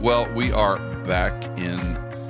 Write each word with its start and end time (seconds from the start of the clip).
Well, 0.00 0.32
we 0.32 0.52
are 0.52 0.78
back 1.06 1.44
in 1.58 1.76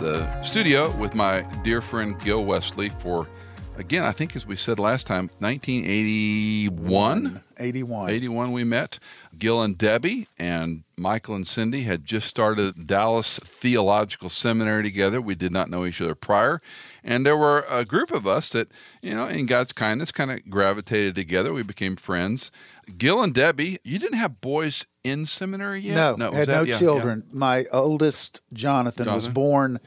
the 0.01 0.43
studio 0.43 0.91
with 0.97 1.15
my 1.15 1.43
dear 1.63 1.83
friend 1.83 2.19
Gil 2.19 2.47
Wesley 2.47 2.89
for, 2.89 3.29
again, 3.77 4.05
I 4.05 4.13
think 4.13 4.35
as 4.35 4.47
we 4.47 4.57
said 4.57 4.79
last 4.79 5.07
time, 5.07 5.29
1981. 5.41 7.43
81. 7.61 8.11
81 8.11 8.53
we 8.53 8.65
met. 8.65 8.99
Gil 9.39 9.61
and 9.61 9.77
Debbie 9.77 10.29
and 10.39 10.85
Michael 10.97 11.35
and 11.35 11.47
Cindy 11.47 11.83
had 11.83 12.07
just 12.07 12.27
started 12.27 12.87
Dallas 12.87 13.39
Theological 13.45 14.31
Seminary 14.31 14.83
together. 14.83 15.21
We 15.21 15.35
did 15.35 15.53
not 15.53 15.69
know 15.69 15.85
each 15.85 16.01
other 16.01 16.15
prior. 16.15 16.63
And 17.05 17.27
there 17.27 17.37
were 17.37 17.67
a 17.69 17.85
group 17.85 18.11
of 18.11 18.27
us 18.27 18.49
that, 18.51 18.69
you 19.03 19.15
know, 19.15 19.29
in 19.29 19.45
God's 19.45 19.75
kindness 19.75 20.11
kind 20.11 20.31
of 20.31 20.49
gravitated 20.49 21.15
together. 21.15 21.53
We 21.53 21.65
became 21.65 21.97
friends. 21.97 22.51
Gil 22.97 23.23
and 23.23 23.35
Debbie, 23.35 23.79
you 23.85 23.99
didn't 23.99 24.19
have 24.19 24.41
boys 24.41 24.87
in 25.09 25.27
seminary 25.27 25.81
yet? 25.81 26.19
No, 26.19 26.29
was 26.29 26.35
had 26.39 26.49
that- 26.49 26.53
no 26.53 26.63
yeah, 26.63 26.73
yeah. 26.73 26.79
children. 26.79 27.25
My 27.33 27.65
oldest, 27.73 28.43
Jonathan, 28.53 29.13
was 29.13 29.29
born 29.29 29.79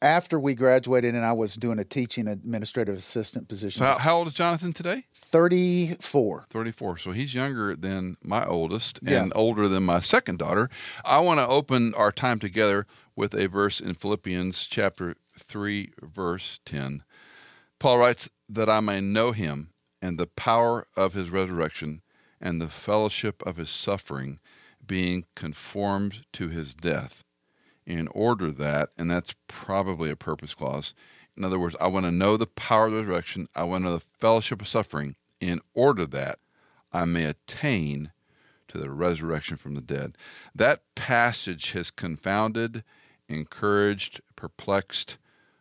after 0.00 0.38
we 0.40 0.54
graduated, 0.56 1.14
and 1.14 1.24
I 1.24 1.32
was 1.32 1.54
doing 1.54 1.78
a 1.78 1.84
teaching 1.84 2.26
administrative 2.26 2.96
assistant 2.96 3.48
position. 3.48 3.80
So 3.80 3.86
how, 3.86 3.98
how 3.98 4.16
old 4.16 4.26
is 4.28 4.34
Jonathan 4.34 4.72
today? 4.72 5.04
34. 5.14 6.44
34. 6.50 6.98
So 6.98 7.12
he's 7.12 7.34
younger 7.34 7.76
than 7.76 8.16
my 8.22 8.44
oldest 8.44 8.98
Yeah. 9.02 9.22
and 9.22 9.32
older 9.36 9.68
than 9.68 9.84
my 9.84 10.00
second 10.00 10.38
daughter. 10.38 10.68
I 11.04 11.18
want 11.20 11.38
to 11.40 11.46
open 11.46 11.94
our 11.94 12.10
time 12.12 12.38
together 12.38 12.86
with 13.14 13.34
a 13.34 13.46
verse 13.46 13.80
in 13.80 13.94
Philippians 13.94 14.66
chapter 14.66 15.14
3, 15.38 15.92
verse 16.02 16.60
10. 16.64 17.04
Paul 17.78 17.98
writes, 17.98 18.28
That 18.48 18.68
I 18.68 18.80
may 18.80 19.00
know 19.00 19.32
him 19.32 19.70
and 20.00 20.18
the 20.18 20.26
power 20.26 20.86
of 20.96 21.14
his 21.14 21.30
resurrection 21.30 22.02
and 22.40 22.60
the 22.60 22.68
fellowship 22.68 23.40
of 23.46 23.56
his 23.56 23.70
suffering, 23.70 24.40
being 24.86 25.24
conformed 25.34 26.24
to 26.32 26.48
his 26.48 26.74
death, 26.74 27.24
in 27.86 28.08
order 28.08 28.50
that, 28.50 28.90
and 28.96 29.10
that's 29.10 29.34
probably 29.48 30.10
a 30.10 30.16
purpose 30.16 30.54
clause. 30.54 30.94
In 31.36 31.44
other 31.44 31.58
words, 31.58 31.76
I 31.80 31.86
want 31.86 32.04
to 32.06 32.12
know 32.12 32.36
the 32.36 32.46
power 32.46 32.86
of 32.86 32.92
the 32.92 32.98
resurrection, 32.98 33.48
I 33.54 33.64
want 33.64 33.84
to 33.84 33.90
know 33.90 33.96
the 33.96 34.04
fellowship 34.20 34.60
of 34.60 34.68
suffering, 34.68 35.16
in 35.40 35.60
order 35.74 36.06
that 36.06 36.38
I 36.92 37.04
may 37.04 37.24
attain 37.24 38.12
to 38.68 38.78
the 38.78 38.90
resurrection 38.90 39.56
from 39.56 39.74
the 39.74 39.80
dead. 39.80 40.16
That 40.54 40.82
passage 40.94 41.72
has 41.72 41.90
confounded, 41.90 42.84
encouraged, 43.28 44.20
perplexed, 44.36 45.18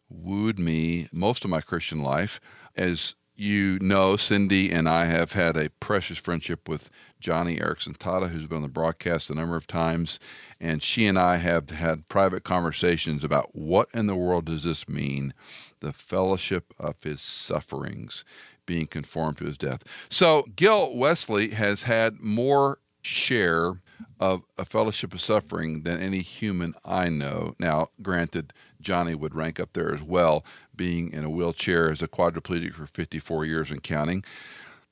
wooed 0.10 0.60
me 0.60 1.10
most 1.12 1.44
of 1.44 1.50
my 1.50 1.62
Christian 1.62 2.02
life. 2.02 2.40
As 2.76 3.16
you 3.36 3.80
know, 3.80 4.18
Cindy 4.18 4.72
and 4.72 4.88
I 4.88 5.06
have 5.06 5.32
had 5.32 5.58
a 5.58 5.70
precious 5.70 6.18
friendship 6.18 6.70
with 6.70 6.90
Joni 7.22 7.62
Eareckson 7.62 7.98
Tada, 7.98 8.30
who's 8.30 8.48
been 8.48 8.58
on 8.58 8.64
the 8.64 8.68
broadcast 8.68 9.30
a 9.30 9.36
number 9.36 9.56
of 9.56 9.68
times. 9.68 10.20
And 10.60 10.84
she 10.84 11.08
and 11.08 11.18
I 11.18 11.38
have 11.38 11.70
had 11.70 12.10
private 12.10 12.44
conversations 12.44 13.24
about 13.24 13.56
what 13.56 13.90
in 13.94 14.08
the 14.08 14.16
world 14.16 14.46
does 14.46 14.64
this 14.64 14.90
mean? 14.90 15.34
The 15.80 15.94
fellowship 15.94 16.74
of 16.78 17.02
his 17.04 17.22
sufferings, 17.22 18.26
being 18.66 18.88
conformed 18.88 19.38
to 19.38 19.46
his 19.46 19.58
death. 19.58 19.84
So 20.10 20.46
Gil 20.56 20.96
Wesley 20.96 21.52
has 21.52 21.84
had 21.84 22.20
more 22.20 22.80
share 23.02 23.82
of 24.20 24.44
a 24.58 24.66
fellowship 24.66 25.14
of 25.14 25.22
suffering 25.22 25.84
than 25.84 26.00
any 26.00 26.20
human 26.20 26.74
I 26.86 27.10
know. 27.10 27.56
Now, 27.60 27.90
granted, 28.02 28.54
Johnny 28.80 29.16
would 29.16 29.36
rank 29.36 29.60
up 29.60 29.74
there 29.74 29.94
as 29.94 30.02
well, 30.02 30.46
being 30.76 31.12
in 31.12 31.24
a 31.24 31.30
wheelchair 31.30 31.92
as 31.92 32.02
a 32.02 32.08
quadriplegic 32.08 32.74
for 32.74 32.86
54 32.86 33.46
years 33.46 33.72
and 33.72 33.82
counting. 33.82 34.24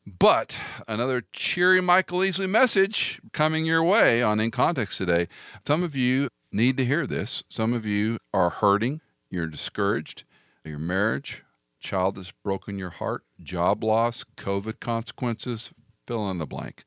But 0.05 0.57
another 0.87 1.23
cheery 1.33 1.81
Michael 1.81 2.19
Easley 2.19 2.49
message 2.49 3.21
coming 3.33 3.65
your 3.65 3.83
way 3.83 4.23
on 4.23 4.39
In 4.39 4.49
Context 4.49 4.97
today. 4.97 5.27
Some 5.67 5.83
of 5.83 5.95
you 5.95 6.29
need 6.51 6.77
to 6.77 6.85
hear 6.85 7.05
this. 7.05 7.43
Some 7.49 7.73
of 7.73 7.85
you 7.85 8.17
are 8.33 8.49
hurting, 8.49 9.01
you're 9.29 9.47
discouraged, 9.47 10.23
your 10.63 10.79
marriage, 10.79 11.43
child 11.79 12.17
has 12.17 12.31
broken 12.43 12.79
your 12.79 12.89
heart, 12.89 13.23
job 13.41 13.83
loss, 13.83 14.23
COVID 14.37 14.79
consequences, 14.79 15.71
fill 16.07 16.29
in 16.29 16.37
the 16.37 16.47
blank. 16.47 16.83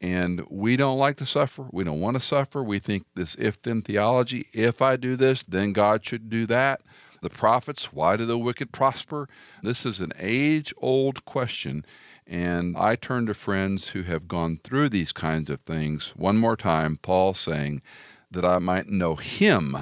And 0.00 0.42
we 0.50 0.76
don't 0.76 0.98
like 0.98 1.16
to 1.18 1.26
suffer. 1.26 1.68
We 1.72 1.84
don't 1.84 2.00
want 2.00 2.16
to 2.16 2.20
suffer. 2.20 2.62
We 2.62 2.78
think 2.78 3.06
this 3.14 3.34
if 3.36 3.60
then 3.60 3.82
theology 3.82 4.46
if 4.52 4.80
I 4.80 4.96
do 4.96 5.16
this, 5.16 5.42
then 5.42 5.72
God 5.72 6.04
should 6.04 6.28
do 6.28 6.46
that. 6.46 6.82
The 7.22 7.30
prophets, 7.30 7.92
why 7.92 8.16
do 8.16 8.26
the 8.26 8.38
wicked 8.38 8.72
prosper? 8.72 9.28
This 9.62 9.86
is 9.86 10.00
an 10.00 10.12
age 10.18 10.72
old 10.76 11.24
question. 11.24 11.84
And 12.26 12.76
I 12.76 12.96
turn 12.96 13.26
to 13.26 13.34
friends 13.34 13.88
who 13.88 14.02
have 14.02 14.26
gone 14.26 14.58
through 14.64 14.88
these 14.88 15.12
kinds 15.12 15.48
of 15.48 15.60
things. 15.60 16.12
One 16.16 16.36
more 16.36 16.56
time, 16.56 16.98
Paul 17.00 17.34
saying 17.34 17.82
that 18.30 18.44
I 18.44 18.58
might 18.58 18.88
know 18.88 19.14
him, 19.14 19.76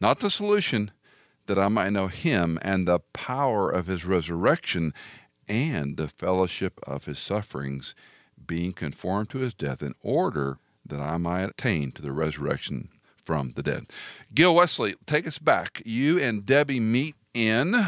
not 0.00 0.18
the 0.18 0.30
solution, 0.30 0.90
that 1.46 1.58
I 1.58 1.68
might 1.68 1.92
know 1.92 2.08
him 2.08 2.58
and 2.62 2.88
the 2.88 2.98
power 2.98 3.70
of 3.70 3.86
his 3.86 4.04
resurrection 4.04 4.92
and 5.46 5.96
the 5.96 6.08
fellowship 6.08 6.80
of 6.86 7.04
his 7.04 7.18
sufferings, 7.18 7.94
being 8.44 8.72
conformed 8.72 9.30
to 9.30 9.38
his 9.38 9.54
death, 9.54 9.82
in 9.82 9.94
order 10.00 10.58
that 10.84 11.00
I 11.00 11.16
might 11.16 11.44
attain 11.44 11.92
to 11.92 12.02
the 12.02 12.12
resurrection 12.12 12.88
from 13.22 13.52
the 13.52 13.62
dead. 13.62 13.86
Gil 14.34 14.54
Wesley, 14.54 14.96
take 15.06 15.26
us 15.26 15.38
back. 15.38 15.82
You 15.84 16.18
and 16.18 16.44
Debbie 16.44 16.80
meet 16.80 17.14
in. 17.32 17.86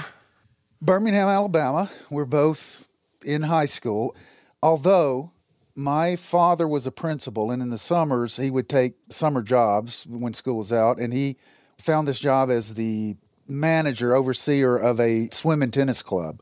Birmingham, 0.81 1.28
Alabama. 1.28 1.91
We're 2.11 2.25
both 2.25 2.86
in 3.27 3.43
high 3.43 3.67
school. 3.67 4.17
Although 4.63 5.33
my 5.75 6.17
father 6.17 6.67
was 6.67 6.87
a 6.87 6.93
principal, 6.93 7.51
and 7.51 7.61
in 7.61 7.71
the 7.71 7.79
summers, 7.79 8.37
he 8.39 8.51
would 8.51 8.69
take 8.69 8.95
summer 9.11 9.43
jobs 9.43 10.07
when 10.09 10.33
school 10.33 10.57
was 10.57 10.73
out, 10.73 10.99
and 10.99 11.13
he 11.13 11.37
found 11.79 12.09
this 12.09 12.19
job 12.19 12.51
as 12.51 12.75
the 12.75 13.17
manager, 13.47 14.15
overseer 14.15 14.77
of 14.77 14.99
a 14.99 15.29
swim 15.31 15.63
and 15.63 15.73
tennis 15.73 16.03
club. 16.03 16.41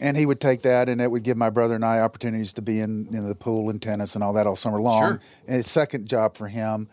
And 0.00 0.16
he 0.16 0.26
would 0.26 0.40
take 0.40 0.62
that, 0.62 0.88
and 0.88 1.00
it 1.00 1.10
would 1.10 1.24
give 1.24 1.36
my 1.36 1.50
brother 1.50 1.74
and 1.74 1.84
I 1.84 2.00
opportunities 2.00 2.52
to 2.52 2.62
be 2.62 2.78
in, 2.78 3.08
in 3.10 3.26
the 3.26 3.34
pool 3.34 3.68
and 3.68 3.82
tennis 3.82 4.14
and 4.14 4.22
all 4.22 4.32
that 4.34 4.46
all 4.46 4.54
summer 4.54 4.80
long. 4.80 5.02
Sure. 5.02 5.20
And 5.46 5.56
his 5.56 5.66
second 5.68 6.06
job 6.06 6.36
for 6.36 6.46
him. 6.46 6.88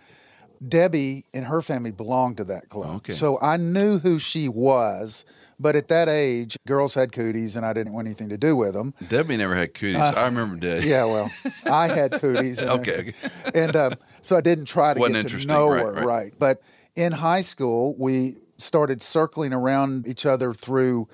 Debbie 0.67 1.25
and 1.33 1.45
her 1.45 1.61
family 1.61 1.91
belonged 1.91 2.37
to 2.37 2.43
that 2.45 2.69
club. 2.69 2.97
Okay. 2.97 3.13
So 3.13 3.39
I 3.41 3.57
knew 3.57 3.99
who 3.99 4.19
she 4.19 4.47
was, 4.49 5.25
but 5.59 5.75
at 5.75 5.87
that 5.89 6.09
age, 6.09 6.57
girls 6.67 6.95
had 6.95 7.11
cooties 7.11 7.55
and 7.55 7.65
I 7.65 7.73
didn't 7.73 7.93
want 7.93 8.07
anything 8.07 8.29
to 8.29 8.37
do 8.37 8.55
with 8.55 8.73
them. 8.73 8.93
Debbie 9.09 9.37
never 9.37 9.55
had 9.55 9.73
cooties. 9.73 9.97
I 9.97 10.25
remember 10.25 10.55
Debbie. 10.57 10.85
Uh, 10.85 10.97
Yeah, 10.97 11.05
well, 11.05 11.31
I 11.69 11.87
had 11.87 12.13
cooties. 12.13 12.61
And, 12.61 12.69
Okay, 12.79 13.13
And 13.53 13.75
um, 13.75 13.93
so 14.21 14.35
I 14.35 14.41
didn't 14.41 14.65
try 14.65 14.93
to 14.93 14.99
Wasn't 14.99 15.27
get 15.27 15.39
to 15.39 15.47
know 15.47 15.69
right, 15.69 15.81
her, 15.81 15.93
right. 15.93 16.05
right. 16.05 16.33
But 16.37 16.61
in 16.95 17.11
high 17.11 17.41
school, 17.41 17.95
we 17.97 18.37
started 18.57 19.01
circling 19.01 19.53
around 19.53 20.07
each 20.07 20.25
other 20.25 20.53
through 20.53 21.07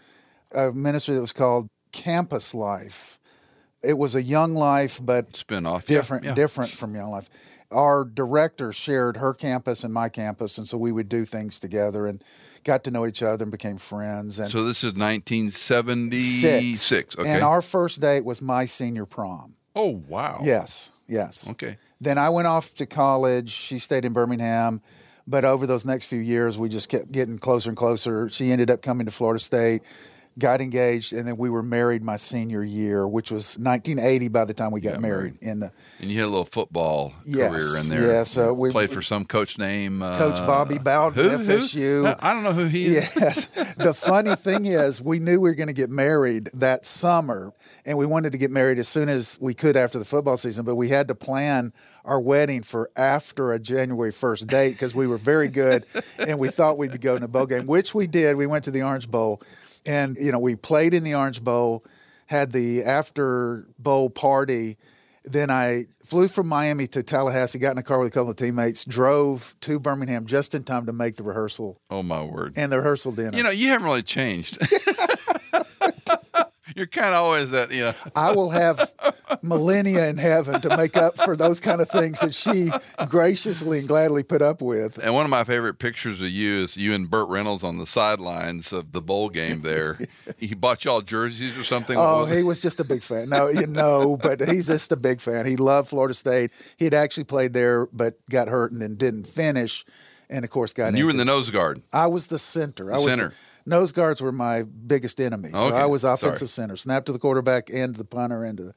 a 0.54 0.72
ministry 0.72 1.16
that 1.16 1.22
was 1.22 1.34
called 1.34 1.70
Campus 1.92 2.54
Life. 2.54 3.20
It 3.84 3.98
was 3.98 4.16
a 4.16 4.22
young 4.22 4.54
life, 4.54 5.00
but 5.04 5.36
Spin-off. 5.36 5.90
Yeah, 5.90 5.98
different, 5.98 6.24
yeah. 6.24 6.34
different 6.36 6.72
from 6.72 6.96
Young 6.96 7.10
Life. 7.10 7.30
Our 7.72 8.06
director 8.06 8.72
shared 8.74 9.18
her 9.18 9.34
campus 9.34 9.84
and 9.84 9.94
my 9.94 10.10
campus, 10.10 10.58
and 10.58 10.68
so 10.68 10.78
we 10.78 10.92
would 10.92 11.10
do 11.10 11.24
things 11.26 11.60
together 11.60 12.06
and 12.06 12.24
got 12.64 12.84
to 12.84 12.92
know 12.92 13.06
each 13.06 13.24
other 13.24 13.44
and 13.44 13.52
became 13.52 13.78
friends. 13.78 14.40
And 14.40 14.52
So 14.52 14.64
this 14.66 14.84
is 14.84 14.94
1976. 14.94 16.80
six. 16.80 17.18
Okay. 17.18 17.30
And 17.30 17.44
our 17.44 17.62
first 17.62 18.02
date 18.02 18.26
was 18.26 18.42
my 18.42 18.66
senior 18.66 19.06
prom. 19.06 19.56
oh, 19.76 20.02
wow. 20.08 20.40
Yes, 20.44 21.04
yes. 21.08 21.50
Okay. 21.52 21.78
Then 22.00 22.18
I 22.18 22.30
went 22.30 22.48
off 22.48 22.74
to 22.76 22.86
college. 22.86 23.50
She 23.50 23.78
stayed 23.80 24.06
in 24.06 24.14
Birmingham. 24.14 24.82
But 25.28 25.46
over 25.46 25.68
those 25.68 25.86
next 25.86 26.08
few 26.08 26.20
years, 26.20 26.58
we 26.58 26.68
just 26.68 26.90
kept 26.90 27.12
getting 27.12 27.38
closer 27.38 27.70
and 27.70 27.78
closer. 27.78 28.28
She 28.28 28.52
ended 28.52 28.72
up 28.72 28.82
coming 28.82 29.06
to 29.06 29.12
Florida 29.12 29.40
State. 29.40 29.82
Got 30.40 30.62
engaged, 30.62 31.14
and 31.14 31.28
then 31.28 31.36
we 31.38 31.50
were 31.50 31.62
married 31.64 32.04
my 32.04 32.16
senior 32.18 32.64
year, 32.64 33.08
which 33.08 33.32
was 33.32 33.58
1980 33.60 34.30
by 34.30 34.46
the 34.46 34.54
time 34.54 34.72
we 34.72 34.80
got, 34.82 34.94
Got 34.94 35.02
married. 35.02 35.34
In 35.42 35.60
the 35.60 35.72
And 36.00 36.10
you 36.10 36.20
had 36.20 36.26
a 36.26 36.30
little 36.30 36.46
football 36.46 37.14
Yes, 37.26 37.52
career 37.52 37.78
in 37.82 37.90
there. 37.90 38.12
yes, 38.14 38.38
uh, 38.38 38.54
we- 38.54 38.72
played 38.72 38.92
for 38.92 39.02
some 39.02 39.26
coach 39.26 39.58
name 39.58 40.02
uh, 40.02 40.18
Coach 40.18 40.40
Bobby 40.40 40.78
Bowden, 40.80 41.30
who? 41.30 41.38
FSU. 41.38 42.04
No, 42.04 42.16
I 42.20 42.34
don't 42.34 42.44
know 42.44 42.54
who 42.54 42.66
he 42.66 42.86
is. 42.88 43.16
Yes. 43.20 43.46
the 43.78 43.94
funny 43.94 44.36
thing 44.36 44.66
is, 44.66 45.02
we 45.02 45.20
knew 45.20 45.40
we 45.42 45.50
were 45.50 45.56
going 45.56 45.68
to 45.68 45.74
get 45.74 45.90
married 45.90 46.50
that 46.54 46.86
summer, 46.86 47.52
and 47.86 47.98
we 47.98 48.06
wanted 48.06 48.32
to 48.32 48.38
get 48.38 48.52
married 48.52 48.80
as 48.80 48.88
soon 48.88 49.10
as 49.10 49.38
we 49.42 49.54
could 49.54 49.76
after 49.76 50.00
the 50.00 50.06
football 50.06 50.38
season, 50.38 50.64
but 50.66 50.76
we 50.76 50.88
had 50.90 51.08
to 51.10 51.16
plan 51.16 51.74
our 52.06 52.20
wedding 52.20 52.64
for 52.64 52.90
after 52.96 53.52
a 53.52 53.60
January 53.60 54.12
1st 54.12 54.48
date 54.48 54.72
because 54.72 54.96
we 54.96 55.06
were 55.08 55.18
very 55.18 55.48
good 55.48 55.86
and 56.18 56.40
we 56.40 56.48
thought 56.50 56.78
we'd 56.78 56.92
be 56.92 56.98
going 56.98 57.20
to 57.20 57.26
a 57.26 57.28
bowl 57.28 57.46
game, 57.46 57.68
which 57.68 57.94
we 57.94 58.08
did. 58.08 58.36
We 58.38 58.48
went 58.48 58.64
to 58.64 58.72
the 58.72 58.82
Orange 58.82 59.10
Bowl, 59.10 59.42
and, 59.86 60.18
you 60.18 60.32
know, 60.32 60.40
we 60.40 60.56
played 60.56 60.94
in 60.94 61.04
the 61.04 61.16
Orange 61.16 61.44
Bowl, 61.44 61.84
had 62.28 62.52
the 62.52 62.84
after 62.84 63.68
bowl 63.80 64.10
party. 64.10 64.78
Then 65.24 65.52
I 65.52 65.86
flew 66.04 66.28
from 66.28 66.48
Miami 66.48 66.88
to 66.88 67.04
Tallahassee, 67.04 67.60
got 67.60 67.72
in 67.74 67.78
a 67.78 67.84
car 67.84 68.00
with 68.00 68.08
a 68.08 68.12
couple 68.12 68.32
of 68.32 68.38
teammates, 68.38 68.86
drove 68.86 69.56
to 69.62 69.80
Birmingham 69.80 70.26
just 70.26 70.56
in 70.56 70.64
time 70.64 70.88
to 70.88 70.94
make 70.94 71.16
the 71.18 71.24
rehearsal 71.24 71.80
Oh 71.92 72.02
my 72.02 72.24
word! 72.24 72.54
and 72.58 72.72
the 72.72 72.78
rehearsal 72.78 73.12
dinner. 73.12 73.38
You 73.38 73.44
know, 73.44 73.52
you 73.52 73.68
haven't 73.68 73.86
really 73.86 74.02
changed. 74.04 74.58
You're 76.76 76.88
kind 76.88 77.10
of 77.10 77.24
always 77.24 77.50
that, 77.52 77.72
you 77.72 77.82
know. 77.82 77.94
I 78.16 78.32
will 78.32 78.50
have 78.50 78.92
millennia 79.42 80.08
in 80.08 80.18
heaven 80.18 80.62
to 80.62 80.78
make 80.78 80.98
up 80.98 81.18
for 81.18 81.36
those 81.36 81.60
kind 81.60 81.82
of 81.82 81.90
things 81.90 82.20
that 82.20 82.34
she 82.34 82.70
graciously 83.08 83.80
and 83.80 83.88
gladly 83.88 84.24
put 84.24 84.42
up 84.42 84.62
with. 84.62 84.98
And 84.98 85.14
one 85.14 85.26
of 85.26 85.30
my 85.30 85.44
favorite 85.44 85.76
pictures 85.76 86.22
of 86.22 86.30
you 86.30 86.64
is 86.64 86.78
you 86.78 86.94
and 86.94 87.10
Burt 87.10 87.30
Reynolds 87.30 87.64
on 87.64 87.78
the 87.78 87.88
sidelines 87.88 88.72
of 88.72 88.92
the 88.92 89.02
bowl 89.02 89.30
game 89.30 89.62
there. 89.62 90.00
he 90.38 90.54
bought 90.54 90.86
y'all 90.86 91.02
jerseys 91.02 91.58
or 91.58 91.64
something. 91.64 91.98
Oh, 91.98 92.22
was 92.22 92.36
he 92.36 92.44
was 92.44 92.62
just 92.62 92.80
a 92.80 92.84
big 92.84 93.04
fan. 93.04 93.30
No, 93.30 93.48
you 93.48 93.68
know, 93.68 94.18
but 94.18 94.42
he's 94.42 94.68
just 94.68 94.92
a 94.92 94.98
big 94.98 95.22
fan. 95.22 95.46
He 95.46 95.56
loved 95.56 95.90
Florida 95.90 96.14
State. 96.14 96.52
He 96.78 96.86
had 96.86 96.94
actually 96.94 97.26
played 97.26 97.54
there, 97.54 97.88
but 97.88 98.16
got 98.30 98.48
hurt 98.48 98.72
and 98.72 98.82
then 98.82 98.96
didn't 98.96 99.28
finish. 99.28 99.86
And 100.30 100.46
of 100.46 100.52
course, 100.52 100.72
got 100.72 100.88
And 100.88 100.98
you 100.98 101.06
were 101.06 101.12
in 101.12 101.18
the 101.18 101.26
nose 101.26 101.50
guard. 101.50 101.82
I 101.92 102.08
was 102.08 102.28
the 102.28 102.40
center. 102.40 102.92
I 102.92 102.96
was 102.96 103.06
center. 103.06 103.34
Nose 103.66 103.92
guards 103.92 104.22
were 104.22 104.32
my 104.32 104.64
biggest 104.64 105.20
enemy. 105.20 105.50
So 105.50 105.68
Okay, 105.68 105.78
I 105.78 105.86
was 105.86 106.02
sorry. 106.02 106.16
offensive 106.16 106.50
center, 106.50 106.76
snap 106.76 107.06
to 107.06 107.12
the 107.14 107.20
quarterback 107.20 107.70
and 107.74 107.96
the 107.96 108.06
punter 108.06 108.44
and 108.44 108.58
the 108.58 108.74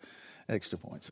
extra 0.48 0.78
points. 0.78 1.10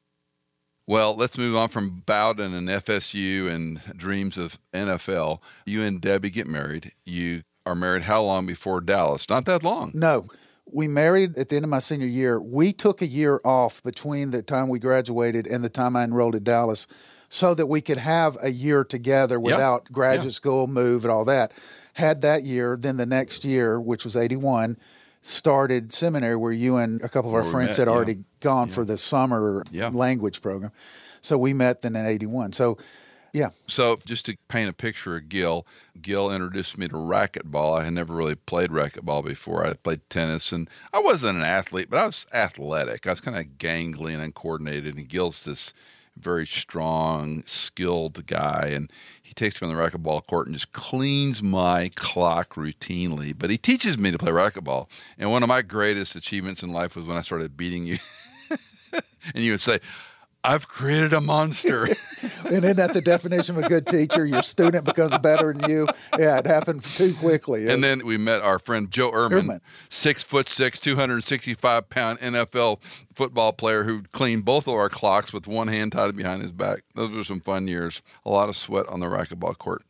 Well, 0.86 1.16
let's 1.16 1.38
move 1.38 1.54
on 1.56 1.68
from 1.68 2.02
Bowden 2.06 2.52
and 2.54 2.68
FSU 2.68 3.48
and 3.48 3.80
dreams 3.96 4.36
of 4.36 4.58
NFL. 4.74 5.38
You 5.64 5.82
and 5.82 6.00
Debbie 6.00 6.30
get 6.30 6.46
married. 6.48 6.92
You 7.04 7.42
are 7.64 7.76
married 7.76 8.02
how 8.02 8.22
long 8.22 8.46
before 8.46 8.80
Dallas? 8.80 9.28
Not 9.28 9.44
that 9.44 9.62
long. 9.62 9.92
No. 9.94 10.24
We 10.70 10.88
married 10.88 11.36
at 11.38 11.48
the 11.50 11.56
end 11.56 11.64
of 11.64 11.70
my 11.70 11.78
senior 11.80 12.06
year. 12.06 12.40
We 12.40 12.72
took 12.72 13.00
a 13.02 13.06
year 13.06 13.40
off 13.44 13.82
between 13.82 14.30
the 14.30 14.42
time 14.42 14.68
we 14.68 14.78
graduated 14.78 15.46
and 15.46 15.62
the 15.62 15.68
time 15.68 15.94
I 15.96 16.02
enrolled 16.04 16.34
at 16.34 16.44
Dallas 16.44 16.86
so 17.28 17.54
that 17.54 17.66
we 17.66 17.80
could 17.80 17.98
have 17.98 18.36
a 18.42 18.50
year 18.50 18.82
together 18.84 19.38
without 19.38 19.90
graduate 19.92 20.26
Yeah. 20.32 20.36
school, 20.36 20.66
move, 20.66 21.04
and 21.04 21.12
all 21.12 21.24
that. 21.26 21.52
Had 21.94 22.22
that 22.22 22.42
year, 22.44 22.76
then 22.78 22.96
the 22.96 23.06
next 23.06 23.44
year, 23.44 23.80
which 23.80 24.04
was 24.04 24.16
81, 24.16 24.78
started 25.20 25.92
seminary 25.92 26.36
where 26.36 26.52
you 26.52 26.76
and 26.76 27.00
a 27.02 27.08
couple 27.08 27.30
of 27.30 27.34
our 27.34 27.44
friends 27.44 27.78
met, 27.78 27.86
had 27.86 27.88
yeah. 27.88 27.94
already 27.94 28.24
gone 28.40 28.68
for 28.68 28.84
the 28.84 28.96
summer 28.96 29.62
Yeah. 29.70 29.88
language 29.92 30.40
program. 30.42 30.72
So 31.20 31.38
we 31.38 31.52
met 31.52 31.82
then 31.82 31.94
in 31.94 32.04
81. 32.04 32.52
So, 32.52 32.78
yeah. 33.32 33.50
So, 33.66 33.98
just 34.04 34.26
to 34.26 34.36
paint 34.48 34.68
a 34.68 34.74
picture 34.74 35.16
of 35.16 35.28
Gil, 35.28 35.66
Gil 36.00 36.30
introduced 36.30 36.76
me 36.76 36.88
to 36.88 36.94
racquetball. 36.94 37.80
I 37.80 37.84
had 37.84 37.94
never 37.94 38.14
really 38.14 38.34
played 38.34 38.70
racquetball 38.70 39.24
before. 39.24 39.66
I 39.66 39.72
played 39.72 40.08
tennis, 40.10 40.52
and 40.52 40.68
I 40.92 40.98
wasn't 40.98 41.38
an 41.38 41.44
athlete, 41.44 41.88
but 41.88 41.98
I 41.98 42.06
was 42.06 42.26
athletic. 42.34 43.06
I 43.06 43.10
was 43.10 43.22
kind 43.22 43.38
of 43.38 43.58
gangly 43.58 44.12
and 44.12 44.22
uncoordinated. 44.22 44.96
And 44.96 45.08
Gil's 45.08 45.44
this 45.44 45.72
very 46.14 46.46
strong, 46.46 47.42
skilled 47.46 48.26
guy, 48.26 48.70
and 48.74 48.92
he 49.32 49.34
takes 49.34 49.62
me 49.62 49.66
on 49.68 49.74
the 49.74 49.80
racquetball 49.80 50.26
court 50.26 50.46
and 50.46 50.54
just 50.54 50.72
cleans 50.72 51.42
my 51.42 51.90
clock 51.94 52.54
routinely. 52.54 53.34
But 53.36 53.48
he 53.48 53.56
teaches 53.56 53.96
me 53.96 54.10
to 54.10 54.18
play 54.18 54.30
racquetball. 54.30 54.88
And 55.18 55.30
one 55.30 55.42
of 55.42 55.48
my 55.48 55.62
greatest 55.62 56.14
achievements 56.14 56.62
in 56.62 56.70
life 56.70 56.94
was 56.94 57.06
when 57.06 57.16
I 57.16 57.22
started 57.22 57.56
beating 57.56 57.86
you, 57.86 57.98
and 58.92 59.42
you 59.42 59.52
would 59.52 59.62
say. 59.62 59.80
I've 60.44 60.68
created 60.68 61.12
a 61.12 61.20
monster. 61.20 61.88
And 62.44 62.64
isn't 62.64 62.76
that 62.76 62.92
the 62.92 63.00
definition 63.00 63.56
of 63.56 63.64
a 63.64 63.68
good 63.68 63.86
teacher? 63.86 64.24
Your 64.24 64.42
student 64.42 64.84
becomes 64.84 65.16
better 65.18 65.52
than 65.52 65.68
you. 65.68 65.88
Yeah, 66.16 66.38
it 66.38 66.46
happened 66.46 66.84
too 66.84 67.14
quickly. 67.14 67.68
And 67.68 67.82
then 67.82 68.06
we 68.06 68.16
met 68.16 68.42
our 68.42 68.60
friend 68.60 68.88
Joe 68.90 69.10
Ehrmann, 69.10 69.46
Ehrmann. 69.46 69.60
six 69.88 70.22
foot 70.22 70.48
six, 70.48 70.78
265 70.78 71.90
pound 71.90 72.20
NFL 72.20 72.78
football 73.16 73.52
player 73.52 73.82
who 73.84 74.02
cleaned 74.12 74.44
both 74.44 74.68
of 74.68 74.74
our 74.74 74.88
clocks 74.88 75.32
with 75.32 75.48
one 75.48 75.66
hand 75.66 75.92
tied 75.92 76.16
behind 76.16 76.42
his 76.42 76.52
back. 76.52 76.84
Those 76.94 77.10
were 77.10 77.24
some 77.24 77.40
fun 77.40 77.66
years. 77.66 78.02
A 78.24 78.30
lot 78.30 78.48
of 78.48 78.54
sweat 78.56 78.86
on 78.86 79.00
the 79.00 79.06
racquetball 79.06 79.58
court. 79.58 79.82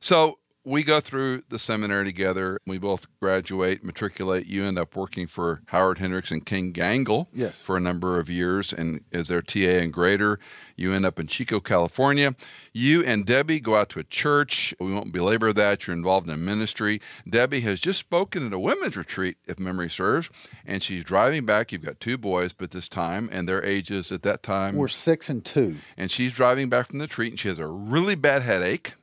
So 0.00 0.38
we 0.68 0.84
go 0.84 1.00
through 1.00 1.42
the 1.48 1.58
seminary 1.58 2.04
together. 2.04 2.58
We 2.66 2.78
both 2.78 3.06
graduate, 3.20 3.82
matriculate. 3.84 4.46
You 4.46 4.64
end 4.64 4.78
up 4.78 4.94
working 4.94 5.26
for 5.26 5.62
Howard 5.68 5.98
Hendricks 5.98 6.30
and 6.30 6.44
Ken 6.44 6.72
Gangel 6.72 7.28
Yes. 7.32 7.64
for 7.64 7.76
a 7.76 7.80
number 7.80 8.18
of 8.20 8.28
years 8.28 8.72
and 8.72 9.00
as 9.12 9.28
their 9.28 9.42
TA 9.42 9.78
and 9.80 9.92
grader. 9.92 10.38
You 10.76 10.92
end 10.92 11.04
up 11.04 11.18
in 11.18 11.26
Chico, 11.26 11.58
California. 11.58 12.36
You 12.72 13.02
and 13.02 13.26
Debbie 13.26 13.58
go 13.58 13.74
out 13.74 13.88
to 13.90 13.98
a 13.98 14.04
church. 14.04 14.72
We 14.78 14.92
won't 14.94 15.12
belabor 15.12 15.52
that. 15.52 15.86
You're 15.86 15.96
involved 15.96 16.28
in 16.30 16.44
ministry. 16.44 17.00
Debbie 17.28 17.62
has 17.62 17.80
just 17.80 17.98
spoken 17.98 18.46
at 18.46 18.52
a 18.52 18.58
women's 18.60 18.96
retreat, 18.96 19.38
if 19.48 19.58
memory 19.58 19.90
serves, 19.90 20.30
and 20.64 20.80
she's 20.82 21.02
driving 21.02 21.44
back. 21.46 21.72
You've 21.72 21.84
got 21.84 21.98
two 21.98 22.16
boys, 22.16 22.52
but 22.52 22.70
this 22.70 22.88
time, 22.88 23.28
and 23.32 23.48
their 23.48 23.64
ages 23.64 24.12
at 24.12 24.22
that 24.22 24.44
time. 24.44 24.76
we're 24.76 24.86
six 24.86 25.28
and 25.28 25.44
two. 25.44 25.78
and 25.96 26.10
she's 26.12 26.32
driving 26.32 26.68
back 26.68 26.88
from 26.90 26.98
the 27.00 27.04
retreat, 27.06 27.32
and 27.32 27.40
she 27.40 27.48
has 27.48 27.58
a 27.58 27.66
really 27.66 28.14
bad 28.14 28.42
headache. 28.42 28.94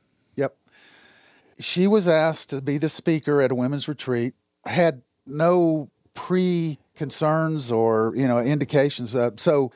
She 1.58 1.86
was 1.86 2.08
asked 2.08 2.50
to 2.50 2.60
be 2.60 2.78
the 2.78 2.88
speaker 2.88 3.40
at 3.40 3.52
a 3.52 3.54
women's 3.54 3.88
retreat. 3.88 4.34
Had 4.66 5.02
no 5.26 5.90
pre 6.14 6.78
concerns 6.94 7.70
or 7.70 8.12
you 8.16 8.26
know 8.26 8.38
indications. 8.38 9.14
Uh, 9.14 9.30
so 9.36 9.72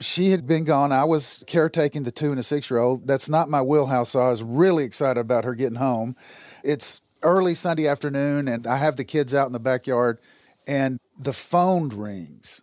she 0.00 0.30
had 0.30 0.46
been 0.46 0.64
gone. 0.64 0.92
I 0.92 1.04
was 1.04 1.44
caretaking 1.46 2.02
the 2.02 2.10
two 2.10 2.30
and 2.30 2.38
a 2.38 2.42
six 2.42 2.70
year 2.70 2.80
old. 2.80 3.06
That's 3.06 3.28
not 3.28 3.48
my 3.48 3.62
wheelhouse. 3.62 4.10
So 4.10 4.20
I 4.20 4.28
was 4.28 4.42
really 4.42 4.84
excited 4.84 5.20
about 5.20 5.44
her 5.44 5.54
getting 5.54 5.78
home. 5.78 6.16
It's 6.62 7.00
early 7.22 7.54
Sunday 7.54 7.86
afternoon, 7.86 8.48
and 8.48 8.66
I 8.66 8.76
have 8.76 8.96
the 8.96 9.04
kids 9.04 9.34
out 9.34 9.46
in 9.46 9.52
the 9.52 9.60
backyard, 9.60 10.18
and 10.66 10.98
the 11.18 11.32
phone 11.32 11.88
rings. 11.88 12.62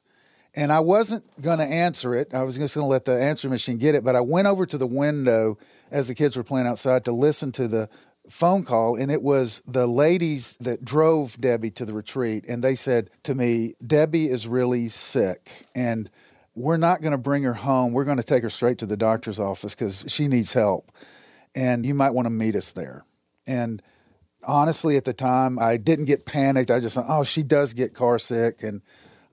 And 0.55 0.71
I 0.71 0.81
wasn't 0.81 1.23
going 1.41 1.57
to 1.57 1.65
answer 1.65 2.13
it. 2.13 2.35
I 2.35 2.43
was 2.43 2.57
just 2.57 2.75
going 2.75 2.85
to 2.85 2.89
let 2.89 3.05
the 3.05 3.19
answering 3.19 3.51
machine 3.51 3.77
get 3.79 3.95
it. 3.95 4.03
But 4.03 4.15
I 4.15 4.21
went 4.21 4.47
over 4.47 4.67
to 4.67 4.77
the 4.77 4.85
window 4.85 5.57
as 5.91 6.07
the 6.07 6.13
kids 6.13 6.37
were 6.37 6.43
playing 6.43 6.67
outside 6.67 7.05
to 7.05 7.11
listen 7.11 7.51
to 7.53 7.67
the 7.67 7.89
phone 8.29 8.63
call. 8.63 8.95
And 8.95 9.11
it 9.11 9.21
was 9.21 9.61
the 9.67 9.87
ladies 9.87 10.57
that 10.57 10.83
drove 10.83 11.37
Debbie 11.37 11.71
to 11.71 11.85
the 11.85 11.93
retreat. 11.93 12.45
And 12.47 12.63
they 12.63 12.75
said 12.75 13.09
to 13.23 13.35
me, 13.35 13.73
Debbie 13.85 14.27
is 14.27 14.47
really 14.47 14.89
sick. 14.89 15.49
And 15.75 16.09
we're 16.55 16.77
not 16.77 17.01
going 17.01 17.11
to 17.11 17.17
bring 17.17 17.43
her 17.43 17.53
home. 17.53 17.93
We're 17.93 18.05
going 18.05 18.17
to 18.17 18.23
take 18.23 18.43
her 18.43 18.49
straight 18.49 18.77
to 18.79 18.85
the 18.85 18.97
doctor's 18.97 19.39
office 19.39 19.75
because 19.75 20.05
she 20.07 20.27
needs 20.27 20.53
help. 20.53 20.91
And 21.55 21.85
you 21.85 21.93
might 21.93 22.11
want 22.11 22.25
to 22.25 22.31
meet 22.31 22.55
us 22.55 22.71
there. 22.71 23.03
And 23.47 23.81
honestly, 24.47 24.97
at 24.97 25.05
the 25.05 25.13
time, 25.13 25.59
I 25.59 25.77
didn't 25.77 26.05
get 26.05 26.25
panicked. 26.25 26.71
I 26.71 26.79
just 26.79 26.95
thought, 26.95 27.05
oh, 27.07 27.23
she 27.23 27.43
does 27.43 27.73
get 27.73 27.93
car 27.93 28.19
sick. 28.19 28.63
And 28.63 28.81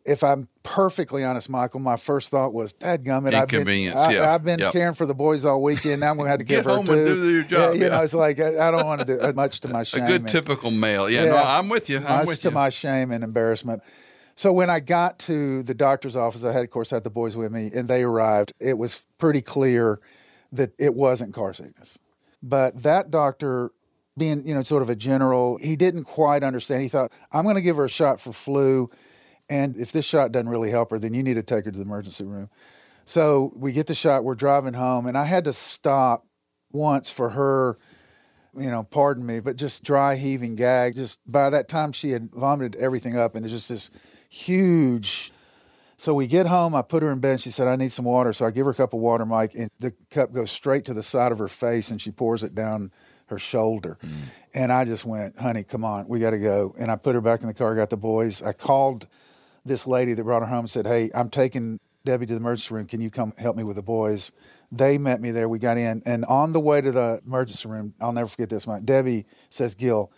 if 0.06 0.24
I'm 0.24 0.48
perfectly 0.62 1.24
honest, 1.24 1.50
Michael, 1.50 1.80
my 1.80 1.96
first 1.96 2.30
thought 2.30 2.52
was, 2.52 2.72
Dadgummit, 2.72 3.34
I've 3.34 3.48
been, 3.48 3.92
I, 3.96 4.12
yeah, 4.12 4.34
I've 4.34 4.42
been 4.42 4.58
yep. 4.58 4.72
caring 4.72 4.94
for 4.94 5.06
the 5.06 5.14
boys 5.14 5.44
all 5.44 5.62
weekend. 5.62 6.00
Now 6.00 6.10
I'm 6.10 6.16
going 6.16 6.26
to 6.26 6.30
have 6.30 6.38
to 6.40 6.44
care 6.46 6.62
for 6.62 6.76
her 6.78 6.82
too. 6.82 6.92
and 6.92 7.06
do 7.06 7.30
your 7.30 7.42
job, 7.42 7.50
Yeah, 7.52 7.72
you 7.72 7.82
yeah. 7.82 7.88
know, 7.88 8.02
it's 8.02 8.14
like, 8.14 8.40
I, 8.40 8.68
I 8.68 8.70
don't 8.70 8.86
want 8.86 9.06
to 9.06 9.06
do 9.06 9.32
much 9.34 9.60
to 9.60 9.68
my 9.68 9.82
shame. 9.82 10.04
A 10.04 10.08
good 10.08 10.20
and- 10.22 10.30
typical 10.30 10.70
male. 10.70 11.08
Yeah, 11.10 11.26
no, 11.26 11.36
I'm 11.36 11.68
with 11.68 11.88
you. 11.88 11.98
I'm 11.98 12.18
much 12.18 12.26
with 12.26 12.40
to 12.42 12.48
you. 12.48 12.54
my 12.54 12.68
shame 12.70 13.10
and 13.10 13.22
embarrassment. 13.22 13.82
So 14.34 14.52
when 14.54 14.70
I 14.70 14.80
got 14.80 15.18
to 15.20 15.62
the 15.62 15.74
doctor's 15.74 16.16
office, 16.16 16.44
I 16.44 16.52
had, 16.52 16.62
of 16.64 16.70
course, 16.70 16.90
had 16.90 17.04
the 17.04 17.10
boys 17.10 17.36
with 17.36 17.52
me, 17.52 17.68
and 17.74 17.88
they 17.88 18.02
arrived. 18.02 18.54
It 18.58 18.78
was 18.78 19.04
pretty 19.18 19.42
clear 19.42 20.00
that 20.52 20.72
it 20.78 20.94
wasn't 20.94 21.34
car 21.34 21.52
sickness. 21.52 21.98
But 22.42 22.82
that 22.82 23.10
doctor, 23.10 23.70
being 24.16 24.46
you 24.46 24.54
know 24.54 24.62
sort 24.62 24.80
of 24.82 24.88
a 24.88 24.96
general, 24.96 25.58
he 25.58 25.76
didn't 25.76 26.04
quite 26.04 26.42
understand. 26.42 26.82
He 26.82 26.88
thought, 26.88 27.12
I'm 27.32 27.44
going 27.44 27.56
to 27.56 27.60
give 27.60 27.76
her 27.76 27.84
a 27.84 27.88
shot 27.88 28.18
for 28.18 28.32
flu, 28.32 28.88
and 29.50 29.76
if 29.76 29.92
this 29.92 30.06
shot 30.06 30.32
doesn't 30.32 30.48
really 30.48 30.70
help 30.70 30.90
her, 30.90 30.98
then 30.98 31.12
you 31.12 31.22
need 31.22 31.34
to 31.34 31.42
take 31.42 31.66
her 31.66 31.70
to 31.70 31.78
the 31.78 31.84
emergency 31.84 32.24
room. 32.24 32.48
So 33.04 33.52
we 33.56 33.72
get 33.72 33.86
the 33.86 33.94
shot. 33.94 34.24
We're 34.24 34.36
driving 34.36 34.74
home, 34.74 35.06
and 35.06 35.18
I 35.18 35.24
had 35.24 35.44
to 35.44 35.52
stop 35.52 36.24
once 36.72 37.10
for 37.10 37.30
her 37.30 37.76
you 38.56 38.70
know, 38.70 38.82
pardon 38.82 39.24
me, 39.24 39.40
but 39.40 39.56
just 39.56 39.84
dry 39.84 40.16
heaving 40.16 40.54
gag. 40.54 40.96
Just 40.96 41.20
by 41.26 41.50
that 41.50 41.68
time, 41.68 41.92
she 41.92 42.10
had 42.10 42.30
vomited 42.32 42.76
everything 42.80 43.16
up, 43.16 43.34
and 43.34 43.44
it's 43.44 43.54
just 43.54 43.68
this 43.68 43.90
huge. 44.28 45.32
So 45.96 46.14
we 46.14 46.26
get 46.26 46.46
home. 46.46 46.74
I 46.74 46.82
put 46.82 47.02
her 47.02 47.12
in 47.12 47.20
bed. 47.20 47.40
She 47.40 47.50
said, 47.50 47.68
"I 47.68 47.76
need 47.76 47.92
some 47.92 48.04
water." 48.04 48.32
So 48.32 48.44
I 48.46 48.50
give 48.50 48.64
her 48.64 48.72
a 48.72 48.74
cup 48.74 48.92
of 48.92 49.00
water, 49.00 49.26
Mike, 49.26 49.54
and 49.54 49.70
the 49.78 49.92
cup 50.10 50.32
goes 50.32 50.50
straight 50.50 50.84
to 50.84 50.94
the 50.94 51.02
side 51.02 51.30
of 51.30 51.38
her 51.38 51.48
face, 51.48 51.90
and 51.90 52.00
she 52.00 52.10
pours 52.10 52.42
it 52.42 52.54
down 52.54 52.90
her 53.26 53.38
shoulder. 53.38 53.96
Mm. 54.02 54.10
And 54.54 54.72
I 54.72 54.84
just 54.84 55.04
went, 55.04 55.38
honey, 55.38 55.62
come 55.62 55.84
on, 55.84 56.08
we 56.08 56.18
got 56.18 56.30
to 56.30 56.38
go. 56.38 56.74
And 56.80 56.90
I 56.90 56.96
put 56.96 57.14
her 57.14 57.20
back 57.20 57.42
in 57.42 57.46
the 57.46 57.54
car, 57.54 57.76
got 57.76 57.90
the 57.90 57.96
boys. 57.96 58.42
I 58.42 58.52
called 58.52 59.06
this 59.64 59.86
lady 59.86 60.14
that 60.14 60.24
brought 60.24 60.42
her 60.42 60.48
home 60.48 60.66
said, 60.66 60.86
hey, 60.86 61.10
I'm 61.14 61.30
taking 61.30 61.78
Debbie 62.04 62.26
to 62.26 62.34
the 62.34 62.40
emergency 62.40 62.74
room. 62.74 62.86
Can 62.86 63.00
you 63.00 63.10
come 63.10 63.32
help 63.38 63.56
me 63.56 63.64
with 63.64 63.76
the 63.76 63.82
boys? 63.82 64.32
They 64.72 64.98
met 64.98 65.20
me 65.20 65.30
there. 65.30 65.48
We 65.48 65.58
got 65.58 65.76
in. 65.76 66.02
And 66.06 66.24
on 66.26 66.52
the 66.52 66.60
way 66.60 66.80
to 66.80 66.92
the 66.92 67.20
emergency 67.26 67.68
room, 67.68 67.94
I'll 68.00 68.12
never 68.12 68.28
forget 68.28 68.48
this. 68.48 68.66
My 68.66 68.80
Debbie 68.80 69.26
says, 69.50 69.74
Gil, 69.74 70.10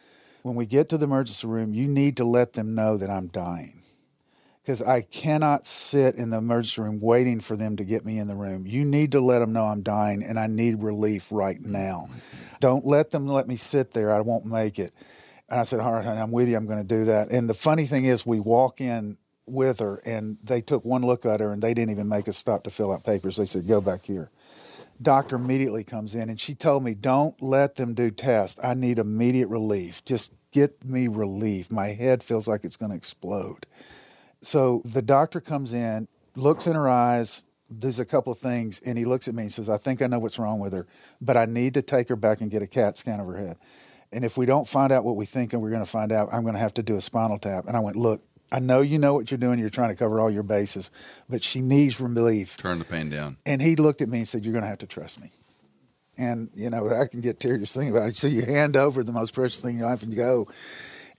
when 0.42 0.54
we 0.54 0.66
get 0.66 0.88
to 0.90 0.98
the 0.98 1.04
emergency 1.04 1.46
room, 1.46 1.74
you 1.74 1.88
need 1.88 2.16
to 2.18 2.24
let 2.24 2.52
them 2.52 2.74
know 2.74 2.96
that 2.96 3.10
I'm 3.10 3.28
dying 3.28 3.82
because 4.62 4.82
I 4.82 5.02
cannot 5.02 5.66
sit 5.66 6.14
in 6.14 6.30
the 6.30 6.38
emergency 6.38 6.82
room 6.82 7.00
waiting 7.00 7.40
for 7.40 7.56
them 7.56 7.76
to 7.76 7.84
get 7.84 8.04
me 8.04 8.18
in 8.18 8.28
the 8.28 8.34
room. 8.36 8.64
You 8.66 8.84
need 8.84 9.12
to 9.12 9.20
let 9.20 9.40
them 9.40 9.52
know 9.52 9.64
I'm 9.64 9.82
dying 9.82 10.22
and 10.26 10.38
I 10.38 10.46
need 10.46 10.82
relief 10.82 11.32
right 11.32 11.60
now. 11.60 12.08
Don't 12.60 12.86
let 12.86 13.10
them 13.10 13.26
let 13.26 13.48
me 13.48 13.56
sit 13.56 13.90
there. 13.90 14.12
I 14.12 14.20
won't 14.20 14.46
make 14.46 14.78
it. 14.78 14.92
And 15.48 15.58
I 15.58 15.64
said, 15.64 15.80
All 15.80 15.92
right, 15.92 16.04
honey, 16.04 16.20
I'm 16.20 16.30
with 16.30 16.48
you. 16.48 16.56
I'm 16.56 16.66
going 16.66 16.78
to 16.78 16.86
do 16.86 17.06
that. 17.06 17.32
And 17.32 17.50
the 17.50 17.54
funny 17.54 17.86
thing 17.86 18.04
is, 18.04 18.24
we 18.24 18.38
walk 18.38 18.80
in 18.80 19.18
with 19.46 19.80
her 19.80 20.00
and 20.04 20.38
they 20.42 20.60
took 20.60 20.84
one 20.84 21.02
look 21.02 21.26
at 21.26 21.40
her 21.40 21.52
and 21.52 21.62
they 21.62 21.74
didn't 21.74 21.90
even 21.90 22.08
make 22.08 22.28
us 22.28 22.36
stop 22.36 22.64
to 22.64 22.70
fill 22.70 22.92
out 22.92 23.04
papers. 23.04 23.36
They 23.36 23.46
said, 23.46 23.66
Go 23.66 23.80
back 23.80 24.02
here. 24.02 24.30
Doctor 25.00 25.36
immediately 25.36 25.84
comes 25.84 26.14
in 26.14 26.28
and 26.28 26.38
she 26.38 26.54
told 26.54 26.84
me, 26.84 26.94
Don't 26.94 27.40
let 27.42 27.74
them 27.76 27.94
do 27.94 28.10
tests. 28.10 28.62
I 28.62 28.74
need 28.74 28.98
immediate 28.98 29.48
relief. 29.48 30.04
Just 30.04 30.34
get 30.52 30.84
me 30.84 31.08
relief. 31.08 31.70
My 31.70 31.88
head 31.88 32.22
feels 32.22 32.46
like 32.46 32.64
it's 32.64 32.76
going 32.76 32.90
to 32.90 32.96
explode. 32.96 33.66
So 34.40 34.82
the 34.84 35.02
doctor 35.02 35.40
comes 35.40 35.72
in, 35.72 36.08
looks 36.36 36.66
in 36.66 36.74
her 36.74 36.88
eyes, 36.88 37.44
does 37.78 38.00
a 38.00 38.04
couple 38.04 38.32
of 38.32 38.38
things, 38.38 38.80
and 38.84 38.98
he 38.98 39.04
looks 39.04 39.28
at 39.28 39.34
me 39.34 39.44
and 39.44 39.52
says, 39.52 39.70
I 39.70 39.78
think 39.78 40.02
I 40.02 40.06
know 40.06 40.18
what's 40.18 40.38
wrong 40.38 40.60
with 40.60 40.72
her, 40.72 40.86
but 41.20 41.36
I 41.36 41.46
need 41.46 41.74
to 41.74 41.82
take 41.82 42.08
her 42.08 42.16
back 42.16 42.40
and 42.40 42.50
get 42.50 42.62
a 42.62 42.66
CAT 42.66 42.98
scan 42.98 43.20
of 43.20 43.26
her 43.26 43.36
head. 43.36 43.56
And 44.12 44.24
if 44.24 44.36
we 44.36 44.44
don't 44.44 44.68
find 44.68 44.92
out 44.92 45.04
what 45.04 45.16
we 45.16 45.24
think 45.24 45.52
and 45.52 45.62
we're 45.62 45.70
going 45.70 45.84
to 45.84 45.90
find 45.90 46.12
out, 46.12 46.28
I'm 46.32 46.42
going 46.42 46.54
to 46.54 46.60
have 46.60 46.74
to 46.74 46.82
do 46.82 46.96
a 46.96 47.00
spinal 47.00 47.38
tap. 47.38 47.64
And 47.66 47.76
I 47.76 47.80
went, 47.80 47.96
Look, 47.96 48.20
I 48.52 48.58
know 48.58 48.82
you 48.82 48.98
know 48.98 49.14
what 49.14 49.30
you're 49.30 49.38
doing. 49.38 49.58
You're 49.58 49.70
trying 49.70 49.88
to 49.88 49.96
cover 49.96 50.20
all 50.20 50.30
your 50.30 50.42
bases, 50.42 50.90
but 51.28 51.42
she 51.42 51.62
needs 51.62 52.00
relief. 52.00 52.58
Turn 52.58 52.78
the 52.78 52.84
pain 52.84 53.08
down. 53.08 53.38
And 53.46 53.62
he 53.62 53.76
looked 53.76 54.02
at 54.02 54.08
me 54.08 54.18
and 54.18 54.28
said, 54.28 54.44
You're 54.44 54.52
going 54.52 54.64
to 54.64 54.68
have 54.68 54.78
to 54.78 54.86
trust 54.86 55.20
me. 55.20 55.30
And, 56.18 56.50
you 56.54 56.68
know, 56.68 56.86
I 56.88 57.06
can 57.06 57.22
get 57.22 57.40
tears 57.40 57.72
thinking 57.72 57.96
about 57.96 58.10
it. 58.10 58.16
So 58.16 58.26
you 58.26 58.44
hand 58.44 58.76
over 58.76 59.02
the 59.02 59.12
most 59.12 59.34
precious 59.34 59.62
thing 59.62 59.74
in 59.74 59.78
your 59.78 59.88
life 59.88 60.02
and 60.02 60.12
you 60.12 60.18
go. 60.18 60.48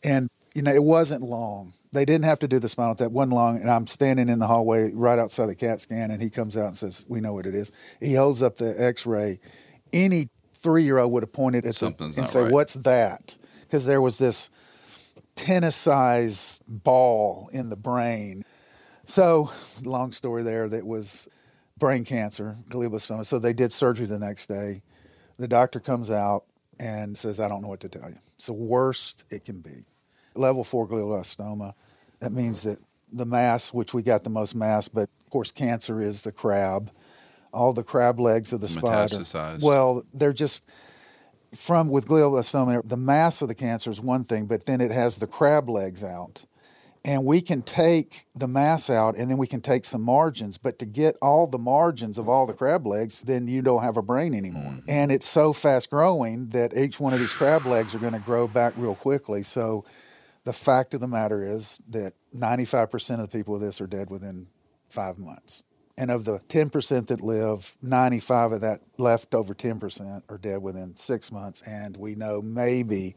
And, 0.03 0.29
you 0.53 0.61
know, 0.61 0.71
it 0.71 0.83
wasn't 0.83 1.23
long. 1.23 1.73
They 1.91 2.05
didn't 2.05 2.25
have 2.25 2.37
to 2.39 2.47
do 2.47 2.59
the 2.59 2.69
spinal 2.69 2.93
tap. 2.93 3.09
wasn't 3.09 3.33
long. 3.33 3.57
And 3.57 3.71
I'm 3.71 3.87
standing 3.87 4.29
in 4.29 4.37
the 4.37 4.45
hallway 4.45 4.91
right 4.93 5.17
outside 5.17 5.47
the 5.47 5.55
CAT 5.55 5.81
scan, 5.81 6.11
and 6.11 6.21
he 6.21 6.29
comes 6.29 6.55
out 6.55 6.67
and 6.67 6.77
says, 6.77 7.05
We 7.09 7.19
know 7.19 7.33
what 7.33 7.47
it 7.47 7.55
is. 7.55 7.71
He 7.99 8.13
holds 8.13 8.43
up 8.43 8.57
the 8.57 8.75
x 8.77 9.07
ray. 9.07 9.39
Any 9.91 10.29
three 10.53 10.83
year 10.83 10.99
old 10.99 11.11
would 11.11 11.23
have 11.23 11.33
pointed 11.33 11.65
at 11.65 11.69
the 11.69 11.73
Something's 11.73 12.17
and 12.17 12.29
say, 12.29 12.43
right. 12.43 12.51
What's 12.51 12.75
that? 12.75 13.37
Because 13.61 13.85
there 13.85 14.01
was 14.01 14.17
this 14.17 14.49
tennis 15.35 15.75
sized 15.75 16.63
ball 16.67 17.49
in 17.53 17.69
the 17.69 17.75
brain. 17.75 18.43
So, 19.05 19.51
long 19.83 20.11
story 20.11 20.43
there, 20.43 20.69
that 20.69 20.85
was 20.85 21.27
brain 21.77 22.05
cancer, 22.05 22.55
glioblastoma. 22.69 23.25
So 23.25 23.39
they 23.39 23.53
did 23.53 23.73
surgery 23.73 24.05
the 24.05 24.19
next 24.19 24.47
day. 24.47 24.81
The 25.37 25.47
doctor 25.47 25.79
comes 25.79 26.09
out 26.09 26.45
and 26.79 27.17
says, 27.17 27.39
I 27.39 27.47
don't 27.47 27.61
know 27.61 27.67
what 27.67 27.81
to 27.81 27.89
tell 27.89 28.09
you. 28.09 28.15
It's 28.35 28.47
the 28.47 28.53
worst 28.53 29.25
it 29.29 29.43
can 29.45 29.61
be. 29.61 29.85
Level 30.35 30.63
four 30.63 30.87
glioblastoma. 30.87 31.73
That 32.21 32.31
means 32.31 32.63
that 32.63 32.79
the 33.11 33.25
mass, 33.25 33.73
which 33.73 33.93
we 33.93 34.01
got 34.01 34.23
the 34.23 34.29
most 34.29 34.55
mass, 34.55 34.87
but 34.87 35.09
of 35.23 35.29
course, 35.29 35.51
cancer 35.51 36.01
is 36.01 36.21
the 36.21 36.31
crab. 36.31 36.91
All 37.51 37.73
the 37.73 37.83
crab 37.83 38.19
legs 38.19 38.51
of 38.53 38.61
the 38.61 38.67
spider. 38.67 39.15
Well, 39.61 40.03
they're 40.13 40.33
just 40.33 40.67
from 41.55 41.89
with 41.89 42.07
glioblastoma, 42.07 42.88
the 42.88 42.98
mass 42.98 43.41
of 43.41 43.48
the 43.48 43.55
cancer 43.55 43.89
is 43.89 44.01
one 44.01 44.24
thing, 44.24 44.45
but 44.45 44.65
then 44.65 44.81
it 44.81 44.91
has 44.91 45.17
the 45.17 45.27
crab 45.27 45.69
legs 45.69 46.03
out. 46.03 46.45
And 47.05 47.25
we 47.25 47.41
can 47.41 47.62
take 47.62 48.27
the 48.33 48.48
mass 48.48 48.89
out 48.89 49.17
and 49.17 49.29
then 49.29 49.38
we 49.38 49.45
can 49.45 49.60
take 49.60 49.83
some 49.83 50.01
margins. 50.01 50.57
But 50.57 50.79
to 50.79 50.86
get 50.86 51.17
all 51.22 51.48
the 51.48 51.57
margins 51.57 52.17
of 52.17 52.29
all 52.29 52.48
the 52.48 52.53
crab 52.53 52.88
legs, 52.88 53.24
then 53.24 53.45
you 53.45 53.62
don't 53.62 53.83
have 53.83 53.98
a 53.98 54.01
brain 54.01 54.33
anymore. 54.33 54.72
Mm-hmm. 54.72 54.89
And 54.89 55.12
it's 55.12 55.25
so 55.25 55.51
fast 55.51 55.89
growing 55.89 56.48
that 56.50 56.74
each 56.77 57.01
one 57.01 57.12
of 57.12 57.19
these 57.19 57.33
crab 57.33 57.65
legs 57.65 57.93
are 57.93 58.00
going 58.00 58.13
to 58.13 58.19
grow 58.19 58.48
back 58.48 58.74
real 58.77 58.95
quickly. 58.95 59.43
So 59.43 59.83
the 60.45 60.53
fact 60.53 60.93
of 60.93 61.01
the 61.01 61.07
matter 61.07 61.43
is 61.43 61.77
that 61.89 62.13
95% 62.33 63.15
of 63.15 63.29
the 63.29 63.38
people 63.38 63.53
with 63.53 63.63
this 63.63 63.81
are 63.81 63.88
dead 63.88 64.10
within 64.10 64.48
five 64.89 65.17
months. 65.17 65.63
And 65.97 66.09
of 66.09 66.25
the 66.25 66.39
10% 66.50 67.07
that 67.07 67.21
live, 67.21 67.75
95 67.83 68.53
of 68.53 68.62
that 68.62 68.81
left 68.97 69.35
over 69.35 69.53
10% 69.53 70.23
are 70.27 70.38
dead 70.39 70.62
within 70.62 70.95
six 70.95 71.31
months. 71.31 71.62
And 71.67 71.95
we 71.97 72.15
know 72.15 72.41
maybe 72.41 73.15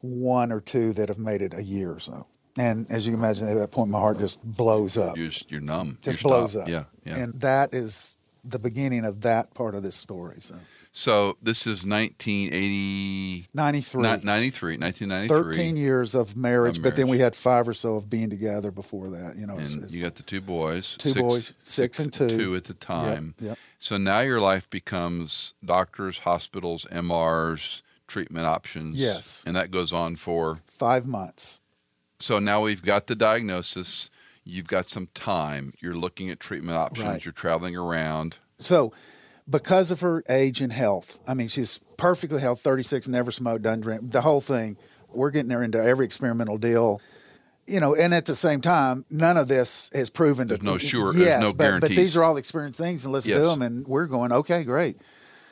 one 0.00 0.52
or 0.52 0.60
two 0.60 0.92
that 0.92 1.08
have 1.08 1.18
made 1.18 1.42
it 1.42 1.52
a 1.52 1.62
year 1.62 1.90
or 1.90 1.98
so. 1.98 2.26
And 2.58 2.90
as 2.90 3.06
you 3.06 3.12
can 3.12 3.20
imagine, 3.20 3.48
at 3.48 3.54
that 3.54 3.70
point, 3.72 3.90
my 3.90 3.98
heart 3.98 4.18
just 4.18 4.42
blows 4.44 4.96
up, 4.96 5.16
You're, 5.16 5.28
just- 5.28 5.50
you're 5.50 5.60
numb. 5.60 5.98
just 6.00 6.22
You're 6.22 6.28
blows 6.30 6.52
stopped. 6.52 6.70
up. 6.70 6.86
Yeah, 7.04 7.12
yeah. 7.12 7.18
And 7.22 7.40
that 7.40 7.74
is 7.74 8.16
the 8.44 8.58
beginning 8.60 9.04
of 9.04 9.22
that 9.22 9.52
part 9.52 9.74
of 9.74 9.82
this 9.82 9.96
story. 9.96 10.36
So 10.38 10.54
so 10.98 11.36
this 11.42 11.66
is 11.66 11.84
1980, 11.84 13.46
93. 13.52 14.02
not 14.02 14.24
93, 14.24 14.78
1993. 14.78 15.52
13 15.62 15.76
years 15.76 16.14
of 16.14 16.36
marriage, 16.36 16.78
Of 16.78 16.84
but 16.84 16.96
then 16.96 17.08
we 17.08 17.18
had 17.18 17.34
five 17.34 17.68
or 17.68 17.74
so 17.74 17.96
of 17.96 18.08
being 18.08 18.30
together 18.30 18.70
before 18.70 19.10
that. 19.10 19.36
You 19.36 19.46
know, 19.46 19.54
it's- 19.54 19.74
And 19.74 19.82
it's- 19.84 19.94
you 19.94 20.02
got 20.02 20.14
the 20.14 20.22
two 20.22 20.40
boys. 20.40 20.96
Two 20.98 21.14
boys, 21.14 21.52
six 21.62 22.00
and 22.00 22.12
two. 22.12 22.28
Two 22.38 22.56
at 22.56 22.64
the 22.64 22.74
time. 22.74 23.34
yep. 23.40 23.58
So 23.78 23.98
now 23.98 24.20
your 24.20 24.40
life 24.40 24.68
becomes 24.70 25.54
doctors, 25.64 26.18
hospitals, 26.20 26.86
MRs, 26.90 27.82
treatment 28.06 28.46
options. 28.46 28.96
Yes. 28.98 29.44
And 29.46 29.54
that 29.54 29.70
goes 29.70 29.92
on 29.92 30.16
for. 30.16 30.60
five 30.66 31.06
months. 31.06 31.60
So 32.20 32.38
now 32.38 32.62
we've 32.62 32.82
got 32.82 33.06
the 33.06 33.14
diagnosis. 33.14 34.08
You've 34.44 34.68
got 34.68 34.88
some 34.90 35.08
time. 35.14 35.74
You're 35.80 35.94
looking 35.96 36.30
at 36.30 36.40
treatment 36.40 36.78
options. 36.78 37.06
Right. 37.06 37.24
You're 37.24 37.32
traveling 37.32 37.76
around. 37.76 38.36
So, 38.58 38.92
because 39.48 39.90
of 39.90 40.00
her 40.00 40.22
age 40.28 40.60
and 40.60 40.72
health, 40.72 41.18
I 41.26 41.34
mean, 41.34 41.48
she's 41.48 41.78
perfectly 41.96 42.40
healthy, 42.40 42.62
36, 42.62 43.08
never 43.08 43.30
smoked, 43.30 43.62
doesn't 43.62 43.82
drink, 43.82 44.10
the 44.10 44.22
whole 44.22 44.40
thing. 44.40 44.76
We're 45.12 45.30
getting 45.30 45.50
her 45.50 45.62
into 45.62 45.82
every 45.82 46.04
experimental 46.04 46.58
deal. 46.58 47.00
You 47.68 47.80
know, 47.80 47.94
and 47.96 48.14
at 48.14 48.26
the 48.26 48.34
same 48.36 48.60
time, 48.60 49.04
none 49.10 49.36
of 49.36 49.48
this 49.48 49.90
has 49.92 50.08
proven 50.08 50.46
There's 50.48 50.60
to 50.60 50.66
no 50.66 50.78
sure- 50.78 51.12
Yes, 51.14 51.42
no 51.42 51.52
but, 51.52 51.80
but 51.80 51.88
these 51.90 52.16
are 52.16 52.22
all 52.22 52.36
experienced 52.36 52.78
things, 52.78 53.04
and 53.04 53.12
let's 53.12 53.26
Yes. 53.26 53.38
do 53.38 53.44
them. 53.46 53.62
And 53.62 53.86
we're 53.88 54.06
going, 54.06 54.30
okay, 54.30 54.62
great. 54.62 54.98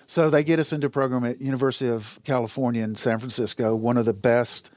So 0.07 0.31
they 0.31 0.45
get 0.45 0.59
us 0.61 0.73
into 0.73 0.87
a 0.89 0.91
program 0.91 1.25
at 1.25 1.41
University 1.41 1.91
of 1.91 2.21
California 2.25 2.85
in 2.85 2.95
San 2.95 3.19
Francisco, 3.19 3.75
one 3.75 3.97
of 3.97 4.05
the 4.05 4.13
best 4.15 4.71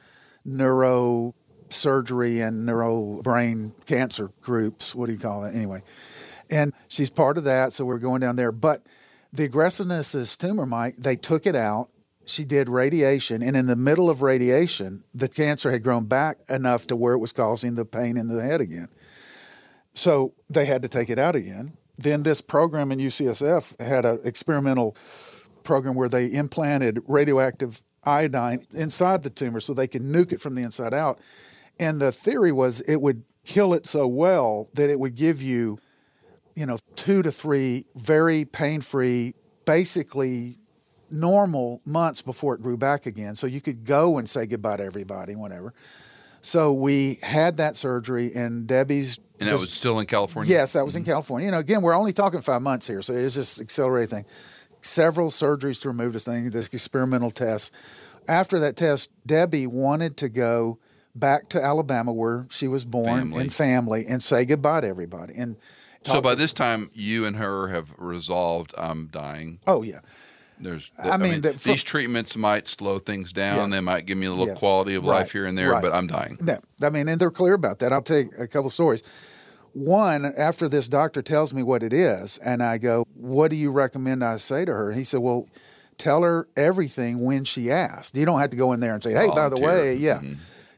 neurosurgery 0.48 2.46
and 2.48 2.66
neuro 2.66 3.22
brain 3.22 3.74
cancer 3.86 4.32
groups. 4.42 4.96
What 4.96 5.08
do 5.08 5.14
you 5.14 5.20
call 5.20 5.44
it? 5.44 5.54
Anyway, 5.56 5.84
and 6.50 6.74
she's 6.88 7.10
part 7.10 7.38
of 7.38 7.44
that, 7.44 7.74
so 7.74 7.86
we're 7.86 8.00
going 8.00 8.22
down 8.22 8.36
there. 8.36 8.52
But 8.52 8.84
the 9.34 9.44
aggressiveness 9.44 10.14
this 10.14 10.38
tumor, 10.38 10.66
Mike, 10.66 10.98
they 10.98 11.16
took 11.16 11.46
it 11.46 11.56
out. 11.56 11.90
She 12.26 12.44
did 12.44 12.68
radiation, 12.68 13.42
and 13.42 13.56
in 13.56 13.68
the 13.68 13.76
middle 13.76 14.10
of 14.10 14.22
radiation, 14.22 15.04
the 15.14 15.30
cancer 15.30 15.72
had 15.72 15.84
grown 15.84 16.06
back 16.06 16.38
enough 16.50 16.86
to 16.88 16.96
where 16.96 17.14
it 17.14 17.20
was 17.20 17.32
causing 17.32 17.76
the 17.76 17.86
pain 17.86 18.18
in 18.18 18.28
the 18.28 18.42
head 18.42 18.60
again. 18.60 18.90
So 19.94 20.34
they 20.50 20.66
had 20.66 20.82
to 20.84 20.90
take 20.90 21.10
it 21.10 21.18
out 21.18 21.36
again. 21.36 21.78
Then 21.98 22.24
this 22.24 22.42
program 22.42 22.92
in 22.92 23.00
UCSF 23.00 23.80
had 23.82 24.06
an 24.06 24.20
experimental 24.24 24.96
program 25.64 25.96
where 25.96 26.10
they 26.10 26.32
implanted 26.32 27.02
radioactive 27.08 27.82
iodine 28.04 28.66
inside 28.74 29.24
the 29.24 29.30
tumor 29.30 29.60
so 29.60 29.74
they 29.74 29.88
could 29.88 30.02
nuke 30.02 30.32
it 30.32 30.42
from 30.42 30.56
the 30.56 30.64
inside 30.64 30.94
out. 30.94 31.20
And 31.80 32.00
the 32.00 32.12
theory 32.12 32.52
was 32.52 32.82
it 32.82 33.02
would 33.02 33.24
kill 33.46 33.74
it 33.74 33.86
so 33.86 34.08
well 34.08 34.70
that 34.74 34.90
it 34.90 35.00
would 35.00 35.16
give 35.16 35.42
you, 35.42 35.80
you 36.58 36.66
know, 36.66 36.80
two 36.96 37.22
to 37.22 37.32
three 37.32 37.86
very 37.96 38.44
pain 38.44 38.82
free, 38.82 39.36
basically 39.66 40.58
normal 41.12 41.82
months 41.86 42.24
before 42.24 42.56
it 42.56 42.64
grew 42.64 42.76
back 42.76 43.06
again. 43.06 43.36
So 43.36 43.46
you 43.46 43.62
could 43.62 43.86
go 43.86 44.18
and 44.18 44.28
say 44.28 44.48
goodbye 44.48 44.78
to 44.78 44.84
everybody, 44.84 45.36
whatever. 45.36 45.72
So 46.42 46.74
we 46.74 47.20
had 47.22 47.58
that 47.58 47.76
surgery, 47.76 48.32
and 48.34 48.66
Debbie's. 48.66 49.20
And 49.40 49.48
that 49.48 49.54
just- 49.54 49.68
was 49.68 49.74
still 49.74 50.00
in 50.00 50.08
California? 50.08 50.52
Yes, 50.52 50.74
that 50.74 50.84
was 50.84 50.96
in 50.96 51.04
mm-hmm. 51.04 51.12
California. 51.12 51.46
You 51.46 51.52
know, 51.52 51.60
again, 51.60 51.84
we're 51.84 51.96
only 51.96 52.12
talking 52.12 52.42
five 52.42 52.64
months 52.64 52.88
here, 52.88 53.04
so 53.04 53.14
it's 53.14 53.36
just 53.36 53.62
accelerated 53.62 54.10
thing. 54.10 54.26
Several 54.82 55.30
surgeries 55.30 55.80
to 55.84 55.90
remove 55.90 56.14
this 56.14 56.26
thing, 56.26 56.50
this 56.50 56.74
experimental 56.74 57.30
test. 57.30 57.76
After 58.28 58.60
that 58.60 58.76
test, 58.76 59.12
Debbie 59.28 59.68
wanted 59.68 60.18
to 60.18 60.30
go 60.30 60.80
back 61.14 61.50
to 61.50 61.64
Alabama 61.64 62.12
where 62.12 62.48
she 62.50 62.68
was 62.68 62.84
born 62.84 63.06
Family. 63.06 63.42
and 63.42 63.54
family 63.54 64.06
and 64.08 64.24
say 64.24 64.44
goodbye 64.46 64.82
to 64.82 64.88
everybody. 64.88 65.34
And 65.36 65.56
So 66.04 66.22
by 66.22 66.36
this 66.36 66.54
time, 66.54 66.90
you 66.94 67.26
and 67.26 67.36
her 67.36 67.68
have 67.68 67.90
resolved, 67.98 68.74
I'm 68.78 69.08
dying. 69.08 69.60
oh 69.68 69.82
yeah, 69.84 70.00
There's, 70.60 70.90
I 70.98 71.18
mean, 71.18 71.42
the- 71.42 71.52
these 71.54 71.84
treatments 71.84 72.36
might 72.36 72.68
slow 72.68 72.98
things 73.00 73.32
down. 73.32 73.56
Yes. 73.70 73.72
They 73.72 73.82
might 73.86 74.06
give 74.08 74.18
me 74.18 74.26
a 74.26 74.32
little 74.32 74.48
Yes. 74.48 74.60
quality 74.60 74.96
of 74.96 75.04
Right. 75.04 75.20
life 75.20 75.32
here 75.32 75.46
and 75.46 75.56
there, 75.58 75.70
Right. 75.72 75.82
but 75.84 75.94
I'm 75.94 76.08
dying. 76.08 76.38
No, 76.42 76.58
I 76.82 76.90
mean, 76.90 77.08
and 77.08 77.20
they're 77.22 77.30
clear 77.30 77.54
about 77.54 77.80
that. 77.80 77.94
I'll 77.94 78.02
tell 78.02 78.20
you 78.20 78.32
a 78.40 78.48
couple 78.48 78.70
stories. 78.72 79.04
One, 79.74 80.26
after 80.26 80.68
this 80.68 80.88
doctor 80.88 81.22
tells 81.22 81.54
me 81.54 81.62
what 81.62 81.84
it 81.84 81.94
is, 81.94 82.40
and 82.40 82.64
I 82.64 82.78
go, 82.80 83.06
What 83.14 83.52
do 83.52 83.58
you 83.58 83.70
recommend 83.70 84.24
I 84.24 84.38
say 84.38 84.66
to 84.66 84.74
her? 84.74 84.92
He 84.94 85.04
said, 85.04 85.20
Well, 85.20 85.46
tell 86.00 86.24
her 86.24 86.48
everything 86.58 87.24
when 87.24 87.44
she 87.44 87.70
asks. 87.70 88.18
You 88.18 88.26
don't 88.26 88.40
have 88.40 88.50
to 88.52 88.56
go 88.58 88.72
in 88.74 88.80
there 88.80 88.94
and 88.94 89.04
say, 89.04 89.14
"Hey, 89.14 89.28
by 89.30 89.50
the 89.50 89.58
way, 89.60 89.96
yeah." 89.96 90.20
Mm-hmm. 90.20 90.34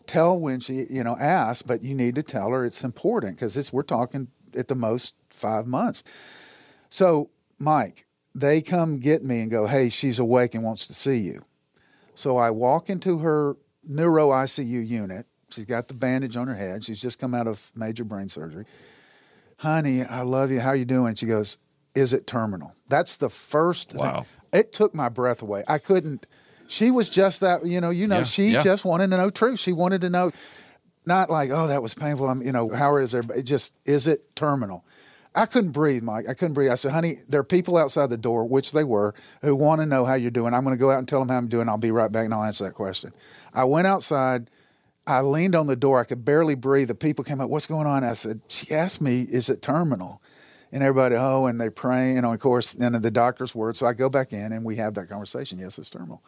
Tell 0.08 0.40
when 0.40 0.60
she, 0.60 0.86
you 0.90 1.04
know, 1.04 1.16
asks, 1.20 1.62
but 1.62 1.84
you 1.84 1.94
need 1.94 2.16
to 2.16 2.24
tell 2.24 2.50
her 2.52 2.66
it's 2.66 2.84
important 2.84 3.36
because 3.36 3.56
it's 3.56 3.72
we're 3.72 3.84
talking 3.84 4.28
at 4.58 4.68
the 4.68 4.76
most 4.76 5.16
five 5.30 5.66
months. 5.68 6.04
So, 6.90 7.30
Mike, 7.58 8.08
they 8.36 8.62
come 8.62 9.00
get 9.00 9.24
me 9.24 9.42
and 9.42 9.52
go, 9.52 9.68
"Hey, 9.68 9.90
she's 9.90 10.20
awake 10.20 10.56
and 10.56 10.64
wants 10.64 10.88
to 10.88 10.94
see 10.94 11.18
you." 11.18 11.42
So 12.16 12.38
I 12.38 12.52
walk 12.52 12.90
into 12.90 13.20
her 13.20 13.56
neuro 13.84 14.30
ICU 14.30 14.86
unit. 14.86 15.26
She's 15.50 15.66
got 15.66 15.88
the 15.88 15.94
bandage 15.94 16.36
on 16.38 16.48
her 16.48 16.56
head. 16.56 16.84
She's 16.84 17.02
just 17.02 17.18
come 17.20 17.34
out 17.34 17.48
of 17.48 17.72
major 17.76 18.04
brain 18.04 18.30
surgery. 18.30 18.66
Honey, 19.58 20.04
I 20.04 20.22
love 20.22 20.52
you. 20.52 20.60
How 20.60 20.74
you 20.74 20.86
doing? 20.86 21.16
She 21.16 21.26
goes, 21.26 21.58
"Is 21.96 22.14
it 22.14 22.28
terminal?" 22.28 22.76
That's 22.88 23.18
the 23.18 23.30
first 23.30 23.92
thing. 23.92 24.00
Wow. 24.00 24.26
It 24.54 24.74
took 24.74 24.96
my 24.96 25.10
breath 25.10 25.42
away. 25.42 25.64
I 25.68 25.78
couldn't. 25.78 26.28
She 26.68 26.92
was 26.92 27.10
just 27.10 27.42
that, 27.42 27.66
you 27.66 27.82
know, 27.82 27.90
you 27.90 28.08
know, 28.08 28.20
Yeah, 28.20 28.24
she 28.24 28.50
yeah. 28.52 28.62
just 28.62 28.86
wanted 28.86 29.10
to 29.10 29.18
know 29.18 29.30
truth. 29.32 29.60
She 29.60 29.74
wanted 29.74 30.02
to 30.02 30.10
know 30.10 30.32
not 31.10 31.30
like, 31.30 31.50
oh, 31.52 31.68
that 31.68 31.82
was 31.82 31.94
painful. 31.94 32.30
I'm, 32.30 32.42
you 32.42 32.54
know, 32.54 32.70
how 32.70 32.96
is 32.96 33.12
there? 33.12 33.24
It 33.36 33.44
just, 33.44 33.76
is 33.86 34.08
it 34.08 34.34
terminal? 34.38 34.86
I 35.36 35.46
couldn't 35.46 35.72
breathe, 35.72 36.02
Mike. 36.04 36.26
I 36.30 36.34
couldn't 36.34 36.54
breathe. 36.54 36.72
I 36.72 36.76
said, 36.76 36.92
honey, 36.92 37.16
there 37.28 37.42
are 37.42 37.44
people 37.44 37.78
outside 37.78 38.10
the 38.10 38.18
door, 38.18 38.46
which 38.46 38.72
they 38.72 38.84
were, 38.84 39.14
who 39.42 39.56
want 39.56 39.82
to 39.82 39.86
know 39.86 40.06
how 40.06 40.14
you're 40.14 40.32
doing. 40.32 40.54
I'm 40.54 40.64
going 40.64 40.76
to 40.76 40.80
go 40.80 40.90
out 40.90 41.00
and 41.00 41.08
tell 41.08 41.20
them 41.20 41.30
how 41.30 41.38
I'm 41.38 41.48
doing. 41.48 41.68
I'll 41.68 41.78
be 41.78 41.92
right 41.92 42.12
back 42.12 42.26
and 42.26 42.34
I'll 42.34 42.44
answer 42.44 42.64
that 42.64 42.74
question. 42.74 43.12
I 43.54 43.66
went 43.66 43.86
outside. 43.86 44.50
I 45.06 45.22
leaned 45.22 45.56
on 45.56 45.68
the 45.68 45.76
door. 45.76 46.00
I 46.00 46.04
could 46.04 46.24
barely 46.24 46.56
breathe. 46.56 46.88
The 46.88 46.96
people 46.96 47.24
came 47.24 47.42
up, 47.42 47.50
what's 47.50 47.68
going 47.68 47.88
on? 47.88 48.04
I 48.04 48.14
said, 48.14 48.42
she 48.48 48.74
asked 48.74 49.02
me, 49.02 49.22
is 49.22 49.50
it 49.50 49.62
terminal? 49.62 50.22
And 50.72 50.84
everybody, 50.84 51.16
oh, 51.16 51.46
and 51.46 51.60
they're 51.60 51.72
praying. 51.72 52.18
And 52.18 52.26
of 52.26 52.40
course, 52.40 52.76
and 52.76 52.96
the 52.96 53.12
doctor's 53.12 53.56
word. 53.56 53.76
So 53.76 53.86
I 53.86 53.94
go 53.94 54.10
back 54.10 54.34
in 54.34 54.52
and 54.52 54.64
we 54.64 54.76
have 54.76 54.94
that 54.96 55.10
conversation. 55.10 55.58
Yes, 55.58 55.80
it's 55.80 55.90
terminal. 55.90 56.24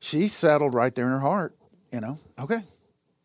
She 0.00 0.26
settled 0.26 0.74
right 0.74 0.94
there 0.94 1.06
in 1.06 1.12
her 1.12 1.20
heart, 1.20 1.54
you 1.92 2.00
know, 2.00 2.18
okay. 2.38 2.60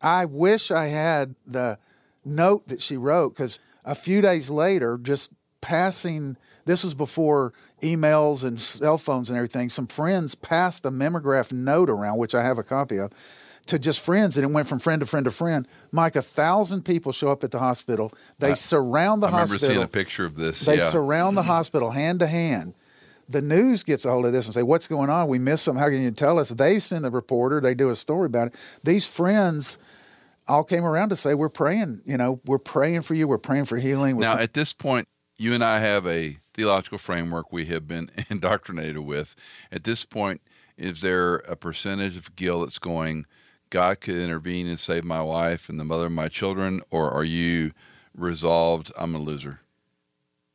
I 0.02 0.24
wish 0.24 0.70
I 0.70 0.86
had 0.86 1.34
the 1.46 1.78
note 2.24 2.68
that 2.68 2.80
she 2.80 2.96
wrote 2.96 3.30
because 3.30 3.60
a 3.84 3.94
few 3.94 4.20
days 4.20 4.50
later, 4.50 4.98
just 4.98 5.32
passing, 5.60 6.36
this 6.64 6.82
was 6.84 6.94
before 6.94 7.52
emails 7.82 8.44
and 8.44 8.58
cell 8.58 8.98
phones 8.98 9.30
and 9.30 9.36
everything, 9.36 9.68
some 9.68 9.86
friends 9.86 10.34
passed 10.34 10.86
a 10.86 10.90
mimeograph 10.90 11.52
note 11.52 11.90
around, 11.90 12.18
which 12.18 12.34
I 12.34 12.42
have 12.42 12.58
a 12.58 12.62
copy 12.62 12.98
of, 12.98 13.12
to 13.66 13.78
just 13.78 14.00
friends. 14.00 14.36
And 14.36 14.44
it 14.48 14.52
went 14.52 14.68
from 14.68 14.78
friend 14.78 15.00
to 15.00 15.06
friend 15.06 15.24
to 15.24 15.30
friend. 15.30 15.66
Mike, 15.92 16.16
a 16.16 16.22
thousand 16.22 16.84
people 16.84 17.12
show 17.12 17.28
up 17.28 17.44
at 17.44 17.50
the 17.50 17.58
hospital. 17.58 18.12
They 18.38 18.54
surround 18.54 19.22
the 19.22 19.26
I 19.26 19.30
remember 19.30 19.52
hospital. 19.52 19.68
seeing 19.68 19.82
a 19.82 19.88
picture 19.88 20.24
of 20.24 20.36
this. 20.36 20.60
They 20.60 20.78
yeah. 20.78 20.88
surround 20.88 21.36
the 21.36 21.42
hospital 21.42 21.90
hand 21.90 22.20
to 22.20 22.26
hand. 22.26 22.74
The 23.28 23.42
news 23.42 23.84
gets 23.84 24.04
a 24.04 24.10
hold 24.10 24.26
of 24.26 24.32
this 24.32 24.46
and 24.46 24.54
say, 24.54 24.64
"What's 24.64 24.88
going 24.88 25.08
on? 25.08 25.28
We 25.28 25.38
missed 25.38 25.64
something. 25.64 25.80
How 25.80 25.88
can 25.88 26.02
you 26.02 26.10
tell 26.10 26.40
us?" 26.40 26.48
They 26.48 26.80
send 26.80 27.04
the 27.04 27.12
reporter. 27.12 27.60
They 27.60 27.74
do 27.74 27.88
a 27.88 27.94
story 27.94 28.26
about 28.26 28.48
it. 28.48 28.56
These 28.82 29.06
friends 29.06 29.78
all 30.48 30.64
came 30.64 30.84
around 30.84 31.10
to 31.10 31.16
say, 31.16 31.34
"We're 31.34 31.48
praying. 31.48 32.02
You 32.04 32.16
know, 32.16 32.40
we're 32.46 32.58
praying 32.58 33.02
for 33.02 33.14
you. 33.14 33.28
We're 33.28 33.38
praying 33.38 33.66
for 33.66 33.78
healing." 33.78 34.16
We're 34.16 34.22
Now, 34.22 34.38
at 34.38 34.54
this 34.54 34.72
point, 34.72 35.08
you 35.36 35.54
and 35.54 35.64
I 35.64 35.80
have 35.80 36.06
a 36.06 36.38
theological 36.54 36.98
framework 36.98 37.52
we 37.52 37.66
have 37.66 37.86
been 37.86 38.10
indoctrinated 38.28 38.98
with. 38.98 39.34
At 39.72 39.84
this 39.84 40.04
point, 40.04 40.42
is 40.76 41.00
there 41.00 41.36
a 41.36 41.56
percentage 41.56 42.16
of 42.16 42.34
Gil 42.36 42.60
that's 42.60 42.78
going, 42.78 43.26
God 43.70 44.00
could 44.00 44.16
intervene 44.16 44.66
and 44.66 44.78
save 44.78 45.04
my 45.04 45.22
wife 45.22 45.68
and 45.68 45.78
the 45.78 45.84
mother 45.84 46.06
of 46.06 46.12
my 46.12 46.28
children, 46.28 46.82
or 46.90 47.10
are 47.10 47.24
you 47.24 47.72
resolved, 48.14 48.90
I'm 48.98 49.14
a 49.14 49.18
loser? 49.18 49.60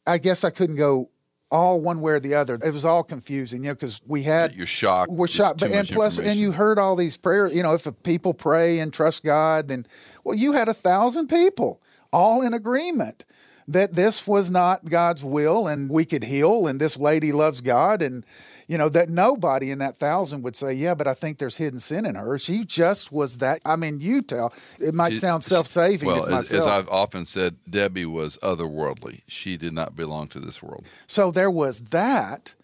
I 0.05 0.17
guess 0.17 0.43
I 0.43 0.49
couldn't 0.49 0.75
go 0.75 1.09
all 1.51 1.79
one 1.79 2.01
way 2.01 2.13
or 2.13 2.19
the 2.19 2.33
other. 2.33 2.55
It 2.55 2.71
was 2.71 2.85
all 2.85 3.03
confusing, 3.03 3.63
you 3.63 3.69
know, 3.69 3.75
because 3.75 4.01
we 4.05 4.23
had 4.23 4.55
You're 4.55 4.65
shocked. 4.65 5.11
We're 5.11 5.27
shocked, 5.27 5.59
but 5.59 5.71
and 5.71 5.87
plus, 5.87 6.19
and 6.19 6.39
you 6.39 6.51
heard 6.51 6.79
all 6.79 6.95
these 6.95 7.17
prayers. 7.17 7.55
You 7.55 7.63
know, 7.63 7.73
if 7.73 7.87
people 8.03 8.33
pray 8.33 8.79
and 8.79 8.91
trust 8.91 9.23
God, 9.23 9.67
then 9.67 9.85
well, 10.23 10.35
you 10.35 10.53
had 10.53 10.67
a 10.67 10.73
thousand 10.73 11.27
people 11.27 11.81
all 12.11 12.45
in 12.45 12.53
agreement 12.53 13.25
that 13.67 13.93
this 13.93 14.27
was 14.27 14.51
not 14.51 14.85
God's 14.85 15.23
will, 15.23 15.67
and 15.67 15.89
we 15.89 16.05
could 16.05 16.23
heal, 16.23 16.67
and 16.67 16.79
this 16.79 16.97
lady 16.97 17.31
loves 17.31 17.61
God, 17.61 18.01
and 18.01 18.25
you 18.67 18.77
know 18.77 18.89
that 18.89 19.09
nobody 19.09 19.71
in 19.71 19.79
that 19.79 19.97
thousand 19.97 20.41
would 20.43 20.55
say, 20.55 20.73
"Yeah, 20.73 20.95
but 20.95 21.07
I 21.07 21.13
think 21.13 21.37
there's 21.37 21.57
hidden 21.57 21.79
sin 21.79 22.05
in 22.05 22.15
her." 22.15 22.37
She 22.37 22.63
just 22.63 23.11
was 23.11 23.37
that. 23.37 23.61
I 23.65 23.75
mean, 23.75 23.99
you 24.01 24.21
tell. 24.21 24.53
It 24.79 24.93
might 24.93 25.15
sound 25.15 25.43
self-saving 25.43 26.07
Well, 26.07 26.27
as, 26.33 26.53
as 26.53 26.65
I've 26.65 26.89
often 26.89 27.25
said, 27.25 27.57
Debbie 27.69 28.05
was 28.05 28.37
otherworldly. 28.37 29.21
She 29.27 29.57
did 29.57 29.73
not 29.73 29.95
belong 29.95 30.27
to 30.29 30.39
this 30.39 30.61
world. 30.63 30.87
So 31.07 31.31
there 31.31 31.51
was 31.51 31.79
that 31.85 32.55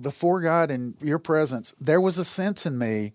before 0.00 0.40
God 0.40 0.70
in 0.70 0.94
your 1.00 1.18
presence. 1.18 1.74
There 1.80 2.00
was 2.00 2.18
a 2.18 2.24
sense 2.24 2.66
in 2.66 2.78
me 2.78 3.12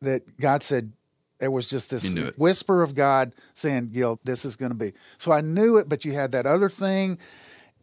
that 0.00 0.38
God 0.38 0.62
said, 0.62 0.92
there 1.38 1.50
was 1.50 1.68
just 1.68 1.90
this 1.90 2.04
You 2.04 2.22
knew 2.22 2.28
it. 2.28 2.38
whisper 2.38 2.82
of 2.82 2.94
God 2.94 3.34
saying, 3.54 3.90
Gil, 3.92 4.20
this 4.24 4.44
is 4.44 4.56
going 4.56 4.72
to 4.72 4.78
be. 4.78 4.92
So 5.18 5.32
I 5.32 5.40
knew 5.40 5.76
it, 5.78 5.88
but 5.88 6.04
you 6.04 6.12
had 6.12 6.32
that 6.32 6.46
other 6.46 6.68
thing. 6.68 7.18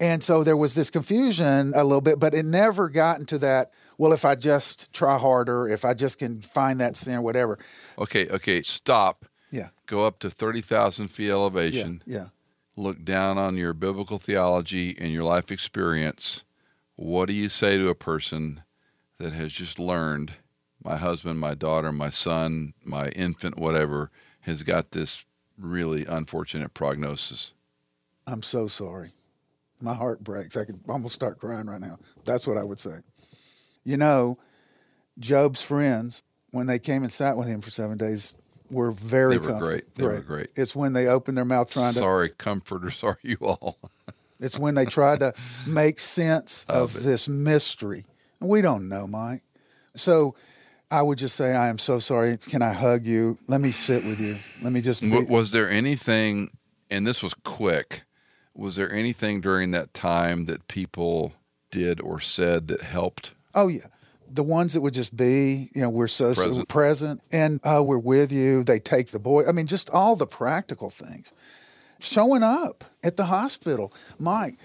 And 0.02 0.24
so 0.24 0.44
there 0.44 0.58
was 0.58 0.74
this 0.74 0.90
confusion 0.90 1.74
a 1.76 1.84
little 1.84 2.02
bit, 2.02 2.20
but 2.20 2.34
it 2.34 2.44
never 2.44 2.90
got 2.90 3.20
into 3.20 3.38
that, 3.38 3.72
well, 4.00 4.14
if 4.14 4.26
I 4.26 4.34
just 4.34 4.92
try 4.92 5.18
harder, 5.20 5.68
if 5.68 5.86
I 5.86 5.94
just 5.94 6.18
can 6.18 6.42
find 6.42 6.80
that 6.82 6.96
sin 6.96 7.18
or 7.18 7.22
whatever. 7.22 7.60
Okay, 8.00 8.28
okay, 8.28 8.64
stop. 8.64 9.26
Yeah. 9.52 9.70
Go 9.86 10.08
up 10.08 10.18
to 10.20 10.32
30,000 10.32 11.10
feet 11.10 11.28
Yeah. 11.28 11.34
elevation. 11.34 12.04
Yeah. 12.08 12.28
look 12.78 13.04
down 13.04 13.38
on 13.38 13.58
your 13.58 13.74
biblical 13.74 14.18
theology 14.18 14.98
and 15.00 15.12
your 15.12 15.24
life 15.24 15.52
experience, 15.52 16.44
what 16.96 17.28
do 17.28 17.34
you 17.34 17.50
say 17.50 17.78
to 17.78 17.90
a 17.90 17.94
person 17.96 18.64
that 19.20 19.34
has 19.34 19.52
just 19.52 19.78
learned 19.78 20.32
my 20.84 20.98
husband, 20.98 21.38
my 21.40 21.54
daughter, 21.54 21.92
my 21.92 22.10
son, 22.10 22.74
my 22.84 23.10
infant, 23.10 23.60
whatever, 23.60 24.10
has 24.42 24.64
got 24.64 24.92
this 24.92 25.26
really 25.60 26.06
unfortunate 26.06 26.74
prognosis? 26.74 27.54
I'm 28.26 28.42
so 28.42 28.66
sorry. 28.68 29.12
My 29.82 29.94
heart 29.94 30.24
breaks. 30.24 30.58
I 30.58 30.65
could 30.65 30.80
almost 30.88 31.15
start 31.15 31.39
crying 31.39 31.67
right 31.67 31.82
now. 31.82 31.98
That's 32.26 32.48
what 32.48 32.58
I 32.58 32.63
would 32.63 32.80
say. 32.80 32.98
You 33.84 33.98
know, 33.98 34.38
Job's 35.20 35.62
friends, 35.62 36.24
when 36.52 36.67
they 36.67 36.80
came 36.80 37.04
and 37.04 37.12
sat 37.12 37.38
with 37.38 37.48
him 37.48 37.62
for 37.62 37.72
seven 37.72 37.98
days, 37.98 38.36
were 38.70 38.91
very 38.91 39.38
They 39.38 39.48
were 39.48 39.60
great. 39.60 39.96
They 39.96 40.04
were 40.04 40.22
great. 40.22 40.50
It's 40.56 40.76
when 40.76 40.94
they 40.94 41.08
opened 41.08 41.38
their 41.38 41.46
mouth 41.46 41.70
trying 41.70 41.94
to. 41.94 42.00
Sorry, 42.00 42.30
comforters, 42.30 43.04
are 43.04 43.20
you 43.22 43.38
all? 43.41 43.78
It's 44.39 44.58
when 44.58 44.76
they 44.76 44.86
tried 44.86 45.20
to 45.20 45.34
make 45.67 46.00
sense 46.00 46.65
of, 46.70 46.96
Of 46.96 47.04
this 47.04 47.28
mystery. 47.30 48.06
We 48.39 48.62
don't 48.62 48.89
know, 48.89 49.06
Mike. 49.06 49.41
So 49.94 50.36
I 50.89 51.02
would 51.02 51.17
just 51.17 51.36
say, 51.36 51.54
I 51.54 51.70
am 51.70 51.78
so 51.78 52.00
sorry. 52.00 52.38
Can 52.38 52.62
I 52.62 52.74
hug 52.74 53.06
you? 53.06 53.38
Let 53.48 53.62
me 53.62 53.72
sit 53.72 54.04
with 54.04 54.20
you. 54.20 54.38
Let 54.62 54.74
me 54.74 54.82
just. 54.82 55.02
Be, 55.02 55.24
was 55.26 55.52
there 55.52 55.70
anything, 55.70 56.50
and 56.89 57.06
this 57.06 57.22
was 57.22 57.34
quick, 57.44 58.04
was 58.56 58.76
there 58.76 58.92
anything 58.92 59.42
during 59.42 59.72
that 59.72 59.94
time 59.94 60.46
that 60.46 60.68
people 60.68 61.34
did 61.72 62.02
or 62.02 62.20
said 62.20 62.68
that 62.68 62.82
helped? 62.82 63.32
Oh 63.56 63.68
yeah, 63.68 63.88
the 64.30 64.44
ones 64.44 64.74
that 64.74 64.82
would 64.82 64.94
just 64.94 65.16
be, 65.16 65.70
you 65.74 65.82
know, 65.82 65.90
we're 65.90 66.08
so 66.08 66.34
so 66.34 66.44
Present. 66.44 66.70
present, 66.70 67.22
and 67.32 67.60
uh, 67.64 67.84
we're 67.86 67.98
with 67.98 68.32
you. 68.32 68.64
They 68.64 68.80
take 68.80 69.08
the 69.08 69.20
boy. 69.20 69.48
I 69.48 69.52
mean, 69.52 69.68
just 69.68 69.90
all 69.90 70.16
the 70.16 70.28
practical 70.28 70.90
things. 70.90 71.34
Showing 72.00 72.44
up 72.44 72.84
at 73.04 73.18
the 73.18 73.26
hospital, 73.26 73.94
Mike. 74.20 74.56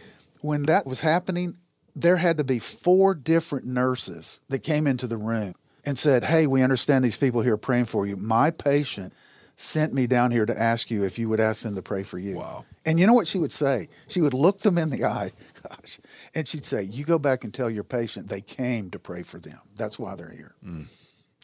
When 0.42 0.64
that 0.64 0.86
was 0.86 1.00
happening, 1.00 1.56
there 1.94 2.18
had 2.18 2.38
to 2.38 2.44
be 2.44 2.58
four 2.58 3.14
different 3.14 3.66
nurses 3.66 4.42
that 4.48 4.62
came 4.62 4.86
into 4.86 5.06
the 5.06 5.16
room 5.16 5.54
and 5.84 5.98
said, 5.98 6.24
"Hey, 6.24 6.46
we 6.46 6.62
understand 6.62 7.04
these 7.04 7.16
people 7.16 7.40
here 7.40 7.56
praying 7.56 7.86
for 7.86 8.06
you. 8.06 8.16
My 8.16 8.50
patient 8.50 9.12
sent 9.56 9.92
me 9.92 10.06
down 10.06 10.30
here 10.30 10.46
to 10.46 10.58
ask 10.58 10.90
you 10.90 11.04
if 11.04 11.18
you 11.18 11.28
would 11.28 11.40
ask 11.40 11.62
them 11.62 11.74
to 11.74 11.82
pray 11.82 12.02
for 12.02 12.18
you." 12.18 12.36
Wow. 12.36 12.64
And 12.84 13.00
you 13.00 13.06
know 13.06 13.14
what 13.14 13.26
she 13.26 13.38
would 13.38 13.52
say? 13.52 13.88
She 14.08 14.20
would 14.20 14.34
look 14.34 14.60
them 14.60 14.78
in 14.78 14.90
the 14.90 15.04
eye, 15.04 15.30
gosh, 15.68 15.98
and 16.34 16.46
she'd 16.46 16.64
say, 16.64 16.82
"You 16.82 17.04
go 17.04 17.18
back 17.18 17.44
and 17.44 17.52
tell 17.52 17.70
your 17.70 17.84
patient 17.84 18.28
they 18.28 18.40
came 18.40 18.90
to 18.90 18.98
pray 18.98 19.22
for 19.22 19.38
them. 19.38 19.58
That's 19.76 19.98
why 19.98 20.14
they're 20.14 20.30
here." 20.30 20.54
Mm. 20.64 20.86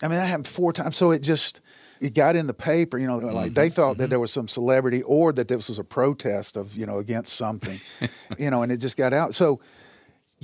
I 0.02 0.08
mean, 0.08 0.18
that 0.18 0.26
happened 0.26 0.48
four 0.48 0.72
times. 0.72 0.96
So 0.96 1.12
it 1.12 1.22
just 1.22 1.60
it 2.00 2.14
got 2.14 2.34
in 2.34 2.46
the 2.46 2.54
paper. 2.54 2.98
You 2.98 3.06
know, 3.06 3.18
like 3.18 3.46
mm-hmm. 3.46 3.54
they 3.54 3.68
thought 3.68 3.98
that 3.98 4.04
mm-hmm. 4.04 4.10
there 4.10 4.20
was 4.20 4.32
some 4.32 4.48
celebrity 4.48 5.02
or 5.02 5.32
that 5.32 5.48
this 5.48 5.68
was 5.68 5.78
a 5.78 5.84
protest 5.84 6.56
of 6.56 6.76
you 6.76 6.86
know 6.86 6.98
against 6.98 7.34
something, 7.34 7.80
you 8.38 8.50
know, 8.50 8.62
and 8.62 8.72
it 8.72 8.78
just 8.78 8.96
got 8.96 9.12
out. 9.12 9.34
So 9.34 9.60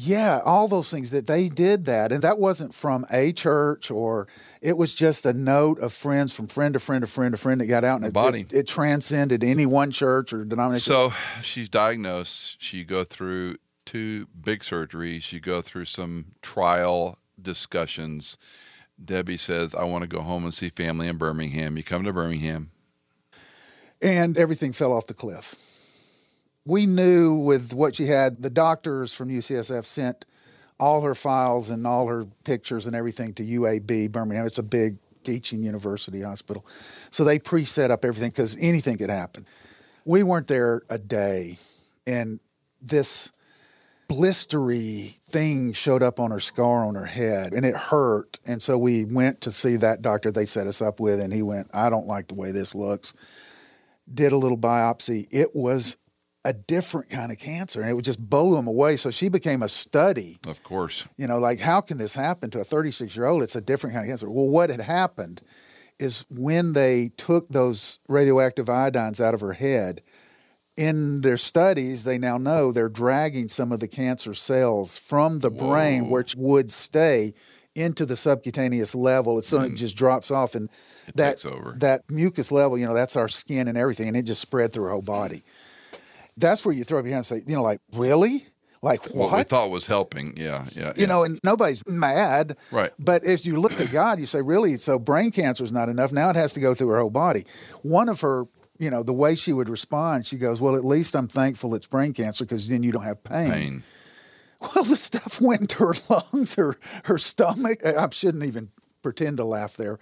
yeah, 0.01 0.39
all 0.45 0.69
those 0.69 0.93
things 0.93 1.11
that 1.11 1.27
they 1.27 1.49
did 1.49 1.87
that, 1.87 2.13
and 2.13 2.23
that 2.23 2.39
wasn't 2.39 2.73
from 2.73 3.05
a 3.11 3.33
church 3.33 3.91
or 3.91 4.29
it 4.63 4.77
was 4.77 4.95
just 4.95 5.27
a 5.27 5.33
note 5.33 5.81
of 5.81 5.93
friends 5.93 6.33
from 6.33 6.47
friend 6.47 6.75
to 6.75 6.81
friend 6.81 7.03
to 7.03 7.09
friend 7.09 7.33
to 7.33 7.37
friend 7.37 7.61
that 7.61 7.67
got 7.67 7.83
out, 7.83 7.97
and 7.97 8.05
it, 8.05 8.13
body. 8.13 8.43
it, 8.43 8.53
it 8.53 8.69
transcended 8.69 9.43
any 9.43 9.67
one 9.67 9.91
church 9.91 10.33
or 10.33 10.45
denomination. 10.45 10.93
So 10.93 11.13
she's 11.43 11.69
diagnosed. 11.69 12.63
She 12.63 12.85
go 12.85 13.03
through 13.03 13.57
two 13.87 14.29
big 14.41 14.61
surgeries. 14.61 15.33
You 15.33 15.41
go 15.41 15.63
through 15.63 15.87
some 15.87 16.27
trial 16.43 17.19
discussions. 17.41 18.39
Debbie 19.05 19.37
says, 19.37 19.75
"I 19.75 19.83
want 19.83 20.03
to 20.03 20.09
go 20.09 20.21
home 20.21 20.45
and 20.45 20.55
see 20.55 20.69
family 20.69 21.09
in 21.09 21.19
Birmingham." 21.19 21.77
You 21.77 21.83
come 21.83 22.05
to 22.05 22.13
Birmingham. 22.13 22.71
and 24.01 24.39
everything 24.39 24.73
fell 24.73 24.93
off 24.93 25.09
the 25.09 25.15
cliff. 25.15 25.68
We 26.69 26.85
knew 26.85 27.35
with 27.35 27.73
what 27.73 27.97
she 27.97 28.05
had, 28.05 28.43
the 28.43 28.51
doctors 28.51 29.15
from 29.15 29.31
UCSF 29.31 29.87
sent 29.87 30.27
all 30.79 31.01
her 31.01 31.15
files 31.15 31.71
and 31.71 31.87
all 31.87 32.09
her 32.09 32.27
pictures 32.45 32.85
and 32.85 32.95
everything 32.95 33.33
to 33.35 33.43
UAB 33.43 34.13
Birmingham. 34.13 34.45
It's 34.45 34.59
a 34.59 34.63
big 34.63 34.99
teaching 35.23 35.63
university 35.63 36.21
hospital. 36.21 36.67
So 37.09 37.25
they 37.25 37.39
pre 37.39 37.65
set 37.65 37.91
up 37.91 38.05
everything 38.05 38.29
because 38.29 38.59
anything 38.61 38.99
could 38.99 39.09
happen. 39.09 39.47
We 40.05 40.23
weren't 40.23 40.47
there 40.47 40.83
a 40.91 40.99
day, 40.99 41.57
and 42.07 42.39
this 42.83 43.33
blistery 44.07 45.19
thing 45.27 45.73
showed 45.73 46.03
up 46.03 46.21
on 46.21 46.33
her 46.33 46.41
scar 46.41 46.85
on 46.85 46.97
her 46.97 47.07
head 47.07 47.53
and 47.55 47.65
it 47.65 47.77
hurt. 47.77 48.41
And 48.47 48.63
so 48.63 48.77
we 48.77 49.07
went 49.07 49.41
to 49.43 49.53
see 49.53 49.77
that 49.77 50.03
doctor 50.03 50.31
they 50.31 50.45
set 50.45 50.67
us 50.67 50.83
up 50.83 51.01
with, 51.01 51.19
and 51.19 51.33
he 51.33 51.41
went, 51.41 51.69
I 51.73 51.89
don't 51.89 52.07
like 52.07 52.29
the 52.29 52.35
way 52.35 52.53
this 52.53 52.75
looks. 52.75 53.15
Did 54.13 54.33
a 54.33 54.37
little 54.37 54.59
biopsy. 54.59 55.27
It 55.31 55.57
was 55.57 55.97
a 56.49 56.55
different 56.55 57.11
kind 57.11 57.31
of 57.31 57.37
cancer 57.37 57.83
and 57.83 57.91
it 57.91 57.93
would 57.93 58.07
just 58.07 58.19
blow 58.31 58.55
them 58.55 58.67
away. 58.67 58.97
So 58.97 59.11
she 59.11 59.29
became 59.29 59.63
a 59.63 59.69
study. 59.69 60.39
Of 60.47 60.63
course. 60.63 61.07
You 61.19 61.27
know, 61.27 61.39
like 61.39 61.61
how 61.61 61.83
can 61.83 61.99
this 61.99 62.15
happen 62.15 62.49
to 62.51 62.61
a 62.61 62.65
36 62.65 63.15
year 63.15 63.27
old? 63.27 63.43
It's 63.43 63.55
a 63.55 63.61
different 63.61 63.95
kind 63.95 64.07
of 64.07 64.09
cancer. 64.09 64.31
Well, 64.31 64.49
what 64.49 64.71
had 64.71 64.81
happened 64.81 65.43
is 65.99 66.25
when 66.31 66.73
they 66.73 67.11
took 67.19 67.51
those 67.51 67.99
radioactive 68.09 68.67
iodines 68.67 69.21
out 69.21 69.35
of 69.35 69.43
her 69.43 69.53
head, 69.53 70.01
in 70.75 71.21
their 71.21 71.37
studies, 71.37 72.05
they 72.05 72.17
now 72.17 72.39
know 72.39 72.73
they're 72.73 72.89
dragging 72.89 73.49
some 73.49 73.71
of 73.71 73.81
the 73.81 73.89
cancer 73.89 74.33
cells 74.33 74.97
from 74.97 75.41
the 75.41 75.51
Whoa. 75.51 75.69
brain, 75.69 76.09
which 76.09 76.35
would 76.37 76.71
stay 76.71 77.35
into 77.75 78.07
the 78.07 78.17
subcutaneous 78.17 78.95
level. 78.95 79.39
It's 79.39 79.49
so 79.49 79.59
mm. 79.59 79.73
it 79.73 79.75
just 79.75 79.97
drops 79.97 80.31
off, 80.31 80.55
and 80.55 80.71
it 81.09 81.17
that 81.17 81.41
that 81.41 81.81
that 81.81 82.03
mucus 82.09 82.53
level, 82.53 82.79
you 82.79 82.87
know, 82.87 82.95
that's 82.95 83.17
our 83.17 83.29
skin 83.29 83.67
and 83.67 83.77
everything, 83.77 84.07
and 84.07 84.17
it 84.17 84.23
just 84.23 84.41
spread 84.41 84.73
through 84.73 84.85
her 84.85 84.91
whole 84.91 85.03
body. 85.03 85.43
That's 86.39 86.65
where 86.65 86.75
you 86.75 86.85
throw 86.85 86.99
up 86.99 87.05
your 87.05 87.15
hands 87.15 87.31
and 87.31 87.43
say, 87.43 87.51
you 87.51 87.57
know, 87.57 87.63
like 87.63 87.81
really. 87.93 88.45
Like 88.81 89.03
what? 89.07 89.31
what 89.31 89.39
we 89.39 89.43
thought 89.43 89.71
was 89.71 89.89
helping, 89.89 90.37
yeah, 90.37 90.65
yeah. 90.77 90.89
You 90.89 90.93
yeah. 90.99 91.07
know, 91.07 91.25
and 91.25 91.41
nobody's 91.43 91.83
mad, 91.89 92.57
right? 92.71 92.93
But 92.97 93.25
if 93.25 93.45
you 93.45 93.59
look 93.59 93.75
to 93.75 93.89
God, 93.89 94.21
you 94.21 94.27
say, 94.27 94.41
really? 94.41 94.77
So 94.77 95.01
brain 95.01 95.33
cancer 95.33 95.65
is 95.65 95.73
not 95.73 95.89
enough. 95.89 96.13
Now 96.13 96.31
it 96.31 96.37
has 96.37 96.55
to 96.55 96.61
go 96.61 96.75
through 96.75 96.91
her 96.91 97.01
whole 97.01 97.11
body. 97.11 97.45
One 97.83 98.09
of 98.09 98.21
her 98.21 98.47
you 98.79 98.91
know, 98.91 99.03
the 99.03 99.13
way 99.13 99.35
she 99.35 99.53
would 99.53 99.69
respond, 99.69 100.27
she 100.27 100.37
goes, 100.37 100.61
Well, 100.61 100.77
at 100.77 100.85
least 100.85 101.15
I'm 101.17 101.29
thankful 101.29 101.75
it's 101.75 101.87
brain 101.87 102.13
cancer 102.13 102.45
because 102.45 102.69
then 102.69 102.83
you 102.83 102.93
don't 102.93 103.05
have 103.05 103.23
pain. 103.25 103.51
pain. 103.51 103.83
Well, 104.61 104.85
the 104.85 104.97
stuff 104.97 105.41
went 105.41 105.71
to 105.71 105.79
her 105.79 105.95
lungs, 106.11 106.55
her, 106.55 106.77
her 107.05 107.19
stomach. 107.19 107.85
I 107.85 108.09
shouldn't 108.11 108.45
even 108.45 108.71
pretend 109.03 109.37
to 109.37 109.45
laugh 109.45 109.77
there. 109.77 109.99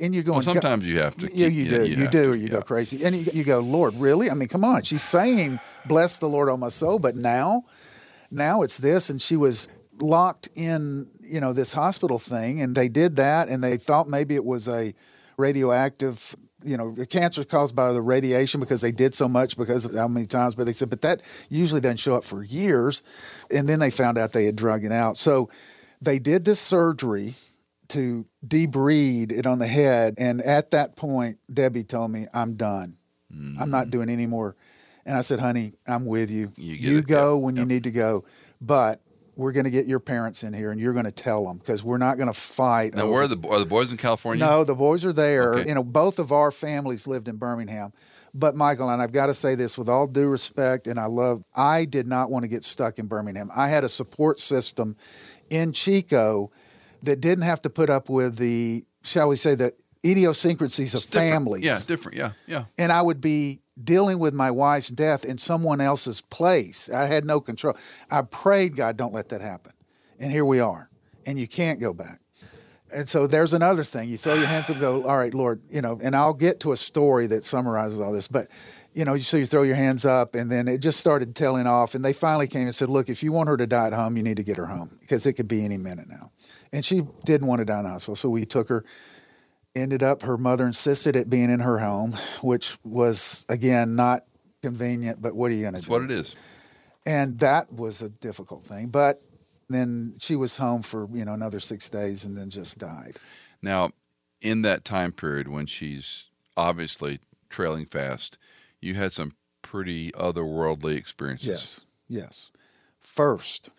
And 0.00 0.12
you're 0.12 0.24
going. 0.24 0.44
Well, 0.44 0.54
sometimes 0.54 0.84
you 0.84 0.98
have 0.98 1.14
to. 1.16 1.30
Yeah, 1.32 1.46
you 1.46 1.68
do. 1.68 1.86
You, 1.86 1.96
you 1.96 2.08
do, 2.08 2.32
or 2.32 2.36
you 2.36 2.46
yeah. 2.46 2.54
go 2.54 2.62
crazy. 2.62 3.04
And 3.04 3.14
you, 3.14 3.30
you 3.32 3.44
go, 3.44 3.60
Lord, 3.60 3.94
really? 3.94 4.28
I 4.28 4.34
mean, 4.34 4.48
come 4.48 4.64
on. 4.64 4.82
She's 4.82 5.02
saying, 5.02 5.60
"Bless 5.86 6.18
the 6.18 6.28
Lord, 6.28 6.48
on 6.48 6.58
my 6.60 6.68
soul," 6.68 6.98
but 6.98 7.14
now, 7.14 7.64
now 8.30 8.62
it's 8.62 8.78
this, 8.78 9.08
and 9.08 9.22
she 9.22 9.36
was 9.36 9.68
locked 10.00 10.48
in, 10.56 11.08
you 11.20 11.40
know, 11.40 11.52
this 11.52 11.72
hospital 11.72 12.18
thing, 12.18 12.60
and 12.60 12.74
they 12.74 12.88
did 12.88 13.16
that, 13.16 13.48
and 13.48 13.62
they 13.62 13.76
thought 13.76 14.08
maybe 14.08 14.34
it 14.34 14.44
was 14.44 14.68
a 14.68 14.92
radioactive 15.36 16.34
you 16.64 16.78
know, 16.78 16.94
cancer 17.10 17.44
caused 17.44 17.76
by 17.76 17.92
the 17.92 18.00
radiation 18.00 18.58
because 18.58 18.80
they 18.80 18.90
did 18.90 19.14
so 19.14 19.28
much 19.28 19.56
because 19.56 19.84
of 19.84 19.94
how 19.94 20.08
many 20.08 20.26
times. 20.26 20.54
But 20.54 20.64
they 20.64 20.72
said, 20.72 20.90
but 20.90 21.02
that 21.02 21.20
usually 21.50 21.80
doesn't 21.80 21.98
show 21.98 22.14
up 22.14 22.24
for 22.24 22.42
years. 22.42 23.02
And 23.50 23.68
then 23.68 23.78
they 23.78 23.90
found 23.90 24.16
out 24.16 24.32
they 24.32 24.46
had 24.46 24.56
drug 24.56 24.84
it 24.84 24.92
out. 24.92 25.18
So 25.18 25.50
they 26.00 26.18
did 26.18 26.44
this 26.44 26.58
surgery 26.58 27.34
to 27.88 28.26
debride 28.46 29.32
it 29.32 29.46
on 29.46 29.58
the 29.58 29.66
head. 29.66 30.14
And 30.18 30.40
at 30.40 30.70
that 30.72 30.96
point, 30.96 31.38
Debbie 31.52 31.84
told 31.84 32.10
me, 32.10 32.26
I'm 32.32 32.54
done. 32.54 32.96
Mm-hmm. 33.32 33.60
I'm 33.60 33.70
not 33.70 33.90
doing 33.90 34.08
any 34.08 34.26
more. 34.26 34.56
And 35.06 35.16
I 35.16 35.20
said, 35.20 35.38
honey, 35.40 35.74
I'm 35.86 36.06
with 36.06 36.30
you. 36.30 36.52
You, 36.56 36.74
you 36.74 37.02
go 37.02 37.38
when 37.38 37.56
yep. 37.56 37.62
you 37.62 37.68
need 37.68 37.84
to 37.84 37.90
go. 37.90 38.24
But 38.60 39.00
we're 39.36 39.52
going 39.52 39.64
to 39.64 39.70
get 39.70 39.86
your 39.86 40.00
parents 40.00 40.42
in 40.42 40.54
here 40.54 40.70
and 40.70 40.80
you're 40.80 40.92
going 40.92 41.04
to 41.04 41.12
tell 41.12 41.44
them 41.44 41.58
because 41.58 41.82
we're 41.82 41.98
not 41.98 42.16
going 42.16 42.28
to 42.28 42.38
fight. 42.38 42.94
Now, 42.94 43.02
over. 43.02 43.12
where 43.12 43.22
are 43.24 43.28
the, 43.28 43.48
are 43.48 43.58
the 43.58 43.66
boys 43.66 43.90
in 43.90 43.98
California? 43.98 44.44
No, 44.44 44.64
the 44.64 44.74
boys 44.74 45.04
are 45.04 45.12
there. 45.12 45.54
Okay. 45.54 45.68
You 45.68 45.74
know, 45.74 45.84
both 45.84 46.18
of 46.18 46.32
our 46.32 46.50
families 46.50 47.06
lived 47.06 47.28
in 47.28 47.36
Birmingham. 47.36 47.92
But 48.32 48.56
Michael, 48.56 48.90
and 48.90 49.00
I've 49.00 49.12
got 49.12 49.26
to 49.26 49.34
say 49.34 49.54
this 49.54 49.78
with 49.78 49.88
all 49.88 50.06
due 50.06 50.26
respect, 50.26 50.86
and 50.86 50.98
I 50.98 51.06
love, 51.06 51.44
I 51.54 51.84
did 51.84 52.06
not 52.06 52.30
want 52.30 52.42
to 52.44 52.48
get 52.48 52.64
stuck 52.64 52.98
in 52.98 53.06
Birmingham. 53.06 53.50
I 53.54 53.68
had 53.68 53.84
a 53.84 53.88
support 53.88 54.40
system 54.40 54.96
in 55.50 55.72
Chico 55.72 56.50
that 57.04 57.20
didn't 57.20 57.44
have 57.44 57.62
to 57.62 57.70
put 57.70 57.90
up 57.90 58.08
with 58.08 58.36
the, 58.36 58.84
shall 59.02 59.28
we 59.28 59.36
say, 59.36 59.54
the 59.54 59.72
idiosyncrasies 60.04 60.94
of 60.94 61.02
families. 61.02 61.64
Yeah, 61.64 61.78
different. 61.86 62.18
Yeah, 62.18 62.32
yeah. 62.46 62.64
And 62.76 62.92
I 62.92 63.02
would 63.02 63.20
be 63.20 63.60
dealing 63.82 64.18
with 64.18 64.34
my 64.34 64.50
wife's 64.50 64.88
death 64.88 65.24
in 65.24 65.38
someone 65.38 65.80
else's 65.80 66.20
place. 66.20 66.90
I 66.90 67.06
had 67.06 67.24
no 67.24 67.40
control. 67.40 67.76
I 68.10 68.22
prayed, 68.22 68.76
God, 68.76 68.96
don't 68.96 69.14
let 69.14 69.30
that 69.30 69.40
happen. 69.40 69.72
And 70.20 70.30
here 70.30 70.44
we 70.44 70.60
are. 70.60 70.90
And 71.26 71.38
you 71.38 71.48
can't 71.48 71.80
go 71.80 71.92
back. 71.92 72.20
And 72.94 73.08
so 73.08 73.26
there's 73.26 73.52
another 73.52 73.82
thing. 73.82 74.08
You 74.08 74.16
throw 74.16 74.34
your 74.34 74.46
hands 74.46 74.70
up 74.70 74.76
and 74.76 74.80
go, 74.80 75.02
all 75.04 75.16
right, 75.16 75.34
Lord, 75.34 75.62
you 75.68 75.80
know, 75.80 75.98
and 76.00 76.14
I'll 76.14 76.34
get 76.34 76.60
to 76.60 76.72
a 76.72 76.76
story 76.76 77.26
that 77.28 77.44
summarizes 77.44 77.98
all 77.98 78.12
this. 78.12 78.28
But, 78.28 78.46
you 78.92 79.04
know, 79.04 79.18
so 79.18 79.36
you 79.36 79.46
throw 79.46 79.62
your 79.62 79.74
hands 79.74 80.06
up 80.06 80.36
and 80.36 80.52
then 80.52 80.68
it 80.68 80.78
just 80.78 81.00
started 81.00 81.34
telling 81.34 81.66
off. 81.66 81.96
And 81.96 82.04
they 82.04 82.12
finally 82.12 82.46
came 82.46 82.66
and 82.66 82.74
said, 82.74 82.90
look, 82.90 83.08
if 83.08 83.24
you 83.24 83.32
want 83.32 83.48
her 83.48 83.56
to 83.56 83.66
die 83.66 83.88
at 83.88 83.94
home, 83.94 84.16
you 84.16 84.22
need 84.22 84.36
to 84.36 84.44
get 84.44 84.58
her 84.58 84.66
home 84.66 84.98
because 85.00 85.26
it 85.26 85.32
could 85.32 85.48
be 85.48 85.64
any 85.64 85.78
minute 85.78 86.08
now. 86.08 86.30
And 86.74 86.84
she 86.84 87.02
didn't 87.24 87.46
want 87.46 87.60
to 87.60 87.64
die 87.64 87.78
in 87.78 87.84
the 87.84 87.90
hospital. 87.90 88.16
So 88.16 88.28
we 88.28 88.44
took 88.44 88.68
her 88.68 88.84
ended 89.74 90.02
up 90.02 90.22
her 90.22 90.36
mother 90.36 90.66
insisted 90.66 91.16
it 91.16 91.28
being 91.28 91.50
in 91.50 91.60
her 91.60 91.78
home, 91.78 92.16
which 92.42 92.76
was 92.84 93.46
again 93.48 93.96
not 93.96 94.24
convenient. 94.62 95.20
But 95.22 95.34
what 95.34 95.50
are 95.50 95.54
you 95.54 95.62
going 95.62 95.74
to 95.74 95.80
do? 95.80 95.90
What 95.90 96.02
it 96.02 96.10
is, 96.10 96.34
and 97.06 97.38
that 97.38 97.72
was 97.72 98.02
a 98.02 98.08
difficult 98.08 98.64
thing. 98.64 98.88
But 98.88 99.22
then 99.68 100.16
she 100.20 100.36
was 100.36 100.56
home 100.56 100.82
for 100.82 101.08
you 101.12 101.24
know 101.24 101.34
another 101.34 101.60
six 101.60 101.88
days 101.88 102.24
and 102.24 102.36
then 102.36 102.50
just 102.50 102.78
died. 102.78 103.18
Now, 103.62 103.90
in 104.40 104.62
that 104.62 104.84
time 104.84 105.12
period 105.12 105.48
when 105.48 105.66
she's 105.66 106.24
obviously 106.56 107.20
trailing 107.48 107.86
fast, 107.86 108.38
you 108.80 108.94
had 108.94 109.12
some 109.12 109.34
pretty 109.62 110.12
otherworldly 110.12 110.96
experiences. 110.96 111.48
Yes, 111.48 111.86
yes. 112.08 112.52
First, 113.00 113.70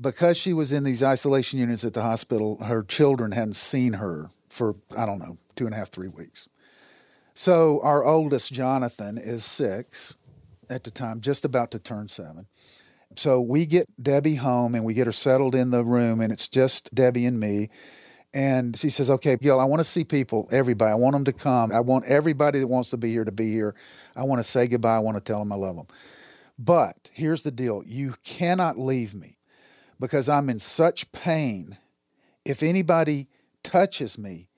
because 0.00 0.36
she 0.36 0.52
was 0.52 0.72
in 0.72 0.84
these 0.84 1.02
isolation 1.02 1.58
units 1.58 1.84
at 1.84 1.92
the 1.92 2.02
hospital, 2.02 2.62
her 2.64 2.82
children 2.82 3.32
hadn't 3.32 3.56
seen 3.56 3.94
her 3.94 4.28
for, 4.48 4.76
I 4.96 5.06
don't 5.06 5.18
know, 5.18 5.38
two 5.56 5.66
and 5.66 5.74
a 5.74 5.76
half, 5.76 5.90
three 5.90 6.08
weeks. 6.08 6.48
So 7.34 7.80
our 7.82 8.04
oldest, 8.04 8.52
Jonathan, 8.52 9.18
is 9.18 9.44
six 9.44 10.18
at 10.70 10.84
the 10.84 10.90
time, 10.90 11.20
just 11.20 11.44
about 11.44 11.70
to 11.72 11.78
turn 11.78 12.08
seven. 12.08 12.46
So 13.16 13.40
we 13.40 13.66
get 13.66 13.86
Debbie 14.02 14.36
home 14.36 14.74
and 14.74 14.84
we 14.84 14.94
get 14.94 15.06
her 15.06 15.12
settled 15.12 15.54
in 15.54 15.70
the 15.70 15.84
room, 15.84 16.20
and 16.20 16.32
it's 16.32 16.48
just 16.48 16.94
Debbie 16.94 17.26
and 17.26 17.38
me. 17.38 17.68
And 18.32 18.76
she 18.76 18.90
says, 18.90 19.08
Okay, 19.08 19.36
Gil, 19.36 19.60
I 19.60 19.64
want 19.64 19.80
to 19.80 19.84
see 19.84 20.02
people, 20.02 20.48
everybody. 20.50 20.90
I 20.90 20.96
want 20.96 21.14
them 21.14 21.24
to 21.24 21.32
come. 21.32 21.70
I 21.70 21.80
want 21.80 22.06
everybody 22.06 22.58
that 22.58 22.66
wants 22.66 22.90
to 22.90 22.96
be 22.96 23.10
here 23.12 23.24
to 23.24 23.30
be 23.30 23.52
here. 23.52 23.76
I 24.16 24.24
want 24.24 24.40
to 24.40 24.44
say 24.44 24.66
goodbye. 24.66 24.96
I 24.96 25.00
want 25.00 25.16
to 25.16 25.22
tell 25.22 25.38
them 25.38 25.52
I 25.52 25.56
love 25.56 25.76
them. 25.76 25.86
But 26.58 27.10
here's 27.12 27.44
the 27.44 27.52
deal 27.52 27.82
you 27.86 28.14
cannot 28.24 28.78
leave 28.78 29.14
me 29.14 29.36
because 30.00 30.28
I'm 30.28 30.48
in 30.48 30.58
such 30.58 31.10
pain. 31.12 31.78
If 32.44 32.62
anybody 32.62 33.28
touches 33.62 34.18
me, 34.18 34.48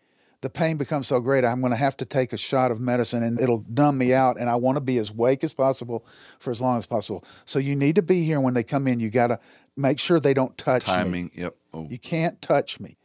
the 0.42 0.50
pain 0.50 0.76
becomes 0.76 1.08
so 1.08 1.20
great, 1.20 1.44
I'm 1.44 1.60
going 1.60 1.72
to 1.72 1.78
have 1.78 1.96
to 1.98 2.04
take 2.04 2.32
a 2.32 2.36
shot 2.36 2.70
of 2.70 2.80
medicine 2.80 3.22
and 3.22 3.40
it'll 3.40 3.64
numb 3.68 3.98
me 3.98 4.12
out. 4.12 4.38
And 4.38 4.50
I 4.50 4.56
want 4.56 4.76
to 4.76 4.80
be 4.80 4.98
as 4.98 5.12
wake 5.12 5.42
as 5.42 5.54
possible 5.54 6.04
for 6.38 6.50
as 6.50 6.60
long 6.60 6.76
as 6.76 6.86
possible. 6.86 7.24
So 7.44 7.58
you 7.58 7.74
need 7.74 7.96
to 7.96 8.02
be 8.02 8.22
here 8.22 8.40
when 8.40 8.54
they 8.54 8.62
come 8.62 8.86
in. 8.86 9.00
You 9.00 9.10
got 9.10 9.28
to 9.28 9.40
make 9.76 9.98
sure 9.98 10.20
they 10.20 10.34
don't 10.34 10.56
touch 10.58 10.84
Timing, 10.84 11.26
me. 11.34 11.42
yep. 11.42 11.56
Oh. 11.72 11.86
You 11.88 11.98
can't 11.98 12.40
touch 12.42 12.80
me. 12.80 12.96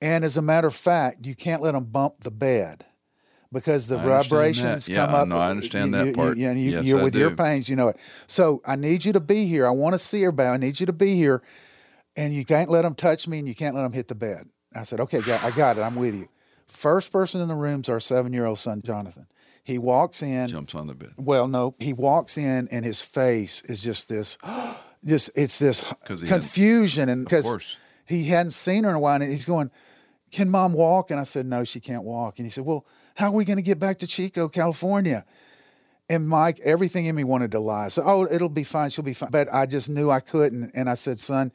And 0.00 0.24
as 0.24 0.36
a 0.36 0.42
matter 0.42 0.68
of 0.68 0.74
fact, 0.74 1.26
you 1.26 1.34
can't 1.34 1.60
let 1.60 1.72
them 1.72 1.84
bump 1.84 2.20
the 2.20 2.30
bed 2.30 2.86
because 3.52 3.86
the 3.86 3.98
vibrations 3.98 4.88
yeah, 4.88 5.06
come 5.06 5.14
up. 5.14 5.28
No, 5.28 5.38
I 5.38 5.50
understand 5.50 5.92
you, 5.92 6.04
that 6.04 6.14
part. 6.14 6.36
You, 6.36 6.50
you, 6.52 6.70
yes, 6.72 6.84
you're 6.84 7.02
with 7.02 7.14
your 7.14 7.34
pains, 7.34 7.68
you 7.68 7.76
know 7.76 7.88
it. 7.88 7.96
So 8.26 8.62
I 8.64 8.76
need 8.76 9.04
you 9.04 9.12
to 9.12 9.20
be 9.20 9.46
here. 9.46 9.66
I 9.66 9.70
want 9.70 9.94
to 9.94 9.98
see 9.98 10.22
her, 10.22 10.28
everybody. 10.28 10.48
I 10.48 10.56
need 10.56 10.80
you 10.80 10.86
to 10.86 10.92
be 10.92 11.14
here. 11.14 11.42
And 12.16 12.34
you 12.34 12.44
can't 12.44 12.68
let 12.68 12.82
them 12.82 12.94
touch 12.94 13.28
me 13.28 13.38
and 13.38 13.48
you 13.48 13.54
can't 13.54 13.74
let 13.74 13.82
them 13.82 13.92
hit 13.92 14.08
the 14.08 14.14
bed. 14.14 14.48
I 14.74 14.82
said, 14.82 15.00
okay, 15.00 15.18
I 15.18 15.50
got 15.52 15.78
it. 15.78 15.80
I'm 15.80 15.96
with 15.96 16.14
you. 16.14 16.28
First 16.66 17.12
person 17.12 17.40
in 17.40 17.48
the 17.48 17.54
room 17.54 17.80
is 17.80 17.88
our 17.88 18.00
seven 18.00 18.32
year 18.32 18.46
old 18.46 18.58
son, 18.58 18.82
Jonathan. 18.82 19.26
He 19.64 19.78
walks 19.78 20.22
in, 20.22 20.48
jumps 20.48 20.74
on 20.74 20.86
the 20.86 20.94
bed. 20.94 21.10
Well, 21.16 21.48
no, 21.48 21.74
he 21.78 21.92
walks 21.92 22.38
in 22.38 22.68
and 22.70 22.84
his 22.84 23.02
face 23.02 23.62
is 23.64 23.80
just 23.80 24.08
this, 24.08 24.38
just 25.04 25.30
it's 25.34 25.58
this 25.58 25.92
confusion 26.04 27.08
and 27.08 27.24
because 27.24 27.76
he 28.06 28.24
hadn't 28.24 28.52
seen 28.52 28.84
her 28.84 28.90
in 28.90 28.96
a 28.96 29.00
while, 29.00 29.20
and 29.20 29.30
he's 29.30 29.44
going, 29.44 29.70
"Can 30.32 30.50
mom 30.50 30.72
walk?" 30.72 31.10
And 31.10 31.20
I 31.20 31.22
said, 31.22 31.46
"No, 31.46 31.62
she 31.62 31.78
can't 31.78 32.02
walk." 32.02 32.38
And 32.38 32.46
he 32.46 32.50
said, 32.50 32.64
"Well, 32.64 32.84
how 33.14 33.28
are 33.28 33.34
we 33.34 33.44
going 33.44 33.58
to 33.58 33.62
get 33.62 33.78
back 33.78 33.98
to 33.98 34.06
Chico, 34.06 34.48
California?" 34.48 35.24
And 36.08 36.28
Mike, 36.28 36.58
everything 36.64 37.06
in 37.06 37.14
me 37.14 37.22
wanted 37.22 37.52
to 37.52 37.60
lie. 37.60 37.86
So, 37.88 38.02
oh, 38.04 38.26
it'll 38.28 38.48
be 38.48 38.64
fine. 38.64 38.90
She'll 38.90 39.04
be 39.04 39.14
fine. 39.14 39.30
But 39.30 39.46
I 39.52 39.66
just 39.66 39.88
knew 39.88 40.10
I 40.10 40.18
couldn't. 40.18 40.72
And 40.74 40.90
I 40.90 40.94
said, 40.94 41.20
son, 41.20 41.52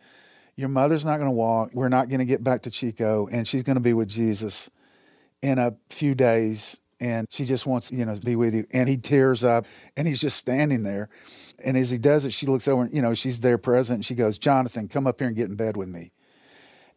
your 0.55 0.69
mother's 0.69 1.03
not 1.03 1.17
going 1.17 1.29
to 1.29 1.35
walk. 1.35 1.71
We're 1.73 1.89
not 1.89 2.07
going 2.07 2.21
to 2.21 2.25
get 2.25 2.41
back 2.41 2.61
to 2.61 2.69
Chico, 2.69 3.27
and 3.27 3.45
she's 3.45 3.63
going 3.63 3.75
to 3.75 3.81
be 3.81 3.93
with 3.93 4.07
Jesus 4.07 4.69
in 5.41 5.59
a 5.59 5.75
few 5.89 6.15
days 6.15 6.79
and 7.01 7.27
she 7.29 7.45
just 7.45 7.65
wants, 7.65 7.91
you 7.91 8.05
know, 8.05 8.15
to 8.15 8.21
be 8.21 8.35
with 8.35 8.55
you. 8.55 8.65
And 8.73 8.87
he 8.87 8.97
tears 8.97 9.43
up 9.43 9.65
and 9.97 10.07
he's 10.07 10.21
just 10.21 10.37
standing 10.37 10.83
there. 10.83 11.09
And 11.65 11.77
as 11.77 11.89
he 11.89 11.97
does 11.97 12.25
it, 12.25 12.33
she 12.33 12.47
looks 12.47 12.67
over, 12.67 12.83
and, 12.83 12.93
you 12.93 13.01
know, 13.01 13.13
she's 13.13 13.39
there 13.39 13.57
present. 13.57 13.97
And 13.97 14.05
she 14.05 14.15
goes, 14.15 14.37
Jonathan, 14.37 14.87
come 14.87 15.07
up 15.07 15.19
here 15.19 15.27
and 15.27 15.35
get 15.35 15.49
in 15.49 15.55
bed 15.55 15.77
with 15.77 15.87
me. 15.87 16.11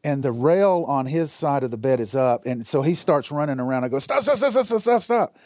And 0.05 0.23
the 0.23 0.33
rail 0.33 0.85
on 0.89 1.07
his 1.07 1.33
side 1.33 1.65
of 1.65 1.71
the 1.71 1.77
bed 1.79 2.01
is 2.01 2.15
up. 2.15 2.47
And 2.47 2.67
so 2.67 2.83
he 2.83 2.95
starts 2.95 3.33
running 3.33 3.59
around. 3.61 3.85
I 3.85 3.89
go, 3.89 3.99
stop, 3.99 4.23
stop, 4.23 4.37
stop, 4.37 4.53
stop, 4.53 4.65
stop, 4.65 4.81
stop, 4.81 5.03
stop. 5.03 5.37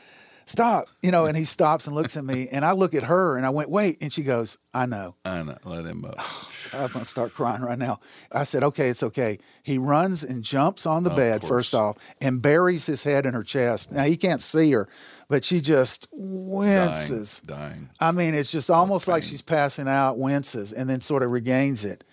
Stop. 0.44 0.86
You 1.02 1.12
know, 1.12 1.26
and 1.26 1.36
he 1.36 1.44
stops 1.44 1.86
and 1.86 1.94
looks 1.94 2.16
at 2.16 2.24
me. 2.24 2.48
And 2.50 2.64
I 2.64 2.72
look 2.72 2.94
at 2.94 3.04
her 3.04 3.36
and 3.36 3.46
I 3.46 3.50
went, 3.50 3.70
wait. 3.70 4.02
And 4.02 4.12
she 4.12 4.22
goes, 4.24 4.58
I 4.74 4.86
know. 4.86 5.14
I 5.24 5.42
know. 5.42 5.56
Let 5.64 5.86
him 5.86 6.04
up. 6.04 6.16
I'm 6.74 6.88
going 6.88 7.00
to 7.00 7.04
start 7.04 7.32
crying 7.34 7.62
right 7.62 7.78
now. 7.78 8.00
I 8.32 8.44
said, 8.44 8.62
okay, 8.64 8.88
it's 8.88 9.02
okay. 9.02 9.38
He 9.62 9.78
runs 9.78 10.24
and 10.24 10.42
jumps 10.42 10.84
on 10.86 11.04
the 11.04 11.10
Of 11.10 11.16
bed, 11.16 11.40
course. 11.42 11.48
first 11.48 11.74
off, 11.74 11.96
and 12.20 12.40
buries 12.42 12.86
his 12.86 13.04
head 13.04 13.24
in 13.26 13.34
her 13.34 13.42
chest. 13.42 13.92
Now, 13.92 14.04
he 14.04 14.16
can't 14.16 14.40
see 14.40 14.72
her, 14.72 14.88
but 15.28 15.44
she 15.44 15.60
just 15.60 16.08
winces. 16.12 17.40
Dying. 17.40 17.70
Dying. 17.70 17.90
I 18.00 18.10
mean, 18.12 18.34
it's 18.34 18.50
just 18.50 18.70
almost 18.70 19.06
like 19.06 19.22
she's 19.22 19.42
passing 19.42 19.86
out, 19.86 20.18
winces, 20.18 20.72
and 20.72 20.88
then 20.88 21.00
sort 21.02 21.22
of 21.22 21.30
regains 21.30 21.84
it 21.84 22.04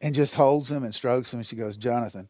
and 0.00 0.14
just 0.14 0.34
holds 0.34 0.70
him 0.70 0.84
and 0.84 0.94
strokes 0.94 1.32
him. 1.32 1.40
And 1.40 1.46
she 1.46 1.56
goes, 1.56 1.76
Jonathan, 1.76 2.28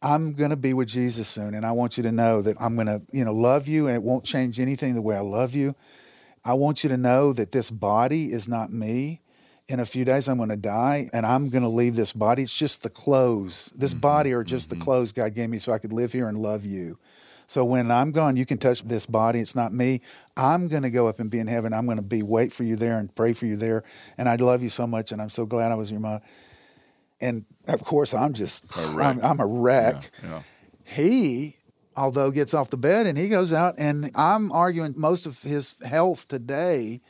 I'm 0.00 0.32
going 0.32 0.50
to 0.50 0.56
be 0.56 0.74
with 0.74 0.88
Jesus 0.88 1.26
soon. 1.26 1.54
And 1.54 1.66
I 1.66 1.72
want 1.72 1.96
you 1.96 2.02
to 2.04 2.12
know 2.12 2.40
that 2.42 2.56
I'm 2.60 2.74
going 2.74 2.86
to, 2.86 3.02
you 3.12 3.24
know, 3.24 3.32
love 3.32 3.66
you 3.66 3.88
and 3.88 3.96
it 3.96 4.02
won't 4.02 4.24
change 4.24 4.60
anything 4.60 4.94
the 4.94 5.02
way 5.02 5.16
I 5.16 5.20
love 5.20 5.54
you. 5.54 5.74
I 6.44 6.54
want 6.54 6.84
you 6.84 6.90
to 6.90 6.96
know 6.96 7.32
that 7.32 7.52
this 7.52 7.70
body 7.70 8.32
is 8.32 8.48
not 8.48 8.70
me. 8.70 9.20
In 9.66 9.80
a 9.80 9.84
few 9.84 10.06
days, 10.06 10.28
I'm 10.28 10.38
going 10.38 10.48
to 10.48 10.56
die 10.56 11.08
and 11.12 11.26
I'm 11.26 11.50
going 11.50 11.62
to 11.62 11.68
leave 11.68 11.94
this 11.94 12.14
body. 12.14 12.42
It's 12.42 12.58
just 12.58 12.82
the 12.82 12.88
clothes. 12.88 13.66
This 13.76 13.92
mm-hmm, 13.92 14.00
body 14.00 14.32
are 14.32 14.42
just 14.42 14.70
the 14.70 14.76
mm-hmm. 14.76 14.84
clothes 14.84 15.12
God 15.12 15.34
gave 15.34 15.50
me 15.50 15.58
so 15.58 15.72
I 15.72 15.78
could 15.78 15.92
live 15.92 16.12
here 16.12 16.26
and 16.26 16.38
love 16.38 16.64
you. 16.64 16.98
So 17.46 17.64
when 17.64 17.90
I'm 17.90 18.12
gone, 18.12 18.36
you 18.36 18.46
can 18.46 18.58
touch 18.58 18.82
this 18.82 19.04
body. 19.04 19.40
It's 19.40 19.56
not 19.56 19.74
me. 19.74 20.00
I'm 20.36 20.68
going 20.68 20.84
to 20.84 20.90
go 20.90 21.06
up 21.06 21.18
and 21.18 21.30
be 21.30 21.38
in 21.38 21.46
heaven. 21.46 21.74
I'm 21.74 21.86
going 21.86 21.98
to 21.98 22.02
be 22.02 22.22
wait 22.22 22.52
for 22.52 22.62
you 22.62 22.76
there 22.76 22.98
and 22.98 23.14
pray 23.14 23.32
for 23.32 23.46
you 23.46 23.56
there. 23.56 23.84
And 24.16 24.28
I 24.28 24.36
love 24.36 24.62
you 24.62 24.68
so 24.68 24.86
much. 24.86 25.12
And 25.12 25.20
I'm 25.20 25.30
so 25.30 25.44
glad 25.44 25.72
I 25.72 25.74
was 25.74 25.90
your 25.90 26.00
mom. 26.00 26.20
And 27.20 27.44
of 27.66 27.84
course, 27.84 28.14
I'm 28.14 28.32
just 28.32 28.64
A 28.76 28.86
wreck. 28.96 29.06
I'm, 29.16 29.24
I'm 29.24 29.40
a 29.40 29.46
wreck. 29.46 30.10
Yeah. 30.22 30.42
He, 30.84 31.56
although 31.96 32.30
gets 32.30 32.54
off 32.54 32.70
the 32.70 32.76
bed 32.76 33.06
and 33.06 33.18
he 33.18 33.28
goes 33.28 33.52
out, 33.52 33.74
and 33.78 34.10
I'm 34.14 34.50
arguing 34.52 34.94
most 34.96 35.26
of 35.26 35.42
his 35.42 35.74
health 35.84 36.28
today 36.28 37.00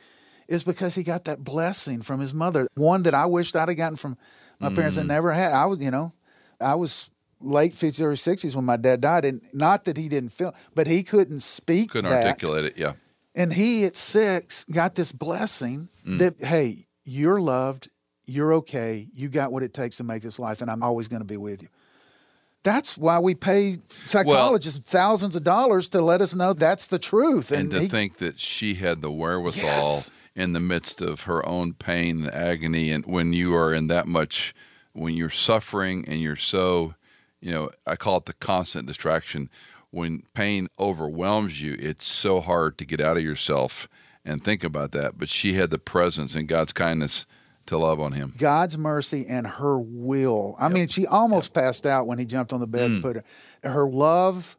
is 0.47 0.63
because 0.63 0.95
he 0.95 1.03
got 1.03 1.25
that 1.25 1.43
blessing 1.43 2.01
from 2.01 2.19
his 2.19 2.33
mother, 2.33 2.67
one 2.75 3.03
that 3.03 3.13
I 3.13 3.25
wished 3.27 3.55
I'd 3.55 3.69
have 3.69 3.77
gotten 3.77 3.97
from 3.97 4.17
my 4.59 4.69
parents 4.73 4.97
Mm. 4.97 5.01
that 5.01 5.07
never 5.07 5.31
had. 5.31 5.53
I 5.53 5.65
was, 5.67 5.81
you 5.81 5.91
know, 5.91 6.11
I 6.59 6.75
was 6.75 7.11
late 7.39 7.73
50s, 7.73 8.01
or 8.01 8.11
60s 8.13 8.55
when 8.55 8.65
my 8.65 8.75
dad 8.75 8.99
died, 8.99 9.23
and 9.25 9.41
not 9.53 9.85
that 9.85 9.95
he 9.95 10.09
didn't 10.09 10.29
feel, 10.33 10.53
but 10.75 10.87
he 10.87 11.03
couldn't 11.03 11.39
speak 11.41 11.91
Couldn't 11.91 12.09
that. 12.11 12.25
articulate 12.25 12.65
it. 12.65 12.77
Yeah. 12.77 12.93
And 13.35 13.53
he 13.53 13.85
at 13.85 13.95
six 13.95 14.65
got 14.65 14.95
this 14.95 15.11
blessing 15.13 15.87
Mm. 16.05 16.17
that, 16.19 16.41
hey, 16.41 16.87
you're 17.05 17.39
loved, 17.39 17.87
you're 18.29 18.53
okay, 18.55 19.07
you 19.13 19.29
got 19.29 19.51
what 19.51 19.63
it 19.63 19.73
takes 19.73 19.97
to 19.97 20.03
make 20.03 20.21
this 20.21 20.39
life, 20.39 20.61
and 20.61 20.69
I'm 20.69 20.83
always 20.83 21.07
going 21.07 21.21
to 21.21 21.27
be 21.27 21.37
with 21.37 21.61
you. 21.63 21.67
That's 22.63 22.97
why 22.97 23.19
we 23.19 23.35
pay 23.35 23.77
psychologists 24.03 24.79
thousands 24.79 25.35
of 25.35 25.43
dollars 25.43 25.89
to 25.89 26.01
let 26.01 26.19
us 26.21 26.35
know 26.35 26.53
that's 26.53 26.87
the 26.87 26.99
truth. 26.99 27.51
And, 27.51 27.71
to 27.71 27.79
he- 27.81 27.87
think 27.87 28.17
that 28.17 28.39
she 28.39 28.75
had 28.75 29.01
the 29.01 29.11
wherewithal 29.11 29.63
Yes. 29.63 30.11
in 30.35 30.53
the 30.53 30.59
midst 30.59 31.01
of 31.01 31.21
her 31.21 31.45
own 31.47 31.73
pain 31.73 32.25
and 32.25 32.33
agony, 32.33 32.91
and 32.91 33.05
when 33.05 33.31
you 33.33 33.55
are 33.55 33.73
in 33.73 33.87
that 33.87 34.07
much, 34.07 34.53
when 34.93 35.15
you're 35.15 35.29
suffering 35.29 36.03
and 36.07 36.21
you're 36.21 36.35
so, 36.35 36.95
you 37.39 37.51
know, 37.51 37.69
I 37.87 37.95
call 37.95 38.17
it 38.17 38.25
the 38.25 38.33
constant 38.33 38.87
distraction. 38.87 39.49
When 39.91 40.23
pain 40.33 40.67
overwhelms 40.77 41.61
you, 41.61 41.75
it's 41.79 42.05
so 42.05 42.41
hard 42.41 42.77
to 42.77 42.85
get 42.85 42.99
out 43.01 43.17
of 43.17 43.23
yourself 43.23 43.87
and 44.25 44.43
think 44.43 44.63
about 44.63 44.91
that. 44.91 45.17
But 45.17 45.29
she 45.29 45.53
had 45.53 45.69
the 45.69 45.79
presence 45.79 46.35
and 46.35 46.47
God's 46.47 46.73
kindness 46.73 47.25
to 47.69 47.77
love 47.77 47.99
on 47.99 48.11
him. 48.11 48.33
God's 48.37 48.77
mercy 48.77 49.25
and 49.27 49.47
her 49.47 49.79
will. 49.79 50.55
I 50.59 50.69
mean, 50.69 50.87
she 50.89 51.07
almost 51.07 51.53
passed 51.53 51.85
out 51.85 52.05
when 52.05 52.19
he 52.19 52.25
jumped 52.25 52.53
on 52.53 52.59
the 52.59 52.67
bed 52.67 52.89
Mm. 52.91 52.93
and 52.95 53.01
put 53.03 53.15
her. 53.15 53.69
Her 53.69 53.89
love 53.89 54.57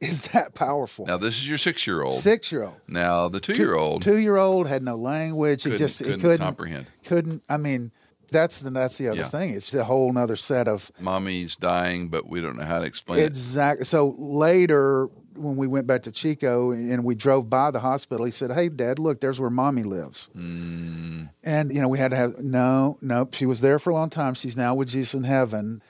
is 0.00 0.20
that 0.32 0.54
powerful. 0.54 1.06
Now, 1.06 1.16
this 1.16 1.34
is 1.34 1.48
your 1.48 1.58
six 1.58 1.86
year 1.86 2.02
old. 2.02 2.14
Six 2.14 2.52
year 2.52 2.64
old. 2.64 2.80
Now, 2.86 3.28
the 3.28 3.40
two 3.40 3.54
year 3.54 3.74
old 3.74 4.02
Two 4.02 4.18
year 4.18 4.36
old 4.36 4.66
had 4.68 4.82
no 4.82 4.96
language. 4.96 5.62
He 5.64 5.70
couldn't, 5.70 5.78
just 5.78 5.98
he 6.00 6.04
couldn't 6.04 6.20
couldn't 6.20 6.38
comprehend. 6.38 6.86
couldn't. 7.04 7.42
I 7.48 7.56
mean, 7.56 7.92
that's 8.30 8.60
the 8.60 8.70
that's 8.70 8.98
the 8.98 9.08
other 9.08 9.20
Yeah. 9.20 9.28
thing. 9.28 9.50
It's 9.54 9.72
a 9.74 9.84
whole 9.84 10.12
nother 10.12 10.36
set 10.36 10.68
of 10.68 10.90
Mommy's 11.00 11.56
dying, 11.56 12.08
but 12.08 12.28
we 12.28 12.40
don't 12.40 12.56
know 12.56 12.64
how 12.64 12.78
to 12.80 12.84
explain 12.84 13.20
it. 13.20 13.26
exactly. 13.26 13.84
So 13.86 14.14
later, 14.18 15.08
when 15.38 15.56
we 15.56 15.66
went 15.66 15.86
back 15.86 16.02
to 16.02 16.12
Chico 16.12 16.72
and 16.72 17.04
we 17.04 17.14
drove 17.14 17.48
by 17.48 17.70
the 17.70 17.80
hospital, 17.80 18.24
he 18.24 18.32
said, 18.32 18.52
"Hey, 18.52 18.68
Dad, 18.68 18.98
look, 18.98 19.20
there's 19.20 19.40
where 19.40 19.50
Mommy 19.50 19.82
lives." 19.82 20.30
Mm. 20.36 21.30
And 21.44 21.72
you 21.72 21.80
know, 21.80 21.88
we 21.88 21.98
had 21.98 22.10
to 22.10 22.16
have 22.16 22.38
no, 22.38 22.98
nope. 23.00 23.34
She 23.34 23.46
was 23.46 23.60
there 23.60 23.78
for 23.78 23.90
a 23.90 23.94
long 23.94 24.10
time. 24.10 24.34
She's 24.34 24.56
now 24.56 24.74
with 24.74 24.88
Jesus 24.88 25.14
in 25.14 25.24
heaven. 25.24 25.82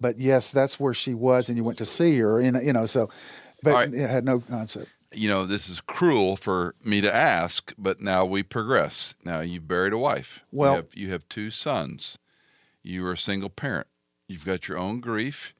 But 0.00 0.18
yes, 0.18 0.52
that's 0.52 0.78
where 0.78 0.94
she 0.94 1.14
was, 1.14 1.48
and 1.48 1.58
you 1.58 1.64
went 1.64 1.78
to 1.78 1.86
see 1.86 2.18
her. 2.18 2.40
And 2.40 2.56
you 2.64 2.72
know. 2.72 2.86
So, 2.86 3.10
but 3.62 3.74
right. 3.74 3.92
it 3.92 4.08
had 4.08 4.24
no 4.24 4.40
concept. 4.40 4.88
you 5.12 5.28
know, 5.28 5.46
this 5.46 5.68
is 5.68 5.80
cruel 5.80 6.36
for 6.36 6.74
me 6.84 7.00
to 7.00 7.14
ask, 7.14 7.72
but 7.78 8.00
now 8.00 8.24
we 8.24 8.42
progress. 8.42 9.14
Now 9.24 9.40
you've 9.40 9.66
buried 9.66 9.92
a 9.92 9.98
wife. 9.98 10.40
Well- 10.52 10.72
you 10.72 10.76
have, 10.76 10.94
you 10.94 11.10
have 11.12 11.28
two 11.28 11.50
sons. 11.50 12.18
You 12.82 13.06
are 13.06 13.12
a 13.12 13.16
single 13.16 13.50
parent. 13.50 13.86
You've 14.28 14.44
got 14.44 14.68
your 14.68 14.78
own 14.78 15.00
grief. 15.00 15.54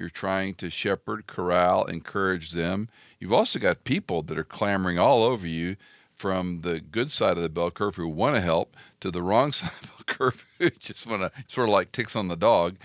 You're 0.00 0.08
trying 0.08 0.54
to 0.54 0.70
shepherd, 0.70 1.26
corral, 1.26 1.84
encourage 1.84 2.52
them. 2.52 2.88
You've 3.18 3.34
also 3.34 3.58
got 3.58 3.84
people 3.84 4.22
that 4.22 4.38
are 4.38 4.44
clamoring 4.44 4.98
all 4.98 5.22
over 5.22 5.46
you 5.46 5.76
from 6.14 6.62
the 6.62 6.80
good 6.80 7.10
side 7.10 7.36
of 7.36 7.42
the 7.42 7.50
bell 7.50 7.70
curve 7.70 7.96
who 7.96 8.08
want 8.08 8.34
to 8.34 8.40
help 8.40 8.74
to 9.00 9.10
the 9.10 9.20
wrong 9.20 9.52
side 9.52 9.72
of 9.72 9.82
the 9.82 9.86
bell 9.88 10.04
curve 10.06 10.46
who 10.58 10.70
just 10.70 11.06
want 11.06 11.20
to 11.20 11.44
sort 11.48 11.68
of 11.68 11.72
like 11.74 11.92
ticks 11.92 12.16
on 12.16 12.28
the 12.28 12.36
dog. 12.36 12.76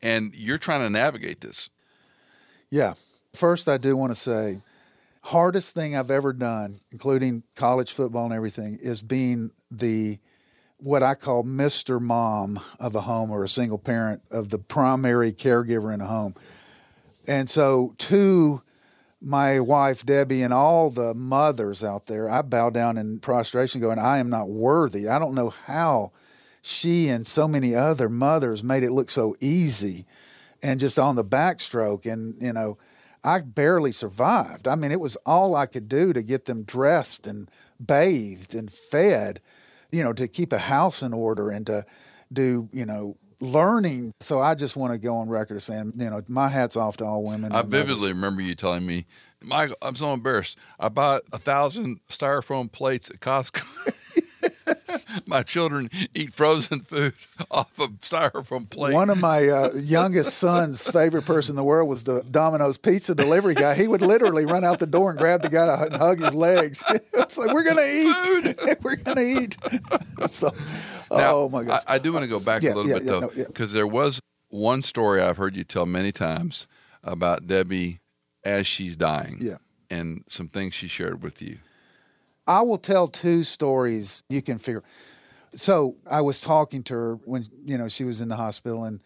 And 0.00 0.32
you're 0.32 0.58
trying 0.58 0.82
to 0.82 0.90
navigate 0.90 1.40
this. 1.40 1.70
Yeah. 2.70 2.94
First, 3.34 3.68
I 3.68 3.76
do 3.76 3.96
want 3.96 4.12
to 4.12 4.18
say, 4.18 4.60
hardest 5.24 5.74
thing 5.74 5.96
I've 5.96 6.10
ever 6.12 6.32
done, 6.32 6.78
including 6.92 7.42
college 7.56 7.92
football 7.92 8.26
and 8.26 8.34
everything, 8.34 8.78
is 8.80 9.02
being 9.02 9.50
the 9.72 10.20
what 10.78 11.02
I 11.02 11.14
call 11.14 11.42
Mr. 11.42 12.00
Mom 12.00 12.60
of 12.78 12.94
a 12.94 13.00
home 13.02 13.32
or 13.32 13.42
a 13.42 13.48
single 13.48 13.76
parent 13.76 14.22
of 14.30 14.50
the 14.50 14.58
primary 14.58 15.32
caregiver 15.32 15.92
in 15.92 16.00
a 16.00 16.06
home. 16.06 16.34
And 17.30 17.48
so, 17.48 17.94
to 17.96 18.60
my 19.22 19.60
wife, 19.60 20.04
Debbie, 20.04 20.42
and 20.42 20.52
all 20.52 20.90
the 20.90 21.14
mothers 21.14 21.84
out 21.84 22.06
there, 22.06 22.28
I 22.28 22.42
bow 22.42 22.70
down 22.70 22.98
in 22.98 23.20
prostration, 23.20 23.80
going, 23.80 24.00
I 24.00 24.18
am 24.18 24.30
not 24.30 24.48
worthy. 24.48 25.06
I 25.06 25.20
don't 25.20 25.36
know 25.36 25.50
how 25.50 26.10
she 26.60 27.06
and 27.06 27.24
so 27.24 27.46
many 27.46 27.72
other 27.72 28.08
mothers 28.08 28.64
made 28.64 28.82
it 28.82 28.90
look 28.90 29.10
so 29.10 29.36
easy 29.40 30.06
and 30.60 30.80
just 30.80 30.98
on 30.98 31.14
the 31.14 31.24
backstroke. 31.24 32.04
And, 32.04 32.34
you 32.42 32.52
know, 32.52 32.78
I 33.22 33.42
barely 33.42 33.92
survived. 33.92 34.66
I 34.66 34.74
mean, 34.74 34.90
it 34.90 34.98
was 34.98 35.14
all 35.24 35.54
I 35.54 35.66
could 35.66 35.88
do 35.88 36.12
to 36.12 36.24
get 36.24 36.46
them 36.46 36.64
dressed 36.64 37.28
and 37.28 37.48
bathed 37.78 38.56
and 38.56 38.68
fed, 38.68 39.38
you 39.92 40.02
know, 40.02 40.12
to 40.14 40.26
keep 40.26 40.52
a 40.52 40.58
house 40.58 41.00
in 41.00 41.14
order 41.14 41.48
and 41.48 41.64
to 41.68 41.84
do, 42.32 42.68
you 42.72 42.86
know, 42.86 43.16
learning. 43.40 44.12
So 44.20 44.40
I 44.40 44.54
just 44.54 44.76
want 44.76 44.92
to 44.92 44.98
go 44.98 45.16
on 45.16 45.28
record 45.28 45.56
as 45.56 45.64
saying, 45.64 45.94
you 45.96 46.10
know, 46.10 46.22
my 46.28 46.48
hat's 46.48 46.76
off 46.76 46.96
to 46.98 47.04
all 47.04 47.22
women. 47.22 47.52
I 47.52 47.60
and 47.60 47.70
mothers. 47.70 47.86
vividly 47.86 48.12
remember 48.12 48.42
you 48.42 48.54
telling 48.54 48.86
me, 48.86 49.06
Michael, 49.42 49.76
I'm 49.80 49.96
so 49.96 50.12
embarrassed. 50.12 50.58
I 50.78 50.88
bought 50.90 51.22
a 51.32 51.38
thousand 51.38 52.00
styrofoam 52.10 52.70
plates 52.70 53.08
at 53.10 53.20
Costco. 53.20 53.64
My 55.26 55.42
children 55.42 55.90
eat 56.14 56.34
frozen 56.34 56.80
food 56.80 57.14
off 57.50 57.70
of 57.78 58.00
styrofoam 58.00 58.68
plates. 58.68 58.94
One 58.94 59.10
of 59.10 59.18
my 59.18 59.48
uh, 59.48 59.70
youngest 59.76 60.38
son's 60.38 60.86
favorite 60.88 61.24
person 61.24 61.52
in 61.52 61.56
the 61.56 61.64
world 61.64 61.88
was 61.88 62.04
the 62.04 62.22
Domino's 62.30 62.76
pizza 62.78 63.14
delivery 63.14 63.54
guy. 63.54 63.74
He 63.74 63.88
would 63.88 64.02
literally 64.02 64.46
run 64.46 64.64
out 64.64 64.78
the 64.78 64.86
door 64.86 65.10
and 65.10 65.18
grab 65.18 65.42
the 65.42 65.48
guy 65.48 65.84
and 65.84 65.96
hug 65.96 66.20
his 66.20 66.34
legs. 66.34 66.84
it's 67.14 67.38
like 67.38 67.52
we're 67.52 67.64
gonna 67.64 67.82
eat. 67.82 68.80
we're 68.82 68.96
gonna 68.96 69.20
eat. 69.20 69.56
so, 70.26 70.50
Now, 71.10 71.36
oh 71.36 71.48
my 71.48 71.64
gosh. 71.64 71.80
I, 71.86 71.94
I 71.94 71.98
do 71.98 72.12
want 72.12 72.22
to 72.24 72.28
go 72.28 72.40
back 72.40 72.62
Yeah, 72.62 72.74
a 72.74 72.74
little 72.74 72.88
yeah, 72.88 72.94
bit 72.98 73.04
yeah, 73.04 73.10
though, 73.12 73.20
no, 73.20 73.44
because 73.46 73.72
there 73.72 73.86
was 73.86 74.20
one 74.48 74.82
story 74.82 75.22
I've 75.22 75.36
heard 75.36 75.56
you 75.56 75.64
tell 75.64 75.86
many 75.86 76.12
times 76.12 76.66
about 77.02 77.46
Debbie 77.46 78.00
as 78.44 78.66
she's 78.66 78.96
dying. 78.96 79.38
Yeah. 79.40 79.56
And 79.90 80.24
some 80.28 80.48
things 80.48 80.74
she 80.74 80.86
shared 80.86 81.22
with 81.22 81.42
you. 81.42 81.58
I 82.46 82.62
will 82.62 82.78
tell 82.78 83.08
two 83.08 83.42
stories 83.42 84.22
you 84.28 84.42
can 84.42 84.58
figure. 84.58 84.82
So 85.52 85.96
I 86.08 86.20
was 86.20 86.40
talking 86.40 86.82
to 86.84 86.94
her 86.94 87.14
when 87.24 87.46
you 87.64 87.76
know 87.76 87.88
she 87.88 88.04
was 88.04 88.20
in 88.20 88.28
the 88.28 88.36
hospital, 88.36 88.84
and 88.84 89.00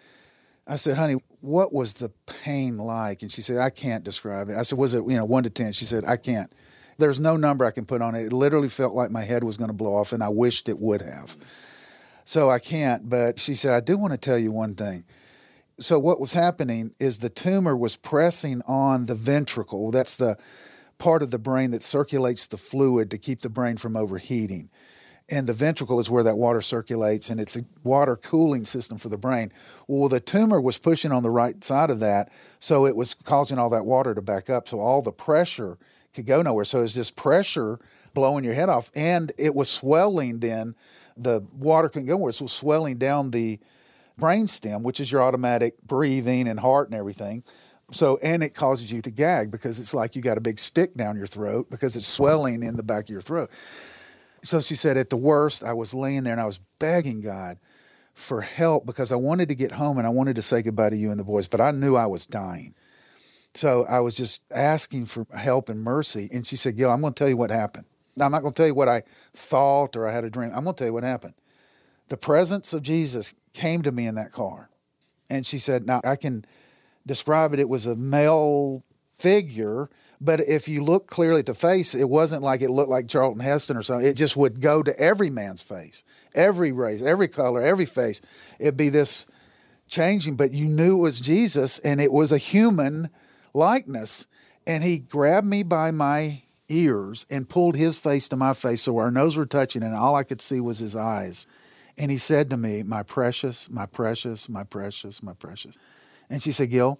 I 0.67 0.77
said, 0.77 0.97
"Honey, 0.97 1.17
what 1.41 1.73
was 1.73 1.95
the 1.95 2.11
pain 2.27 2.77
like?" 2.77 3.23
And 3.23 3.33
she 3.33 3.41
said, 3.41 3.59
"I 3.59 3.71
can't 3.71 4.05
describe 4.05 4.51
it." 4.51 4.57
I 4.57 4.63
said, 4.63 4.79
"Was 4.79 4.93
it 4.93 5.05
you 5.05 5.17
know 5.17 5.25
one 5.25 5.43
to 5.45 5.51
10? 5.51 5.73
She 5.73 5.85
said, 5.85 6.05
"I 6.05 6.17
can't." 6.17 6.53
There's 6.99 7.19
no 7.19 7.37
number 7.37 7.65
I 7.65 7.71
can 7.71 7.87
put 7.87 8.03
on 8.03 8.15
it. 8.15 8.27
It 8.27 8.33
literally 8.33 8.69
felt 8.69 8.95
like 8.95 9.11
my 9.11 9.23
head 9.23 9.43
was 9.43 9.57
going 9.57 9.71
to 9.71 9.77
blow 9.77 9.95
off, 9.97 10.13
and 10.13 10.23
I 10.23 10.29
wished 10.29 10.69
it 10.69 10.79
would 10.79 11.03
have. 11.03 11.37
So 12.25 12.51
I 12.51 12.59
can't. 12.59 13.09
But 13.09 13.39
she 13.39 13.55
said, 13.55 13.75
"I 13.75 13.81
do 13.81 13.97
want 13.97 14.13
to 14.13 14.19
tell 14.19 14.39
you 14.39 14.51
one 14.51 14.75
thing." 14.75 15.05
So 15.79 15.99
what 15.99 16.21
was 16.21 16.33
happening 16.33 16.95
is 16.99 17.19
the 17.19 17.29
tumor 17.29 17.77
was 17.77 17.97
pressing 17.97 18.63
on 18.67 19.07
the 19.07 19.15
ventricle. 19.15 19.91
That's 19.91 20.17
the 20.17 20.37
part 20.99 21.23
of 21.23 21.31
the 21.31 21.39
brain 21.39 21.73
that 21.73 21.83
circulates 21.83 22.47
the 22.47 22.57
fluid 22.57 23.11
to 23.11 23.19
keep 23.19 23.41
the 23.41 23.51
brain 23.51 23.77
from 23.77 23.97
overheating. 23.97 24.71
And 25.29 25.47
the 25.47 25.55
ventricle 25.55 25.99
is 26.01 26.11
where 26.11 26.23
that 26.23 26.37
water 26.37 26.61
circulates, 26.61 27.31
and 27.31 27.41
it's 27.41 27.57
a 27.57 27.65
water 27.83 28.15
cooling 28.15 28.67
system 28.67 28.99
for 28.99 29.09
the 29.09 29.17
brain. 29.17 29.51
Well, 29.89 30.09
the 30.09 30.21
tumor 30.21 30.61
was 30.61 30.79
pushing 30.79 31.13
on 31.13 31.23
the 31.23 31.31
right 31.31 31.65
side 31.65 31.91
of 31.91 31.99
that, 32.01 32.31
so 32.59 32.87
it 32.87 32.95
was 32.95 33.15
causing 33.15 33.59
all 33.59 33.71
that 33.71 33.87
water 33.87 34.15
to 34.15 34.23
back 34.23 34.51
up. 34.51 34.69
So 34.69 34.81
all 34.81 35.03
the 35.03 35.13
pressure 35.13 35.79
could 36.15 36.27
go 36.27 36.43
nowhere. 36.43 36.67
So 36.67 36.83
it's 36.83 36.95
this 36.95 37.11
pressure 37.11 37.81
blowing 38.13 38.45
your 38.45 38.55
head 38.55 38.69
off, 38.69 38.91
and 38.95 39.33
it 39.39 39.55
was 39.55 39.71
swelling. 39.71 40.41
Then 40.41 40.75
the 41.17 41.47
water 41.53 41.89
couldn't 41.89 42.07
go 42.07 42.17
nowhere, 42.17 42.33
so 42.33 42.43
it 42.43 42.47
was 42.47 42.53
swelling 42.53 42.99
down 42.99 43.31
the 43.31 43.59
brainstem, 44.21 44.83
which 44.83 45.01
is 45.01 45.11
your 45.11 45.23
automatic 45.23 45.81
breathing 45.83 46.49
and 46.49 46.61
heart 46.61 46.89
and 46.89 46.99
everything. 46.99 47.43
So, 47.91 48.19
and 48.23 48.43
it 48.43 48.55
causes 48.55 48.93
you 48.93 49.03
to 49.03 49.11
gag 49.11 49.51
because 49.51 49.79
it's 49.79 49.95
like 49.95 50.17
you 50.17 50.23
got 50.23 50.39
a 50.39 50.41
big 50.41 50.59
stick 50.59 50.95
down 50.95 51.17
your 51.17 51.27
throat 51.27 51.71
because 51.71 51.97
it's 51.97 52.07
swelling 52.07 52.63
in 52.63 52.77
the 52.77 52.83
back 52.83 53.05
of 53.05 53.11
your 53.11 53.21
throat. 53.21 53.51
So 54.43 54.61
she 54.61 54.75
said, 54.75 54.97
at 54.97 55.11
the 55.11 55.17
worst, 55.17 55.63
I 55.63 55.73
was 55.73 55.95
laying 55.95 56.25
there 56.25 56.33
and 56.33 56.41
I 56.41 56.47
was 56.47 56.59
begging 56.79 57.21
God 57.21 57.59
for 58.13 58.41
help 58.41 58.87
because 58.87 59.13
I 59.13 59.17
wanted 59.17 59.49
to 59.49 59.55
get 59.55 59.73
home 59.73 59.99
and 59.99 60.07
I 60.07 60.11
wanted 60.11 60.37
to 60.37 60.43
say 60.43 60.63
goodbye 60.63 60.91
to 60.91 60.97
you 60.97 61.11
and 61.11 61.21
the 61.21 61.25
boys, 61.25 61.49
but 61.49 61.61
I 61.61 61.73
knew 61.73 61.97
I 61.97 62.07
was 62.07 62.27
dying. 62.27 62.75
So 63.55 63.85
I 63.89 64.01
was 64.01 64.15
just 64.15 64.43
asking 64.53 65.07
for 65.07 65.27
help 65.37 65.69
and 65.69 65.81
mercy. 65.81 66.29
And 66.33 66.47
she 66.47 66.57
said, 66.57 66.77
Gil, 66.77 66.91
I'm 66.91 67.01
going 67.01 67.13
to 67.13 67.19
tell 67.19 67.29
you 67.29 67.37
what 67.37 67.51
happened. 67.51 67.87
Now, 68.17 68.27
I'm 68.27 68.33
not 68.33 68.43
going 68.43 68.53
to 68.53 68.57
tell 68.57 68.67
you 68.67 68.75
what 68.75 68.89
I 68.89 69.03
thought 69.33 69.97
or 69.97 70.09
I 70.09 70.13
had 70.13 70.25
a 70.25 70.31
dream. 70.31 70.51
I'm 70.55 70.65
going 70.65 70.75
to 70.75 70.79
tell 70.79 70.89
you 70.89 70.95
what 70.95 71.05
happened. 71.05 71.35
The 72.09 72.17
presence 72.17 72.73
of 72.73 72.83
Jesus 72.83 73.35
came 73.53 73.83
to 73.83 73.93
me 73.93 74.07
in 74.07 74.15
that 74.15 74.33
car. 74.33 74.69
And 75.31 75.47
she 75.47 75.59
said, 75.59 75.87
Now 75.87 76.01
I 76.05 76.17
can 76.17 76.45
describe 77.07 77.55
it. 77.55 77.61
It 77.61 77.69
was 77.69 77.87
a 77.87 77.97
male 77.97 78.85
figure, 79.19 79.89
but 80.21 80.41
if 80.41 80.69
you 80.69 80.85
look 80.85 81.07
clearly 81.07 81.41
at 81.41 81.47
the 81.47 81.55
face, 81.55 81.95
it 81.95 82.09
wasn't 82.09 82.43
like 82.43 82.63
it 82.63 82.71
looked 82.71 82.91
like 82.91 83.09
Charlton 83.09 83.43
Heston 83.43 83.77
or 83.77 83.83
something. 83.83 84.07
It 84.07 84.15
just 84.17 84.37
would 84.37 84.61
go 84.61 84.83
to 84.83 84.99
every 84.99 85.31
man's 85.31 85.63
face, 85.63 86.05
every 86.35 86.73
race, 86.73 87.03
every 87.03 87.29
color, 87.29 87.63
every 87.63 87.87
face. 87.87 88.21
It'd 88.59 88.77
be 88.77 88.91
this 88.91 89.27
changing, 89.89 90.37
but 90.37 90.53
you 90.53 90.67
knew 90.67 90.99
it 90.99 91.03
was 91.03 91.21
Jesus 91.21 91.79
and 91.81 92.01
it 92.01 92.13
was 92.13 92.33
a 92.33 92.39
human 92.39 93.11
likeness. 93.53 94.27
And 94.67 94.83
he 94.83 94.99
grabbed 94.99 95.47
me 95.47 95.63
by 95.63 95.91
my 95.91 96.41
ears 96.69 97.27
and 97.31 97.49
pulled 97.49 97.77
his 97.77 97.99
face 97.99 98.29
to 98.29 98.37
my 98.37 98.55
face 98.55 98.83
so 98.83 98.99
our 98.99 99.11
nose 99.11 99.37
were 99.37 99.47
touching, 99.47 99.83
and 99.83 99.95
all 99.95 100.15
I 100.15 100.25
could 100.25 100.41
see 100.41 100.61
was 100.61 100.79
his 100.79 100.97
eyes. 100.97 101.47
And 101.99 102.11
he 102.11 102.19
said 102.19 102.51
to 102.51 102.57
me, 102.57 102.83
My 102.83 103.03
precious, 103.03 103.71
my 103.71 103.87
precious, 103.87 104.49
my 104.49 104.65
precious, 104.65 105.23
my 105.23 105.33
precious. 105.33 105.79
And 106.29 106.43
she 106.43 106.51
said, 106.51 106.71
Gil, 106.71 106.99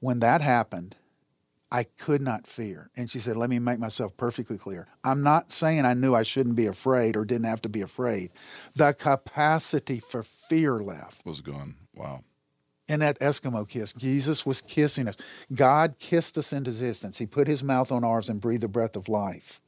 when 0.00 0.20
that 0.20 0.42
happened, 0.42 0.96
I 1.72 1.84
could 1.84 2.20
not 2.20 2.46
fear. 2.46 2.90
And 2.96 3.10
she 3.10 3.18
said, 3.18 3.36
Let 3.36 3.50
me 3.50 3.58
make 3.58 3.78
myself 3.78 4.16
perfectly 4.16 4.58
clear. 4.58 4.86
I'm 5.02 5.22
not 5.22 5.50
saying 5.50 5.84
I 5.84 5.94
knew 5.94 6.14
I 6.14 6.22
shouldn't 6.22 6.56
be 6.56 6.66
afraid 6.66 7.16
or 7.16 7.24
didn't 7.24 7.46
have 7.46 7.62
to 7.62 7.68
be 7.68 7.80
afraid. 7.80 8.32
The 8.76 8.92
capacity 8.92 9.98
for 9.98 10.22
fear 10.22 10.74
left. 10.74 11.24
Was 11.24 11.40
gone. 11.40 11.76
Wow. 11.94 12.22
In 12.86 13.00
that 13.00 13.18
Eskimo 13.20 13.66
kiss, 13.68 13.94
Jesus 13.94 14.44
was 14.44 14.60
kissing 14.60 15.08
us. 15.08 15.16
God 15.54 15.94
kissed 15.98 16.36
us 16.36 16.52
into 16.52 16.70
existence. 16.70 17.16
He 17.16 17.24
put 17.24 17.46
his 17.46 17.64
mouth 17.64 17.90
on 17.90 18.04
ours 18.04 18.28
and 18.28 18.40
breathed 18.40 18.62
the 18.62 18.68
breath 18.68 18.94
of 18.94 19.08
life. 19.08 19.60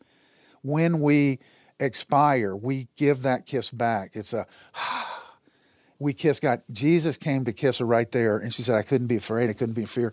When 0.63 1.01
we 1.01 1.39
expire, 1.81 2.55
we 2.55 2.89
give 2.97 3.23
that 3.23 3.47
kiss 3.47 3.71
back. 3.71 4.11
It's 4.13 4.35
a 4.35 4.47
we 5.99 6.13
kiss 6.13 6.41
God. 6.41 6.63
Jesus 6.71 7.17
came 7.17 7.45
to 7.47 7.53
kiss 7.53 7.79
her 7.79 7.87
right 7.87 8.11
there, 8.11 8.39
and 8.39 8.53
she 8.53 8.63
said, 8.63 8.77
"I 8.77 8.83
couldn't 8.83 9.07
be 9.07 9.17
afraid. 9.17 9.49
I 9.49 9.55
couldn't 9.55 9.75
be 9.75 9.83
in 9.83 9.87
fear." 9.87 10.13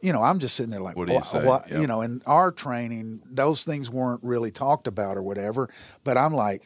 You 0.00 0.12
know, 0.12 0.22
I'm 0.22 0.38
just 0.38 0.54
sitting 0.54 0.70
there 0.70 0.80
like, 0.80 0.96
what 0.96 1.08
do 1.08 1.14
you? 1.14 1.18
What, 1.18 1.68
yep. 1.68 1.80
You 1.80 1.88
know, 1.88 2.02
in 2.02 2.22
our 2.24 2.52
training, 2.52 3.20
those 3.28 3.64
things 3.64 3.90
weren't 3.90 4.22
really 4.22 4.52
talked 4.52 4.86
about 4.86 5.16
or 5.16 5.22
whatever. 5.22 5.68
But 6.04 6.16
I'm 6.16 6.32
like, 6.32 6.62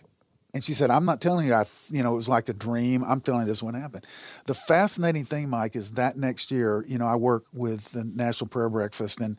and 0.55 0.63
she 0.63 0.75
said, 0.75 0.91
I'm 0.91 1.07
not 1.07 1.23
telling 1.23 1.47
you, 1.47 1.55
I, 1.55 1.65
you 1.91 2.03
know, 2.03 2.13
it 2.13 2.17
was 2.17 2.29
like 2.29 2.51
a 2.51 2.53
dream. 2.53 3.03
I'm 3.05 3.23
telling 3.23 3.43
you 3.43 3.47
this 3.47 3.63
one 3.63 3.73
happened. 3.73 4.07
The 4.45 4.53
fascinating 4.53 5.25
thing, 5.25 5.49
Mike, 5.49 5.75
is 5.75 5.93
that 5.93 6.19
next 6.19 6.51
year, 6.51 6.85
you 6.87 6.99
know, 6.99 7.07
I 7.07 7.17
work 7.17 7.45
with 7.55 7.93
the 7.93 8.05
National 8.05 8.49
Prayer 8.49 8.69
Breakfast, 8.69 9.19
and 9.19 9.39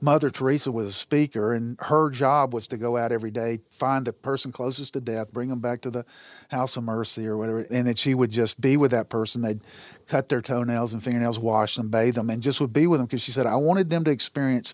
Mother 0.00 0.30
Teresa 0.30 0.72
was 0.72 0.86
a 0.86 0.92
speaker, 0.92 1.52
and 1.52 1.76
her 1.80 2.08
job 2.08 2.54
was 2.54 2.66
to 2.68 2.78
go 2.78 2.96
out 2.96 3.12
every 3.12 3.30
day, 3.30 3.58
find 3.70 4.06
the 4.06 4.14
person 4.14 4.52
closest 4.52 4.94
to 4.94 5.02
death, 5.02 5.30
bring 5.34 5.50
them 5.50 5.60
back 5.60 5.82
to 5.82 5.90
the 5.90 6.06
House 6.50 6.78
of 6.78 6.84
Mercy 6.84 7.26
or 7.26 7.36
whatever, 7.36 7.66
and 7.70 7.86
that 7.86 7.98
she 7.98 8.14
would 8.14 8.30
just 8.30 8.58
be 8.58 8.78
with 8.78 8.92
that 8.92 9.10
person. 9.10 9.42
They'd 9.42 9.60
cut 10.08 10.28
their 10.28 10.40
toenails 10.40 10.94
and 10.94 11.02
fingernails, 11.02 11.38
wash 11.38 11.76
them, 11.76 11.90
bathe 11.90 12.14
them, 12.14 12.30
and 12.30 12.42
just 12.42 12.62
would 12.62 12.72
be 12.72 12.86
with 12.86 13.00
them 13.00 13.06
because 13.06 13.22
she 13.22 13.32
said, 13.32 13.46
I 13.46 13.56
wanted 13.56 13.90
them 13.90 14.04
to 14.04 14.10
experience 14.10 14.72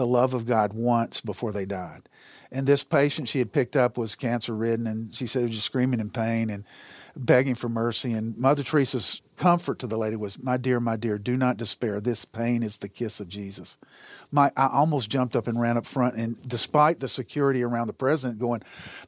the 0.00 0.06
love 0.06 0.32
of 0.32 0.46
God 0.46 0.72
once 0.72 1.20
before 1.20 1.52
they 1.52 1.66
died. 1.66 2.08
And 2.50 2.66
this 2.66 2.82
patient 2.82 3.28
she 3.28 3.38
had 3.38 3.52
picked 3.52 3.76
up 3.76 3.98
was 3.98 4.16
cancer 4.16 4.54
ridden, 4.54 4.86
and 4.86 5.14
she 5.14 5.26
said, 5.26 5.42
was 5.42 5.50
just 5.50 5.66
screaming 5.66 6.00
in 6.00 6.08
pain 6.08 6.48
and 6.48 6.64
begging 7.14 7.54
for 7.54 7.68
mercy. 7.68 8.14
And 8.14 8.34
Mother 8.38 8.62
Teresa's 8.62 9.20
comfort 9.36 9.78
to 9.80 9.86
the 9.86 9.98
lady 9.98 10.16
was, 10.16 10.42
My 10.42 10.56
dear, 10.56 10.80
my 10.80 10.96
dear, 10.96 11.18
do 11.18 11.36
not 11.36 11.58
despair. 11.58 12.00
This 12.00 12.24
pain 12.24 12.62
is 12.62 12.78
the 12.78 12.88
kiss 12.88 13.20
of 13.20 13.28
Jesus. 13.28 13.76
My, 14.32 14.50
I 14.56 14.68
almost 14.72 15.10
jumped 15.10 15.36
up 15.36 15.46
and 15.46 15.60
ran 15.60 15.76
up 15.76 15.84
front, 15.84 16.16
and 16.16 16.40
despite 16.48 17.00
the 17.00 17.08
security 17.08 17.62
around 17.62 17.88
the 17.88 17.92
president 17.92 18.40
going, 18.40 18.62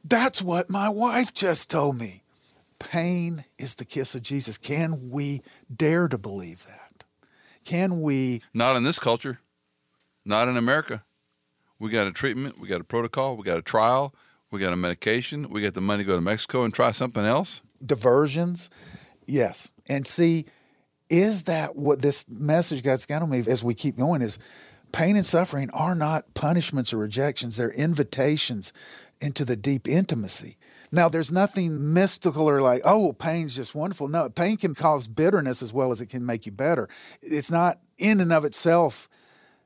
That's 0.05 0.43
what 0.43 0.69
my 0.69 0.89
wife 0.89 1.33
just 1.33 1.71
told 1.71 1.97
me. 1.97 2.21
Pain 2.77 3.45
is 3.57 3.75
the 3.75 3.85
kiss 3.85 4.13
of 4.13 4.21
Jesus. 4.21 4.59
Can 4.59 5.09
we 5.09 5.41
dare 5.75 6.07
to 6.07 6.19
believe 6.19 6.65
that? 6.67 7.03
Can 7.65 8.01
we? 8.01 8.41
Not 8.53 8.75
in 8.75 8.83
this 8.83 8.99
culture, 8.99 9.39
not 10.25 10.47
in 10.47 10.57
America. 10.57 11.03
We 11.79 11.89
got 11.89 12.07
a 12.07 12.11
treatment, 12.11 12.59
we 12.59 12.67
got 12.67 12.81
a 12.81 12.85
protocol, 12.85 13.35
we 13.35 13.43
got 13.43 13.57
a 13.57 13.61
trial, 13.61 14.13
we 14.51 14.59
got 14.59 14.73
a 14.73 14.77
medication, 14.77 15.49
we 15.49 15.61
got 15.61 15.73
the 15.73 15.81
money 15.81 16.03
to 16.03 16.07
go 16.07 16.15
to 16.15 16.21
Mexico 16.21 16.63
and 16.63 16.73
try 16.73 16.91
something 16.91 17.25
else. 17.25 17.61
Diversions, 17.85 18.69
yes. 19.27 19.73
And 19.89 20.07
see, 20.07 20.45
is 21.09 21.43
that 21.43 21.75
what 21.75 22.01
this 22.01 22.29
message 22.29 22.83
God's 22.83 23.05
got 23.05 23.21
on 23.21 23.29
me 23.29 23.39
as 23.39 23.63
we 23.63 23.73
keep 23.73 23.97
going? 23.97 24.21
Is 24.21 24.39
pain 24.91 25.15
and 25.15 25.25
suffering 25.25 25.69
are 25.71 25.95
not 25.95 26.33
punishments 26.33 26.93
or 26.93 26.97
rejections, 26.97 27.57
they're 27.57 27.71
invitations 27.71 28.71
into 29.19 29.43
the 29.43 29.55
deep 29.55 29.87
intimacy. 29.87 30.57
Now, 30.91 31.09
there's 31.09 31.31
nothing 31.31 31.93
mystical 31.93 32.47
or 32.47 32.61
like, 32.61 32.81
oh, 32.85 32.99
well, 32.99 33.13
pain's 33.13 33.55
just 33.55 33.73
wonderful. 33.73 34.07
No, 34.07 34.29
pain 34.29 34.57
can 34.57 34.75
cause 34.75 35.07
bitterness 35.07 35.63
as 35.63 35.73
well 35.73 35.91
as 35.91 36.01
it 36.01 36.07
can 36.07 36.25
make 36.25 36.45
you 36.45 36.51
better. 36.51 36.87
It's 37.21 37.49
not 37.49 37.79
in 37.97 38.19
and 38.19 38.31
of 38.31 38.45
itself 38.45 39.09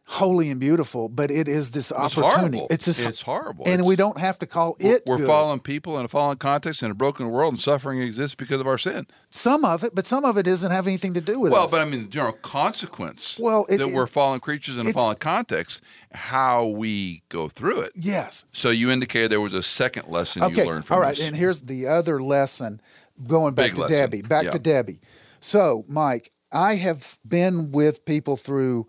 holy 0.09 0.49
and 0.49 0.59
beautiful, 0.59 1.09
but 1.09 1.29
it 1.29 1.49
is 1.49 1.71
this 1.71 1.91
opportunity. 1.91 2.61
It's, 2.69 2.85
just, 2.85 3.03
it's 3.03 3.21
horrible. 3.21 3.65
And 3.67 3.81
it's, 3.81 3.87
we 3.87 3.97
don't 3.97 4.17
have 4.17 4.39
to 4.39 4.47
call 4.47 4.77
it. 4.79 5.03
We're 5.05 5.25
fallen 5.25 5.59
people 5.59 5.99
in 5.99 6.05
a 6.05 6.07
fallen 6.07 6.37
context 6.37 6.81
in 6.81 6.89
a 6.89 6.93
broken 6.93 7.29
world, 7.29 7.53
and 7.53 7.61
suffering 7.61 8.01
exists 8.01 8.33
because 8.33 8.61
of 8.61 8.67
our 8.67 8.77
sin. 8.77 9.07
Some 9.29 9.65
of 9.65 9.83
it, 9.83 9.93
but 9.93 10.05
some 10.05 10.23
of 10.23 10.37
it 10.37 10.43
doesn't 10.43 10.71
have 10.71 10.87
anything 10.87 11.13
to 11.15 11.21
do 11.21 11.41
with 11.41 11.51
it. 11.51 11.53
well, 11.53 11.65
us. 11.65 11.71
but 11.71 11.81
I 11.81 11.85
mean, 11.85 12.03
the 12.03 12.09
general 12.09 12.33
consequence 12.33 13.37
well, 13.37 13.65
it, 13.67 13.79
that 13.79 13.89
we're 13.89 14.07
fallen 14.07 14.39
creatures 14.39 14.77
in 14.77 14.87
a 14.87 14.93
fallen 14.93 15.17
context, 15.17 15.81
how 16.13 16.65
we 16.67 17.21
go 17.27 17.49
through 17.49 17.81
it. 17.81 17.91
Yes. 17.93 18.45
So 18.53 18.69
you 18.69 18.89
indicated 18.89 19.29
there 19.29 19.41
was 19.41 19.53
a 19.53 19.63
second 19.63 20.07
lesson 20.07 20.41
okay. 20.41 20.61
you 20.61 20.67
learned 20.67 20.85
from 20.85 20.95
All 20.95 21.01
right, 21.01 21.17
this. 21.17 21.27
and 21.27 21.35
here's 21.35 21.63
the 21.63 21.87
other 21.87 22.21
lesson 22.21 22.79
going 23.25 23.55
back 23.55 23.67
Big 23.67 23.75
to 23.75 23.81
lesson. 23.81 23.97
Debbie. 23.97 24.21
Back 24.21 24.45
Yeah. 24.45 24.51
to 24.51 24.59
Debbie. 24.59 25.01
So, 25.41 25.83
Mike, 25.89 26.31
I 26.53 26.75
have 26.75 27.17
been 27.27 27.73
with 27.73 28.05
people 28.05 28.37
through 28.37 28.87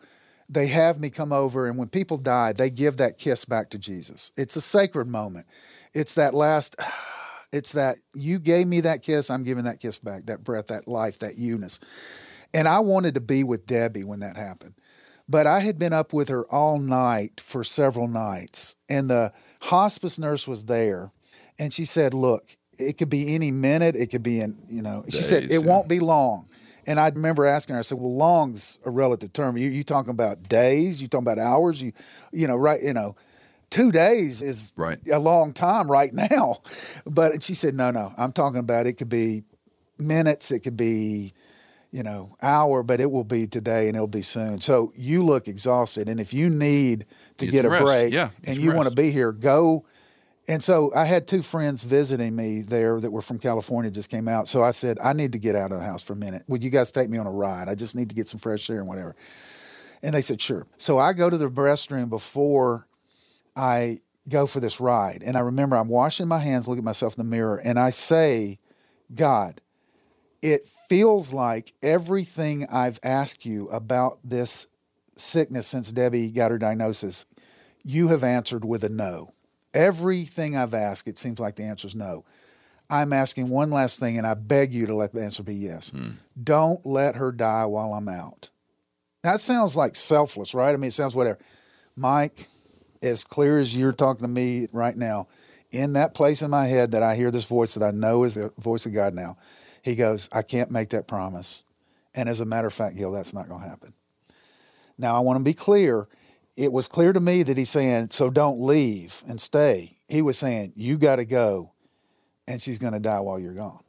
they 0.48 0.66
have 0.68 0.98
me 0.98 1.10
come 1.10 1.32
over 1.32 1.66
and 1.66 1.76
when 1.76 1.88
people 1.88 2.16
die 2.16 2.52
they 2.52 2.70
give 2.70 2.96
that 2.96 3.18
kiss 3.18 3.44
back 3.44 3.70
to 3.70 3.78
jesus. 3.78 4.32
It's 4.36 4.56
a 4.56 4.60
sacred 4.60 5.06
moment. 5.06 5.46
It's 5.94 6.14
that 6.14 6.34
last 6.34 6.76
it's 7.52 7.72
that 7.72 7.96
you 8.14 8.38
gave 8.38 8.66
me 8.66 8.82
that 8.82 9.02
kiss 9.02 9.30
i'm 9.30 9.42
giving 9.42 9.64
that 9.64 9.80
kiss 9.80 9.98
back 9.98 10.26
that 10.26 10.44
breath 10.44 10.68
that 10.68 10.88
life 10.88 11.18
that 11.20 11.36
eunice. 11.36 11.80
And 12.54 12.66
i 12.66 12.80
wanted 12.80 13.14
to 13.14 13.20
be 13.20 13.44
with 13.44 13.66
debbie 13.66 14.04
when 14.04 14.20
that 14.20 14.36
happened. 14.36 14.74
But 15.28 15.46
i 15.46 15.60
had 15.60 15.78
been 15.78 15.92
up 15.92 16.12
with 16.12 16.28
her 16.28 16.44
all 16.46 16.78
night 16.78 17.40
for 17.40 17.64
several 17.64 18.08
nights 18.08 18.76
and 18.88 19.10
the 19.10 19.32
hospice 19.62 20.18
nurse 20.18 20.48
was 20.48 20.64
there 20.64 21.12
and 21.58 21.72
she 21.72 21.84
said 21.84 22.14
look 22.14 22.44
it 22.78 22.96
could 22.96 23.10
be 23.10 23.34
any 23.34 23.50
minute 23.50 23.96
it 23.96 24.10
could 24.10 24.22
be 24.22 24.40
in 24.40 24.56
you 24.68 24.82
know. 24.82 25.04
She 25.08 25.22
said 25.22 25.44
it 25.44 25.50
yeah. 25.50 25.58
won't 25.58 25.88
be 25.88 26.00
long 26.00 26.48
and 26.88 26.98
I 26.98 27.08
remember 27.10 27.46
asking 27.46 27.74
her, 27.74 27.78
I 27.78 27.82
said, 27.82 27.98
"Well, 27.98 28.16
long's 28.16 28.80
a 28.84 28.90
relative 28.90 29.32
term. 29.32 29.56
You 29.56 29.68
you 29.70 29.84
talking 29.84 30.10
about 30.10 30.42
days? 30.48 31.00
You 31.00 31.06
talking 31.08 31.26
about 31.26 31.38
hours? 31.38 31.80
You, 31.82 31.92
you 32.32 32.48
know, 32.48 32.56
right? 32.56 32.82
You 32.82 32.94
know, 32.94 33.14
two 33.70 33.92
days 33.92 34.42
is 34.42 34.72
Right. 34.76 34.98
a 35.12 35.18
long 35.20 35.52
time 35.52 35.90
right 35.90 36.12
now." 36.12 36.58
But 37.06 37.42
she 37.42 37.54
said, 37.54 37.74
"No, 37.74 37.90
no. 37.90 38.12
I'm 38.18 38.32
talking 38.32 38.58
about 38.60 38.86
it 38.86 38.94
could 38.94 39.08
be 39.08 39.44
minutes. 39.98 40.50
It 40.50 40.60
could 40.60 40.76
be, 40.76 41.32
you 41.90 42.02
know, 42.02 42.36
hour, 42.42 42.82
but 42.82 43.00
it 43.00 43.10
will 43.10 43.24
be 43.24 43.46
today 43.46 43.88
and 43.88 43.96
it'll 43.96 44.06
be 44.06 44.22
soon. 44.22 44.60
So 44.60 44.92
you 44.96 45.22
look 45.24 45.48
exhausted, 45.48 46.08
and 46.08 46.20
if 46.20 46.32
you 46.34 46.48
need 46.50 47.06
to 47.38 47.46
Get 47.46 47.52
get, 47.52 47.64
a 47.64 47.68
rest. 47.70 47.84
break, 47.84 48.12
Yeah, 48.12 48.30
and 48.44 48.58
you 48.60 48.72
want 48.72 48.88
to 48.88 48.94
be 48.94 49.10
here, 49.10 49.32
go." 49.32 49.84
And 50.48 50.64
so 50.64 50.90
I 50.94 51.04
had 51.04 51.28
two 51.28 51.42
friends 51.42 51.84
visiting 51.84 52.34
me 52.34 52.62
there 52.62 52.98
that 53.00 53.10
were 53.10 53.20
from 53.20 53.38
California, 53.38 53.90
just 53.90 54.10
came 54.10 54.28
out. 54.28 54.48
So 54.48 54.64
I 54.64 54.70
said, 54.70 54.96
I 55.04 55.12
need 55.12 55.32
to 55.32 55.38
get 55.38 55.54
out 55.54 55.72
of 55.72 55.78
the 55.78 55.84
house 55.84 56.02
for 56.02 56.14
a 56.14 56.16
minute. 56.16 56.42
Would 56.48 56.64
you 56.64 56.70
guys 56.70 56.90
take 56.90 57.10
me 57.10 57.18
on 57.18 57.26
a 57.26 57.30
ride? 57.30 57.68
I 57.68 57.74
just 57.74 57.94
need 57.94 58.08
to 58.08 58.14
get 58.14 58.28
some 58.28 58.40
fresh 58.40 58.68
air 58.70 58.78
and 58.78 58.88
whatever. 58.88 59.14
And 60.02 60.14
they 60.14 60.22
said, 60.22 60.40
sure. 60.40 60.66
So 60.78 60.96
I 60.96 61.12
go 61.12 61.28
to 61.28 61.36
the 61.36 61.50
restroom 61.50 62.08
before 62.08 62.86
I 63.54 63.98
go 64.28 64.46
for 64.46 64.60
this 64.60 64.80
ride. 64.80 65.22
And 65.24 65.36
I 65.36 65.40
remember 65.40 65.76
I'm 65.76 65.88
washing 65.88 66.28
my 66.28 66.38
hands, 66.38 66.66
look 66.66 66.78
at 66.78 66.84
myself 66.84 67.18
in 67.18 67.24
the 67.24 67.30
mirror, 67.30 67.60
and 67.62 67.78
I 67.78 67.90
say, 67.90 68.58
God, 69.14 69.60
it 70.40 70.64
feels 70.88 71.32
like 71.32 71.74
everything 71.82 72.66
I've 72.72 73.00
asked 73.02 73.44
you 73.44 73.68
about 73.68 74.20
this 74.24 74.68
sickness 75.16 75.66
since 75.66 75.92
Debbie 75.92 76.30
got 76.30 76.52
her 76.52 76.58
diagnosis, 76.58 77.26
you 77.84 78.08
have 78.08 78.24
answered 78.24 78.64
with 78.64 78.84
a 78.84 78.88
no. 78.88 79.32
Everything 79.74 80.56
I've 80.56 80.74
asked, 80.74 81.08
it 81.08 81.18
seems 81.18 81.38
like 81.38 81.56
the 81.56 81.64
answer 81.64 81.86
is 81.86 81.94
no. 81.94 82.24
I'm 82.90 83.12
asking 83.12 83.48
one 83.48 83.70
last 83.70 84.00
thing, 84.00 84.16
and 84.16 84.26
I 84.26 84.34
beg 84.34 84.72
you 84.72 84.86
to 84.86 84.94
let 84.94 85.12
the 85.12 85.22
answer 85.22 85.42
be 85.42 85.54
yes. 85.54 85.90
Hmm. 85.90 86.10
Don't 86.42 86.84
let 86.86 87.16
her 87.16 87.32
die 87.32 87.66
while 87.66 87.92
I'm 87.92 88.08
out. 88.08 88.50
That 89.22 89.40
sounds 89.40 89.76
like 89.76 89.94
selfless, 89.94 90.54
right? 90.54 90.72
I 90.72 90.76
mean, 90.76 90.88
it 90.88 90.92
sounds 90.92 91.14
whatever. 91.14 91.38
Mike, 91.96 92.46
as 93.02 93.24
clear 93.24 93.58
as 93.58 93.76
you're 93.76 93.92
talking 93.92 94.22
to 94.22 94.32
me 94.32 94.68
right 94.72 94.96
now, 94.96 95.28
in 95.70 95.94
that 95.94 96.14
place 96.14 96.40
in 96.40 96.50
my 96.50 96.66
head 96.66 96.92
that 96.92 97.02
I 97.02 97.14
hear 97.14 97.30
this 97.30 97.44
voice 97.44 97.74
that 97.74 97.84
I 97.84 97.90
know 97.90 98.24
is 98.24 98.36
the 98.36 98.52
voice 98.58 98.86
of 98.86 98.94
God 98.94 99.14
now, 99.14 99.36
he 99.82 99.94
goes, 99.94 100.28
I 100.32 100.42
can't 100.42 100.70
make 100.70 100.90
that 100.90 101.06
promise. 101.06 101.64
And 102.14 102.28
as 102.28 102.40
a 102.40 102.46
matter 102.46 102.66
of 102.66 102.74
fact, 102.74 102.96
Gil, 102.96 103.12
that's 103.12 103.34
not 103.34 103.48
going 103.48 103.62
to 103.62 103.68
happen. 103.68 103.92
Now, 104.96 105.14
I 105.14 105.20
want 105.20 105.38
to 105.38 105.44
be 105.44 105.54
clear. 105.54 106.08
It 106.58 106.72
was 106.72 106.88
clear 106.88 107.12
to 107.12 107.20
me 107.20 107.44
that 107.44 107.56
he's 107.56 107.70
saying, 107.70 108.08
so 108.10 108.30
don't 108.30 108.60
leave 108.60 109.22
and 109.28 109.40
stay. 109.40 109.98
He 110.08 110.22
was 110.22 110.36
saying, 110.36 110.72
you 110.74 110.98
got 110.98 111.16
to 111.16 111.24
go, 111.24 111.72
and 112.48 112.60
she's 112.60 112.78
going 112.78 112.94
to 112.94 112.98
die 112.98 113.20
while 113.20 113.38
you're 113.38 113.54
gone. 113.54 113.84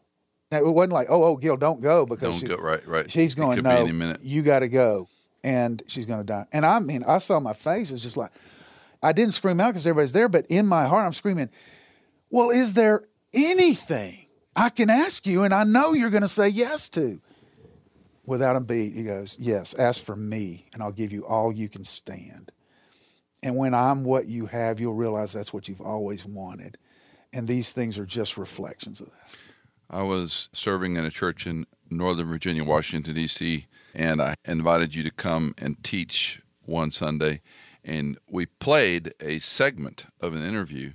Now, 0.51 0.59
it 0.59 0.67
wasn't 0.67 0.93
like, 0.93 1.07
oh, 1.09 1.23
oh, 1.23 1.35
Gil, 1.35 1.57
don't 1.57 1.81
go 1.81 2.05
because 2.05 2.39
Don't 2.39 2.49
she- 2.49 2.55
go 2.55 2.61
right, 2.61 2.85
right. 2.87 3.09
she's 3.09 3.33
going, 3.33 3.63
no, 3.63 4.15
you 4.21 4.43
got 4.43 4.59
to 4.59 4.69
go, 4.69 5.07
and 5.43 5.81
she's 5.87 6.05
going 6.05 6.19
to 6.19 6.25
die. 6.25 6.45
And 6.53 6.63
I 6.63 6.77
mean, 6.79 7.03
I 7.07 7.17
saw 7.17 7.39
my 7.39 7.53
face. 7.53 7.91
It's 7.91 8.01
just 8.03 8.17
like, 8.17 8.31
I 9.01 9.13
didn't 9.13 9.33
scream 9.33 9.59
out 9.59 9.69
because 9.69 9.87
everybody's 9.87 10.13
there, 10.13 10.29
but 10.29 10.45
in 10.49 10.67
my 10.67 10.85
heart, 10.85 11.05
I'm 11.05 11.13
screaming, 11.13 11.49
well, 12.29 12.51
is 12.51 12.75
there 12.75 13.01
anything 13.33 14.27
I 14.55 14.69
can 14.69 14.89
ask 14.91 15.25
you 15.25 15.43
and 15.43 15.53
I 15.53 15.63
know 15.63 15.93
you're 15.93 16.09
going 16.11 16.21
to 16.21 16.27
say 16.27 16.49
yes 16.49 16.89
to? 16.89 17.19
Without 18.25 18.55
a 18.55 18.59
beat, 18.59 18.93
he 18.95 19.03
goes, 19.03 19.37
yes, 19.39 19.73
ask 19.73 20.05
for 20.05 20.15
me 20.15 20.67
and 20.73 20.83
I'll 20.83 20.91
give 20.91 21.11
you 21.11 21.25
all 21.25 21.51
you 21.51 21.67
can 21.67 21.83
stand. 21.83 22.51
And 23.41 23.55
when 23.55 23.73
I'm 23.73 24.03
what 24.03 24.27
you 24.27 24.47
have, 24.47 24.79
you'll 24.79 24.93
realize 24.95 25.33
that's 25.33 25.53
what 25.53 25.67
you've 25.67 25.81
always 25.81 26.25
wanted. 26.25 26.77
And 27.33 27.47
these 27.47 27.73
things 27.73 27.97
are 27.97 28.05
just 28.05 28.37
reflections 28.37 28.99
of 28.99 29.07
that. 29.07 29.37
I 29.89 30.03
was 30.03 30.49
serving 30.53 30.97
in 30.97 31.05
a 31.05 31.09
church 31.09 31.47
in 31.47 31.65
Northern 31.89 32.27
Virginia, 32.27 32.63
Washington, 32.63 33.15
D.C., 33.15 33.65
and 33.95 34.21
I 34.21 34.35
invited 34.45 34.93
you 34.93 35.03
to 35.03 35.11
come 35.11 35.55
and 35.57 35.83
teach 35.83 36.41
one 36.65 36.91
Sunday. 36.91 37.41
And 37.83 38.17
we 38.29 38.45
played 38.45 39.13
a 39.19 39.39
segment 39.39 40.05
of 40.21 40.33
an 40.33 40.43
interview 40.43 40.93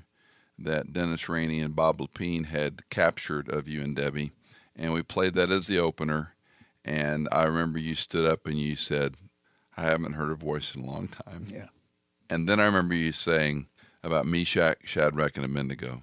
that 0.58 0.92
Dennis 0.92 1.28
Rainey 1.28 1.60
and 1.60 1.74
Bob 1.74 1.98
Lepine 1.98 2.46
had 2.46 2.88
captured 2.90 3.48
of 3.48 3.66
you 3.66 3.82
and 3.82 3.96
Debbie. 3.96 4.32
And 4.76 4.92
we 4.92 5.02
played 5.02 5.34
that 5.34 5.50
as 5.50 5.66
the 5.66 5.78
opener. 5.78 6.34
And 6.84 7.28
I 7.32 7.44
remember 7.44 7.78
you 7.78 7.94
stood 7.94 8.26
up 8.26 8.46
and 8.46 8.58
you 8.58 8.76
said, 8.76 9.16
I 9.76 9.82
haven't 9.82 10.12
heard 10.12 10.30
a 10.30 10.36
voice 10.36 10.74
in 10.74 10.82
a 10.82 10.86
long 10.86 11.08
time. 11.08 11.46
Yeah. 11.50 11.66
And 12.28 12.48
then 12.48 12.60
I 12.60 12.64
remember 12.64 12.94
you 12.94 13.12
saying 13.12 13.66
about 14.02 14.26
Meshach, 14.26 14.78
Shadrach, 14.84 15.36
and 15.36 15.44
Abednego. 15.44 16.02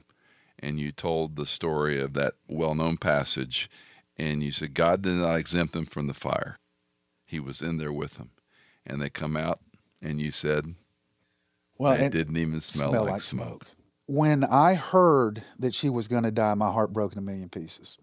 And 0.60 0.80
you 0.80 0.92
told 0.92 1.36
the 1.36 1.46
story 1.46 2.00
of 2.00 2.14
that 2.14 2.34
well 2.48 2.76
known 2.76 2.98
passage. 2.98 3.70
And 4.18 4.44
you 4.44 4.52
said, 4.52 4.74
God 4.74 5.02
did 5.02 5.14
not 5.14 5.36
exempt 5.36 5.74
them 5.74 5.86
from 5.86 6.08
the 6.08 6.14
fire, 6.14 6.60
He 7.26 7.40
was 7.40 7.62
in 7.62 7.78
there 7.78 7.94
with 7.94 8.16
them. 8.16 8.32
And 8.86 9.02
they 9.02 9.10
come 9.10 9.38
out, 9.38 9.60
and 10.02 10.20
you 10.20 10.32
said, 10.32 10.76
Well, 11.78 11.94
it 11.94 12.12
didn't 12.12 12.38
even 12.38 12.60
smell, 12.62 12.92
like, 13.06 13.22
smoke. 13.22 13.66
When 14.08 14.44
I 14.44 14.74
heard 14.74 15.44
that 15.58 15.74
she 15.74 15.90
was 15.90 16.08
going 16.08 16.24
to 16.24 16.32
die, 16.32 16.54
my 16.56 16.72
heart 16.72 16.92
broke 16.92 17.14
in 17.14 17.20
a 17.20 17.22
million 17.22 17.50
pieces. 17.50 17.98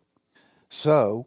So, 0.68 1.26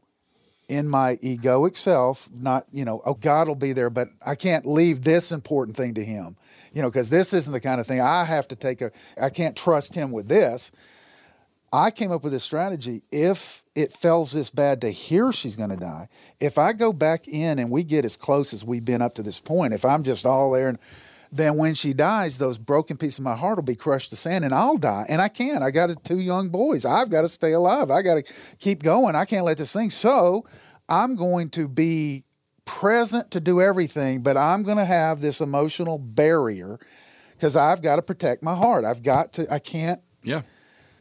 in 0.71 0.87
my 0.87 1.17
egoic 1.17 1.75
self, 1.75 2.29
not, 2.33 2.65
you 2.71 2.85
know, 2.85 3.01
oh, 3.05 3.13
God 3.13 3.49
will 3.49 3.55
be 3.55 3.73
there, 3.73 3.89
but 3.89 4.07
I 4.25 4.35
can't 4.35 4.65
leave 4.65 5.01
this 5.01 5.33
important 5.33 5.75
thing 5.75 5.95
to 5.95 6.03
Him, 6.03 6.37
you 6.71 6.81
know, 6.81 6.87
because 6.87 7.09
this 7.09 7.33
isn't 7.33 7.51
the 7.51 7.59
kind 7.59 7.81
of 7.81 7.85
thing 7.85 7.99
I 7.99 8.23
have 8.23 8.47
to 8.47 8.55
take 8.55 8.81
a, 8.81 8.89
I 9.21 9.29
can't 9.31 9.53
trust 9.53 9.95
Him 9.95 10.13
with 10.13 10.29
this. 10.29 10.71
I 11.73 11.91
came 11.91 12.09
up 12.09 12.23
with 12.23 12.31
this 12.31 12.45
strategy. 12.45 13.01
If 13.11 13.63
it 13.75 13.91
feels 13.91 14.31
this 14.31 14.49
bad 14.49 14.79
to 14.81 14.89
hear 14.89 15.33
she's 15.33 15.57
going 15.57 15.71
to 15.71 15.75
die, 15.75 16.07
if 16.39 16.57
I 16.57 16.71
go 16.71 16.93
back 16.93 17.27
in 17.27 17.59
and 17.59 17.69
we 17.69 17.83
get 17.83 18.05
as 18.05 18.15
close 18.15 18.53
as 18.53 18.63
we've 18.63 18.85
been 18.85 19.01
up 19.01 19.15
to 19.15 19.23
this 19.23 19.41
point, 19.41 19.73
if 19.73 19.83
I'm 19.83 20.03
just 20.05 20.25
all 20.25 20.51
there 20.51 20.69
and 20.69 20.79
then 21.31 21.57
when 21.57 21.73
she 21.73 21.93
dies, 21.93 22.37
those 22.37 22.57
broken 22.57 22.97
pieces 22.97 23.19
of 23.19 23.23
my 23.23 23.35
heart 23.35 23.57
will 23.57 23.63
be 23.63 23.75
crushed 23.75 24.09
to 24.09 24.15
sand 24.15 24.43
and 24.43 24.53
I'll 24.53 24.77
die. 24.77 25.05
And 25.07 25.21
I 25.21 25.29
can't. 25.29 25.63
I 25.63 25.71
got 25.71 26.03
two 26.03 26.19
young 26.19 26.49
boys. 26.49 26.85
I've 26.85 27.09
got 27.09 27.21
to 27.21 27.29
stay 27.29 27.53
alive. 27.53 27.89
I 27.89 28.01
got 28.01 28.15
to 28.15 28.33
keep 28.59 28.83
going. 28.83 29.15
I 29.15 29.23
can't 29.23 29.45
let 29.45 29.57
this 29.57 29.71
thing. 29.71 29.89
So 29.89 30.45
I'm 30.89 31.15
going 31.15 31.49
to 31.51 31.69
be 31.69 32.25
present 32.65 33.31
to 33.31 33.39
do 33.39 33.61
everything, 33.61 34.23
but 34.23 34.35
I'm 34.35 34.63
going 34.63 34.77
to 34.77 34.85
have 34.85 35.21
this 35.21 35.39
emotional 35.39 35.97
barrier 35.97 36.77
because 37.33 37.55
I've 37.55 37.81
got 37.81 37.95
to 37.95 38.01
protect 38.01 38.43
my 38.43 38.55
heart. 38.55 38.83
I've 38.83 39.01
got 39.03 39.33
to, 39.33 39.51
I 39.51 39.59
can't 39.59 40.01
Yeah. 40.23 40.41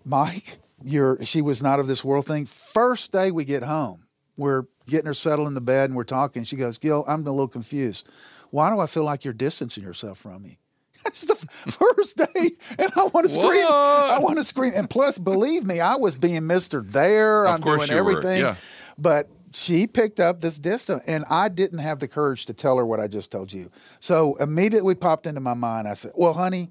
Mike, 0.05 0.59
you're 0.83 1.23
she 1.25 1.43
was 1.43 1.63
not 1.63 1.79
of 1.81 1.87
this 1.87 2.05
world 2.05 2.27
thing. 2.27 2.47
First 2.47 3.13
day 3.13 3.31
we 3.31 3.45
get 3.45 3.63
home, 3.65 4.07
we're 4.39 4.65
getting 4.87 5.07
her 5.07 5.15
settled 5.15 5.49
in 5.49 5.55
the 5.55 5.61
bed 5.61 5.91
and 5.91 5.97
we're 5.97 6.05
talking. 6.05 6.45
She 6.45 6.57
goes, 6.57 6.79
Gil, 6.79 7.05
I'm 7.07 7.27
a 7.27 7.31
little 7.31 7.49
confused. 7.49 8.09
Why 8.51 8.71
do 8.71 8.81
I 8.81 8.87
feel 8.87 9.05
like 9.05 9.25
you're 9.25 9.35
distancing 9.35 9.83
yourself 9.83 10.19
from 10.19 10.43
me? 10.43 10.59
That's 11.05 11.27
the 11.27 11.35
first 11.35 12.19
day, 12.19 12.51
and 12.79 12.91
I 12.97 13.07
want 13.07 13.27
to 13.27 13.33
scream. 13.33 13.65
What? 13.65 13.73
I 13.73 14.19
want 14.19 14.39
to 14.39 14.45
scream. 14.45 14.73
And 14.77 14.91
plus, 14.91 15.17
believe 15.17 15.65
me, 15.65 15.81
I 15.81 15.97
was 15.97 16.15
being 16.17 16.47
Mister 16.47 16.83
there. 16.83 17.47
Of 17.47 17.55
I'm 17.55 17.61
doing 17.61 17.91
everything. 17.91 18.41
yeah. 18.41 18.57
But 18.99 19.31
she 19.55 19.87
picked 19.87 20.21
up 20.21 20.41
this 20.41 20.59
distance, 20.59 21.03
and 21.07 21.25
I 21.31 21.49
didn't 21.49 21.79
have 21.79 22.01
the 22.01 22.09
courage 22.09 22.47
to 22.47 22.55
tell 22.55 22.77
her 22.77 22.85
what 22.85 23.01
I 23.01 23.09
just 23.09 23.33
told 23.33 23.53
you. 23.53 23.71
So 23.99 24.35
immediately 24.37 24.95
popped 24.95 25.27
into 25.27 25.41
my 25.41 25.55
mind. 25.55 25.89
I 25.89 25.95
said, 25.95 26.13
"Well, 26.15 26.35
honey, 26.35 26.69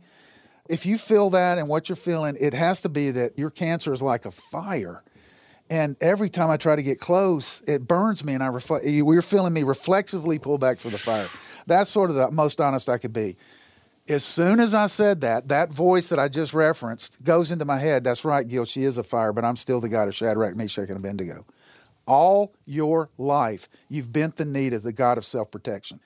if 0.70 0.86
you 0.86 0.98
feel 1.00 1.32
that 1.32 1.58
and 1.58 1.68
what 1.68 1.90
you're 1.90 1.96
feeling, 1.96 2.36
it 2.40 2.54
has 2.54 2.82
to 2.84 2.90
be 2.90 3.10
that 3.12 3.38
your 3.38 3.50
cancer 3.50 3.92
is 3.92 4.02
like 4.04 4.26
a 4.26 4.32
fire. 4.32 5.04
And 5.72 5.96
every 6.02 6.30
time 6.30 6.50
I 6.50 6.58
try 6.58 6.76
to 6.76 6.84
get 6.84 7.00
close, 7.00 7.62
it 7.62 7.88
burns 7.88 8.24
me, 8.24 8.34
and 8.34 8.44
I 8.44 8.48
reflect. 8.48 8.86
You're 8.86 9.22
feeling 9.22 9.54
me 9.54 9.64
reflexively 9.64 10.40
pull 10.40 10.58
back 10.58 10.80
for 10.80 10.90
the 10.90 10.98
fire. 10.98 11.28
That's 11.70 11.90
sort 11.90 12.10
of 12.10 12.16
the 12.18 12.30
most 12.32 12.60
honest 12.60 12.90
I 12.90 12.98
could 12.98 13.14
be. 13.14 13.38
As 14.10 14.26
soon 14.26 14.60
as 14.60 14.74
I 14.74 14.88
said 14.88 15.22
that, 15.22 15.48
that 15.50 15.72
voice 15.72 16.10
that 16.10 16.18
I 16.20 16.28
just 16.28 16.54
referenced 16.54 17.24
goes 17.24 17.52
into 17.52 17.64
my 17.64 17.78
head. 17.78 18.04
That's 18.04 18.26
right, 18.26 18.48
Gil. 18.48 18.66
She 18.66 18.84
is 18.84 18.98
a 18.98 19.04
fire, 19.04 19.32
but 19.32 19.46
I'm 19.46 19.56
still 19.56 19.80
the 19.80 19.88
God 19.90 20.08
of 20.08 20.16
Shadrach, 20.16 20.56
Meshach, 20.56 20.90
and 20.90 20.98
Abednego. 20.98 21.46
All 22.08 22.54
your 22.66 23.10
life, 23.20 23.70
you've 23.88 24.12
bent 24.12 24.38
the 24.38 24.46
knee 24.46 24.72
to 24.72 24.80
the 24.80 24.92
God 24.92 25.18
of 25.20 25.26
self 25.26 25.52
protection. 25.52 26.00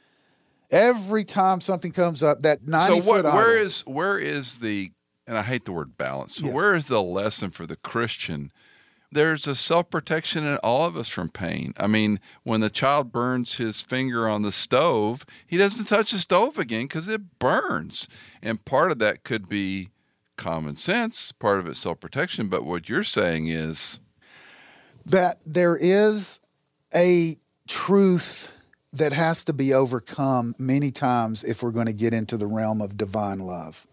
Every 0.69 1.23
time 1.23 1.61
something 1.61 1.91
comes 1.91 2.23
up, 2.23 2.41
that 2.41 2.67
90 2.67 3.01
so 3.01 3.07
what, 3.09 3.23
foot 3.23 3.33
where 3.33 3.51
idol- 3.57 3.65
is 3.65 3.81
where 3.85 4.17
is 4.17 4.57
the 4.57 4.91
and 5.25 5.37
I 5.37 5.41
hate 5.43 5.63
the 5.63 5.71
word 5.71 5.97
balance. 5.97 6.35
So 6.35 6.47
Yeah. 6.47 6.51
where 6.51 6.73
is 6.73 6.85
the 6.85 7.01
lesson 7.01 7.51
for 7.51 7.65
the 7.65 7.77
Christian? 7.77 8.51
There's 9.13 9.47
a 9.47 9.55
self 9.55 9.89
protection 9.89 10.45
in 10.45 10.57
all 10.57 10.85
of 10.85 10.97
us 10.97 11.09
from 11.09 11.29
pain. 11.29 11.73
I 11.77 11.87
mean, 11.87 12.19
when 12.43 12.61
the 12.61 12.69
child 12.69 13.11
burns 13.11 13.55
his 13.55 13.81
finger 13.81 14.27
on 14.27 14.41
the 14.41 14.51
stove, 14.51 15.25
he 15.45 15.57
doesn't 15.57 15.85
touch 15.85 16.11
the 16.11 16.19
stove 16.19 16.57
again 16.57 16.83
because 16.83 17.07
it 17.07 17.39
burns. 17.39 18.07
And 18.41 18.63
part 18.65 18.91
of 18.91 18.99
that 18.99 19.23
could 19.23 19.47
be 19.47 19.89
common 20.35 20.75
sense, 20.75 21.31
part 21.31 21.59
of 21.59 21.67
it 21.67 21.77
self 21.77 21.99
protection. 21.99 22.49
But 22.49 22.65
what 22.65 22.89
you're 22.89 23.03
saying 23.03 23.47
is, 23.47 23.99
that 25.05 25.39
there 25.45 25.77
is 25.77 26.41
a 26.95 27.37
truth 27.67 28.65
that 28.93 29.13
has 29.13 29.43
to 29.45 29.53
be 29.53 29.73
overcome 29.73 30.55
many 30.59 30.91
times 30.91 31.43
if 31.43 31.63
we're 31.63 31.71
going 31.71 31.87
to 31.87 31.93
get 31.93 32.13
into 32.13 32.37
the 32.37 32.47
realm 32.47 32.81
of 32.81 32.97
divine 32.97 33.39
love. 33.39 33.87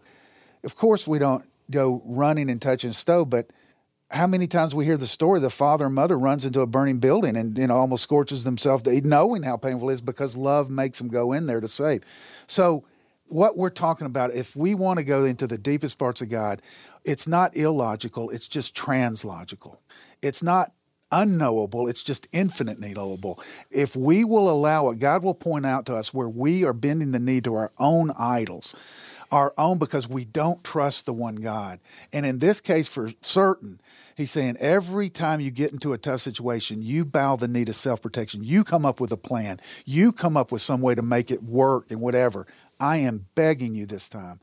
Of 0.63 0.75
course, 0.75 1.07
we 1.07 1.19
don't 1.19 1.45
go 1.71 2.01
running 2.05 2.49
and 2.49 2.61
touching 2.61 2.91
stove, 2.91 3.29
but 3.29 3.49
how 4.11 4.27
many 4.27 4.45
times 4.45 4.75
we 4.75 4.85
hear 4.85 4.97
the 4.97 5.07
story 5.07 5.39
the 5.39 5.49
father 5.49 5.85
and 5.85 5.95
mother 5.95 6.19
runs 6.19 6.45
into 6.45 6.61
a 6.61 6.67
burning 6.67 6.99
building 6.99 7.35
and 7.35 7.57
you 7.57 7.67
know 7.67 7.75
almost 7.75 8.03
scorches 8.03 8.43
themselves 8.43 8.83
knowing 9.03 9.43
how 9.43 9.57
painful 9.57 9.89
it 9.89 9.93
is 9.93 10.01
because 10.01 10.35
love 10.35 10.69
makes 10.69 10.97
them 10.97 11.07
go 11.07 11.31
in 11.31 11.47
there 11.47 11.61
to 11.61 11.67
save. 11.67 12.01
So 12.47 12.83
what 13.27 13.57
we're 13.57 13.69
talking 13.69 14.07
about 14.07 14.31
if 14.31 14.55
we 14.55 14.75
want 14.75 14.99
to 14.99 15.05
go 15.05 15.23
into 15.23 15.47
the 15.47 15.57
deepest 15.57 15.97
parts 15.97 16.21
of 16.21 16.29
god 16.29 16.61
it's 17.05 17.27
not 17.27 17.55
illogical 17.55 18.29
it's 18.29 18.47
just 18.47 18.75
translogical. 18.75 19.77
It's 20.21 20.43
not 20.43 20.71
unknowable 21.11 21.87
it's 21.87 22.03
just 22.03 22.27
infinitely 22.31 22.93
knowable. 22.93 23.41
If 23.69 23.95
we 23.95 24.23
will 24.23 24.49
allow 24.49 24.89
it 24.89 24.99
god 24.99 25.23
will 25.23 25.33
point 25.33 25.65
out 25.65 25.85
to 25.85 25.95
us 25.95 26.13
where 26.13 26.29
we 26.29 26.65
are 26.65 26.73
bending 26.73 27.11
the 27.11 27.19
knee 27.19 27.41
to 27.41 27.55
our 27.55 27.71
own 27.79 28.11
idols 28.17 28.75
our 29.31 29.53
own 29.57 29.77
because 29.77 30.07
we 30.07 30.25
don't 30.25 30.63
trust 30.63 31.05
the 31.05 31.13
one 31.13 31.35
God. 31.35 31.79
And 32.11 32.25
in 32.25 32.39
this 32.39 32.59
case, 32.61 32.89
for 32.89 33.09
certain, 33.21 33.79
he's 34.15 34.31
saying 34.31 34.57
every 34.59 35.09
time 35.09 35.39
you 35.39 35.51
get 35.51 35.71
into 35.71 35.93
a 35.93 35.97
tough 35.97 36.21
situation, 36.21 36.81
you 36.81 37.05
bow 37.05 37.35
the 37.37 37.47
knee 37.47 37.65
to 37.65 37.73
self 37.73 38.01
protection. 38.01 38.43
You 38.43 38.63
come 38.63 38.85
up 38.85 38.99
with 38.99 39.11
a 39.11 39.17
plan, 39.17 39.59
you 39.85 40.11
come 40.11 40.35
up 40.35 40.51
with 40.51 40.61
some 40.61 40.81
way 40.81 40.95
to 40.95 41.01
make 41.01 41.31
it 41.31 41.43
work 41.43 41.91
and 41.91 42.01
whatever. 42.01 42.45
I 42.79 42.97
am 42.97 43.27
begging 43.35 43.75
you 43.75 43.85
this 43.85 44.09
time, 44.09 44.41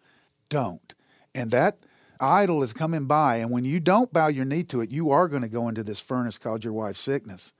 don't. 0.48 0.94
And 1.34 1.50
that 1.50 1.78
idol 2.20 2.62
is 2.62 2.72
coming 2.72 3.06
by. 3.06 3.36
And 3.36 3.50
when 3.50 3.64
you 3.64 3.80
don't 3.80 4.12
bow 4.12 4.28
your 4.28 4.44
knee 4.44 4.64
to 4.64 4.80
it, 4.80 4.90
you 4.90 5.10
are 5.10 5.28
going 5.28 5.42
to 5.42 5.48
go 5.48 5.68
into 5.68 5.84
this 5.84 6.00
furnace 6.00 6.38
called 6.38 6.64
your 6.64 6.72
wife's 6.72 7.00
sickness. 7.00 7.52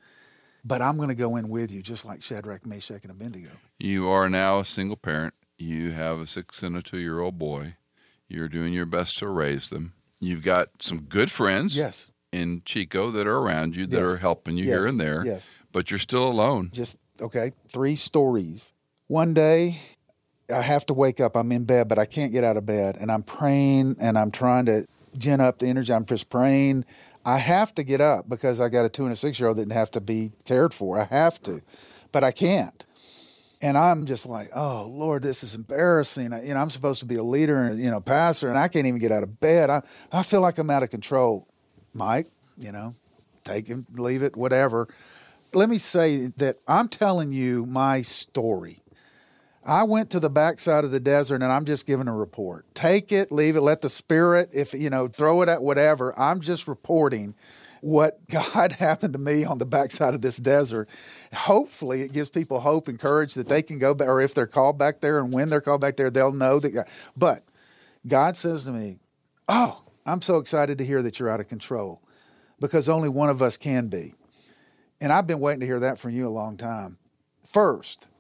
But 0.64 0.82
I'm 0.82 0.96
going 0.96 1.08
to 1.08 1.14
go 1.14 1.36
in 1.36 1.48
with 1.48 1.72
you, 1.72 1.82
just 1.82 2.04
like 2.04 2.22
Shadrach, 2.22 2.66
Meshach, 2.66 3.02
and 3.02 3.12
Abednego. 3.12 3.50
You 3.78 4.08
are 4.08 4.28
now 4.28 4.58
a 4.58 4.64
single 4.64 4.96
parent. 4.96 5.34
You 5.58 5.90
have 5.92 6.20
a 6.20 6.26
six 6.26 6.62
and 6.62 6.76
a 6.76 6.82
two 6.82 6.98
year 6.98 7.20
old 7.20 7.38
boy. 7.38 7.74
You're 8.28 8.48
doing 8.48 8.72
your 8.72 8.86
best 8.86 9.18
to 9.18 9.28
raise 9.28 9.70
them. 9.70 9.94
You've 10.20 10.42
got 10.42 10.68
some 10.80 11.00
good 11.02 11.30
friends 11.30 11.74
Yes. 11.76 12.12
in 12.32 12.62
Chico 12.64 13.10
that 13.10 13.26
are 13.26 13.38
around 13.38 13.74
you 13.74 13.86
that 13.86 14.00
Yes. 14.00 14.12
are 14.12 14.16
helping 14.18 14.56
you 14.56 14.64
Yes. 14.64 14.74
here 14.74 14.86
and 14.86 15.00
there. 15.00 15.24
Yes. 15.24 15.52
But 15.72 15.90
you're 15.90 15.98
still 15.98 16.28
alone. 16.28 16.70
Just, 16.72 16.98
okay, 17.20 17.52
three 17.68 17.96
stories. 17.96 18.72
One 19.06 19.34
day, 19.34 19.78
I 20.54 20.60
have 20.62 20.86
to 20.86 20.94
wake 20.94 21.20
up. 21.20 21.36
I'm 21.36 21.50
in 21.52 21.64
bed, 21.64 21.88
but 21.88 21.98
I 21.98 22.04
can't 22.04 22.32
get 22.32 22.44
out 22.44 22.56
of 22.56 22.64
bed. 22.66 22.96
And 23.00 23.10
I'm 23.10 23.22
praying 23.22 23.96
and 24.00 24.16
I'm 24.18 24.30
trying 24.30 24.66
to 24.66 24.86
gin 25.16 25.40
up 25.40 25.58
the 25.58 25.66
energy. 25.66 25.92
I'm 25.92 26.04
just 26.04 26.30
praying. 26.30 26.84
I 27.24 27.38
have 27.38 27.74
to 27.74 27.82
get 27.82 28.00
up 28.00 28.28
because 28.28 28.60
I 28.60 28.68
got 28.68 28.84
a 28.86 28.88
two 28.88 29.04
and 29.04 29.12
a 29.12 29.16
six 29.16 29.38
year 29.40 29.48
old 29.48 29.58
that 29.58 29.72
have 29.72 29.90
to 29.92 30.00
be 30.00 30.32
cared 30.44 30.72
for. 30.72 30.98
I 31.00 31.04
have 31.04 31.42
to, 31.42 31.62
but 32.12 32.22
I 32.24 32.30
can't. 32.30 32.84
And 33.60 33.76
I'm 33.76 34.06
just 34.06 34.26
like, 34.26 34.48
oh 34.54 34.86
Lord, 34.90 35.22
this 35.22 35.42
is 35.42 35.54
embarrassing. 35.54 36.32
I- 36.32 36.44
You 36.44 36.54
know, 36.54 36.60
I'm 36.60 36.70
supposed 36.70 37.00
to 37.00 37.06
be 37.06 37.16
a 37.16 37.22
leader 37.22 37.56
and 37.64 37.80
you 37.80 37.90
know, 37.90 38.00
pastor, 38.00 38.48
and 38.48 38.58
I 38.58 38.68
can't 38.68 38.86
even 38.86 39.00
get 39.00 39.12
out 39.12 39.22
of 39.22 39.40
bed. 39.40 39.70
I 39.70 39.82
I 40.12 40.22
feel 40.22 40.40
like 40.40 40.58
I'm 40.58 40.70
out 40.70 40.82
of 40.82 40.90
control. 40.90 41.46
Mike, 41.94 42.26
you 42.56 42.70
know, 42.70 42.92
take 43.44 43.66
him, 43.66 43.86
leave 43.94 44.22
it, 44.22 44.36
whatever. 44.36 44.88
Let 45.54 45.68
me 45.68 45.78
say 45.78 46.26
that 46.36 46.56
I'm 46.68 46.88
telling 46.88 47.32
you 47.32 47.64
my 47.66 48.02
story. 48.02 48.80
I 49.64 49.82
went 49.82 50.10
to 50.10 50.20
the 50.20 50.30
backside 50.30 50.84
of 50.84 50.92
the 50.92 51.00
desert 51.00 51.36
and 51.42 51.44
I'm 51.52 51.64
just 51.64 51.86
giving 51.86 52.08
a 52.08 52.14
report. 52.14 52.64
Take 52.74 53.12
it, 53.12 53.30
leave 53.32 53.56
it, 53.56 53.60
let 53.60 53.80
the 53.82 53.88
spirit, 53.88 54.50
if 54.52 54.72
you 54.72 54.88
know, 54.88 55.08
throw 55.08 55.42
it 55.42 55.48
at 55.48 55.62
whatever. 55.62 56.18
I'm 56.18 56.40
just 56.40 56.68
reporting 56.68 57.34
what 57.80 58.28
God 58.28 58.72
happened 58.78 59.12
to 59.14 59.18
me 59.18 59.44
on 59.44 59.58
the 59.58 59.66
backside 59.66 60.14
of 60.14 60.22
this 60.22 60.36
desert. 60.36 60.88
Hopefully, 61.32 62.02
it 62.02 62.12
gives 62.12 62.30
people 62.30 62.60
hope 62.60 62.88
and 62.88 62.98
courage 62.98 63.34
that 63.34 63.48
they 63.48 63.62
can 63.62 63.78
go 63.78 63.94
back, 63.94 64.08
or 64.08 64.20
if 64.20 64.34
they're 64.34 64.46
called 64.46 64.78
back 64.78 65.00
there 65.00 65.18
and 65.18 65.32
when 65.32 65.48
they're 65.48 65.60
called 65.60 65.80
back 65.80 65.96
there, 65.96 66.10
they'll 66.10 66.32
know 66.32 66.58
that. 66.58 66.70
God, 66.70 66.86
but 67.16 67.42
God 68.06 68.36
says 68.36 68.64
to 68.64 68.72
me, 68.72 68.98
Oh, 69.48 69.82
I'm 70.06 70.22
so 70.22 70.38
excited 70.38 70.78
to 70.78 70.84
hear 70.84 71.02
that 71.02 71.18
you're 71.18 71.28
out 71.28 71.40
of 71.40 71.48
control 71.48 72.02
because 72.60 72.88
only 72.88 73.08
one 73.08 73.30
of 73.30 73.42
us 73.42 73.56
can 73.56 73.88
be. 73.88 74.14
And 75.00 75.12
I've 75.12 75.26
been 75.26 75.40
waiting 75.40 75.60
to 75.60 75.66
hear 75.66 75.80
that 75.80 75.98
from 75.98 76.10
you 76.10 76.26
a 76.26 76.28
long 76.28 76.56
time. 76.56 76.98
First, 77.44 78.10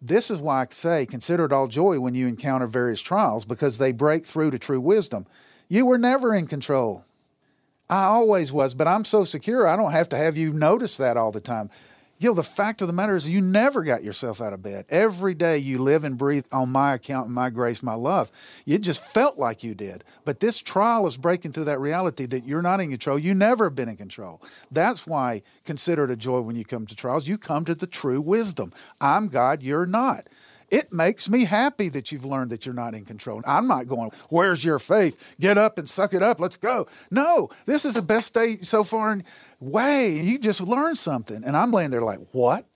this 0.00 0.30
is 0.30 0.40
why 0.40 0.62
I 0.62 0.66
say 0.70 1.04
consider 1.04 1.44
it 1.46 1.52
all 1.52 1.66
joy 1.66 1.98
when 1.98 2.14
you 2.14 2.28
encounter 2.28 2.66
various 2.66 3.02
trials 3.02 3.44
because 3.44 3.78
they 3.78 3.92
break 3.92 4.24
through 4.24 4.52
to 4.52 4.58
true 4.58 4.80
wisdom. 4.80 5.26
You 5.68 5.84
were 5.84 5.98
never 5.98 6.34
in 6.34 6.46
control. 6.46 7.04
I 7.90 8.04
always 8.04 8.52
was, 8.52 8.74
but 8.74 8.86
I'm 8.86 9.04
so 9.04 9.24
secure 9.24 9.66
I 9.66 9.76
don't 9.76 9.92
have 9.92 10.08
to 10.10 10.16
have 10.16 10.36
you 10.36 10.52
notice 10.52 10.96
that 10.98 11.16
all 11.16 11.32
the 11.32 11.40
time. 11.40 11.70
Gil, 12.20 12.34
the 12.34 12.42
fact 12.42 12.82
of 12.82 12.88
the 12.88 12.92
matter 12.92 13.14
is 13.14 13.30
you 13.30 13.40
never 13.40 13.84
got 13.84 14.02
yourself 14.02 14.42
out 14.42 14.52
of 14.52 14.60
bed. 14.60 14.86
Every 14.88 15.34
day 15.34 15.58
you 15.58 15.78
live 15.78 16.02
and 16.02 16.18
breathe 16.18 16.46
on 16.50 16.68
my 16.68 16.94
account 16.94 17.30
my 17.30 17.48
grace, 17.48 17.80
my 17.80 17.94
love. 17.94 18.32
You 18.64 18.78
just 18.78 19.00
felt 19.00 19.38
like 19.38 19.62
you 19.62 19.72
did. 19.72 20.02
But 20.24 20.40
this 20.40 20.60
trial 20.60 21.06
is 21.06 21.16
breaking 21.16 21.52
through 21.52 21.66
that 21.66 21.78
reality 21.78 22.26
that 22.26 22.44
you're 22.44 22.60
not 22.60 22.80
in 22.80 22.90
control. 22.90 23.20
You 23.20 23.34
never 23.34 23.64
have 23.64 23.76
been 23.76 23.88
in 23.88 23.96
control. 23.96 24.42
That's 24.72 25.06
why 25.06 25.42
consider 25.64 26.04
it 26.04 26.10
a 26.10 26.16
joy 26.16 26.40
when 26.40 26.56
you 26.56 26.64
come 26.64 26.86
to 26.86 26.96
trials. 26.96 27.28
You 27.28 27.38
come 27.38 27.64
to 27.66 27.74
the 27.76 27.86
true 27.86 28.20
wisdom. 28.20 28.72
I'm 29.00 29.28
God, 29.28 29.62
you're 29.62 29.86
not. 29.86 30.28
It 30.70 30.92
makes 30.92 31.28
me 31.30 31.44
happy 31.44 31.88
that 31.90 32.12
you've 32.12 32.24
learned 32.24 32.50
that 32.50 32.66
you're 32.66 32.74
not 32.74 32.94
in 32.94 33.04
control. 33.04 33.40
I'm 33.46 33.66
not 33.66 33.86
going, 33.86 34.10
where's 34.28 34.64
your 34.64 34.78
faith? 34.78 35.36
Get 35.40 35.56
up 35.56 35.78
and 35.78 35.88
suck 35.88 36.12
it 36.12 36.22
up. 36.22 36.40
Let's 36.40 36.58
go. 36.58 36.86
No, 37.10 37.48
this 37.64 37.84
is 37.84 37.94
the 37.94 38.02
best 38.02 38.34
day 38.34 38.58
so 38.62 38.84
far. 38.84 39.12
And 39.12 39.24
way, 39.60 40.20
you 40.22 40.38
just 40.38 40.60
learned 40.60 40.98
something. 40.98 41.42
And 41.44 41.56
I'm 41.56 41.72
laying 41.72 41.90
there 41.90 42.02
like, 42.02 42.20
what? 42.32 42.66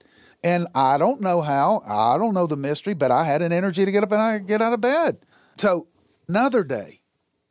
And 0.43 0.67
I 0.75 0.97
don't 0.97 1.21
know 1.21 1.41
how. 1.41 1.83
I 1.87 2.17
don't 2.17 2.33
know 2.33 2.47
the 2.47 2.57
mystery, 2.57 2.93
but 2.93 3.11
I 3.11 3.23
had 3.23 3.41
an 3.41 3.53
energy 3.53 3.85
to 3.85 3.91
get 3.91 4.03
up 4.03 4.11
and 4.11 4.21
I 4.21 4.39
get 4.39 4.61
out 4.61 4.73
of 4.73 4.81
bed. 4.81 5.19
So 5.57 5.87
another 6.27 6.63
day, 6.63 6.99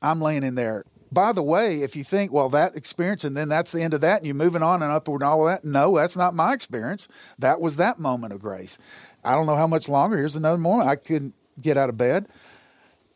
I'm 0.02 0.20
laying 0.20 0.42
in 0.42 0.56
there. 0.56 0.84
By 1.12 1.32
the 1.32 1.42
way, 1.42 1.82
if 1.82 1.94
you 1.94 2.04
think, 2.04 2.32
well, 2.32 2.48
that 2.50 2.74
experience 2.74 3.22
and 3.24 3.36
then 3.36 3.50
that's 3.50 3.70
the 3.70 3.82
end 3.82 3.92
of 3.92 4.00
that 4.00 4.18
and 4.18 4.26
you're 4.26 4.34
moving 4.34 4.62
on 4.62 4.82
and 4.82 4.90
upward 4.90 5.20
and 5.20 5.28
all 5.28 5.46
of 5.46 5.52
that, 5.52 5.62
no, 5.64 5.96
that's 5.96 6.16
not 6.16 6.34
my 6.34 6.54
experience. 6.54 7.06
That 7.38 7.60
was 7.60 7.76
that 7.76 7.98
moment 7.98 8.32
of 8.32 8.40
grace. 8.40 8.78
I 9.24 9.34
don't 9.34 9.46
know 9.46 9.56
how 9.56 9.66
much 9.66 9.88
longer. 9.88 10.16
Here's 10.16 10.36
another 10.36 10.58
moment. 10.58 10.88
I 10.88 10.96
couldn't 10.96 11.34
get 11.60 11.76
out 11.76 11.88
of 11.88 11.96
bed. 11.96 12.26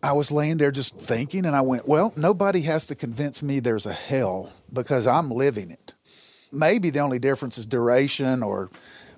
I 0.03 0.13
was 0.13 0.31
laying 0.31 0.59
there 0.59 0.71
just 0.71 0.99
thinking, 0.99 1.47
and 1.47 1.57
I 1.57 1.63
went, 1.63 1.89
well, 1.89 2.13
nobody 2.17 2.61
has 2.63 2.87
to 2.89 2.95
convince 2.95 3.43
me 3.43 3.61
there's 3.61 3.87
a 3.87 3.93
hell 3.93 4.53
because 4.73 5.07
I'm 5.07 5.31
living 5.31 5.71
it. 5.71 5.95
Maybe 6.53 6.91
the 6.91 7.01
only 7.01 7.19
difference 7.19 7.59
is 7.59 7.67
duration 7.67 8.43
or 8.43 8.71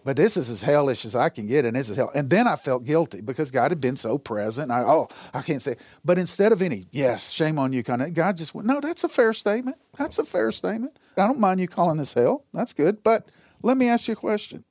but 0.08 0.16
this 0.16 0.38
is 0.38 0.48
as 0.48 0.62
hellish 0.62 1.04
as 1.04 1.14
I 1.14 1.28
can 1.28 1.46
get, 1.46 1.66
and 1.66 1.76
this 1.76 1.90
is 1.90 1.98
hell. 1.98 2.10
And 2.14 2.30
then 2.30 2.46
I 2.46 2.56
felt 2.56 2.84
guilty 2.84 3.20
because 3.20 3.50
God 3.50 3.70
had 3.70 3.80
been 3.80 3.96
so 3.96 4.16
present. 4.16 4.70
I 4.70 4.80
oh, 4.80 5.08
I 5.34 5.42
can't 5.42 5.60
say. 5.60 5.76
But 6.02 6.16
instead 6.16 6.50
of 6.50 6.62
any 6.62 6.86
yes, 6.92 7.30
shame 7.30 7.58
on 7.58 7.74
you 7.74 7.82
kind 7.82 8.00
of, 8.00 8.14
God 8.14 8.38
just 8.38 8.54
went, 8.54 8.66
no, 8.66 8.80
that's 8.80 9.04
a 9.04 9.08
fair 9.10 9.34
statement. 9.34 9.76
That's 9.98 10.18
a 10.18 10.24
fair 10.24 10.50
statement. 10.50 10.98
I 11.18 11.26
don't 11.26 11.38
mind 11.38 11.60
you 11.60 11.68
calling 11.68 11.98
this 11.98 12.14
hell. 12.14 12.46
That's 12.54 12.72
good. 12.72 13.02
But 13.02 13.28
let 13.62 13.76
me 13.76 13.90
ask 13.90 14.08
you 14.08 14.12
a 14.12 14.16
question. 14.16 14.64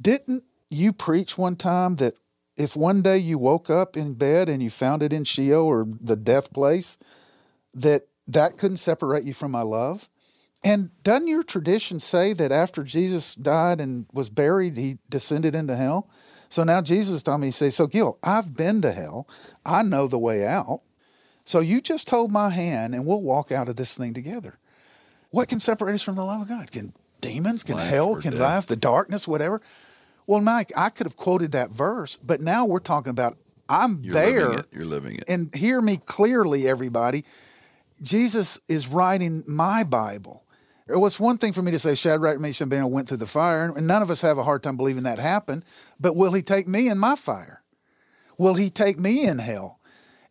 Didn't 0.00 0.44
you 0.72 0.92
preach 0.92 1.36
one 1.36 1.56
time 1.56 1.96
that 1.96 2.14
if 2.56 2.76
one 2.76 3.02
day 3.02 3.18
you 3.18 3.38
woke 3.38 3.70
up 3.70 3.96
in 3.96 4.14
bed 4.14 4.48
and 4.48 4.62
you 4.62 4.70
found 4.70 5.02
it 5.02 5.12
in 5.12 5.24
Sheol 5.24 5.64
or 5.64 5.86
the 6.00 6.16
death 6.16 6.52
place, 6.52 6.98
that 7.74 8.02
that 8.26 8.58
couldn't 8.58 8.76
separate 8.78 9.24
you 9.24 9.34
from 9.34 9.50
my 9.50 9.62
love? 9.62 10.08
And 10.64 10.90
doesn't 11.02 11.26
your 11.26 11.42
tradition 11.42 11.98
say 11.98 12.32
that 12.34 12.52
after 12.52 12.84
Jesus 12.84 13.34
died 13.34 13.80
and 13.80 14.06
was 14.12 14.30
buried, 14.30 14.76
he 14.76 14.98
descended 15.08 15.54
into 15.54 15.74
hell? 15.74 16.08
So 16.48 16.62
now 16.62 16.82
Jesus 16.82 17.22
told 17.22 17.40
me, 17.40 17.48
he 17.48 17.52
says, 17.52 17.74
So 17.74 17.86
Gil, 17.86 18.18
I've 18.22 18.54
been 18.54 18.82
to 18.82 18.92
hell. 18.92 19.26
I 19.66 19.82
know 19.82 20.06
the 20.06 20.18
way 20.18 20.46
out. 20.46 20.82
So 21.44 21.60
you 21.60 21.80
just 21.80 22.08
hold 22.10 22.30
my 22.30 22.50
hand 22.50 22.94
and 22.94 23.06
we'll 23.06 23.22
walk 23.22 23.50
out 23.50 23.68
of 23.68 23.76
this 23.76 23.96
thing 23.96 24.14
together. 24.14 24.58
What 25.30 25.48
can 25.48 25.58
separate 25.58 25.94
us 25.94 26.02
from 26.02 26.14
the 26.14 26.24
love 26.24 26.42
of 26.42 26.48
God? 26.48 26.70
Can 26.70 26.92
demons, 27.20 27.64
can 27.64 27.76
Life 27.76 27.90
hell, 27.90 28.16
can 28.16 28.32
death. 28.32 28.40
life, 28.40 28.66
the 28.66 28.76
darkness, 28.76 29.26
whatever? 29.26 29.60
Well, 30.32 30.40
Mike, 30.40 30.72
I 30.74 30.88
could 30.88 31.04
have 31.04 31.18
quoted 31.18 31.52
that 31.52 31.70
verse, 31.70 32.16
but 32.16 32.40
now 32.40 32.64
we're 32.64 32.78
talking 32.78 33.10
about 33.10 33.36
I'm 33.68 34.00
You're 34.02 34.14
there. 34.14 34.40
living 34.40 34.58
it. 34.60 34.66
You're 34.72 34.84
living 34.86 35.16
it. 35.16 35.24
And 35.28 35.54
hear 35.54 35.82
me 35.82 35.98
clearly, 35.98 36.66
everybody. 36.66 37.26
Jesus 38.00 38.58
is 38.66 38.88
writing 38.88 39.42
my 39.46 39.84
Bible. 39.84 40.44
It 40.88 40.96
was 40.96 41.20
one 41.20 41.36
thing 41.36 41.52
for 41.52 41.60
me 41.60 41.70
to 41.72 41.78
say 41.78 41.94
Shadrach, 41.94 42.40
Meshach, 42.40 42.62
and 42.62 42.72
Abednego 42.72 42.88
went 42.88 43.08
through 43.08 43.18
the 43.18 43.26
fire, 43.26 43.70
and 43.76 43.86
none 43.86 44.00
of 44.00 44.10
us 44.10 44.22
have 44.22 44.38
a 44.38 44.42
hard 44.42 44.62
time 44.62 44.78
believing 44.78 45.02
that 45.02 45.18
happened. 45.18 45.66
But 46.00 46.16
will 46.16 46.32
he 46.32 46.40
take 46.40 46.66
me 46.66 46.88
in 46.88 46.96
my 46.96 47.14
fire? 47.14 47.62
Will 48.38 48.54
he 48.54 48.70
take 48.70 48.98
me 48.98 49.26
in 49.26 49.38
hell? 49.38 49.80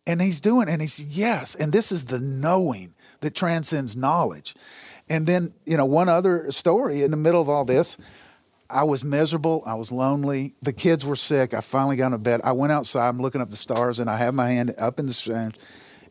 And 0.04 0.20
he's 0.20 0.40
doing, 0.40 0.68
and 0.68 0.82
he's 0.82 1.16
yes. 1.16 1.54
And 1.54 1.72
this 1.72 1.92
is 1.92 2.06
the 2.06 2.18
knowing 2.18 2.94
that 3.20 3.36
transcends 3.36 3.96
knowledge. 3.96 4.56
And 5.08 5.28
then, 5.28 5.54
you 5.64 5.76
know, 5.76 5.86
one 5.86 6.08
other 6.08 6.50
story 6.50 7.04
in 7.04 7.12
the 7.12 7.16
middle 7.16 7.40
of 7.40 7.48
all 7.48 7.64
this, 7.64 7.98
I 8.72 8.84
was 8.84 9.04
miserable. 9.04 9.62
I 9.66 9.74
was 9.74 9.92
lonely. 9.92 10.54
The 10.62 10.72
kids 10.72 11.04
were 11.04 11.16
sick. 11.16 11.54
I 11.54 11.60
finally 11.60 11.96
got 11.96 12.06
into 12.06 12.18
bed. 12.18 12.40
I 12.42 12.52
went 12.52 12.72
outside. 12.72 13.08
I'm 13.08 13.18
looking 13.18 13.40
up 13.40 13.50
the 13.50 13.56
stars, 13.56 13.98
and 13.98 14.08
I 14.08 14.16
have 14.18 14.34
my 14.34 14.48
hand 14.48 14.74
up 14.78 14.98
in 14.98 15.06
the 15.06 15.12
sand, 15.12 15.58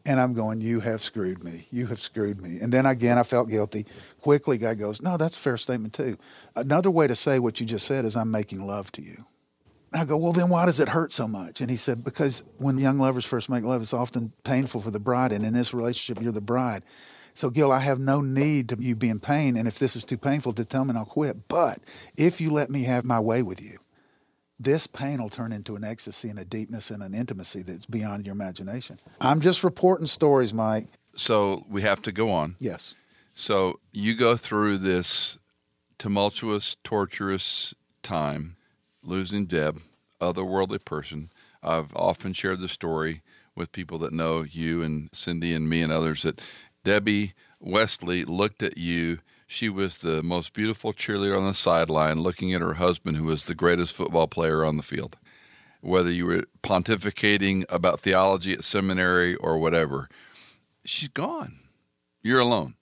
and 0.05 0.20
I'm 0.20 0.34
going, 0.34 0.62
"You 0.62 0.80
have 0.80 1.01
screwed 1.01 1.43
me. 1.43 1.68
You 1.72 1.88
have 1.88 1.99
screwed 1.99 2.41
me." 2.41 2.59
And 2.62 2.72
then 2.72 2.86
again, 2.86 3.18
I 3.18 3.24
felt 3.24 3.49
guilty. 3.49 3.86
Quickly, 4.22 4.57
God 4.57 4.80
goes, 4.80 5.01
"No, 5.01 5.18
that's 5.18 5.38
a 5.38 5.39
fair 5.39 5.57
statement 5.57 5.93
too." 5.93 6.18
Another 6.55 6.91
way 6.91 7.07
to 7.07 7.16
say 7.16 7.39
what 7.39 7.59
you 7.59 7.66
just 7.66 7.86
said 7.86 8.05
is, 8.05 8.16
"I'm 8.16 8.32
making 8.32 8.66
love 8.66 8.91
to 8.93 9.01
you." 9.01 9.26
I 9.93 10.05
go, 10.05 10.16
well, 10.16 10.32
then 10.32 10.47
why 10.47 10.66
does 10.66 10.80
it 10.80 10.88
hurt 10.88 11.12
so 11.12 11.28
much? 11.28 11.59
And 11.59 11.70
he 11.70 11.76
said, 11.76 12.05
because 12.05 12.43
when 12.57 12.78
young 12.78 12.97
lovers 12.97 13.26
first 13.26 13.49
make 13.49 13.66
love, 13.66 13.82
it's 13.82 13.93
often 13.93 14.32
painful 14.45 14.80
for 14.80 14.89
the 14.89 15.01
bride. 15.01 15.34
And 15.34 15.45
in 15.45 15.53
this 15.53 15.74
relationship, 15.74 16.24
you're 16.24 16.32
the 16.32 16.39
bride. 16.39 16.84
So, 17.34 17.50
Gil, 17.50 17.72
I 17.72 17.80
have 17.80 18.00
no 18.00 18.22
need 18.22 18.70
to 18.70 18.78
you 18.80 18.96
be 18.96 19.10
in 19.10 19.20
pain. 19.20 19.56
And 19.56 19.68
if 19.68 19.80
this 19.80 19.96
is 19.96 20.04
too 20.04 20.18
painful, 20.18 20.54
to 20.54 20.66
tell 20.66 20.86
me 20.86 20.90
and 20.90 20.98
I'll 20.98 21.06
quit. 21.06 21.48
But 21.48 21.80
if 22.18 22.42
you 22.42 22.52
let 22.52 22.70
me 22.70 22.84
have 22.84 23.06
my 23.06 23.20
way 23.20 23.42
with 23.42 23.62
you, 23.62 23.78
this 24.60 24.86
pain 24.86 25.22
will 25.22 25.30
turn 25.30 25.52
into 25.52 25.76
an 25.76 25.84
ecstasy 25.84 26.30
and 26.30 26.38
a 26.38 26.46
deepness 26.46 26.92
and 26.92 27.02
an 27.02 27.16
intimacy 27.16 27.64
that's 27.64 27.88
beyond 27.88 28.26
your 28.26 28.36
imagination. 28.36 28.98
I'm 29.20 29.42
just 29.42 29.64
reporting 29.64 30.08
stories, 30.08 30.54
Mike. 30.54 30.88
so 31.16 31.66
we 31.70 31.82
have 31.82 32.02
to 32.04 32.12
go 32.12 32.32
on. 32.32 32.56
Yes. 32.60 32.96
So 33.34 33.80
you 33.92 34.14
go 34.16 34.38
through 34.38 34.80
this 34.80 35.40
tumultuous, 35.98 36.76
torturous 36.84 37.74
time, 38.04 38.58
losing 39.04 39.46
Deb, 39.46 39.82
otherworldly 40.20 40.84
person. 40.86 41.32
I've 41.64 41.96
often 41.96 42.34
shared 42.34 42.60
the 42.60 42.68
story 42.68 43.22
with 43.56 43.72
people 43.72 43.98
that 44.00 44.14
know 44.14 44.42
you 44.44 44.82
and 44.84 45.10
Cindy 45.14 45.54
and 45.54 45.70
me 45.70 45.82
and 45.82 45.92
others 45.92 46.24
that 46.24 46.42
Debbie 46.84 47.34
Wesley 47.60 48.26
looked 48.26 48.64
at 48.64 48.78
you. 48.78 49.20
She 49.48 49.70
was 49.70 49.98
the 49.98 50.24
most 50.24 50.54
beautiful 50.54 50.94
cheerleader 50.94 51.38
on 51.38 51.46
the 51.46 51.54
sideline, 51.54 52.22
looking 52.22 52.54
at 52.54 52.62
her 52.62 52.76
husband, 52.76 53.18
who 53.18 53.26
was 53.26 53.46
the 53.46 53.56
greatest 53.56 53.94
football 53.94 54.28
player 54.28 54.64
on 54.64 54.78
the 54.78 54.84
field. 54.84 55.18
Whether 55.82 56.12
you 56.12 56.26
were 56.26 56.46
pontificating 56.64 57.66
about 57.70 58.00
theology 58.00 58.54
at 58.54 58.64
seminary 58.64 59.36
or 59.36 59.58
whatever, 59.58 60.10
she's 60.86 61.10
gone. 61.10 61.60
You're 62.22 62.40
alone. 62.40 62.76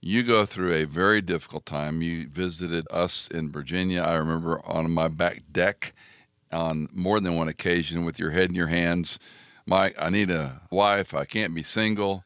You 0.00 0.24
go 0.24 0.44
through 0.44 0.74
a 0.74 0.84
very 0.84 1.22
difficult 1.22 1.64
time. 1.64 2.02
You 2.02 2.28
visited 2.28 2.86
us 2.90 3.28
in 3.28 3.52
Virginia. 3.52 4.02
I 4.02 4.14
remember 4.14 4.60
on 4.66 4.90
my 4.90 5.06
back 5.06 5.44
deck 5.52 5.94
on 6.50 6.88
more 6.92 7.20
than 7.20 7.36
one 7.36 7.48
occasion 7.48 8.04
with 8.04 8.18
your 8.18 8.30
head 8.30 8.48
in 8.48 8.56
your 8.56 8.66
hands. 8.66 9.20
Mike, 9.64 9.94
I 9.98 10.10
need 10.10 10.30
a 10.30 10.62
wife. 10.70 11.14
I 11.14 11.24
can't 11.24 11.54
be 11.54 11.62
single. 11.62 12.24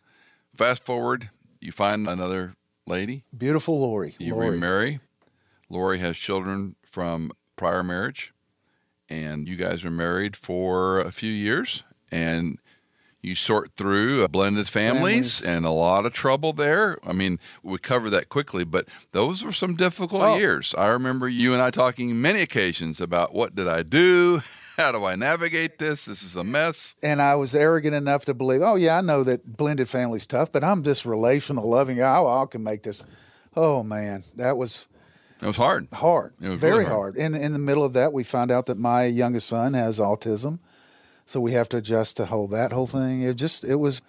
Fast 0.56 0.84
forward, 0.84 1.30
you 1.60 1.72
find 1.72 2.08
another 2.08 2.54
lady. 2.86 3.24
Beautiful 3.36 3.78
Lori. 3.80 4.14
You 4.18 4.34
Lori. 4.34 4.50
remarry. 4.50 5.00
Lori 5.68 5.98
has 5.98 6.16
children 6.16 6.76
from 6.84 7.30
prior 7.56 7.82
marriage, 7.82 8.32
and 9.08 9.48
you 9.48 9.56
guys 9.56 9.84
are 9.84 9.90
married 9.90 10.36
for 10.36 11.00
a 11.00 11.12
few 11.12 11.30
years. 11.32 11.82
And 12.10 12.58
you 13.20 13.34
sort 13.34 13.72
through 13.74 14.22
a 14.22 14.28
blended 14.28 14.68
families, 14.68 15.40
Families. 15.40 15.44
and 15.44 15.66
a 15.66 15.70
lot 15.70 16.06
of 16.06 16.12
trouble 16.12 16.52
there. 16.52 16.96
I 17.04 17.12
mean, 17.12 17.40
we 17.62 17.76
covered 17.78 18.10
that 18.10 18.28
quickly, 18.28 18.62
but 18.64 18.86
those 19.10 19.42
were 19.42 19.52
some 19.52 19.74
difficult 19.74 20.22
Oh. 20.22 20.36
years. 20.36 20.74
I 20.78 20.86
remember 20.88 21.28
you 21.28 21.52
and 21.52 21.60
I 21.60 21.70
talking 21.70 22.20
many 22.20 22.40
occasions 22.40 23.00
about 23.00 23.34
what 23.34 23.54
did 23.56 23.66
I 23.68 23.82
do? 23.82 24.42
How 24.82 24.92
do 24.92 25.04
I 25.04 25.14
navigate 25.16 25.78
this? 25.78 26.04
This 26.04 26.22
is 26.22 26.36
a 26.36 26.44
mess. 26.44 26.94
and 27.02 27.20
I 27.22 27.34
was 27.36 27.54
arrogant 27.54 27.94
enough 27.94 28.24
to 28.26 28.34
believe, 28.34 28.60
oh 28.62 28.74
yeah, 28.76 28.98
I 28.98 29.00
know 29.00 29.24
that 29.24 29.56
blended 29.56 29.88
family's 29.88 30.26
tough, 30.26 30.52
but 30.52 30.62
I'm 30.62 30.82
this 30.82 31.06
relational, 31.06 31.68
loving. 31.68 32.00
Oh, 32.00 32.26
I 32.26 32.44
can 32.50 32.62
make 32.62 32.82
this. 32.82 33.02
Oh 33.56 33.82
man, 33.82 34.22
that 34.36 34.56
was 34.58 34.88
It 35.40 35.46
was 35.46 35.56
hard. 35.56 35.88
hard, 35.92 36.34
It 36.40 36.48
was 36.48 36.60
very 36.60 36.72
really 36.80 36.84
hard. 36.84 37.14
hard. 37.14 37.16
And 37.16 37.34
in 37.34 37.52
the 37.52 37.58
middle 37.58 37.84
of 37.84 37.94
that, 37.94 38.12
we 38.12 38.22
found 38.22 38.50
out 38.50 38.66
that 38.66 38.78
my 38.78 39.04
youngest 39.04 39.48
son 39.48 39.72
has 39.74 39.98
autism, 39.98 40.58
so 41.24 41.40
we 41.40 41.52
have 41.52 41.68
to 41.70 41.78
adjust 41.78 42.16
to 42.18 42.26
hold 42.26 42.50
that 42.50 42.72
whole 42.72 42.86
thing. 42.86 43.22
It 43.22 43.36
just, 43.36 43.64
it 43.64 43.76
was, 43.76 44.02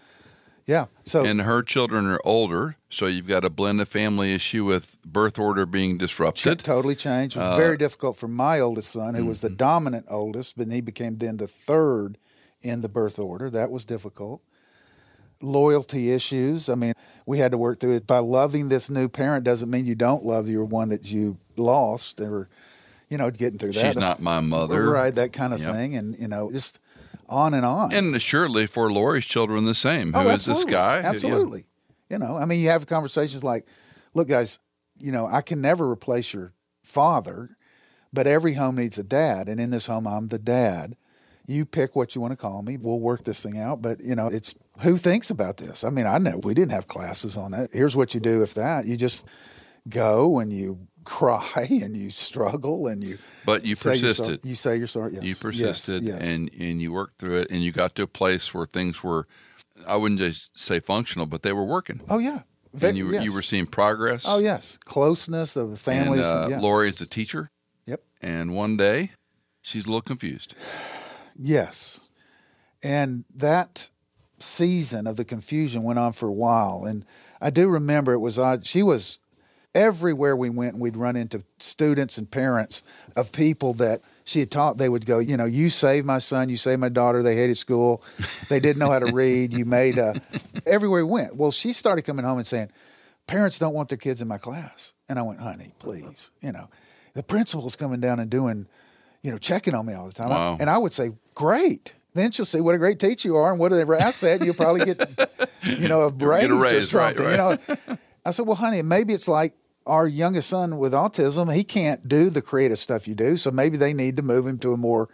yeah. 0.68 0.88
So 1.06 1.26
And 1.26 1.42
her 1.42 1.64
children 1.64 2.06
are 2.08 2.20
older, 2.26 2.76
so 2.90 3.06
you've 3.08 3.28
got 3.28 3.46
a 3.46 3.50
blended 3.50 3.88
family 3.88 4.34
issue 4.34 4.66
with 4.66 5.02
birth 5.02 5.40
order 5.40 5.66
being 5.66 5.98
disrupted. 5.98 6.60
totally 6.60 6.96
changed. 6.96 7.38
Uh, 7.38 7.56
very 7.56 7.78
difficult 7.78 8.18
for 8.18 8.28
my 8.28 8.60
oldest 8.60 8.92
son, 8.92 9.16
who 9.16 9.26
was 9.26 9.40
the 9.40 9.48
mm-hmm. 9.48 9.56
dominant 9.56 10.06
oldest, 10.10 10.58
but 10.58 10.68
he 10.68 10.82
became 10.82 11.18
then 11.18 11.38
the 11.38 11.48
third 11.48 12.18
in 12.62 12.82
the 12.82 12.90
birth 12.90 13.18
order. 13.18 13.50
That 13.50 13.72
was 13.72 13.86
difficult. 13.86 14.42
Loyalty 15.42 16.12
issues. 16.12 16.70
I 16.70 16.76
mean, 16.76 16.94
we 17.26 17.38
had 17.38 17.54
to 17.54 17.58
work 17.58 17.80
through 17.80 17.96
it. 17.96 18.08
By 18.08 18.20
loving 18.20 18.68
this 18.68 18.90
new 18.90 19.08
parent 19.08 19.46
doesn't 19.46 19.70
mean 19.70 19.86
you 19.86 19.96
don't 19.96 20.26
love 20.26 20.50
your 20.50 20.66
one 20.66 20.90
that 20.90 21.10
you 21.10 21.38
lost, 21.56 22.20
or 22.20 22.50
you 23.10 23.18
know, 23.18 23.32
getting 23.32 23.58
through 23.58 23.72
that. 23.72 23.94
She's 23.94 23.96
not 23.96 24.20
my 24.20 24.42
mother. 24.42 24.90
right, 24.90 25.16
that 25.16 25.32
kind 25.32 25.54
of 25.54 25.62
Yep. 25.62 25.74
thing, 25.74 25.96
and 25.96 26.18
you 26.20 26.28
know, 26.28 26.52
just 26.52 26.80
on 27.30 27.54
and 27.54 27.66
on. 27.66 27.94
And 27.94 28.16
assuredly 28.16 28.68
for 28.68 28.92
Lori's 28.92 29.26
children, 29.26 29.66
the 29.66 29.76
same. 29.76 30.14
Oh, 30.16 30.22
who 30.22 30.26
Oh, 30.26 30.30
is 30.30 30.36
absolutely. 30.36 30.64
this 30.66 30.72
guy? 30.74 31.00
Yeah. 31.00 31.10
Absolutely. 31.10 31.64
You 32.10 32.20
know, 32.20 32.38
I 32.38 32.46
mean, 32.46 32.60
you 32.62 32.70
have 32.70 32.86
conversations 32.88 33.44
like, 33.44 33.68
look, 34.14 34.28
guys, 34.30 34.60
you 34.98 35.12
know, 35.12 35.28
I 35.28 35.42
can 35.42 35.62
never 35.62 35.90
replace 35.92 36.34
your 36.34 36.54
father, 36.84 37.58
but 38.14 38.28
every 38.28 38.54
home 38.54 38.76
needs 38.78 38.98
a 38.98 39.04
dad. 39.04 39.50
And 39.50 39.60
in 39.60 39.70
this 39.72 39.88
home, 39.88 40.08
I'm 40.08 40.30
the 40.30 40.40
dad. 40.40 40.96
You 41.46 41.66
pick 41.66 41.96
what 41.96 42.16
you 42.16 42.22
want 42.22 42.32
to 42.32 42.38
call 42.38 42.62
me. 42.62 42.78
We'll 42.78 43.00
work 43.00 43.24
this 43.24 43.44
thing 43.44 43.58
out. 43.60 43.82
But, 43.82 44.00
you 44.04 44.16
know, 44.16 44.28
it's 44.28 44.58
who 44.82 44.98
thinks 44.98 45.30
about 45.30 45.58
this? 45.58 45.84
I 45.84 45.90
mean, 45.90 46.06
I 46.06 46.18
know 46.18 46.40
we 46.44 46.54
didn't 46.54 46.72
have 46.72 46.88
classes 46.88 47.38
on 47.38 47.52
that. 47.52 47.70
Here's 47.74 47.96
what 47.96 48.14
you 48.14 48.20
do 48.20 48.42
if 48.44 48.54
that. 48.56 48.86
You 48.86 48.98
just 48.98 49.28
go 49.90 50.40
and 50.40 50.52
you 50.52 50.88
cry 51.08 51.42
and 51.70 51.96
you 51.96 52.10
struggle 52.12 52.88
and 52.88 53.02
you 53.04 53.18
But 53.46 53.66
you 53.66 53.76
persisted. 53.76 54.44
you 54.44 54.56
say 54.56 54.76
you're 54.78 54.88
sorry. 54.88 55.14
Yes. 55.14 55.24
You 55.24 55.36
persisted 55.36 56.04
Yes. 56.04 56.28
and 56.34 56.52
and 56.60 56.82
you 56.82 56.92
worked 56.92 57.18
through 57.18 57.38
it 57.40 57.50
and 57.50 57.64
you 57.64 57.72
got 57.72 57.96
to 57.96 58.04
a 58.04 58.08
place 58.08 58.54
where 58.54 58.66
things 58.68 59.02
were 59.04 59.26
I 59.88 59.96
wouldn't 59.96 60.20
just 60.20 60.58
say 60.58 60.80
functional, 60.80 61.26
but 61.28 61.44
they 61.44 61.54
were 61.54 61.64
working. 61.64 62.02
oh, 62.10 62.18
yeah. 62.20 62.40
Ve- 62.74 62.90
and 62.90 62.98
you 62.98 63.06
were 63.06 63.14
you 63.22 63.34
were 63.34 63.42
seeing 63.44 63.66
progress. 63.68 64.26
Oh, 64.28 64.40
yes. 64.40 64.78
Closeness 64.84 65.56
of 65.56 65.80
families. 65.80 66.28
And, 66.30 66.46
uh, 66.46 66.48
yeah. 66.50 66.60
Lori 66.60 66.90
is 66.90 67.00
a 67.00 67.06
teacher. 67.08 67.50
Yep. 67.86 68.02
And 68.22 68.54
one 68.56 68.76
day 68.78 69.12
she's 69.62 69.86
a 69.86 69.88
little 69.88 70.02
confused. 70.02 70.56
Yes. 71.40 72.10
And 72.84 73.26
that 73.36 73.90
season 74.40 75.08
of 75.08 75.16
the 75.18 75.26
confusion 75.26 75.84
went 75.84 76.00
on 76.00 76.14
for 76.14 76.28
a 76.28 76.34
while. 76.34 76.84
And 76.86 77.06
I 77.42 77.50
do 77.52 77.68
remember 77.68 78.14
it 78.14 78.20
was 78.20 78.40
odd. 78.40 78.66
She 78.66 78.82
was 78.84 79.20
everywhere 79.78 80.36
we 80.36 80.50
went, 80.50 80.78
we'd 80.78 80.98
run 80.98 81.16
into 81.16 81.44
students 81.60 82.18
and 82.18 82.30
parents 82.30 82.82
of 83.16 83.32
people 83.32 83.74
that 83.76 84.02
she 84.26 84.40
had 84.40 84.50
taught. 84.50 84.78
They 84.78 84.90
would 84.90 85.06
go, 85.06 85.20
You 85.20 85.38
know, 85.38 85.46
you 85.46 85.70
saved 85.70 86.06
my 86.06 86.18
son, 86.18 86.50
you 86.50 86.58
saved 86.58 86.82
my 86.82 86.90
daughter. 86.90 87.22
They 87.22 87.36
hated 87.36 87.58
school. 87.58 88.04
They 88.50 88.60
didn't 88.60 88.80
know 88.80 88.92
how 88.92 89.00
to 89.00 89.12
read. 89.14 89.54
You 89.54 89.66
made 89.66 90.00
a. 90.00 90.20
Everywhere 90.66 91.06
we 91.06 91.12
went. 91.12 91.36
Well, 91.36 91.52
she 91.52 91.74
started 91.74 92.02
coming 92.02 92.26
home 92.26 92.40
and 92.40 92.48
saying, 92.48 92.70
Parents 93.28 93.60
don't 93.60 93.74
want 93.74 93.90
their 93.90 93.98
kids 93.98 94.22
in 94.22 94.28
my 94.28 94.38
class. 94.38 94.96
And 95.08 95.20
I 95.20 95.22
went, 95.22 95.40
Honey, 95.40 95.72
please. 95.80 96.32
You 96.42 96.52
know, 96.52 96.70
the 97.14 97.24
principal's 97.24 97.76
coming 97.76 98.00
down 98.00 98.20
and 98.20 98.32
doing, 98.32 98.68
you 99.22 99.32
know, 99.32 99.38
checking 99.38 99.76
on 99.76 99.86
me 99.86 99.94
all 99.94 100.08
the 100.08 100.14
time. 100.14 100.30
Wow. 100.30 100.58
And 100.60 100.70
I 100.70 100.78
would 100.78 100.92
say, 100.92 101.12
Great. 101.36 101.94
Then 102.16 102.32
she'll 102.32 102.46
say 102.46 102.62
what 102.62 102.74
a 102.74 102.80
great 102.80 103.00
teacher 103.00 103.28
you 103.28 103.36
are, 103.36 103.52
and 103.52 103.60
whatever 103.60 103.96
I 103.96 104.10
said, 104.10 104.44
you'll 104.44 104.56
probably 104.56 104.86
get, 104.86 105.30
you 105.64 105.88
know, 105.88 106.02
a 106.02 106.10
raise, 106.10 106.50
raise, 106.50 106.96
or 106.96 106.98
right, 106.98 107.16
something. 107.16 107.32
You 107.32 107.38
know, 107.38 107.98
I 108.26 108.32
said, 108.32 108.46
well, 108.46 108.56
honey, 108.56 108.82
maybe 108.82 109.14
it's 109.14 109.30
like 109.30 109.54
our 109.88 110.08
youngest 110.08 110.50
son 110.50 110.78
with 110.78 110.94
autism. 110.94 111.54
He 111.54 111.64
can't 111.64 112.08
do 112.08 112.30
the 112.30 112.42
creative 112.42 112.78
stuff 112.80 113.08
you 113.08 113.16
do, 113.16 113.38
so 113.38 113.52
maybe 113.52 113.78
they 113.78 113.94
need 113.94 114.18
to 114.18 114.22
move 114.24 114.46
him 114.46 114.58
to 114.60 114.74
a 114.74 114.78
more 114.78 115.10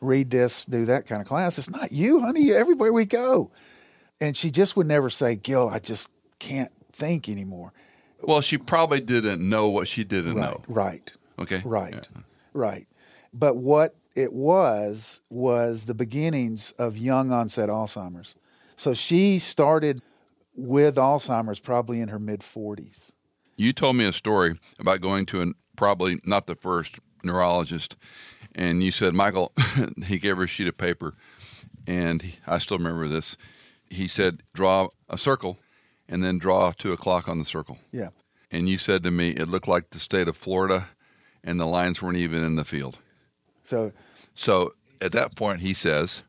read 0.00 0.30
this, 0.30 0.66
do 0.66 0.84
that 0.86 1.06
kind 1.06 1.20
of 1.20 1.28
class. 1.28 1.58
It's 1.58 1.70
not 1.70 1.92
you, 1.92 2.20
honey. 2.20 2.50
Everywhere 2.52 2.92
we 2.92 3.04
go, 3.04 3.50
and 4.20 4.36
she 4.36 4.50
just 4.50 4.76
would 4.76 4.86
never 4.86 5.10
say, 5.10 5.36
Gil, 5.36 5.68
I 5.68 5.78
just 5.78 6.10
can't 6.38 6.72
think 6.92 7.28
anymore. 7.28 7.72
Well, 8.20 8.40
she 8.40 8.58
probably 8.58 9.00
didn't 9.00 9.46
know 9.46 9.68
what 9.68 9.88
she 9.88 10.04
didn't 10.04 10.34
Right, 10.36 10.42
know. 10.50 10.64
right. 10.68 11.12
Okay. 11.38 11.60
Right. 11.64 11.94
Yeah. 12.14 12.22
Right. 12.52 12.86
But 13.34 13.56
what 13.56 13.94
it 14.14 14.32
was 14.32 15.22
was 15.30 15.86
the 15.86 15.94
beginnings 15.94 16.72
of 16.78 16.96
young 16.98 17.32
onset 17.32 17.68
Alzheimer's. 17.68 18.36
So 18.76 18.94
she 18.94 19.38
started 19.38 20.02
with 20.54 20.96
Alzheimer's 20.96 21.60
probably 21.60 22.00
in 22.00 22.08
her 22.08 22.18
mid 22.18 22.40
40s. 22.40 23.14
You 23.62 23.72
told 23.72 23.94
me 23.94 24.04
a 24.04 24.12
story 24.12 24.58
about 24.80 25.00
going 25.00 25.24
to 25.26 25.40
an 25.40 25.54
probably 25.76 26.18
not 26.24 26.48
the 26.48 26.56
first 26.56 26.98
neurologist, 27.22 27.94
and 28.56 28.82
you 28.82 28.90
said 28.90 29.14
Michael. 29.14 29.52
he 30.04 30.18
gave 30.18 30.36
her 30.38 30.42
a 30.42 30.46
sheet 30.48 30.66
of 30.66 30.76
paper, 30.76 31.14
and 31.86 32.22
he, 32.22 32.34
I 32.44 32.58
still 32.58 32.78
remember 32.78 33.06
this. 33.06 33.36
He 33.88 34.08
said, 34.08 34.42
"Draw 34.52 34.88
a 35.08 35.16
circle, 35.16 35.60
and 36.08 36.24
then 36.24 36.38
draw 36.38 36.72
two 36.72 36.92
o'clock 36.92 37.28
on 37.28 37.38
the 37.38 37.44
circle." 37.44 37.78
Yeah. 37.92 38.08
And 38.50 38.68
you 38.68 38.78
said 38.78 39.04
to 39.04 39.12
me, 39.12 39.30
it 39.30 39.48
looked 39.48 39.68
like 39.68 39.90
the 39.90 40.00
state 40.00 40.26
of 40.26 40.36
Florida, 40.36 40.88
and 41.44 41.60
the 41.60 41.66
lines 41.66 42.02
weren't 42.02 42.18
even 42.18 42.42
in 42.42 42.56
the 42.56 42.64
field. 42.64 42.98
So, 43.62 43.92
So 44.34 44.74
at 45.00 45.12
that 45.12 45.36
point, 45.36 45.60
he 45.60 45.72
says, 45.72 46.24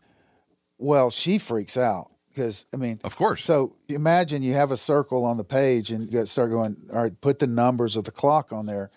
well, 0.77 1.09
she 1.09 1.39
freaks 1.39 1.77
out 1.77 2.11
because, 2.33 2.65
I 2.73 2.77
mean, 2.77 2.99
"Of 3.03 3.15
course." 3.15 3.45
so 3.45 3.75
imagine 3.87 4.41
you 4.41 4.53
have 4.53 4.71
a 4.71 4.77
circle 4.77 5.25
on 5.25 5.37
the 5.37 5.43
page 5.43 5.91
and 5.91 6.11
you 6.11 6.25
start 6.25 6.49
going, 6.49 6.77
all 6.91 7.03
right, 7.03 7.21
put 7.21 7.39
the 7.39 7.47
numbers 7.47 7.95
of 7.95 8.03
the 8.03 8.11
clock 8.11 8.51
on 8.51 8.65
there. 8.65 8.89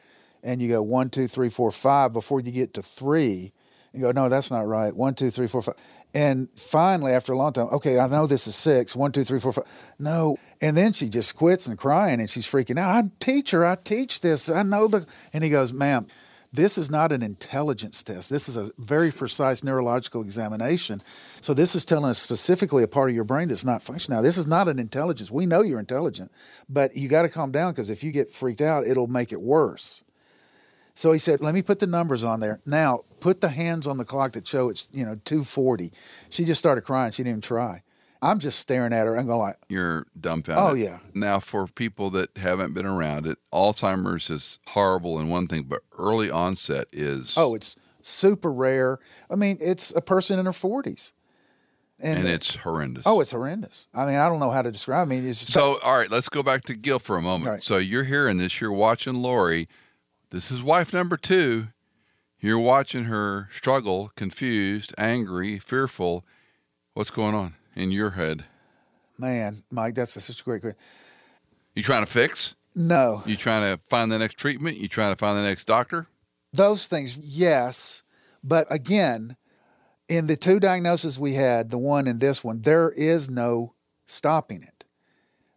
And 0.43 0.63
you 0.63 0.69
go 0.69 0.83
one, 0.83 1.11
two, 1.11 1.27
three, 1.27 1.49
four, 1.49 1.71
five 1.71 2.13
before 2.13 2.41
you 2.41 2.53
get 2.53 2.75
to 2.75 2.83
three. 2.83 3.53
You 3.93 4.03
go, 4.03 4.13
no, 4.13 4.29
that's 4.29 4.51
not 4.51 4.67
right. 4.67 4.95
One, 4.95 5.15
two, 5.15 5.31
three, 5.31 5.49
four, 5.49 5.63
five. 5.63 5.75
And 6.15 6.49
finally, 6.57 7.13
after 7.13 7.33
a 7.33 7.37
long 7.37 7.53
time, 7.53 7.67
okay, 7.73 7.99
I 7.99 8.07
know 8.07 8.27
this 8.27 8.47
is 8.47 8.55
six. 8.55 8.95
One, 8.95 9.13
two, 9.13 9.25
three, 9.25 9.41
four, 9.41 9.53
five. 9.53 9.65
No. 9.99 10.39
And 10.63 10.77
then 10.77 10.93
she 10.93 11.09
just 11.09 11.37
quits 11.37 11.67
and 11.67 11.77
crying 11.77 12.21
and 12.21 12.31
she's 12.31 12.47
freaking 12.47 12.79
out. 12.79 12.91
I'm 12.91 13.07
a 13.07 13.25
teacher. 13.25 13.67
I 13.67 13.75
teach 13.75 14.21
this. 14.21 14.49
I 14.49 14.63
know 14.63 14.89
the. 14.89 15.07
And 15.33 15.43
he 15.43 15.51
goes, 15.51 15.73
ma'am, 15.73 16.07
this 16.57 16.79
is 16.79 16.91
not 16.91 17.13
an 17.13 17.23
intelligence 17.23 18.03
test. 18.03 18.31
This 18.31 18.49
is 18.49 18.57
a 18.57 18.71
very 18.79 19.13
precise 19.13 19.63
neurological 19.63 20.23
examination. 20.23 21.01
So 21.41 21.55
this 21.55 21.75
is 21.75 21.85
telling 21.85 22.11
us 22.11 22.19
specifically 22.19 22.83
a 22.83 22.89
part 22.89 23.11
of 23.11 23.15
your 23.15 23.25
brain 23.25 23.49
that's 23.49 23.65
not 23.65 23.83
functioning. 23.83 24.19
Now, 24.19 24.23
this 24.23 24.39
is 24.39 24.47
not 24.47 24.69
an 24.69 24.79
intelligence. 24.79 25.31
We 25.31 25.47
know 25.47 25.63
you're 25.63 25.81
intelligent, 25.81 26.33
but 26.69 26.97
you 26.97 27.09
got 27.09 27.23
to 27.23 27.29
calm 27.29 27.53
down 27.53 27.73
because 27.73 27.91
if 27.91 28.03
you 28.03 28.11
get 28.13 28.33
freaked 28.33 28.61
out, 28.61 28.87
it'll 28.87 29.07
make 29.07 29.33
it 29.33 29.41
worse. 29.41 30.03
So 30.95 31.13
he 31.13 31.19
said, 31.19 31.43
"Let 31.43 31.55
me 31.55 31.61
put 31.61 31.79
the 31.79 31.87
numbers 31.87 32.25
on 32.25 32.41
there. 32.41 32.61
Now, 32.65 33.03
put 33.21 33.43
the 33.43 33.51
hands 33.51 33.87
on 33.87 33.99
the 33.99 34.05
clock 34.05 34.33
that 34.33 34.49
show 34.49 34.71
it's 34.71 34.89
you 34.93 35.05
know 35.05 35.17
2:40." 35.27 35.93
She 36.31 36.45
just 36.45 36.59
started 36.59 36.83
crying. 36.83 37.13
She 37.13 37.23
didn't 37.23 37.33
even 37.33 37.41
try. 37.43 37.83
I'm 38.23 38.39
just 38.39 38.59
staring 38.59 38.93
at 38.93 39.07
her. 39.07 39.17
I'm 39.17 39.27
going 39.27 39.39
like, 39.41 39.57
You're 39.69 40.07
dumbfounded. 40.19 40.65
Oh, 40.65 40.75
yeah. 40.75 40.99
Now, 41.15 41.39
for 41.41 41.67
people 41.67 42.11
that 42.11 42.37
haven't 42.37 42.73
been 42.75 42.87
around 42.87 43.27
it, 43.27 43.39
Alzheimer's 43.53 44.31
is 44.31 44.59
horrible 44.69 45.19
in 45.21 45.29
one 45.29 45.47
thing, 45.49 45.65
but 45.65 45.83
early 45.99 46.31
onset 46.31 46.89
is. 46.93 47.35
"Oh, 47.37 47.55
it's 47.55 47.77
super 48.03 48.53
rare." 48.53 48.99
I 49.31 49.35
mean, 49.35 49.59
it's 49.61 49.95
a 49.95 50.01
person 50.01 50.39
in 50.39 50.47
her 50.47 50.53
40s, 50.53 51.13
and 52.03 52.27
it's 52.27 52.57
horrendous. 52.57 53.05
oh, 53.07 53.21
it's 53.21 53.33
horrendous. 53.33 53.89
I 53.95 54.07
mean, 54.07 54.17
I 54.17 54.29
don't 54.29 54.41
know 54.41 54.51
how 54.51 54.63
to 54.63 54.73
describe. 54.73 55.07
I 55.07 55.11
mean, 55.11 55.29
it's 55.29 55.41
so 55.53 55.79
all 55.83 55.97
right. 55.99 56.11
Let's 56.11 56.29
go 56.29 56.43
back 56.43 56.65
to 56.65 56.75
Gil 56.75 56.99
for 56.99 57.17
a 57.17 57.23
moment. 57.23 57.51
Right. 57.51 57.63
So 57.63 57.77
you're 57.79 58.05
hearing 58.05 58.39
this. 58.39 58.61
You're 58.61 58.73
watching 58.73 59.15
Lori. 59.15 59.69
This 60.31 60.51
is 60.51 60.63
wife 60.63 60.93
number 60.93 61.17
two. 61.17 61.69
You're 62.41 62.59
watching 62.59 63.05
her 63.05 63.49
struggle, 63.55 64.13
confused, 64.17 64.95
angry, 64.99 65.59
fearful. 65.59 66.25
What's 66.95 67.11
going 67.11 67.35
on 67.35 67.55
in 67.77 67.91
your 67.93 68.11
head? 68.11 68.45
man, 69.19 69.63
Mike, 69.71 69.95
that's 69.95 70.13
such 70.23 70.41
a 70.41 70.45
great 70.45 70.61
question. 70.61 70.79
You 71.75 71.83
trying 71.83 72.05
to 72.05 72.11
fix? 72.11 72.55
No, 72.75 73.23
You 73.25 73.37
trying 73.37 73.63
to 73.63 73.83
find 73.89 74.13
the 74.13 74.19
next 74.19 74.35
treatment? 74.37 74.77
You 74.77 74.89
trying 74.89 75.13
to 75.13 75.19
find 75.19 75.39
the 75.39 75.43
next 75.43 75.65
doctor? 75.67 76.09
those 76.53 76.87
things, 76.87 77.19
yes, 77.19 78.03
but 78.43 78.67
again, 78.71 79.37
in 80.09 80.27
the 80.27 80.37
two 80.37 80.59
diagnoses 80.59 81.19
we 81.19 81.35
had, 81.35 81.69
the 81.71 81.79
one 81.79 82.07
and 82.07 82.19
this 82.21 82.43
one, 82.43 82.63
there 82.63 82.91
is 82.93 83.29
no 83.29 83.75
stopping 84.07 84.63
it. 84.63 84.87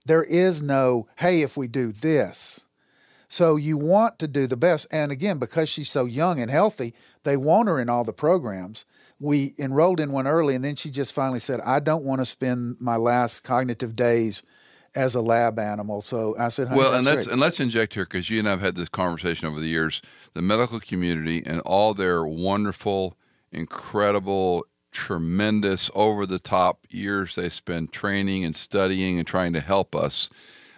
There 0.05 0.23
is 0.23 0.61
no, 0.61 1.07
hey, 1.17 1.41
if 1.41 1.55
we 1.55 1.67
do 1.67 1.91
this. 1.91 2.67
So 3.29 3.55
you 3.55 3.77
want 3.77 4.19
to 4.19 4.27
do 4.27 4.47
the 4.47 4.57
best. 4.57 4.87
And 4.91 5.11
again, 5.11 5.37
because 5.37 5.69
she's 5.69 5.89
so 5.89 6.05
young 6.05 6.39
and 6.39 6.49
healthy, 6.51 6.93
they 7.23 7.37
want 7.37 7.69
her 7.69 7.79
in 7.79 7.87
all 7.89 8.03
the 8.03 8.11
programs. 8.11 8.85
We 9.19 9.53
enrolled 9.59 9.99
in 9.99 10.11
one 10.11 10.27
early, 10.27 10.55
and 10.55 10.63
then 10.63 10.75
she 10.75 10.89
just 10.89 11.13
finally 11.13 11.39
said, 11.39 11.59
I 11.65 11.79
don't 11.79 12.05
want 12.05 12.21
to 12.21 12.25
spend 12.25 12.77
my 12.79 12.95
last 12.95 13.43
cognitive 13.43 13.95
days 13.95 14.43
as 14.95 15.15
a 15.15 15.21
lab 15.21 15.59
animal. 15.59 16.01
So 16.01 16.35
I 16.37 16.49
said, 16.49 16.67
Honey, 16.67 16.79
well, 16.79 16.93
and 16.93 17.05
let's 17.05 17.25
great. 17.25 17.31
and 17.33 17.41
let's 17.41 17.59
inject 17.59 17.93
here 17.93 18.05
because 18.05 18.29
you 18.29 18.39
and 18.39 18.49
I've 18.49 18.61
had 18.61 18.75
this 18.75 18.89
conversation 18.89 19.47
over 19.47 19.59
the 19.59 19.67
years. 19.67 20.01
The 20.33 20.41
medical 20.41 20.79
community 20.79 21.43
and 21.45 21.59
all 21.61 21.93
their 21.93 22.25
wonderful, 22.25 23.17
incredible, 23.51 24.65
tremendous, 24.91 25.91
over 25.93 26.25
the 26.25 26.39
top 26.39 26.85
years 26.89 27.35
they 27.35 27.49
spend 27.49 27.91
training 27.91 28.43
and 28.43 28.55
studying 28.55 29.17
and 29.17 29.27
trying 29.27 29.53
to 29.53 29.59
help 29.59 29.95
us. 29.95 30.29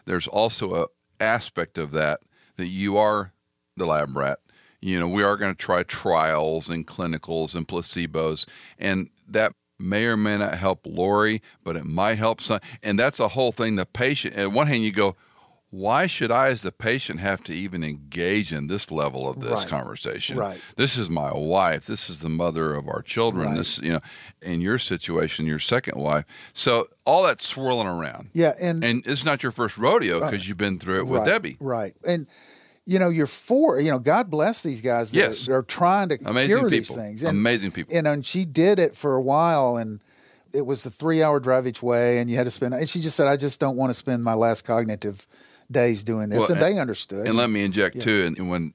There's 0.05 0.27
also 0.27 0.83
a 0.83 0.87
aspect 1.19 1.77
of 1.77 1.91
that 1.91 2.21
that 2.57 2.67
you 2.67 2.97
are 2.97 3.31
the 3.77 3.85
lab 3.85 4.15
rat. 4.15 4.39
You 4.81 4.99
know, 4.99 5.07
we 5.07 5.23
are 5.23 5.37
going 5.37 5.53
to 5.53 5.57
try 5.57 5.83
trials 5.83 6.69
and 6.69 6.85
clinicals 6.87 7.53
and 7.55 7.67
placebos, 7.67 8.45
and 8.79 9.09
that 9.27 9.53
may 9.79 10.05
or 10.05 10.17
may 10.17 10.37
not 10.37 10.55
help 10.55 10.81
Lori, 10.85 11.41
but 11.63 11.75
it 11.75 11.85
might 11.85 12.17
help 12.17 12.41
some. 12.41 12.59
And 12.83 12.99
that's 12.99 13.19
a 13.19 13.29
whole 13.29 13.51
thing. 13.51 13.75
The 13.75 13.85
patient, 13.85 14.35
at 14.35 14.51
one 14.51 14.67
hand, 14.67 14.83
you 14.83 14.91
go, 14.91 15.15
why 15.69 16.05
should 16.05 16.31
I, 16.31 16.49
as 16.49 16.63
the 16.63 16.71
patient, 16.71 17.21
have 17.21 17.43
to 17.45 17.53
even 17.53 17.81
engage 17.83 18.51
in 18.51 18.67
this 18.67 18.91
level 18.91 19.29
of 19.29 19.39
this 19.39 19.51
Right. 19.61 19.67
conversation? 19.69 20.37
Right. 20.37 20.59
This 20.75 20.97
is 20.97 21.09
my 21.09 21.31
wife. 21.33 21.85
This 21.85 22.09
is 22.09 22.19
the 22.19 22.27
mother 22.29 22.73
of 22.75 22.89
our 22.89 23.01
children. 23.01 23.47
Right. 23.47 23.57
This, 23.57 23.77
you 23.77 23.93
know, 23.93 24.01
in 24.41 24.59
your 24.61 24.77
situation, 24.77 25.45
your 25.45 25.59
second 25.59 25.97
wife. 25.97 26.25
So 26.53 26.89
all 27.05 27.23
that 27.23 27.39
swirling 27.41 27.87
around. 27.87 28.31
yeah, 28.33 28.51
and 28.61 28.83
And 28.83 29.07
it's 29.07 29.23
not 29.23 29.43
your 29.43 29.51
first 29.53 29.77
rodeo 29.77 30.19
because 30.19 30.47
you've 30.47 30.57
been 30.57 30.77
through 30.77 30.97
it 30.99 31.07
with 31.07 31.21
right, 31.21 31.27
Debbie. 31.27 31.57
Right. 31.61 31.93
And 32.05 32.27
you 32.91 32.99
know, 32.99 33.09
you're 33.09 33.25
for 33.27 33.79
you 33.79 33.89
know, 33.89 33.99
God 33.99 34.29
bless 34.29 34.63
these 34.63 34.81
guys 34.81 35.11
that 35.11 35.17
Yes. 35.17 35.47
are 35.47 35.63
trying 35.63 36.09
to 36.09 36.19
Amazing 36.25 36.47
cure 36.49 36.57
people. 36.59 36.69
these 36.69 36.95
things. 36.95 37.23
And, 37.23 37.31
Amazing 37.37 37.71
people. 37.71 37.95
and, 37.95 38.05
and 38.05 38.25
she 38.25 38.43
did 38.43 38.79
it 38.79 38.95
for 38.95 39.15
a 39.15 39.21
while 39.21 39.77
and 39.77 40.01
it 40.53 40.65
was 40.65 40.85
a 40.85 40.89
three 40.89 41.23
hour 41.23 41.39
drive 41.39 41.65
each 41.65 41.81
way 41.81 42.17
and 42.19 42.29
you 42.29 42.35
had 42.35 42.43
to 42.43 42.51
spend 42.51 42.73
and 42.73 42.89
she 42.89 42.99
just 42.99 43.15
said, 43.15 43.27
I 43.27 43.37
just 43.37 43.61
don't 43.61 43.77
want 43.77 43.91
to 43.91 43.93
spend 43.93 44.25
my 44.25 44.33
last 44.33 44.63
cognitive 44.63 45.25
days 45.71 46.03
doing 46.03 46.27
this. 46.27 46.39
Well, 46.39 46.51
and, 46.51 46.61
they 46.61 46.79
understood. 46.79 47.25
And 47.27 47.37
let 47.37 47.49
me 47.49 47.63
inject 47.63 48.01
too, 48.01 48.25
and, 48.25 48.37
and 48.37 48.49
when 48.49 48.73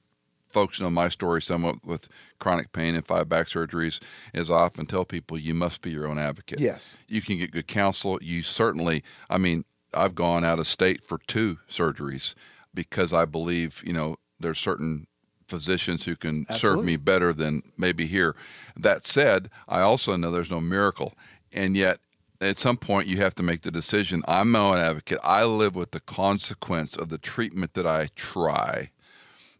folks 0.49 0.81
know 0.81 0.89
my 0.89 1.09
story 1.09 1.39
somewhat 1.43 1.85
with 1.85 2.09
chronic 2.39 2.71
pain 2.71 2.95
and 2.95 3.05
five 3.05 3.29
back 3.29 3.47
surgeries, 3.47 3.99
is 4.33 4.49
I 4.49 4.55
often 4.55 4.87
tell 4.87 5.05
people 5.05 5.37
you 5.37 5.53
must 5.53 5.83
be 5.83 5.91
your 5.91 6.07
own 6.07 6.17
advocate. 6.17 6.59
Yes. 6.59 6.97
You 7.07 7.21
can 7.21 7.37
get 7.37 7.51
good 7.51 7.67
counsel. 7.67 8.17
You 8.23 8.41
certainly, 8.41 9.03
I 9.29 9.37
mean, 9.37 9.65
I've 9.93 10.15
gone 10.15 10.43
out 10.43 10.57
of 10.57 10.65
state 10.67 11.03
for 11.03 11.19
two 11.27 11.59
surgeries 11.69 12.33
because 12.77 13.11
I 13.11 13.25
believe, 13.25 13.81
you 13.83 13.91
know, 13.91 14.17
there's 14.39 14.59
certain 14.59 15.07
physicians 15.47 16.05
who 16.05 16.15
can 16.15 16.45
serve 16.55 16.83
me 16.83 16.95
better 16.95 17.33
than 17.33 17.63
maybe 17.75 18.05
here. 18.05 18.35
That 18.75 19.03
said, 19.03 19.49
I 19.67 19.81
also 19.81 20.15
know 20.15 20.29
there's 20.29 20.51
no 20.51 20.61
miracle. 20.61 21.15
And 21.51 21.75
yet, 21.75 21.99
at 22.39 22.59
some 22.59 22.77
point, 22.77 23.07
you 23.07 23.17
have 23.17 23.33
to 23.35 23.41
make 23.41 23.63
the 23.63 23.71
decision. 23.71 24.21
I'm 24.27 24.51
my 24.51 24.59
own 24.59 24.77
advocate. 24.77 25.17
I 25.23 25.43
live 25.43 25.73
with 25.73 25.89
the 25.89 25.99
consequence 25.99 26.95
of 26.95 27.09
the 27.09 27.17
treatment 27.17 27.73
that 27.73 27.87
I 27.87 28.09
try, 28.15 28.91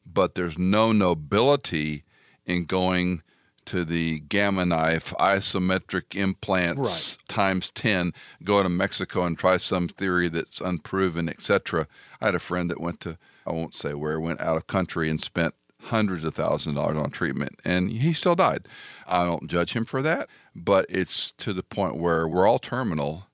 but 0.05 0.36
there's 0.36 0.59
no 0.59 0.91
nobility 0.91 2.03
in 2.45 2.65
going 2.65 3.24
to 3.68 3.86
the 3.86 4.20
gamma 4.22 4.65
knife 4.65 5.13
isometric 5.20 6.15
implants 6.15 7.18
times 7.28 7.70
10 7.76 8.13
go 8.43 8.63
to 8.63 8.70
mexico 8.70 9.24
and 9.24 9.38
try 9.38 9.57
some 9.57 9.88
theory 9.88 10.28
that's 10.28 10.59
unproven 10.61 11.30
etc 11.30 11.88
i 12.20 12.26
had 12.26 12.36
a 12.36 12.39
friend 12.39 12.70
that 12.70 12.82
went 12.82 12.99
to 12.99 13.18
i 13.45 13.51
won't 13.51 13.76
say 13.76 13.93
where 13.93 14.20
went 14.20 14.41
out 14.41 14.57
of 14.57 14.68
country 14.68 15.09
and 15.09 15.22
spent 15.22 15.53
hundreds 15.84 16.24
of 16.24 16.34
thousands 16.34 16.76
of 16.76 16.84
dollars 16.84 16.97
on 16.97 17.11
treatment 17.11 17.59
and 17.63 17.91
he 17.91 18.13
still 18.13 18.36
died 18.36 18.68
i 19.05 19.24
don't 19.24 19.47
judge 19.47 19.74
him 19.74 19.86
for 19.86 20.01
that 20.01 20.28
but 20.55 20.86
it's 20.89 21.32
to 21.34 21.53
the 21.53 21.63
point 21.63 21.97
where 21.97 22.28
we're 22.28 22.47
all 22.47 22.59
terminal 22.59 23.28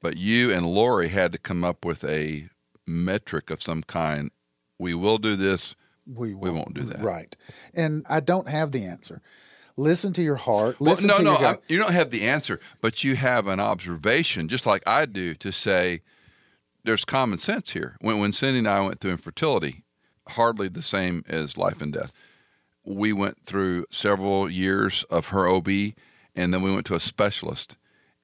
but 0.00 0.16
you 0.16 0.52
and 0.52 0.66
lori 0.66 1.08
had 1.08 1.32
to 1.32 1.38
come 1.38 1.64
up 1.64 1.84
with 1.84 2.04
a 2.04 2.48
metric 2.86 3.50
of 3.50 3.62
some 3.62 3.82
kind 3.82 4.30
we 4.78 4.94
will 4.94 5.18
do 5.18 5.34
this 5.34 5.74
we, 6.06 6.34
we 6.34 6.50
won't 6.50 6.74
do 6.74 6.82
that. 6.82 7.02
Right. 7.02 7.36
And 7.74 8.04
I 8.08 8.20
don't 8.20 8.48
have 8.48 8.72
the 8.72 8.84
answer. 8.84 9.22
Listen 9.76 10.12
to 10.14 10.22
your 10.22 10.36
heart. 10.36 10.78
Well, 10.80 10.96
no, 11.02 11.16
to 11.16 11.22
no, 11.22 11.30
your 11.32 11.40
gut. 11.40 11.62
You 11.68 11.78
don't 11.78 11.92
have 11.92 12.10
the 12.10 12.22
answer, 12.22 12.60
but 12.80 13.04
you 13.04 13.16
have 13.16 13.46
an 13.46 13.60
observation, 13.60 14.48
just 14.48 14.66
like 14.66 14.82
I 14.86 15.06
do, 15.06 15.34
to 15.34 15.52
say 15.52 16.02
there's 16.84 17.04
common 17.04 17.38
sense 17.38 17.70
here. 17.70 17.96
When 18.00 18.18
when 18.18 18.32
Cindy 18.32 18.58
and 18.58 18.68
I 18.68 18.80
went 18.82 19.00
through 19.00 19.12
infertility, 19.12 19.84
hardly 20.28 20.68
the 20.68 20.82
same 20.82 21.24
as 21.28 21.56
life 21.56 21.80
and 21.80 21.92
death. 21.92 22.12
We 22.84 23.12
went 23.12 23.44
through 23.46 23.86
several 23.90 24.50
years 24.50 25.04
of 25.04 25.28
her 25.28 25.48
OB, 25.48 25.68
and 26.34 26.52
then 26.52 26.62
we 26.62 26.72
went 26.72 26.86
to 26.86 26.94
a 26.94 27.00
specialist, 27.00 27.76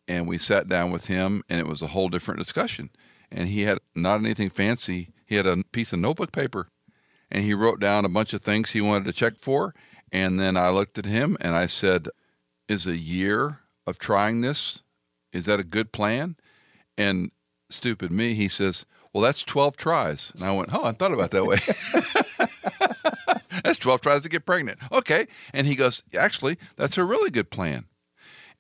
and 0.09 0.27
we 0.27 0.37
sat 0.37 0.69
down 0.69 0.91
with 0.91 1.07
him, 1.07 1.45
and 1.49 1.61
it 1.61 1.67
was 1.67 1.81
a 1.81 1.89
whole 1.89 2.09
different 2.09 2.39
discussion. 2.39 2.91
And 3.31 3.49
he 3.49 3.63
had 3.63 3.79
not 3.95 4.21
anything 4.21 4.51
fancy. 4.51 5.11
He 5.25 5.37
had 5.37 5.47
a 5.47 5.63
piece 5.71 5.93
of 5.93 5.99
notebook 6.01 6.33
paper 6.33 6.69
and 7.31 7.45
he 7.45 7.55
wrote 7.55 7.81
down 7.81 8.05
a 8.05 8.09
bunch 8.09 8.33
of 8.33 8.43
things 8.43 8.71
he 8.71 8.81
wanted 8.81 9.05
to 9.05 9.13
check 9.13 9.37
for. 9.39 9.75
And 10.13 10.39
then 10.41 10.57
I 10.57 10.71
looked 10.71 10.99
at 10.99 11.05
him 11.05 11.37
and 11.41 11.55
I 11.55 11.67
said, 11.67 12.09
Is 12.69 12.87
a 12.87 12.97
year 12.97 13.61
of 13.87 13.99
trying 13.99 14.41
this, 14.41 14.83
is 15.33 15.47
that 15.47 15.61
a 15.61 15.65
good 15.65 15.93
plan? 15.93 16.37
And 16.97 17.31
stupid 17.71 18.11
me, 18.11 18.35
he 18.35 18.49
says, 18.49 18.87
Well, 19.13 19.23
that's 19.23 19.43
12 19.43 19.77
tries. 19.77 20.33
And 20.35 20.45
I 20.45 20.53
went, 20.53 20.73
Oh, 20.73 20.85
I 20.85 20.93
thought 20.93 21.13
about 21.13 21.31
that 21.31 21.45
way. 21.45 21.59
that's 23.65 23.79
12 23.79 24.01
tries 24.01 24.23
to 24.23 24.29
get 24.29 24.47
pregnant. 24.47 24.79
Okay. 24.91 25.27
And 25.53 25.67
he 25.67 25.75
goes, 25.75 26.03
Actually, 26.17 26.59
that's 26.77 26.99
a 26.99 27.05
really 27.05 27.31
good 27.31 27.51
plan. 27.51 27.87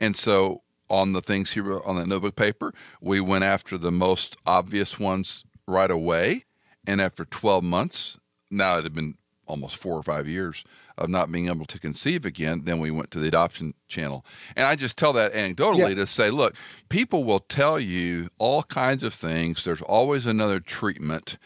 And 0.00 0.16
so 0.16 0.62
on 0.90 1.12
the 1.12 1.20
things 1.22 1.52
he 1.52 1.60
wrote 1.60 1.82
on 1.84 1.96
that 1.96 2.06
notebook 2.06 2.36
paper, 2.36 2.72
we 3.00 3.20
went 3.20 3.44
after 3.44 3.76
the 3.76 3.92
most 3.92 4.36
obvious 4.46 4.98
ones 4.98 5.44
right 5.66 5.90
away. 5.90 6.44
And 6.86 7.00
after 7.00 7.24
12 7.24 7.62
months, 7.64 8.18
now 8.50 8.78
it 8.78 8.84
had 8.84 8.94
been 8.94 9.16
almost 9.46 9.76
four 9.76 9.96
or 9.96 10.02
five 10.02 10.26
years 10.26 10.64
of 10.98 11.08
not 11.08 11.30
being 11.32 11.48
able 11.48 11.64
to 11.66 11.78
conceive 11.78 12.24
again, 12.26 12.62
then 12.64 12.78
we 12.80 12.90
went 12.90 13.10
to 13.12 13.18
the 13.18 13.28
adoption 13.28 13.74
channel. 13.88 14.24
And 14.56 14.66
I 14.66 14.74
just 14.76 14.96
tell 14.96 15.12
that 15.14 15.32
anecdotally 15.32 15.90
Yeah. 15.90 15.94
to 15.94 16.06
say, 16.06 16.30
look, 16.30 16.54
people 16.88 17.24
will 17.24 17.40
tell 17.40 17.78
you 17.80 18.28
all 18.38 18.62
kinds 18.64 19.02
of 19.02 19.14
things. 19.14 19.64
There's 19.64 19.82
always 19.82 20.26
another 20.26 20.60
treatment. 20.60 21.38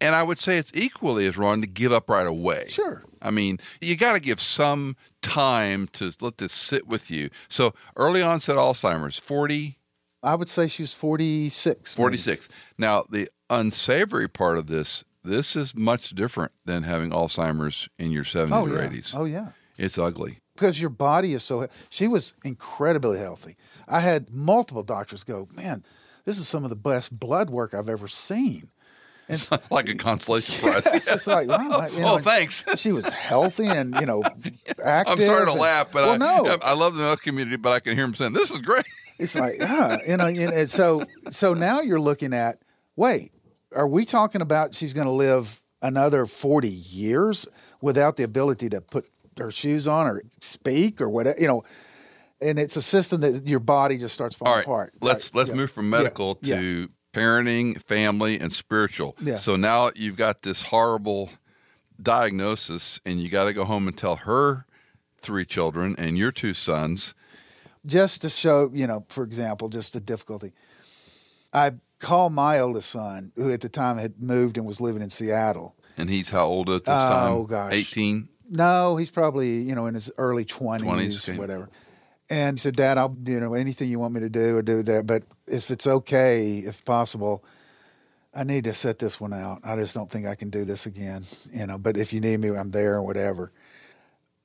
And 0.00 0.14
I 0.14 0.22
would 0.22 0.38
say 0.38 0.58
it's 0.58 0.72
equally 0.74 1.26
as 1.26 1.38
wrong 1.38 1.62
to 1.62 1.66
give 1.66 1.90
up 1.90 2.10
right 2.10 2.26
away. 2.26 2.66
Sure. 2.68 3.02
I 3.22 3.30
mean, 3.30 3.58
you 3.80 3.96
got 3.96 4.12
to 4.12 4.20
give 4.20 4.40
some 4.42 4.94
time 5.22 5.88
to 5.94 6.12
let 6.20 6.36
this 6.38 6.52
sit 6.52 6.86
with 6.86 7.10
you. 7.10 7.30
So 7.48 7.72
early 7.96 8.20
onset 8.20 8.56
Alzheimer's, 8.56 9.18
40, 9.18 9.78
I 10.22 10.34
would 10.34 10.48
say 10.50 10.68
she 10.68 10.82
was 10.82 10.92
46. 10.92 11.96
maybe. 11.96 12.02
46. 12.04 12.48
Now, 12.76 13.04
the 13.08 13.28
unsavory 13.48 14.28
part 14.28 14.58
of 14.58 14.66
this, 14.66 15.02
this 15.26 15.56
is 15.56 15.74
much 15.74 16.10
different 16.10 16.52
than 16.64 16.82
having 16.84 17.10
Alzheimer's 17.10 17.88
in 17.98 18.10
your 18.12 18.24
70s 18.24 18.50
Oh, 18.52 18.64
or 18.66 18.78
80s. 18.88 19.12
Oh, 19.16 19.24
yeah. 19.24 19.48
It's 19.78 19.98
ugly. 19.98 20.38
because 20.54 20.80
your 20.80 20.88
body 20.90 21.34
is 21.34 21.42
so 21.42 21.66
she 21.90 22.08
was 22.08 22.32
incredibly 22.44 23.18
healthy 23.18 23.56
i 23.86 24.00
had 24.00 24.30
multiple 24.30 24.82
doctors 24.82 25.22
go 25.22 25.46
man 25.54 25.82
this 26.24 26.38
is 26.38 26.48
some 26.48 26.64
of 26.64 26.70
the 26.70 26.76
best 26.76 27.18
blood 27.20 27.50
work 27.50 27.74
i've 27.74 27.90
ever 27.90 28.08
seen 28.08 28.62
so, 29.28 29.58
like 29.70 29.88
a 29.90 29.94
consolation 30.08 30.66
prize. 30.70 30.86
it's 31.12 31.26
like 31.26 31.46
wow 31.48 31.86
you 31.92 32.00
know, 32.00 32.14
oh, 32.14 32.18
thanks. 32.18 32.64
she 32.76 32.90
was 32.92 33.12
healthy 33.12 33.66
and 33.66 33.94
you 34.00 34.06
know 34.06 34.22
active 34.82 35.12
I'm 35.12 35.18
sorry 35.18 35.44
to 35.44 35.50
and- 35.52 35.60
laugh, 35.60 35.88
but 35.92 36.04
well, 36.04 36.14
I, 36.14 36.16
no 36.16 36.58
I 36.62 36.72
love 36.72 36.94
the 36.94 37.02
medical 37.02 37.22
community, 37.22 37.56
but 37.56 37.72
I 37.72 37.80
can 37.80 37.94
hear 37.94 38.04
him 38.06 38.14
saying, 38.14 38.32
this 38.32 38.50
is 38.50 38.60
great. 38.60 38.86
it's 39.18 39.34
like 39.36 39.56
ah, 39.60 39.98
you 40.08 40.16
know 40.16 40.24
and 40.26 40.38
and 40.38 40.70
so 40.70 41.04
so 41.30 41.52
now 41.52 41.82
you're 41.82 42.00
looking 42.00 42.32
at 42.32 42.56
wait 42.96 43.30
are 43.74 43.88
we 43.88 44.04
talking 44.04 44.40
about 44.40 44.74
she's 44.74 44.92
going 44.92 45.06
to 45.06 45.12
live 45.12 45.62
another 45.82 46.26
40 46.26 46.68
years 46.68 47.46
without 47.80 48.16
the 48.16 48.22
ability 48.22 48.68
to 48.70 48.80
put 48.80 49.06
her 49.38 49.50
shoes 49.50 49.86
on 49.86 50.06
or 50.06 50.22
speak 50.40 51.00
or 51.00 51.08
whatever 51.08 51.38
you 51.40 51.46
know 51.46 51.62
and 52.40 52.58
it's 52.58 52.76
a 52.76 52.82
system 52.82 53.20
that 53.22 53.46
your 53.46 53.60
body 53.60 53.96
just 53.98 54.14
starts 54.14 54.36
falling 54.36 54.52
All 54.52 54.56
right, 54.58 54.66
apart 54.66 54.94
let's 55.00 55.26
Right, 55.26 55.38
let's 55.38 55.50
yeah. 55.50 55.56
move 55.56 55.70
from 55.70 55.90
medical 55.90 56.38
yeah. 56.42 56.60
to 56.60 56.88
parenting, 57.16 57.82
family, 57.82 58.38
and 58.38 58.52
spiritual. 58.52 59.16
Yeah. 59.22 59.36
So 59.36 59.56
now 59.56 59.90
you've 59.96 60.16
got 60.16 60.42
this 60.42 60.62
horrible 60.62 61.30
diagnosis, 62.00 63.00
and 63.06 63.22
you 63.22 63.30
got 63.30 63.44
to 63.44 63.54
go 63.54 63.64
home 63.64 63.88
and 63.88 63.96
tell 63.96 64.16
her 64.16 64.66
three 65.18 65.46
children 65.46 65.94
and 65.98 66.18
your 66.18 66.30
two 66.30 66.52
sons. 66.52 67.14
just 67.86 68.20
to 68.22 68.28
show, 68.28 68.70
you 68.74 68.86
know, 68.86 69.06
for 69.08 69.24
example, 69.24 69.68
just 69.70 69.94
the 69.94 70.00
difficulty. 70.00 70.52
I 71.52 71.72
called 71.98 72.32
my 72.32 72.58
oldest 72.58 72.90
son, 72.90 73.32
who 73.36 73.52
at 73.52 73.60
the 73.60 73.68
time 73.68 73.98
had 73.98 74.20
moved 74.20 74.56
and 74.56 74.66
was 74.66 74.80
living 74.80 75.02
in 75.02 75.10
Seattle. 75.10 75.74
And 75.98 76.10
he's 76.10 76.30
how 76.30 76.44
old 76.44 76.68
at 76.68 76.84
this 76.84 76.94
time? 76.94 77.32
Oh, 77.32 77.44
gosh. 77.44 77.72
18? 77.72 78.28
No, 78.50 78.96
he's 78.96 79.10
probably, 79.10 79.58
you 79.58 79.74
know, 79.74 79.86
in 79.86 79.94
his 79.94 80.10
early 80.18 80.44
20s, 80.44 80.82
20s, 80.82 81.28
okay. 81.28 81.38
whatever. 81.38 81.68
And 82.28 82.58
said, 82.58 82.76
Dad, 82.76 82.98
I'll, 82.98 83.16
you 83.24 83.40
know, 83.40 83.54
anything 83.54 83.88
you 83.88 83.98
want 83.98 84.14
me 84.14 84.20
to 84.20 84.28
do 84.28 84.56
or 84.56 84.62
do 84.62 84.82
that. 84.82 85.06
But 85.06 85.24
if 85.46 85.70
it's 85.70 85.86
okay, 85.86 86.58
if 86.58 86.84
possible, 86.84 87.44
I 88.34 88.44
need 88.44 88.64
to 88.64 88.74
set 88.74 88.98
this 88.98 89.20
one 89.20 89.32
out. 89.32 89.60
I 89.64 89.76
just 89.76 89.94
don't 89.94 90.10
think 90.10 90.26
I 90.26 90.34
can 90.34 90.50
do 90.50 90.64
this 90.64 90.86
again, 90.86 91.22
you 91.52 91.66
know. 91.66 91.78
But 91.78 91.96
if 91.96 92.12
you 92.12 92.20
need 92.20 92.40
me, 92.40 92.48
I'm 92.50 92.70
there 92.70 92.94
or 92.94 93.02
whatever. 93.02 93.52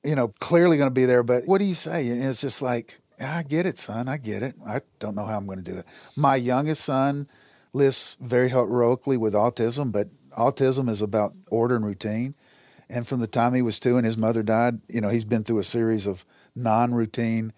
You 0.04 0.16
know, 0.16 0.28
clearly 0.40 0.78
going 0.78 0.90
to 0.90 0.94
be 0.94 1.04
there. 1.04 1.22
But 1.22 1.44
what 1.46 1.58
do 1.58 1.64
you 1.64 1.74
say? 1.74 2.08
And 2.08 2.24
it's 2.24 2.40
just 2.40 2.62
like, 2.62 3.00
I 3.22 3.42
get 3.42 3.66
it, 3.66 3.78
son. 3.78 4.08
I 4.08 4.16
get 4.16 4.42
it. 4.42 4.54
I 4.66 4.80
don't 4.98 5.14
know 5.14 5.26
how 5.26 5.36
I'm 5.36 5.46
going 5.46 5.62
to 5.62 5.70
do 5.70 5.78
it. 5.78 5.84
My 6.16 6.36
youngest 6.36 6.84
son 6.84 7.28
lives 7.72 8.16
very 8.20 8.50
heroically 8.50 9.16
with 9.16 9.34
autism, 9.34 9.92
but 9.92 10.08
autism 10.36 10.88
is 10.88 11.02
about 11.02 11.32
order 11.50 11.76
and 11.76 11.84
routine. 11.84 12.34
And 12.88 13.06
from 13.06 13.20
the 13.20 13.26
time 13.26 13.54
he 13.54 13.62
was 13.62 13.80
two 13.80 13.96
and 13.96 14.04
his 14.04 14.18
mother 14.18 14.42
died, 14.42 14.80
you 14.88 15.00
know, 15.00 15.08
he's 15.08 15.24
been 15.24 15.44
through 15.44 15.58
a 15.58 15.64
series 15.64 16.06
of 16.06 16.24
non-routine 16.54 17.52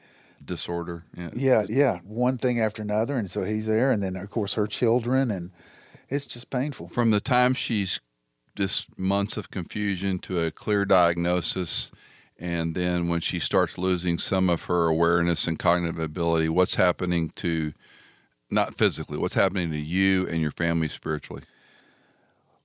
disorder. 0.44 1.04
Yeah. 1.16 1.30
Yeah, 1.34 1.64
yeah, 1.68 1.98
one 2.04 2.38
thing 2.38 2.60
after 2.60 2.82
another, 2.82 3.16
and 3.16 3.30
so 3.30 3.44
he's 3.44 3.66
there, 3.66 3.90
and 3.90 4.02
then 4.02 4.14
of 4.16 4.30
course 4.30 4.54
her 4.54 4.66
children, 4.66 5.30
and 5.30 5.50
it's 6.08 6.26
just 6.26 6.50
painful. 6.50 6.90
From 6.90 7.10
the 7.10 7.20
time 7.20 7.54
she's 7.54 7.98
just 8.54 8.96
months 8.98 9.36
of 9.36 9.50
confusion 9.50 10.18
to 10.20 10.40
a 10.40 10.50
clear 10.50 10.84
diagnosis, 10.84 11.90
and 12.38 12.74
then 12.74 13.08
when 13.08 13.20
she 13.20 13.40
starts 13.40 13.78
losing 13.78 14.18
some 14.18 14.50
of 14.50 14.64
her 14.64 14.86
awareness 14.86 15.46
and 15.48 15.58
cognitive 15.58 15.98
ability, 15.98 16.48
what's 16.48 16.74
happening 16.74 17.30
to 17.36 17.72
not 18.54 18.76
physically, 18.76 19.18
what's 19.18 19.34
happening 19.34 19.70
to 19.72 19.78
you 19.78 20.26
and 20.28 20.40
your 20.40 20.52
family 20.52 20.88
spiritually? 20.88 21.42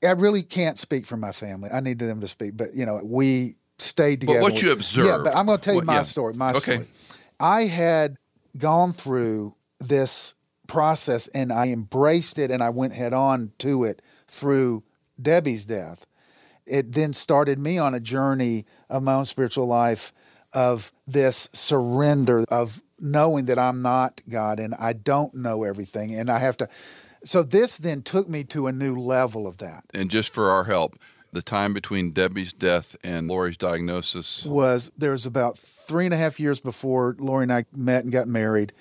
I 0.04 0.12
really 0.12 0.44
can't 0.44 0.78
speak 0.78 1.06
for 1.06 1.18
my 1.18 1.32
family. 1.34 1.70
I 1.74 1.82
need 1.82 2.00
them 2.00 2.22
to 2.22 2.28
speak, 2.28 2.56
but 2.56 2.68
you 2.74 2.86
know, 2.86 3.02
we 3.04 3.56
stayed 3.78 4.22
together. 4.22 4.40
But 4.40 4.44
what 4.54 4.62
you 4.62 4.72
observed? 4.72 5.08
Yeah, 5.08 5.18
but 5.24 5.36
I'm 5.36 5.46
going 5.46 5.58
to 5.58 5.62
tell 5.62 5.74
you 5.74 5.80
What- 5.80 5.86
my 5.88 5.96
yeah. 5.96 6.02
story. 6.04 6.34
My 6.36 6.52
Okay. 6.52 6.60
story. 6.76 6.88
I 7.40 7.64
had 7.66 8.16
gone 8.58 8.94
through 8.94 9.56
this 9.80 10.36
process 10.68 11.28
and 11.30 11.52
I 11.52 11.68
embraced 11.70 12.38
it 12.38 12.52
and 12.52 12.62
I 12.64 12.70
went 12.70 12.94
head 12.94 13.14
on 13.14 13.52
to 13.60 13.84
it 13.84 14.02
through 14.28 14.84
Debbie's 15.22 15.66
death. 15.66 16.06
It 16.66 16.92
then 16.92 17.14
started 17.14 17.58
me 17.60 17.78
on 17.78 17.94
a 17.96 18.00
journey 18.00 18.66
of 18.90 19.02
my 19.04 19.14
own 19.16 19.26
spiritual 19.26 19.66
life 19.66 20.14
of 20.54 20.92
this 21.08 21.50
surrender 21.54 22.44
of 22.50 22.84
knowing 23.02 23.46
that 23.46 23.60
I'm 23.60 23.82
not 23.82 24.22
God 24.30 24.60
and 24.60 24.76
I 24.80 24.94
don't 24.94 25.34
know 25.34 25.64
everything 25.64 26.14
and 26.16 26.30
I 26.30 26.40
have 26.40 26.58
to 26.58 26.68
so 27.24 27.44
this 27.44 27.78
then 27.78 28.02
took 28.02 28.30
me 28.30 28.44
to 28.46 28.68
a 28.68 28.72
new 28.72 28.96
level 28.96 29.46
of 29.48 29.58
that. 29.58 29.84
And 29.94 30.10
just 30.10 30.30
for 30.30 30.50
our 30.52 30.64
help, 30.64 30.98
the 31.32 31.42
time 31.42 31.74
between 31.74 32.12
Debbie's 32.12 32.54
death 32.54 32.96
and 33.04 33.28
Lori's 33.28 33.58
diagnosis. 33.58 34.44
was 34.46 34.92
there 34.98 35.12
was 35.12 35.26
about 35.26 35.58
three 35.58 36.06
and 36.06 36.14
a 36.14 36.18
half 36.18 36.40
years 36.40 36.60
before 36.60 37.16
Lori 37.20 37.44
and 37.44 37.54
I 37.54 37.66
met 37.76 38.04
and 38.04 38.12
got 38.12 38.28
married. 38.28 38.74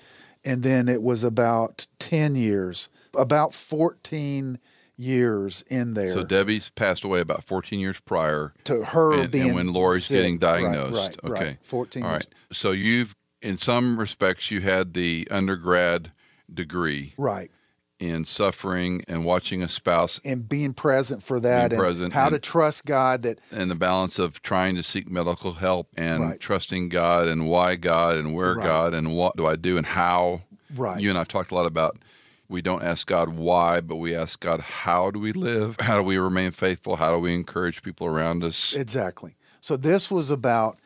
And 0.45 0.63
then 0.63 0.87
it 0.87 1.03
was 1.03 1.23
about 1.23 1.87
10 1.99 2.35
years, 2.35 2.89
about 3.13 3.53
14 3.53 4.57
years 4.95 5.63
in 5.69 5.93
there 5.93 6.13
So 6.13 6.25
Debbie's 6.25 6.69
passed 6.71 7.03
away 7.03 7.19
about 7.21 7.43
14 7.43 7.79
years 7.79 7.99
prior. 7.99 8.53
to 8.65 8.83
her 8.83 9.21
and, 9.21 9.31
being 9.31 9.47
and 9.47 9.55
when 9.55 9.73
Lori's 9.73 10.05
sick. 10.05 10.17
getting 10.17 10.37
diagnosed. 10.37 10.93
Right, 11.23 11.31
right, 11.31 11.41
okay. 11.41 11.57
14 11.61 12.03
All 12.03 12.09
years. 12.11 12.25
right. 12.25 12.55
So 12.55 12.71
you've, 12.71 13.15
in 13.41 13.57
some 13.57 13.99
respects, 13.99 14.51
you 14.51 14.61
had 14.61 14.93
the 14.93 15.27
undergrad 15.31 16.11
degree 16.53 17.13
Right. 17.17 17.51
in 17.99 18.25
suffering 18.25 19.03
and 19.07 19.25
watching 19.25 19.61
a 19.61 19.67
spouse 19.69 20.19
And 20.25 20.47
being 20.47 20.73
present 20.73 21.21
for 21.21 21.39
that 21.41 21.71
and 21.71 21.79
present 21.79 22.13
how 22.13 22.29
to 22.29 22.39
trust 22.39 22.85
God 22.85 23.23
that 23.23 23.39
and 23.51 23.69
the 23.69 23.75
balance 23.75 24.19
of 24.19 24.41
trying 24.41 24.75
to 24.75 24.83
seek 24.83 25.09
medical 25.09 25.53
help 25.53 25.89
and 25.97 26.21
Right. 26.23 26.39
trusting 26.39 26.89
God 26.89 27.27
and 27.27 27.47
why 27.47 27.75
God 27.75 28.17
and 28.17 28.33
where 28.33 28.55
Right. 28.55 28.63
God 28.65 28.93
and 28.93 29.15
what 29.15 29.35
do 29.37 29.45
I 29.45 29.55
do 29.55 29.77
and 29.77 29.85
how. 29.85 30.41
Right. 30.75 31.01
You 31.01 31.09
and 31.09 31.17
I've 31.19 31.27
talked 31.27 31.51
a 31.51 31.55
lot 31.55 31.65
about 31.65 31.97
we 32.47 32.61
don't 32.63 32.81
ask 32.81 33.05
God 33.05 33.29
why, 33.29 33.79
but 33.79 33.97
we 33.97 34.15
ask 34.15 34.39
God 34.39 34.59
how 34.59 35.11
do 35.11 35.19
we 35.19 35.31
live? 35.33 35.75
How 35.79 35.97
do 35.97 36.03
we 36.03 36.17
remain 36.17 36.49
faithful? 36.51 36.95
How 36.95 37.13
do 37.13 37.19
we 37.19 37.33
encourage 37.33 37.83
people 37.83 38.07
around 38.07 38.43
us? 38.43 38.73
Exactly. 38.75 39.35
So 39.61 39.77
this 39.77 40.09
was 40.09 40.31
about. 40.31 40.79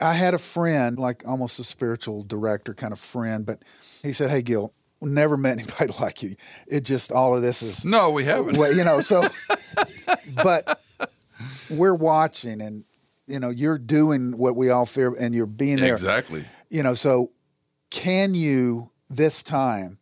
I 0.00 0.14
had 0.14 0.34
a 0.34 0.38
friend, 0.38 0.98
like 0.98 1.22
almost 1.26 1.58
a 1.58 1.64
spiritual 1.64 2.22
director 2.22 2.74
kind 2.74 2.92
of 2.92 2.98
friend, 2.98 3.44
but 3.44 3.62
he 4.02 4.12
said, 4.12 4.30
"Hey, 4.30 4.42
Gil, 4.42 4.72
never 5.02 5.36
met 5.36 5.58
anybody 5.58 5.92
like 6.00 6.22
you. 6.22 6.36
It 6.66 6.84
just 6.84 7.12
all 7.12 7.34
of 7.34 7.42
this 7.42 7.62
is 7.62 7.84
no, 7.84 8.10
we 8.10 8.24
haven't. 8.24 8.56
well, 8.56 8.74
you 8.74 8.84
know, 8.84 9.00
so 9.00 9.28
but 10.42 10.82
we're 11.68 11.94
watching 11.94 12.60
and 12.60 12.84
you 13.26 13.38
know, 13.38 13.50
you're 13.50 13.78
doing 13.78 14.36
what 14.36 14.56
we 14.56 14.70
all 14.70 14.84
fear 14.84 15.14
and 15.18 15.32
you're 15.34 15.46
being 15.46 15.78
there. 15.78 15.94
Exactly. 15.94 16.44
You 16.68 16.82
know, 16.82 16.94
so 16.94 17.30
can 17.90 18.34
you 18.34 18.90
this 19.08 19.44
time 19.44 19.98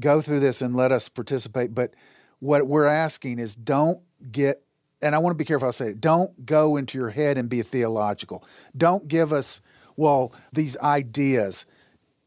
go 0.00 0.20
through 0.20 0.40
this 0.40 0.62
and 0.62 0.74
let 0.74 0.90
us 0.90 1.08
participate? 1.08 1.74
But 1.74 1.94
what 2.40 2.66
we're 2.66 2.86
asking 2.86 3.38
is 3.38 3.54
don't 3.54 4.02
get 4.32 4.64
and 5.02 5.14
I 5.14 5.18
want 5.18 5.34
to 5.34 5.38
be 5.38 5.44
careful 5.44 5.68
I 5.68 5.72
say 5.72 5.88
it. 5.88 6.00
Don't 6.00 6.46
go 6.46 6.76
into 6.76 6.98
your 6.98 7.10
head 7.10 7.38
and 7.38 7.48
be 7.48 7.62
theological. 7.62 8.44
Don't 8.76 9.08
give 9.08 9.32
us, 9.32 9.60
well, 9.96 10.34
these 10.52 10.78
ideas. 10.78 11.66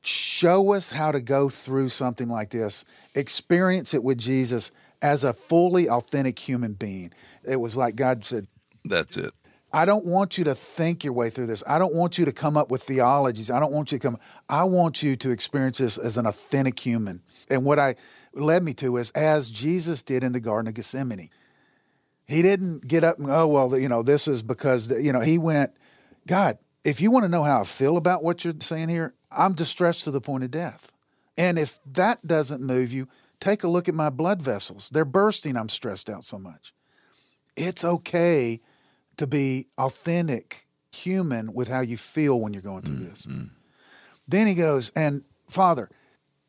Show 0.03 0.73
us 0.73 0.91
how 0.91 1.11
to 1.11 1.21
go 1.21 1.49
through 1.49 1.89
something 1.89 2.27
like 2.27 2.51
this. 2.51 2.85
Experience 3.15 3.93
it 3.93 4.03
with 4.03 4.19
Jesus 4.19 4.71
as 5.01 5.23
a 5.23 5.33
fully 5.33 5.89
authentic 5.89 6.37
human 6.37 6.73
being. 6.73 7.11
It 7.43 7.55
was 7.55 7.75
like 7.75 7.95
God 7.95 8.23
said, 8.25 8.47
That's 8.83 9.17
it. 9.17 9.33
I 9.73 9.85
don't 9.85 10.05
want 10.05 10.37
you 10.37 10.45
to 10.45 10.55
think 10.55 11.03
your 11.03 11.11
way 11.11 11.29
through 11.29 11.47
this. 11.47 11.61
I 11.67 11.79
don't 11.79 11.93
want 11.93 12.17
you 12.17 12.23
to 12.23 12.31
come 12.31 12.55
up 12.55 12.71
with 12.71 12.83
theologies. 12.83 13.51
I 13.51 13.59
don't 13.59 13.73
want 13.73 13.91
you 13.91 13.97
to 13.97 14.07
come. 14.07 14.17
I 14.47 14.63
want 14.63 15.03
you 15.03 15.17
to 15.17 15.31
experience 15.31 15.79
this 15.79 15.97
as 15.97 16.17
an 16.17 16.25
authentic 16.25 16.79
human. 16.79 17.21
And 17.49 17.65
what 17.65 17.77
I 17.77 17.95
led 18.33 18.63
me 18.63 18.73
to 18.75 18.95
is 18.95 19.11
as 19.11 19.49
Jesus 19.49 20.01
did 20.01 20.23
in 20.23 20.31
the 20.31 20.39
Garden 20.39 20.69
of 20.69 20.75
Gethsemane. 20.75 21.29
He 22.27 22.41
didn't 22.41 22.87
get 22.87 23.03
up 23.03 23.19
and 23.19 23.29
oh 23.29 23.47
well, 23.47 23.77
you 23.77 23.89
know, 23.89 24.01
this 24.03 24.27
is 24.27 24.41
because 24.41 24.89
you 24.89 25.13
know 25.13 25.21
he 25.21 25.37
went. 25.37 25.71
God, 26.27 26.57
if 26.83 27.01
you 27.01 27.11
want 27.11 27.23
to 27.23 27.29
know 27.29 27.43
how 27.43 27.61
I 27.61 27.63
feel 27.63 27.97
about 27.97 28.23
what 28.23 28.43
you're 28.43 28.53
saying 28.59 28.89
here, 28.89 29.13
I'm 29.31 29.53
distressed 29.53 30.05
to 30.05 30.11
the 30.11 30.21
point 30.21 30.43
of 30.43 30.51
death. 30.51 30.91
And 31.37 31.59
if 31.59 31.79
that 31.93 32.25
doesn't 32.25 32.61
move 32.61 32.91
you, 32.93 33.07
take 33.39 33.63
a 33.63 33.67
look 33.67 33.87
at 33.87 33.95
my 33.95 34.09
blood 34.09 34.41
vessels. 34.41 34.89
They're 34.89 35.05
bursting. 35.05 35.57
I'm 35.57 35.69
stressed 35.69 36.09
out 36.09 36.23
so 36.23 36.39
much. 36.39 36.73
It's 37.55 37.83
okay 37.83 38.61
to 39.17 39.27
be 39.27 39.67
authentic, 39.77 40.63
human 40.93 41.53
with 41.53 41.67
how 41.67 41.81
you 41.81 41.97
feel 41.97 42.39
when 42.39 42.53
you're 42.53 42.61
going 42.61 42.81
through 42.81 42.95
mm-hmm. 42.95 43.09
this. 43.09 43.27
Then 44.27 44.47
he 44.47 44.55
goes, 44.55 44.91
and 44.95 45.23
Father, 45.49 45.89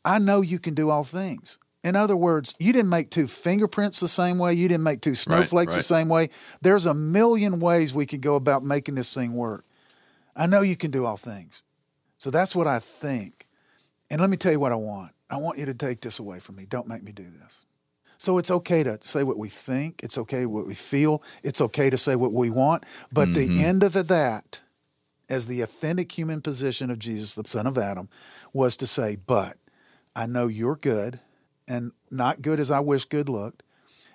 I 0.05 0.19
know 0.19 0.41
you 0.41 0.59
can 0.59 0.75
do 0.75 0.91
all 0.91 1.05
things. 1.05 1.59
In 1.87 1.95
other 1.95 2.17
words, 2.17 2.57
you 2.59 2.73
didn't 2.73 2.91
make 2.91 3.11
two 3.11 3.29
fingerprints 3.29 4.01
the 4.01 4.09
same 4.09 4.39
way. 4.39 4.55
You 4.55 4.67
didn't 4.67 4.83
make 4.83 5.03
two 5.03 5.15
snowflakes 5.15 5.75
the 5.75 5.79
right. 5.79 5.85
same 5.85 6.09
way. 6.09 6.31
There's 6.61 6.85
a 6.85 6.93
million 6.93 7.61
ways 7.61 7.95
we 7.95 8.07
could 8.07 8.21
go 8.21 8.35
about 8.35 8.65
making 8.65 8.97
this 8.97 9.15
thing 9.15 9.35
work. 9.35 9.65
I 10.35 10.49
know 10.49 10.63
you 10.63 10.77
can 10.77 10.91
do 10.91 11.07
all 11.07 11.17
things. 11.17 11.63
So 12.19 12.33
that's 12.33 12.57
what 12.57 12.67
I 12.67 12.81
think. 12.81 13.47
And 14.11 14.21
let 14.21 14.31
me 14.31 14.37
tell 14.37 14.51
you 14.51 14.59
what 14.59 14.73
I 14.73 14.77
want. 14.77 15.13
I 15.31 15.37
want 15.37 15.61
you 15.61 15.67
to 15.67 15.75
take 15.75 16.01
this 16.01 16.19
away 16.19 16.41
from 16.41 16.57
me. 16.57 16.67
Don't 16.69 16.89
make 16.89 17.05
me 17.05 17.13
do 17.13 17.23
this. 17.23 17.67
So 18.19 18.39
it's 18.39 18.51
okay 18.51 18.83
to 18.83 18.99
say 19.01 19.23
what 19.23 19.39
we 19.39 19.49
think. 19.49 20.01
It's 20.03 20.19
okay 20.19 20.45
what 20.45 20.67
we 20.67 20.75
feel. 20.75 21.23
It's 21.45 21.61
okay 21.61 21.89
to 21.89 21.97
say 21.97 22.17
what 22.17 22.33
we 22.33 22.51
want. 22.51 22.83
But 23.13 23.33
the 23.33 23.47
mm-hmm. 23.47 23.65
end 23.65 23.85
of 23.85 23.95
it, 23.95 24.09
that, 24.09 24.61
as 25.29 25.47
the 25.47 25.61
authentic 25.61 26.11
human 26.11 26.41
position 26.41 26.91
of 26.91 26.99
Jesus, 26.99 27.37
the 27.37 27.49
son 27.49 27.69
of 27.69 27.79
Adam, 27.79 28.09
was 28.53 28.77
to 28.79 28.89
say, 28.89 29.17
But 29.25 29.57
I 30.17 30.27
know 30.27 30.49
you're 30.49 30.75
good 30.75 31.21
and 31.69 31.93
not 32.11 32.43
good 32.43 32.61
as 32.61 32.71
I 32.71 32.81
wish 32.81 33.05
good 33.05 33.29
looked. 33.29 33.63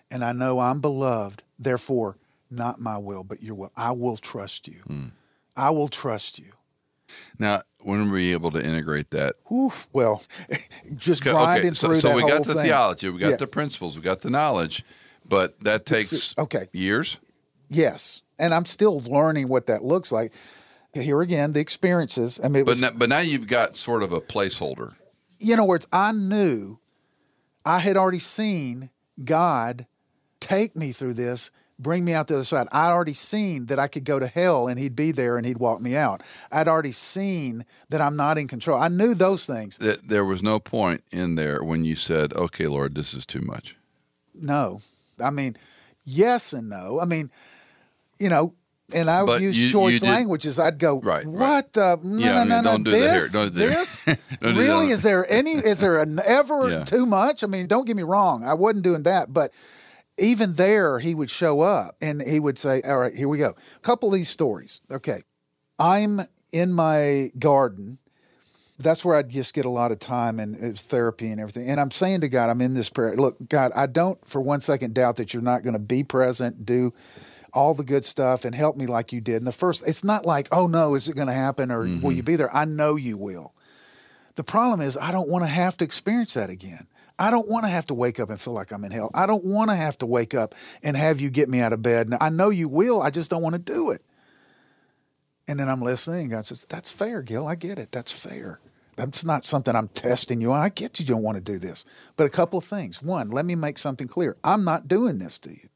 And 0.09 0.23
I 0.25 0.33
know 0.33 0.59
I'm 0.59 0.81
beloved. 0.81 1.43
Therefore, 1.57 2.17
not 2.49 2.79
my 2.81 2.97
will, 2.97 3.23
but 3.23 3.41
your 3.41 3.55
will. 3.55 3.71
I 3.77 3.91
will 3.91 4.17
trust 4.17 4.67
you. 4.67 4.79
Hmm. 4.85 5.05
I 5.55 5.69
will 5.69 5.87
trust 5.87 6.37
you. 6.39 6.51
Now, 7.39 7.63
when 7.79 8.09
were 8.09 8.19
you 8.19 8.33
able 8.33 8.51
to 8.51 8.63
integrate 8.63 9.11
that? 9.11 9.35
Whew, 9.47 9.71
well, 9.93 10.23
just 10.95 11.21
Okay, 11.21 11.31
grinding 11.31 11.73
so, 11.73 11.87
through 11.87 11.99
so 11.99 12.09
that 12.09 12.15
we 12.15 12.21
got 12.27 12.45
the 12.45 12.53
thing. 12.55 12.63
theology, 12.63 13.09
we 13.09 13.19
got 13.19 13.31
Yeah. 13.31 13.35
the 13.37 13.47
principles, 13.47 13.95
we 13.95 14.01
got 14.01 14.21
the 14.21 14.29
knowledge, 14.29 14.83
but 15.27 15.59
that 15.61 15.85
takes 15.85 16.33
okay. 16.37 16.67
years. 16.73 17.17
Yes, 17.69 18.23
and 18.39 18.53
I'm 18.53 18.65
still 18.65 18.99
learning 19.01 19.47
what 19.47 19.67
that 19.67 19.83
looks 19.83 20.11
like. 20.11 20.33
Here 20.93 21.21
again, 21.21 21.53
the 21.53 21.61
experiences. 21.61 22.39
I 22.43 22.47
mean, 22.49 22.61
it 22.63 22.65
But 22.65 22.71
was, 22.71 22.81
now, 22.81 22.91
but 22.95 23.07
now 23.09 23.19
you've 23.19 23.47
got 23.47 23.75
sort 23.77 24.03
of 24.03 24.11
a 24.11 24.19
placeholder. 24.19 24.93
you 25.39 25.55
know, 25.55 25.63
words. 25.65 25.87
I 25.91 26.11
knew, 26.11 26.79
I 27.65 27.79
had 27.79 27.97
already 27.97 28.19
seen 28.19 28.89
God 29.23 29.85
take 30.39 30.75
me 30.75 30.91
through 30.91 31.13
this 31.13 31.51
bring 31.81 32.05
me 32.05 32.13
out 32.13 32.27
the 32.27 32.35
other 32.35 32.43
side. 32.43 32.67
I'd 32.71 32.91
already 32.91 33.13
seen 33.13 33.65
that 33.65 33.79
I 33.79 33.87
could 33.87 34.03
go 34.03 34.19
to 34.19 34.27
hell 34.27 34.67
and 34.67 34.79
he'd 34.79 34.95
be 34.95 35.11
there 35.11 35.37
and 35.37 35.45
he'd 35.45 35.57
walk 35.57 35.81
me 35.81 35.95
out. 35.95 36.21
I'd 36.51 36.67
already 36.67 36.91
seen 36.91 37.65
that 37.89 38.01
I'm 38.01 38.15
not 38.15 38.37
in 38.37 38.47
control. 38.47 38.79
I 38.79 38.87
knew 38.87 39.13
those 39.13 39.47
things. 39.47 39.79
There 39.79 40.25
was 40.25 40.43
no 40.43 40.59
point 40.59 41.03
in 41.11 41.35
there 41.35 41.63
when 41.63 41.83
you 41.83 41.95
said, 41.95 42.33
"Okay, 42.33 42.67
Lord, 42.67 42.95
this 42.95 43.13
is 43.13 43.25
too 43.25 43.41
much." 43.41 43.75
No. 44.35 44.81
I 45.19 45.29
mean, 45.29 45.57
yes 46.05 46.53
and 46.53 46.69
no. 46.69 46.99
I 46.99 47.05
mean, 47.05 47.31
you 48.19 48.29
know, 48.29 48.53
and 48.93 49.09
I 49.09 49.23
would 49.23 49.27
But 49.27 49.41
use 49.41 49.57
you- 49.61 49.69
choice 49.69 49.93
you 49.93 49.99
did- 49.99 50.09
languages. 50.09 50.59
I'd 50.59 50.77
go, 50.79 50.99
Right, 51.01 51.25
right. 51.25 51.27
what 51.27 51.73
the? 51.73 51.99
No, 52.03 52.17
Yeah, 52.19 52.31
no, 52.31 52.37
I 52.37 52.43
mean, 52.45 52.63
no, 52.63 52.77
no. 52.77 52.91
here. 52.91 53.19
This, 53.21 53.31
do 53.31 53.49
this, 53.49 54.05
really? 54.41 54.87
Is 54.89 55.03
there 55.03 55.25
any? 55.31 55.51
Is 55.51 55.79
there 55.79 55.99
an 55.99 56.19
ever 56.25 56.69
Yeah. 56.69 56.83
too 56.83 57.05
much? 57.05 57.43
I 57.43 57.47
mean, 57.47 57.67
don't 57.67 57.85
get 57.85 57.95
me 57.95 58.03
wrong. 58.03 58.43
I 58.43 58.53
wasn't 58.53 58.83
doing 58.83 59.03
that, 59.03 59.33
but 59.33 59.51
even 60.17 60.53
there, 60.55 60.99
he 60.99 61.15
would 61.15 61.29
show 61.29 61.61
up 61.61 61.95
and 62.01 62.21
he 62.21 62.39
would 62.39 62.57
say, 62.59 62.81
"All 62.87 62.97
right, 62.97 63.13
here 63.15 63.27
we 63.27 63.37
go." 63.37 63.55
A 63.75 63.79
couple 63.79 64.09
of 64.09 64.15
these 64.15 64.29
stories. 64.29 64.81
Okay, 64.91 65.21
I'm 65.79 66.19
in 66.51 66.73
my 66.73 67.29
garden. 67.39 67.97
That's 68.77 69.05
where 69.05 69.15
I'd 69.15 69.29
just 69.29 69.53
get 69.53 69.65
a 69.65 69.69
lot 69.69 69.91
of 69.91 69.99
time 69.99 70.39
and 70.39 70.55
it 70.55 70.71
was 70.71 70.81
therapy 70.81 71.29
and 71.29 71.39
everything. 71.39 71.69
And 71.69 71.79
I'm 71.79 71.91
saying 71.91 72.21
to 72.21 72.29
God, 72.29 72.49
I'm 72.49 72.61
in 72.61 72.73
this 72.73 72.89
prayer. 72.89 73.15
Look, 73.15 73.37
God, 73.47 73.71
I 73.75 73.85
don't 73.85 74.17
for 74.27 74.41
one 74.41 74.59
second 74.59 74.95
doubt 74.95 75.17
that 75.17 75.33
you're 75.35 75.43
not 75.43 75.61
going 75.61 75.75
to 75.75 75.79
be 75.79 76.03
present, 76.03 76.65
do 76.65 76.91
all 77.53 77.73
the 77.73 77.83
good 77.83 78.05
stuff, 78.05 78.45
and 78.45 78.55
help 78.55 78.77
me 78.77 78.85
like 78.85 79.11
you 79.11 79.21
did. 79.21 79.37
And 79.37 79.47
the 79.47 79.51
first, 79.51 79.87
it's 79.87 80.03
not 80.03 80.25
like, 80.25 80.47
oh 80.51 80.67
no, 80.67 80.95
is 80.95 81.09
it 81.09 81.15
going 81.15 81.27
to 81.27 81.33
happen 81.33 81.71
or 81.71 81.79
will 81.79 81.87
mm-hmm. 81.87 82.11
you 82.11 82.23
be 82.23 82.35
there? 82.35 82.53
I 82.55 82.65
know 82.65 82.95
you 82.95 83.17
will. 83.17 83.53
The 84.35 84.43
problem 84.43 84.81
is, 84.81 84.97
I 84.97 85.11
don't 85.11 85.29
want 85.29 85.43
to 85.43 85.49
have 85.49 85.77
to 85.77 85.85
experience 85.85 86.35
that 86.35 86.49
again. 86.49 86.87
I 87.19 87.29
don't 87.29 87.47
want 87.47 87.65
to 87.65 87.69
have 87.69 87.85
to 87.87 87.93
wake 87.93 88.19
up 88.19 88.29
and 88.29 88.39
feel 88.39 88.53
like 88.53 88.71
I'm 88.71 88.83
in 88.83 88.91
hell. 88.91 89.11
I 89.13 89.27
don't 89.27 89.45
want 89.45 89.69
to 89.69 89.75
have 89.75 89.97
to 89.99 90.05
wake 90.05 90.33
up 90.33 90.55
and 90.83 90.97
have 90.97 91.21
you 91.21 91.29
get 91.29 91.49
me 91.49 91.59
out 91.59 91.73
of 91.73 91.81
bed. 91.81 92.07
And 92.07 92.17
I 92.19 92.29
know 92.29 92.49
you 92.49 92.67
will. 92.67 93.01
I 93.01 93.11
just 93.11 93.29
don't 93.29 93.43
want 93.43 93.53
to 93.53 93.61
do 93.61 93.91
it. 93.91 94.01
And 95.47 95.59
then 95.59 95.69
I'm 95.69 95.81
listening. 95.81 96.29
God 96.29 96.47
says, 96.47 96.65
That's 96.69 96.91
fair, 96.91 97.21
Gil. 97.21 97.47
I 97.47 97.55
get 97.55 97.77
it. 97.77 97.91
That's 97.91 98.11
fair. 98.11 98.59
That's 98.95 99.25
not 99.25 99.45
something 99.45 99.75
I'm 99.75 99.87
testing 99.89 100.41
you 100.41 100.51
on. 100.51 100.61
I 100.61 100.69
get 100.69 100.99
you 100.99 101.05
don't 101.05 101.23
want 101.23 101.37
to 101.37 101.43
do 101.43 101.59
this. 101.59 101.85
But 102.17 102.25
a 102.25 102.29
couple 102.29 102.59
of 102.59 102.65
things. 102.65 103.01
One, 103.01 103.29
let 103.29 103.45
me 103.45 103.55
make 103.55 103.77
something 103.77 104.07
clear. 104.07 104.35
I'm 104.43 104.63
not 104.63 104.87
doing 104.87 105.19
this 105.19 105.39
to 105.39 105.49
you. 105.49 105.69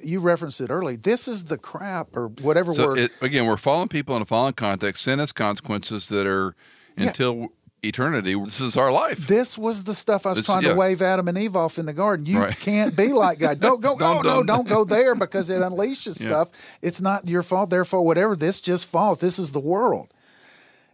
You 0.00 0.20
referenced 0.20 0.60
it 0.60 0.70
early. 0.70 0.96
This 0.96 1.26
is 1.28 1.44
the 1.44 1.58
crap 1.58 2.14
or 2.16 2.28
whatever 2.28 2.72
So 2.74 2.86
word. 2.88 2.98
it, 2.98 3.12
again, 3.20 3.46
we're 3.46 3.56
fallen 3.56 3.88
people 3.88 4.14
in 4.16 4.22
a 4.22 4.26
fallen 4.26 4.52
context. 4.52 5.02
Sin 5.04 5.18
has 5.18 5.32
consequences 5.32 6.08
that 6.08 6.26
are 6.26 6.54
Yeah. 6.96 7.08
until 7.08 7.48
eternity. 7.82 8.34
This 8.44 8.60
is 8.60 8.76
our 8.76 8.90
life. 8.92 9.26
This 9.26 9.56
was 9.58 9.84
the 9.84 9.94
stuff 9.94 10.26
I 10.26 10.30
was 10.30 10.38
This- 10.38 10.46
trying 10.46 10.62
yeah. 10.62 10.70
to 10.70 10.74
wave 10.76 11.00
Adam 11.02 11.28
and 11.28 11.38
Eve 11.38 11.54
off 11.56 11.78
in 11.78 11.86
the 11.86 11.92
garden. 11.92 12.26
You 12.26 12.40
Right. 12.40 12.58
can't 12.58 12.94
be 12.96 13.12
like 13.12 13.38
God. 13.40 13.60
Don't 13.68 13.80
go. 13.80 13.96
Don't- 13.96 14.24
no, 14.24 14.42
don't 14.42 14.66
go 14.68 14.84
there 14.84 15.14
because 15.14 15.48
it 15.50 15.60
unleashes 15.62 16.20
Yeah. 16.20 16.28
stuff. 16.28 16.50
It's 16.82 17.00
not 17.00 17.26
your 17.28 17.42
fault. 17.42 17.70
Therefore, 17.70 18.02
whatever. 18.04 18.34
This 18.36 18.60
just 18.60 18.86
falls. 18.86 19.20
This 19.20 19.38
is 19.38 19.52
the 19.52 19.60
world. 19.60 20.12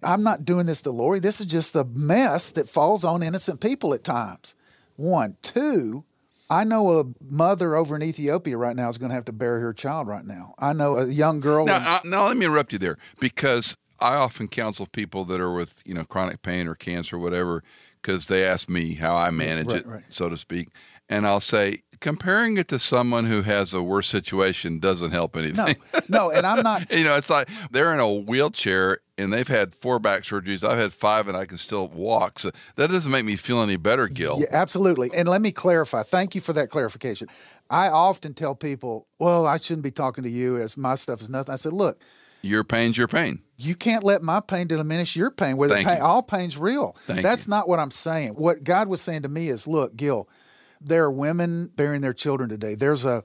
I'm 0.03 0.23
not 0.23 0.45
doing 0.45 0.67
this 0.67 0.83
to 0.83 0.91
Lori. 0.91 1.19
This 1.21 1.41
is 1.41 1.47
just 1.47 1.73
the 1.73 1.85
mess 1.87 2.51
that 2.53 2.69
falls 2.69 3.05
on 3.05 3.23
innocent 3.23 3.61
people 3.61 3.95
at 3.95 4.05
times. 4.05 4.55
One, 4.97 5.37
two. 5.43 6.05
I 6.51 6.65
know 6.65 7.01
a 7.01 7.05
mother 7.21 7.75
over 7.75 7.97
in 7.97 8.03
Ethiopia 8.03 8.57
right 8.57 8.77
now 8.77 8.89
is 8.89 8.99
going 8.99 9.11
to 9.11 9.15
have 9.15 9.25
to 9.27 9.33
bury 9.33 9.61
her 9.61 9.73
child 9.73 10.09
right 10.09 10.25
now. 10.25 10.55
I 10.59 10.73
know 10.73 10.99
a 10.99 11.07
young 11.07 11.41
girl. 11.41 11.67
Now, 11.67 11.77
in- 11.77 11.83
uh, 11.83 12.01
now 12.05 12.29
let 12.29 12.37
me 12.37 12.47
interrupt 12.47 12.73
you 12.73 12.79
there 12.79 12.99
because 13.19 13.77
I 14.01 14.15
often 14.15 14.49
counsel 14.49 14.87
people 14.87 15.25
that 15.27 15.41
are 15.41 15.53
with 15.53 15.75
you 15.85 15.95
know 15.95 16.05
chronic 16.05 16.43
pain 16.43 16.67
or 16.67 16.75
cancer 16.75 17.17
or 17.17 17.21
whatever 17.21 17.63
because 18.01 18.27
they 18.27 18.45
ask 18.45 18.69
me 18.69 18.95
how 18.95 19.17
I 19.17 19.31
manage 19.31 19.69
right, 19.69 19.77
it, 19.81 19.87
right. 19.87 20.03
so 20.09 20.29
to 20.29 20.37
speak, 20.37 20.69
and 21.09 21.27
I'll 21.27 21.41
say 21.41 21.83
comparing 22.01 22.59
it 22.59 22.69
to 22.69 22.79
someone 22.79 23.25
who 23.25 23.43
has 23.43 23.73
a 23.73 23.83
worse 23.83 24.09
situation 24.09 24.79
doesn't 24.79 25.13
help 25.13 25.35
no, 25.35 25.41
anything. 25.41 25.77
no, 26.09 26.31
and 26.31 26.47
I'm 26.47 26.63
not. 26.63 26.91
you 26.93 27.05
know, 27.05 27.17
it's 27.17 27.31
like 27.31 27.49
they're 27.71 27.95
in 27.95 28.01
a 28.01 28.13
wheelchair 28.13 28.99
and 29.17 29.33
they've 29.33 29.47
had 29.49 29.75
four 29.75 29.99
back 29.99 30.23
surgeries. 30.23 30.69
I've 30.69 30.79
had 30.79 30.93
five 30.93 31.29
and 31.29 31.37
I 31.37 31.45
can 31.47 31.59
still 31.59 31.89
walk. 31.89 32.39
So 32.39 32.51
that 32.77 32.91
doesn't 32.91 33.11
make 33.13 33.25
me 33.25 33.37
feel 33.37 33.63
any 33.63 33.77
better, 33.77 34.09
Gil. 34.09 34.39
Yeah, 34.41 34.47
absolutely. 34.51 35.11
And 35.17 35.29
let 35.29 35.41
me 35.41 35.53
clarify. 35.53 36.03
Thank 36.03 36.35
you 36.35 36.41
for 36.41 36.53
that 36.55 36.69
clarification. 36.71 37.29
I 37.71 37.89
often 37.89 38.35
tell 38.35 38.55
people, 38.55 39.07
well, 39.19 39.47
I 39.47 39.59
shouldn't 39.59 39.85
be 39.85 39.91
talking 39.91 40.25
to 40.25 40.31
you 40.31 40.57
as 40.57 40.77
my 40.77 40.95
stuff 40.97 41.21
is 41.21 41.31
nothing. 41.31 41.53
I 41.53 41.57
said, 41.57 41.73
look, 41.73 42.01
Your 42.43 42.65
pain's 42.65 42.99
your 42.99 43.09
pain. 43.09 43.41
you 43.57 43.75
can't 43.75 44.05
let 44.05 44.23
my 44.23 44.41
pain 44.41 44.67
diminish 44.67 45.17
your 45.17 45.31
pain. 45.31 45.57
Thank 45.57 45.87
pain, 45.87 45.99
you. 45.99 46.03
all 46.03 46.23
pain's 46.23 46.59
real. 46.59 46.97
Thank 47.01 47.23
That's 47.23 47.47
you. 47.47 47.51
not 47.51 47.69
what 47.69 47.79
I'm 47.79 47.91
saying. 47.93 48.31
What 48.35 48.65
God 48.65 48.89
was 48.89 49.01
saying 49.01 49.23
to 49.23 49.29
me 49.29 49.49
is, 49.49 49.67
look, 49.69 49.97
Gil, 49.97 50.29
there 50.81 51.05
are 51.05 51.11
women 51.13 51.71
bearing 51.77 52.03
their 52.03 52.13
children 52.13 52.51
today. 52.51 52.75
There's 52.75 53.05
a 53.07 53.23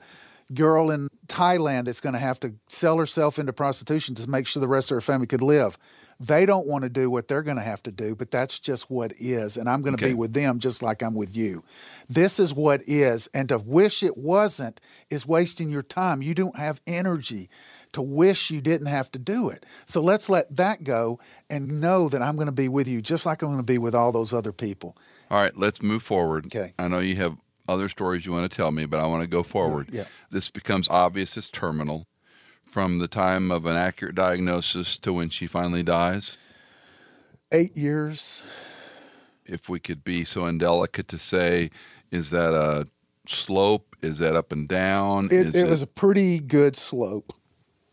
girl 0.53 0.89
in 0.91 1.07
Thailand 1.27 1.85
that's 1.85 2.01
going 2.01 2.13
to 2.13 2.19
have 2.19 2.39
to 2.39 2.55
sell 2.67 2.97
herself 2.97 3.37
into 3.37 3.53
prostitution 3.53 4.15
to 4.15 4.29
make 4.29 4.47
sure 4.47 4.59
the 4.59 4.67
rest 4.67 4.89
of 4.91 4.95
her 4.95 5.01
family 5.01 5.27
could 5.27 5.41
live. 5.41 5.77
They 6.19 6.45
don't 6.45 6.67
want 6.67 6.83
to 6.83 6.89
do 6.89 7.09
what 7.09 7.27
they're 7.27 7.43
going 7.43 7.57
to 7.57 7.63
have 7.63 7.83
to 7.83 7.91
do, 7.91 8.15
but 8.15 8.31
that's 8.31 8.59
just 8.59 8.89
what 8.89 9.13
is. 9.19 9.55
And 9.57 9.69
I'm 9.69 9.81
going 9.81 9.95
to 9.95 10.03
Okay. 10.03 10.11
be 10.13 10.17
with 10.17 10.33
them 10.33 10.59
just 10.59 10.81
like 10.81 11.01
I'm 11.03 11.15
with 11.15 11.35
you. 11.35 11.63
This 12.09 12.39
is 12.39 12.53
what 12.53 12.81
is. 12.87 13.27
And 13.33 13.47
to 13.49 13.57
wish 13.57 14.03
it 14.03 14.17
wasn't 14.17 14.81
is 15.09 15.27
wasting 15.27 15.69
your 15.69 15.83
time. 15.83 16.21
You 16.21 16.33
don't 16.33 16.57
have 16.57 16.81
energy 16.87 17.49
to 17.93 18.01
wish 18.01 18.51
you 18.51 18.59
didn't 18.61 18.87
have 18.87 19.11
to 19.11 19.19
do 19.19 19.49
it. 19.49 19.65
So 19.85 20.01
let's 20.01 20.29
let 20.29 20.55
that 20.57 20.83
go 20.83 21.19
and 21.49 21.79
know 21.79 22.09
that 22.09 22.21
I'm 22.21 22.35
going 22.35 22.47
to 22.47 22.51
be 22.53 22.67
with 22.69 22.87
you 22.87 23.01
just 23.01 23.25
like 23.25 23.41
I'm 23.41 23.49
going 23.49 23.59
to 23.61 23.63
be 23.63 23.77
with 23.77 23.95
all 23.95 24.11
those 24.11 24.33
other 24.33 24.51
people. 24.51 24.97
All 25.31 25.37
right, 25.37 25.55
let's 25.55 25.81
move 25.81 26.03
forward. 26.03 26.47
Okay. 26.47 26.73
I 26.79 26.87
know 26.87 26.99
you 26.99 27.15
have 27.17 27.37
other 27.69 27.89
stories 27.89 28.25
you 28.25 28.31
want 28.31 28.49
to 28.51 28.55
tell 28.55 28.71
me, 28.71 28.85
but 28.85 28.99
I 28.99 29.05
want 29.05 29.21
to 29.21 29.27
go 29.27 29.43
forward. 29.43 29.87
yeah. 29.91 30.05
This 30.31 30.49
becomes 30.49 30.89
obvious 30.89 31.37
it's 31.37 31.49
terminal 31.49 32.07
from 32.65 32.99
the 32.99 33.07
time 33.07 33.51
of 33.51 33.65
an 33.65 33.75
accurate 33.75 34.15
diagnosis 34.15 34.97
to 34.99 35.13
when 35.13 35.29
she 35.29 35.47
finally 35.47 35.83
dies. 35.83 36.37
Eight 37.51 37.75
years. 37.75 38.45
If 39.45 39.67
we 39.67 39.79
could 39.79 40.03
be 40.03 40.23
so 40.23 40.45
indelicate 40.45 41.07
to 41.07 41.17
say, 41.17 41.71
is 42.11 42.29
that 42.29 42.53
a 42.53 42.87
slope? 43.27 43.95
Is 44.01 44.19
that 44.19 44.35
up 44.35 44.51
and 44.51 44.67
down? 44.67 45.25
It, 45.25 45.47
Is 45.47 45.55
it 45.55 45.67
was 45.67 45.81
a 45.81 45.87
pretty 45.87 46.39
good 46.39 46.75
slope. 46.75 47.33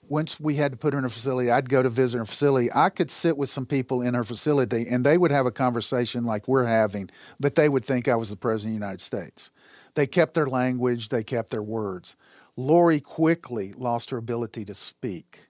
Once 0.08 0.38
we 0.38 0.54
had 0.54 0.70
to 0.70 0.78
put 0.78 0.92
her 0.92 0.98
in 1.00 1.04
a 1.04 1.08
facility, 1.08 1.50
I'd 1.50 1.68
go 1.68 1.82
to 1.82 1.88
visit 1.88 2.18
her 2.18 2.24
facility. 2.24 2.68
I 2.72 2.90
could 2.90 3.10
sit 3.10 3.36
with 3.36 3.48
some 3.48 3.66
people 3.66 4.02
in 4.02 4.14
her 4.14 4.22
facility 4.22 4.84
and 4.88 5.04
they 5.04 5.18
would 5.18 5.32
have 5.32 5.46
a 5.46 5.50
conversation 5.50 6.24
like 6.24 6.46
we're 6.46 6.66
having, 6.66 7.10
but 7.40 7.56
they 7.56 7.68
would 7.68 7.84
think 7.84 8.06
I 8.06 8.14
was 8.14 8.30
the 8.30 8.36
President 8.36 8.74
of 8.76 8.80
the 8.80 8.86
United 8.86 9.00
States. 9.00 9.50
They 9.96 10.06
kept 10.06 10.34
their 10.34 10.46
language, 10.46 11.08
they 11.08 11.24
kept 11.24 11.50
their 11.50 11.62
words. 11.62 12.16
Lori 12.56 13.00
quickly 13.00 13.72
lost 13.76 14.10
her 14.10 14.18
ability 14.18 14.64
to 14.66 14.74
speak, 14.74 15.40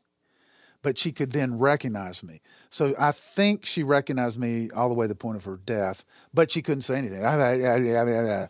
but 0.82 0.96
she 0.98 1.12
could 1.12 1.32
then 1.32 1.58
recognize 1.58 2.22
me. 2.22 2.40
So 2.70 2.94
I 2.98 3.12
think 3.12 3.66
she 3.66 3.82
recognized 3.82 4.38
me 4.38 4.70
all 4.74 4.88
the 4.88 4.94
way 4.94 5.04
to 5.04 5.08
the 5.08 5.14
point 5.16 5.36
of 5.36 5.44
her 5.44 5.56
death, 5.58 6.04
but 6.32 6.50
she 6.50 6.62
couldn't 6.62 6.82
say 6.82 6.96
anything. 6.96 7.22
Ah, 7.24 7.36
ah, 7.38 8.44
ah, 8.44 8.46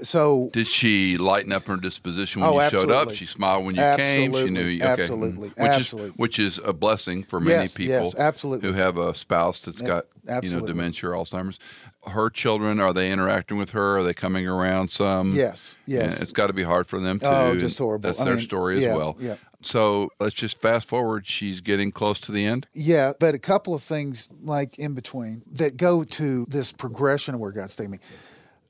so 0.00 0.50
Did 0.52 0.66
she 0.66 1.16
lighten 1.16 1.52
up 1.52 1.64
her 1.64 1.76
disposition 1.76 2.42
when 2.42 2.50
Oh, 2.50 2.62
you 2.62 2.70
showed 2.70 2.90
up? 2.90 3.12
She 3.12 3.26
smiled 3.26 3.64
when 3.64 3.76
you 3.76 3.82
came. 3.96 4.32
She 4.32 4.50
knew. 4.50 4.78
Absolutely. 4.80 4.82
Okay. 4.82 5.02
Absolutely. 5.02 5.48
Which 5.50 5.58
Absolutely. 5.58 6.10
is 6.10 6.16
which 6.16 6.38
is 6.38 6.60
a 6.64 6.72
blessing 6.72 7.22
for 7.22 7.40
many 7.40 7.62
Yes, 7.62 7.76
people. 7.76 7.92
yes, 7.92 8.18
absolutely. 8.18 8.68
Who 8.68 8.74
have 8.74 8.98
a 8.98 9.14
spouse 9.14 9.60
that's 9.60 9.80
got 9.80 10.06
you 10.42 10.50
know 10.50 10.66
dementia 10.66 11.10
or 11.10 11.12
Alzheimer's. 11.12 11.58
Her 12.06 12.30
children 12.30 12.80
are 12.80 12.92
they 12.92 13.10
interacting 13.10 13.56
with 13.56 13.70
her? 13.70 13.98
Are 13.98 14.02
they 14.02 14.14
coming 14.14 14.46
around 14.46 14.88
some? 14.88 15.30
Yes, 15.30 15.76
yes. 15.86 16.14
And 16.14 16.22
it's 16.22 16.32
got 16.32 16.48
to 16.48 16.52
be 16.52 16.62
hard 16.62 16.86
for 16.86 17.00
them 17.00 17.18
too. 17.18 17.26
Oh, 17.26 17.56
just 17.56 17.78
horrible. 17.78 18.08
That's 18.08 18.20
I 18.20 18.24
their 18.24 18.36
mean, 18.36 18.44
story 18.44 18.82
yeah, 18.82 18.90
as 18.90 18.96
well. 18.96 19.16
yeah. 19.18 19.36
So 19.62 20.10
let's 20.20 20.34
just 20.34 20.60
fast 20.60 20.86
forward. 20.86 21.26
She's 21.26 21.60
getting 21.60 21.90
close 21.90 22.20
to 22.20 22.32
the 22.32 22.44
end. 22.44 22.66
Yeah, 22.74 23.12
but 23.18 23.34
a 23.34 23.38
couple 23.38 23.74
of 23.74 23.82
things 23.82 24.28
like 24.42 24.78
in 24.78 24.94
between 24.94 25.42
that 25.52 25.76
go 25.76 26.04
to 26.04 26.44
this 26.46 26.70
progression 26.72 27.34
of 27.34 27.40
where 27.40 27.52
God's 27.52 27.74
taking 27.74 27.92
me. 27.92 27.98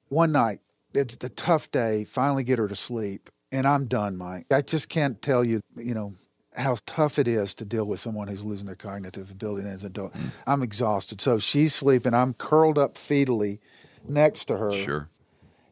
One 0.08 0.30
night, 0.30 0.60
it's 0.92 1.16
the 1.16 1.28
tough 1.28 1.70
day, 1.72 2.04
finally 2.04 2.44
get 2.44 2.58
her 2.60 2.68
to 2.68 2.76
sleep, 2.76 3.30
and 3.50 3.66
I'm 3.66 3.86
done, 3.86 4.16
Mike. 4.16 4.46
I 4.52 4.60
just 4.60 4.88
can't 4.88 5.20
tell 5.20 5.44
you, 5.44 5.60
you 5.76 5.94
know, 5.94 6.14
how 6.56 6.76
tough 6.86 7.18
it 7.18 7.26
is 7.26 7.54
to 7.54 7.64
deal 7.64 7.84
with 7.84 8.00
someone 8.00 8.28
who's 8.28 8.44
losing 8.44 8.66
their 8.66 8.76
cognitive 8.76 9.30
ability 9.30 9.68
as 9.68 9.82
an 9.82 9.90
adult. 9.90 10.12
Mm. 10.12 10.42
I'm 10.46 10.62
exhausted. 10.62 11.20
So 11.20 11.38
she's 11.38 11.74
sleeping. 11.74 12.14
I'm 12.14 12.34
curled 12.34 12.78
up 12.78 12.94
fetally 12.94 13.58
next 14.08 14.46
to 14.46 14.56
her. 14.56 14.72
Sure. 14.72 15.08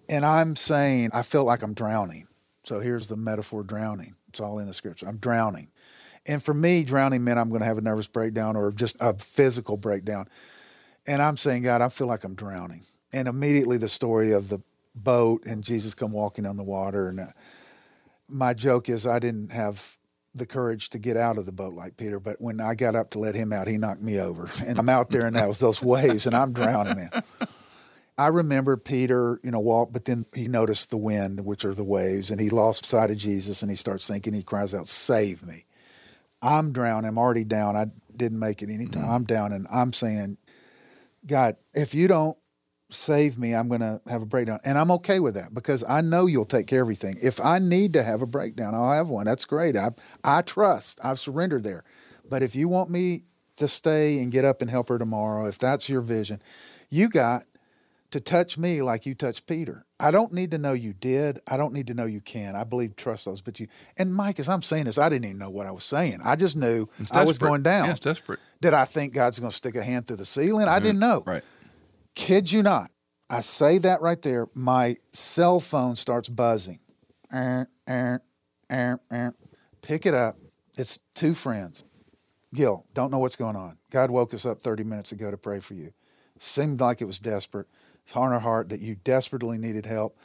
And 0.09 0.25
I'm 0.25 0.57
saying, 0.57 1.11
I 1.15 1.23
feel 1.23 1.45
like 1.45 1.63
I'm 1.63 1.75
drowning. 1.75 2.27
So 2.65 2.81
here's 2.81 3.09
the 3.09 3.17
metaphor 3.17 3.63
drowning. 3.63 4.15
It's 4.29 4.41
all 4.41 4.59
in 4.59 4.67
the 4.67 4.75
scripture. 4.75 5.07
I'm 5.09 5.19
drowning. 5.19 5.69
And 6.27 6.43
for 6.43 6.55
me, 6.55 6.85
drowning 6.85 7.25
meant 7.25 7.39
I'm 7.39 7.49
going 7.49 7.61
to 7.61 7.67
have 7.67 7.79
a 7.79 7.83
nervous 7.83 8.07
breakdown 8.07 8.57
or 8.57 8.71
just 8.73 8.97
a 9.01 9.15
physical 9.15 9.77
breakdown. 9.77 10.27
And 11.07 11.21
I'm 11.21 11.37
saying, 11.37 11.63
God, 11.63 11.83
I 11.83 11.89
feel 11.89 12.07
like 12.07 12.25
I'm 12.25 12.35
drowning. 12.35 12.83
And 13.13 13.27
immediately 13.27 13.77
the 13.77 13.89
story 13.89 14.33
of 14.33 14.49
the 14.49 14.61
boat 14.95 15.45
and 15.47 15.65
Jesus 15.65 15.95
come 15.95 16.13
walking 16.13 16.47
on 16.47 16.57
the 16.57 16.63
water. 16.63 17.09
And 17.09 17.21
uh, 17.21 17.27
my 18.29 18.55
joke 18.55 18.89
is, 18.89 19.07
I 19.07 19.19
didn't 19.19 19.53
have 19.53 19.97
the 20.35 20.47
courage 20.47 20.91
to 20.91 20.99
get 20.99 21.17
out 21.17 21.39
of 21.39 21.47
the 21.47 21.53
boat 21.53 21.75
like 21.75 21.97
Peter, 21.97 22.19
but 22.19 22.41
when 22.41 22.61
I 22.61 22.75
got 22.75 22.97
up 22.97 23.11
to 23.11 23.19
let 23.19 23.35
him 23.35 23.53
out, 23.53 23.69
he 23.69 23.77
knocked 23.77 24.03
me 24.03 24.19
over. 24.19 24.51
And 24.67 24.79
I'm 24.79 24.89
out 24.89 25.11
there 25.11 25.27
and 25.27 25.37
that 25.37 25.49
was 25.49 25.59
those 25.59 25.83
waves 25.83 26.27
and 26.27 26.35
I'm 26.35 26.53
drowning, 26.53 26.97
man. 26.97 27.23
I 28.17 28.29
remember 28.29 28.77
Peter, 28.77 29.41
you 29.43 29.51
know, 29.51 29.61
walk, 29.61 29.91
but 29.93 30.05
then 30.05 30.27
he 30.35 30.49
noticed 30.49 30.91
the 30.91 30.97
wind, 30.97 31.45
which 31.45 31.65
are 31.65 31.75
the 31.75 31.85
waves, 31.85 32.31
and 32.31 32.41
he 32.41 32.51
lost 32.51 32.85
sight 32.85 33.11
of 33.11 33.17
Jesus 33.17 33.63
and 33.63 33.71
he 33.71 33.77
starts 33.77 34.07
thinking, 34.07 34.33
he 34.33 34.43
cries 34.43 34.75
out, 34.75 34.87
Save 34.87 35.47
me. 35.47 35.65
I'm 36.43 36.73
drowning. 36.73 37.09
I'm 37.09 37.19
already 37.19 37.45
down. 37.45 37.77
I 37.77 37.87
didn't 38.15 38.39
make 38.39 38.63
it 38.63 38.71
any 38.71 38.87
time. 38.87 39.05
Mm-hmm. 39.05 39.13
I'm 39.13 39.25
down 39.25 39.53
and 39.53 39.67
I'm 39.73 39.93
saying, 39.93 40.39
God, 41.27 41.57
if 41.73 41.95
you 41.95 42.09
don't 42.09 42.37
save 42.93 43.39
me, 43.39 43.55
I'm 43.55 43.69
going 43.69 43.81
to 43.81 44.01
have 44.09 44.23
a 44.23 44.27
breakdown. 44.27 44.61
And 44.65 44.79
I'm 44.79 44.91
okay 44.93 45.21
with 45.21 45.35
that 45.35 45.55
because 45.55 45.85
I 45.89 46.01
know 46.01 46.27
you'll 46.27 46.45
take 46.45 46.67
care 46.67 46.81
of 46.81 46.87
everything. 46.87 47.17
If 47.23 47.41
I 47.41 47.59
need 47.59 47.93
to 47.95 48.03
have 48.03 48.23
a 48.23 48.27
breakdown, 48.27 48.75
I'll 48.75 48.93
have 48.93 49.09
one. 49.09 49.27
That's 49.27 49.45
great. 49.45 49.77
I, 49.77 49.91
I 50.25 50.43
trust. 50.43 51.01
I've 51.03 51.19
surrendered 51.19 51.65
there. 51.65 51.85
But 52.29 52.43
if 52.43 52.55
you 52.55 52.69
want 52.69 52.91
me 52.91 53.23
to 53.57 53.69
stay 53.69 54.19
and 54.19 54.33
get 54.33 54.45
up 54.45 54.63
and 54.63 54.71
help 54.71 54.89
her 54.89 54.99
tomorrow, 54.99 55.47
if 55.47 55.59
that's 55.59 55.89
your 55.89 56.01
vision, 56.01 56.41
you 56.89 57.09
got 57.09 57.45
to 58.11 58.21
touch 58.21 58.59
me 58.59 58.83
like 58.83 59.07
you 59.07 59.15
touched 59.15 59.47
Peter. 59.47 59.85
I 59.99 60.11
don't 60.11 60.33
need 60.33 60.51
to 60.51 60.59
know 60.59 60.73
you 60.73 60.93
did. 60.93 61.41
I 61.49 61.57
don't 61.57 61.73
need 61.73 61.87
to 61.87 61.95
know 61.95 62.05
you 62.05 62.21
can. 62.21 62.55
I 62.55 62.65
believe 62.65 62.97
trust 62.97 63.25
those. 63.25 63.41
But 63.41 63.59
you 63.61 63.69
and 63.97 64.15
Mike, 64.15 64.39
as 64.39 64.49
I'm 64.49 64.63
saying 64.63 64.85
this, 64.85 64.99
I 64.99 65.09
didn't 65.09 65.27
even 65.27 65.39
know 65.39 65.51
what 65.51 65.67
I 65.67 65.71
was 65.71 65.85
saying. 65.85 66.19
I 66.25 66.37
just 66.37 66.57
knew 66.57 66.89
I 67.11 67.25
was 67.25 67.39
going 67.39 67.63
down. 67.63 67.87
Yeah, 67.87 67.93
it's 67.93 68.01
desperate. 68.01 68.41
Did 68.61 68.75
I 68.75 68.85
think 68.85 69.15
God's 69.15 69.41
going 69.41 69.51
to 69.51 69.57
stick 69.57 69.77
a 69.77 69.83
hand 69.83 70.07
through 70.07 70.17
the 70.17 70.27
ceiling? 70.27 70.69
I 70.69 70.77
mm-hmm. 70.77 70.85
didn't 70.85 71.01
know. 71.01 71.23
Right. 71.27 71.43
Kid 72.15 72.51
you 72.53 72.63
not. 72.63 72.91
I 73.31 73.41
say 73.41 73.79
that 73.79 74.03
right 74.03 74.21
there. 74.21 74.47
My 74.55 74.97
cell 75.13 75.59
phone 75.59 75.97
starts 75.97 76.29
buzzing. 76.29 76.81
Er, 77.33 77.69
er, 77.89 78.23
er. 78.71 79.35
Pick 79.81 80.07
it 80.07 80.15
up. 80.15 80.37
It's 80.77 81.01
two 81.15 81.35
friends. 81.35 81.85
Gil, 82.55 82.85
don't 82.93 83.11
know 83.11 83.19
what's 83.19 83.37
going 83.37 83.57
on. 83.57 83.79
God 83.91 84.11
woke 84.11 84.35
us 84.35 84.45
up 84.45 84.61
30 84.61 84.85
minutes 84.85 85.13
ago 85.13 85.31
to 85.31 85.39
pray 85.39 85.61
for 85.61 85.75
you. 85.75 85.93
Seemed 86.39 86.81
like 86.81 87.01
it 87.01 87.07
was 87.07 87.19
desperate. 87.19 87.67
It's 88.05 88.17
on 88.17 88.33
our 88.33 88.41
heart 88.41 88.69
that 88.71 88.81
you 88.81 88.97
desperately 88.97 89.59
needed 89.59 89.87
help. 89.87 90.19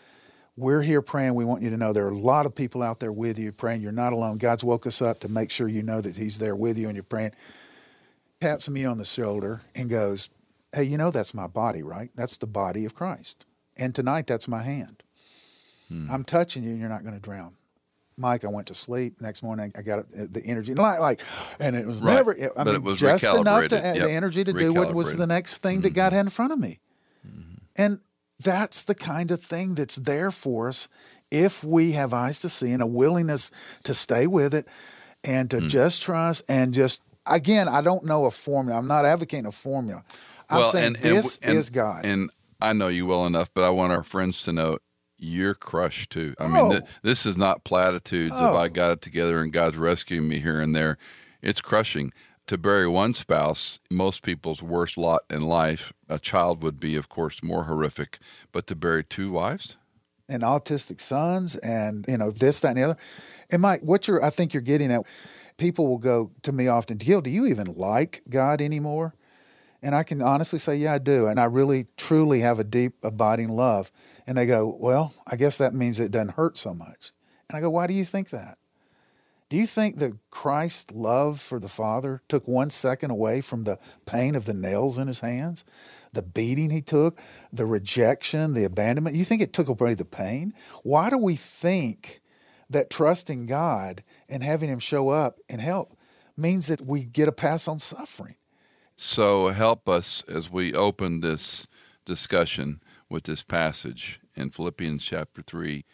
We're 0.58 0.82
here 0.82 1.02
praying. 1.02 1.36
We 1.36 1.46
want 1.46 1.62
you 1.62 1.70
to 1.70 1.78
know 1.78 1.94
there 1.94 2.08
are 2.08 2.12
a 2.12 2.18
lot 2.18 2.46
of 2.46 2.56
people 2.56 2.82
out 2.82 3.00
there 3.00 3.12
with 3.12 3.38
you 3.38 3.52
praying. 3.52 3.82
You're 3.82 3.92
not 3.92 4.12
alone. 4.12 4.40
God's 4.40 4.64
woke 4.64 4.88
us 4.88 5.02
up 5.02 5.20
to 5.20 5.30
make 5.30 5.52
sure 5.52 5.68
you 5.68 5.84
know 5.84 6.02
that 6.02 6.18
He's 6.18 6.40
there 6.40 6.56
with 6.56 6.78
you 6.78 6.88
and 6.88 6.96
you're 6.96 7.04
praying. 7.04 7.32
Taps 8.42 8.68
me 8.68 8.84
on 8.84 8.98
the 8.98 9.06
shoulder 9.06 9.62
and 9.76 9.90
goes, 9.90 10.30
Hey, 10.74 10.84
you 10.84 10.98
know 10.98 11.12
that's 11.12 11.34
my 11.34 11.48
body, 11.48 11.84
right? 11.84 12.10
That's 12.16 12.38
the 12.38 12.48
body 12.48 12.86
of 12.86 12.94
Christ. 12.94 13.46
And 13.78 13.94
tonight, 13.94 14.28
that's 14.28 14.48
my 14.48 14.64
hand. 14.64 15.04
Hmm. 15.88 16.08
I'm 16.12 16.24
touching 16.24 16.64
you 16.64 16.72
and 16.72 16.80
you're 16.80 16.90
not 16.90 17.04
going 17.04 17.16
to 17.16 17.22
drown. 17.22 17.54
Mike, 18.18 18.44
I 18.44 18.48
went 18.48 18.68
to 18.68 18.74
sleep. 18.74 19.22
Next 19.22 19.44
morning, 19.44 19.72
I 19.78 19.84
got 19.84 20.10
the 20.10 20.42
energy, 20.44 20.74
like, 20.74 21.00
like, 21.00 21.22
and 21.60 21.76
it 21.76 21.86
was 21.86 22.02
right. 22.02 22.16
never. 22.16 22.36
I 22.36 22.50
but 22.56 22.66
mean, 22.66 22.76
it 22.76 22.84
was 22.84 23.00
just 23.00 23.24
enough 23.24 23.68
to 23.68 23.76
yep. 23.76 23.96
the 23.98 24.12
energy 24.12 24.44
to 24.44 24.54
do 24.54 24.74
what 24.74 24.94
was 24.94 25.16
the 25.16 25.28
next 25.28 25.60
thing 25.60 25.78
mm-hmm. 25.78 25.84
that 25.84 25.94
God 25.94 26.14
had 26.14 26.22
in 26.22 26.32
front 26.32 26.52
of 26.52 26.60
me. 26.60 26.80
Mm-hmm. 27.26 27.56
And 27.76 28.00
that's 28.40 28.86
the 28.86 28.96
kind 28.96 29.30
of 29.30 29.42
thing 29.42 29.76
that's 29.76 29.98
there 29.98 30.32
for 30.32 30.70
us 30.70 30.90
if 31.32 31.64
we 31.64 31.92
have 31.92 32.14
eyes 32.14 32.40
to 32.40 32.50
see 32.50 32.72
and 32.72 32.82
a 32.82 32.88
willingness 32.88 33.52
to 33.84 33.94
stay 33.94 34.28
with 34.28 34.54
it 34.54 34.68
and 35.24 35.50
to 35.52 35.58
mm. 35.58 35.70
just 35.70 36.02
trust 36.02 36.44
and 36.50 36.74
just 36.74 37.04
again, 37.26 37.68
I 37.68 37.82
don't 37.82 38.06
know 38.06 38.26
a 38.26 38.32
formula. 38.32 38.78
I'm 38.78 38.88
not 38.88 39.06
advocating 39.06 39.46
a 39.46 39.52
formula. 39.52 40.04
I'm 40.50 40.60
well, 40.60 40.72
saying 40.72 40.96
and, 40.96 41.04
this 41.04 41.40
and, 41.40 41.58
is 41.58 41.70
God. 41.70 42.06
And 42.06 42.30
I 42.62 42.74
know 42.74 42.88
you 42.88 43.06
well 43.06 43.26
enough, 43.26 43.50
but 43.54 43.64
I 43.64 43.70
want 43.70 43.92
our 43.92 44.04
friends 44.04 44.44
to 44.44 44.54
know 44.54 44.80
you're 45.18 45.56
crushed 45.56 46.12
too. 46.12 46.36
I 46.40 46.48
mean, 46.48 46.70
th- 46.70 46.84
oh. 46.84 46.90
this 47.02 47.26
is 47.26 47.38
not 47.38 47.64
platitudes 47.64 48.34
Oh. 48.36 48.50
of 48.50 48.56
I 48.56 48.66
oh. 48.66 48.70
got 48.70 48.92
it 48.92 49.02
together 49.02 49.42
and 49.42 49.52
God's 49.52 49.78
rescuing 49.78 50.28
me 50.28 50.40
here 50.40 50.60
and 50.60 50.76
there. 50.76 50.98
It's 51.42 51.62
crushing. 51.62 52.14
To 52.48 52.58
bury 52.58 52.88
one 52.88 53.14
spouse, 53.14 53.82
most 53.92 54.24
people's 54.24 54.64
worst 54.64 54.98
lot 54.98 55.24
in 55.30 55.42
life, 55.42 55.92
a 56.08 56.18
child 56.18 56.64
would 56.64 56.80
be, 56.80 56.96
of 56.96 57.10
course, 57.10 57.44
more 57.44 57.66
horrific. 57.66 58.20
But 58.54 58.68
to 58.68 58.76
bury 58.76 59.04
two 59.04 59.32
wives, 59.32 59.76
and 60.30 60.44
autistic 60.44 61.00
sons 61.00 61.56
and 61.58 62.06
you 62.08 62.18
know 62.18 62.32
this 62.32 62.60
that 62.60 62.70
and 62.70 62.78
the 62.78 62.84
other 62.84 62.98
and 63.50 63.62
mike 63.62 63.80
what 63.82 64.08
you're 64.08 64.24
i 64.24 64.30
think 64.30 64.54
you're 64.54 64.62
getting 64.62 64.92
at 64.92 65.02
people 65.58 65.88
will 65.88 66.00
go 66.00 66.32
to 66.42 66.52
me 66.52 66.68
often 66.68 66.98
gil 66.98 67.22
do 67.22 67.30
you 67.30 67.46
even 67.46 67.68
like 67.76 68.22
god 68.30 68.62
anymore 68.62 69.16
and 69.82 69.96
i 69.96 70.04
can 70.04 70.22
honestly 70.22 70.60
say 70.60 70.76
yeah 70.76 70.94
i 70.94 70.98
do 70.98 71.28
and 71.28 71.40
i 71.40 71.46
really 71.46 71.88
truly 71.98 72.42
have 72.42 72.60
a 72.60 72.64
deep 72.64 72.94
abiding 73.04 73.50
love 73.50 73.92
and 74.26 74.38
they 74.38 74.46
go 74.46 74.76
well 74.80 75.14
i 75.32 75.36
guess 75.36 75.58
that 75.58 75.74
means 75.74 76.00
it 76.00 76.12
doesn't 76.12 76.36
hurt 76.36 76.58
so 76.58 76.74
much 76.74 77.12
and 77.50 77.58
i 77.58 77.62
go 77.62 77.70
why 77.70 77.88
do 77.88 77.94
you 77.94 78.06
think 78.06 78.30
that 78.30 78.58
do 79.50 79.56
you 79.56 79.66
think 79.66 80.00
that 80.00 80.12
Christ's 80.30 80.92
love 80.92 81.40
for 81.40 81.58
the 81.58 81.70
Father 81.70 82.22
took 82.28 82.50
one 82.50 82.70
second 82.70 83.12
away 83.12 83.40
from 83.40 83.64
the 83.64 83.80
pain 84.06 84.36
of 84.36 84.44
the 84.44 84.54
nails 84.54 84.98
in 84.98 85.08
his 85.08 85.22
hands? 85.22 85.64
the 86.18 86.24
beating 86.24 86.72
he 86.72 86.82
took, 86.82 87.20
the 87.54 87.66
rejection, 87.66 88.54
the 88.54 88.64
abandonment. 88.64 89.16
You 89.16 89.24
think 89.24 89.42
it 89.42 89.54
took 89.54 89.68
away 89.68 89.94
the 89.94 90.04
pain? 90.04 90.54
Why 90.84 91.10
do 91.10 91.18
we 91.18 91.36
think 91.36 92.22
that 92.70 92.90
trusting 92.90 93.46
God 93.46 94.04
and 94.28 94.44
having 94.44 94.70
Him 94.70 94.80
show 94.80 95.10
up 95.10 95.38
and 95.48 95.62
help 95.62 95.96
means 96.36 96.68
that 96.68 96.82
we 96.82 97.04
get 97.04 97.28
a 97.28 97.32
pass 97.32 97.68
on 97.68 97.80
suffering? 97.80 98.36
So 98.98 99.50
help 99.50 99.88
us 99.88 100.24
as 100.28 100.52
we 100.52 100.74
open 100.74 101.22
this 101.22 101.68
discussion 102.04 102.82
with 103.10 103.24
this 103.24 103.44
passage 103.44 104.20
in 104.36 104.50
Philippians 104.50 105.06
chapter 105.06 105.42
3, 105.42 105.86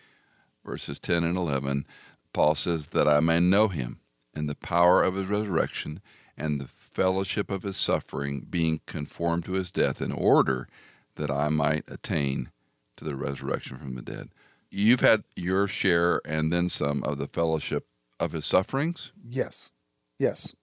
verses 0.65 0.99
10 0.99 1.23
and 1.23 1.37
11. 1.37 1.85
Paul 2.31 2.55
says, 2.55 2.87
That 2.87 3.07
I 3.07 3.19
may 3.19 3.39
know 3.39 3.67
Him 3.67 3.99
and 4.33 4.47
the 4.47 4.55
power 4.55 5.03
of 5.03 5.15
His 5.15 5.27
resurrection 5.27 6.01
and 6.37 6.59
the 6.59 6.67
fellowship 6.67 7.51
of 7.51 7.63
his 7.63 7.77
suffering, 7.77 8.45
being 8.49 8.81
conformed 8.85 9.45
to 9.45 9.53
his 9.53 9.71
death, 9.71 10.01
in 10.01 10.11
order 10.11 10.67
that 11.15 11.29
I 11.29 11.49
might 11.49 11.83
attain 11.87 12.51
to 12.97 13.03
the 13.03 13.15
resurrection 13.15 13.77
from 13.77 13.95
the 13.95 14.01
dead. 14.01 14.29
You've 14.69 15.01
had 15.01 15.23
your 15.35 15.67
share 15.67 16.21
and 16.25 16.51
then 16.51 16.69
some 16.69 17.03
of 17.03 17.17
the 17.17 17.27
fellowship 17.27 17.85
of 18.19 18.31
his 18.31 18.45
sufferings? 18.45 19.11
Yes. 19.23 19.71
Yes. 20.17 20.55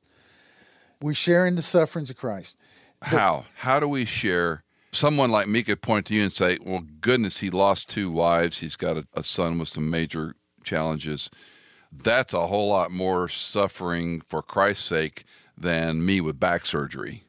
We 1.00 1.14
share 1.14 1.46
in 1.46 1.56
the 1.56 1.62
sufferings 1.62 2.10
of 2.10 2.16
Christ. 2.16 2.58
The, 3.00 3.16
How? 3.18 3.44
How 3.56 3.80
do 3.80 3.88
we 3.88 4.04
share? 4.04 4.62
Someone 4.92 5.30
like 5.30 5.48
me 5.48 5.62
could 5.62 5.82
point 5.82 6.06
to 6.06 6.14
you 6.14 6.22
and 6.22 6.32
say, 6.32 6.58
Well, 6.64 6.84
goodness, 7.00 7.40
he 7.40 7.50
lost 7.50 7.88
two 7.88 8.10
wives. 8.10 8.58
He's 8.58 8.76
got 8.76 8.96
a, 8.96 9.06
a 9.14 9.22
son 9.22 9.58
with 9.58 9.68
some 9.68 9.88
major 9.88 10.34
challenges. 10.64 11.30
That's 11.92 12.34
a 12.34 12.46
whole 12.46 12.68
lot 12.68 12.90
more 12.90 13.28
suffering 13.28 14.20
for 14.20 14.42
Christ's 14.42 14.84
sake 14.84 15.24
than 15.56 16.04
me 16.04 16.20
with 16.20 16.38
back 16.38 16.64
surgery. 16.64 17.24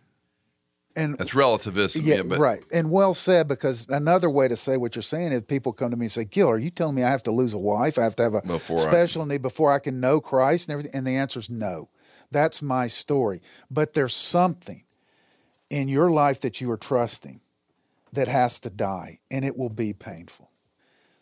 And 0.96 1.18
that's 1.18 1.34
relativism. 1.34 2.02
Yeah, 2.04 2.16
yeah 2.16 2.24
but, 2.24 2.40
right. 2.40 2.64
And 2.74 2.92
well 2.92 3.14
said, 3.14 3.48
because 3.48 3.88
another 3.90 4.30
way 4.30 4.48
to 4.48 4.56
say 4.56 4.78
what 4.78 4.96
you're 4.96 5.04
saying 5.04 5.32
is 5.32 5.42
people 5.42 5.72
come 5.72 5.92
to 5.92 5.98
me 5.98 6.06
and 6.06 6.12
say, 6.12 6.26
Gil, 6.26 6.50
are 6.50 6.58
you 6.58 6.70
telling 6.70 6.96
me 6.96 7.04
I 7.04 7.10
have 7.10 7.24
to 7.24 7.32
lose 7.32 7.54
a 7.54 7.58
wife? 7.58 7.98
I 7.98 8.04
have 8.04 8.16
to 8.18 8.24
have 8.24 8.34
a 8.34 8.42
Before 8.42 8.78
special 8.78 9.26
need 9.26 9.42
before 9.42 9.72
I 9.72 9.80
can 9.80 10.00
know 10.00 10.20
Christ 10.20 10.68
and 10.68 10.74
everything? 10.74 10.92
And 10.94 11.08
the 11.08 11.16
answer 11.16 11.40
is 11.40 11.50
no. 11.50 11.90
That's 12.32 12.62
my 12.62 12.88
story. 12.88 13.42
But 13.70 13.94
there's 13.94 14.16
something 14.16 14.84
in 15.70 15.88
your 15.88 16.10
life 16.10 16.42
that 16.42 16.62
you 16.62 16.72
are 16.72 16.78
trusting 16.78 17.42
that 18.14 18.28
has 18.28 18.60
to 18.62 18.70
die, 18.70 19.20
and 19.30 19.46
it 19.46 19.58
will 19.58 19.70
be 19.70 19.94
painful. 19.94 20.52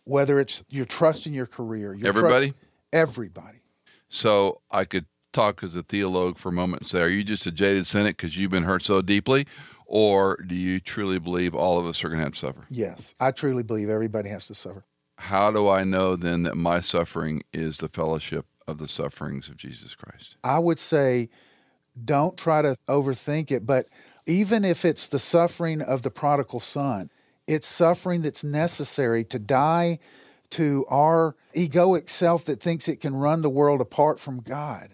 Whether 0.06 0.40
it's 0.40 0.64
you're 0.70 0.86
trusting 0.86 1.34
your 1.34 1.46
career, 1.46 1.94
you're 1.94 2.14
tru- 2.14 2.22
Everybody? 2.26 2.54
everybody. 2.92 3.60
So 4.08 4.62
I 4.72 4.86
could 4.86 5.06
talk 5.32 5.64
as 5.64 5.76
a 5.76 5.84
theologue 5.84 6.38
for 6.40 6.50
a 6.50 6.52
moment 6.52 6.82
and 6.82 6.90
say, 6.90 7.02
are 7.02 7.08
you 7.10 7.24
just 7.24 7.46
a 7.46 7.52
jaded 7.52 7.86
cynic 7.86 8.18
because 8.18 8.36
you've 8.36 8.50
been 8.50 8.64
hurt 8.64 8.84
so 8.84 9.04
deeply? 9.04 9.46
Or 9.86 10.38
do 10.48 10.56
you 10.56 10.80
truly 10.80 11.20
believe 11.20 11.54
all 11.56 11.80
of 11.80 11.86
us 11.86 12.04
are 12.04 12.10
going 12.10 12.20
to 12.20 12.24
have 12.24 12.34
to 12.34 12.40
suffer? 12.40 12.66
Yes, 12.70 13.14
I 13.20 13.32
truly 13.32 13.64
believe 13.64 13.90
everybody 13.90 14.30
has 14.30 14.48
to 14.48 14.56
suffer. 14.56 14.86
How 15.18 15.52
do 15.52 15.70
I 15.70 15.84
know 15.84 16.16
then 16.16 16.44
that 16.44 16.56
my 16.56 16.80
suffering 16.80 17.44
is 17.54 17.78
the 17.80 17.90
fellowship 17.90 18.46
of 18.70 18.78
the 18.78 18.88
sufferings 18.88 19.50
of 19.50 19.58
Jesus 19.58 19.96
Christ? 19.96 20.38
I 20.44 20.60
would 20.60 20.80
say 20.80 21.30
don't 22.04 22.38
try 22.38 22.62
to 22.62 22.76
overthink 22.88 23.52
it, 23.52 23.66
but 23.66 23.86
even 24.26 24.64
if 24.64 24.86
it's 24.86 25.08
the 25.08 25.20
suffering 25.20 25.82
of 25.82 26.04
the 26.04 26.12
prodigal 26.12 26.60
son, 26.60 27.10
it's 27.48 27.68
suffering 27.68 28.22
that's 28.22 28.44
necessary 28.44 29.24
to 29.26 29.40
die 29.40 30.00
to 30.52 30.86
our 30.90 31.36
egoic 31.56 32.10
self 32.10 32.46
that 32.46 32.62
thinks 32.62 32.88
it 32.88 33.02
can 33.02 33.16
run 33.16 33.42
the 33.42 33.50
world 33.50 33.82
apart 33.82 34.20
from 34.20 34.40
God. 34.40 34.90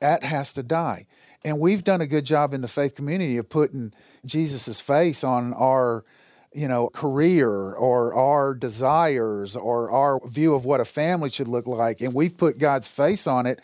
That 0.00 0.22
has 0.22 0.52
to 0.54 0.62
die. 0.62 1.06
And 1.44 1.60
we've 1.60 1.84
done 1.84 2.00
a 2.00 2.06
good 2.06 2.24
job 2.24 2.52
in 2.52 2.62
the 2.62 2.68
faith 2.68 2.94
community 2.94 3.36
of 3.36 3.48
putting 3.48 3.92
Jesus' 4.24 4.80
face 4.80 5.22
on 5.22 5.52
our, 5.54 6.04
you 6.54 6.68
know, 6.68 6.88
career 6.88 7.50
or 7.50 8.14
our 8.14 8.54
desires 8.54 9.54
or 9.56 9.90
our 9.90 10.20
view 10.26 10.54
of 10.54 10.64
what 10.64 10.80
a 10.80 10.84
family 10.84 11.30
should 11.30 11.48
look 11.48 11.66
like. 11.66 12.00
And 12.00 12.14
we've 12.14 12.36
put 12.36 12.58
God's 12.58 12.88
face 12.88 13.26
on 13.26 13.46
it 13.46 13.60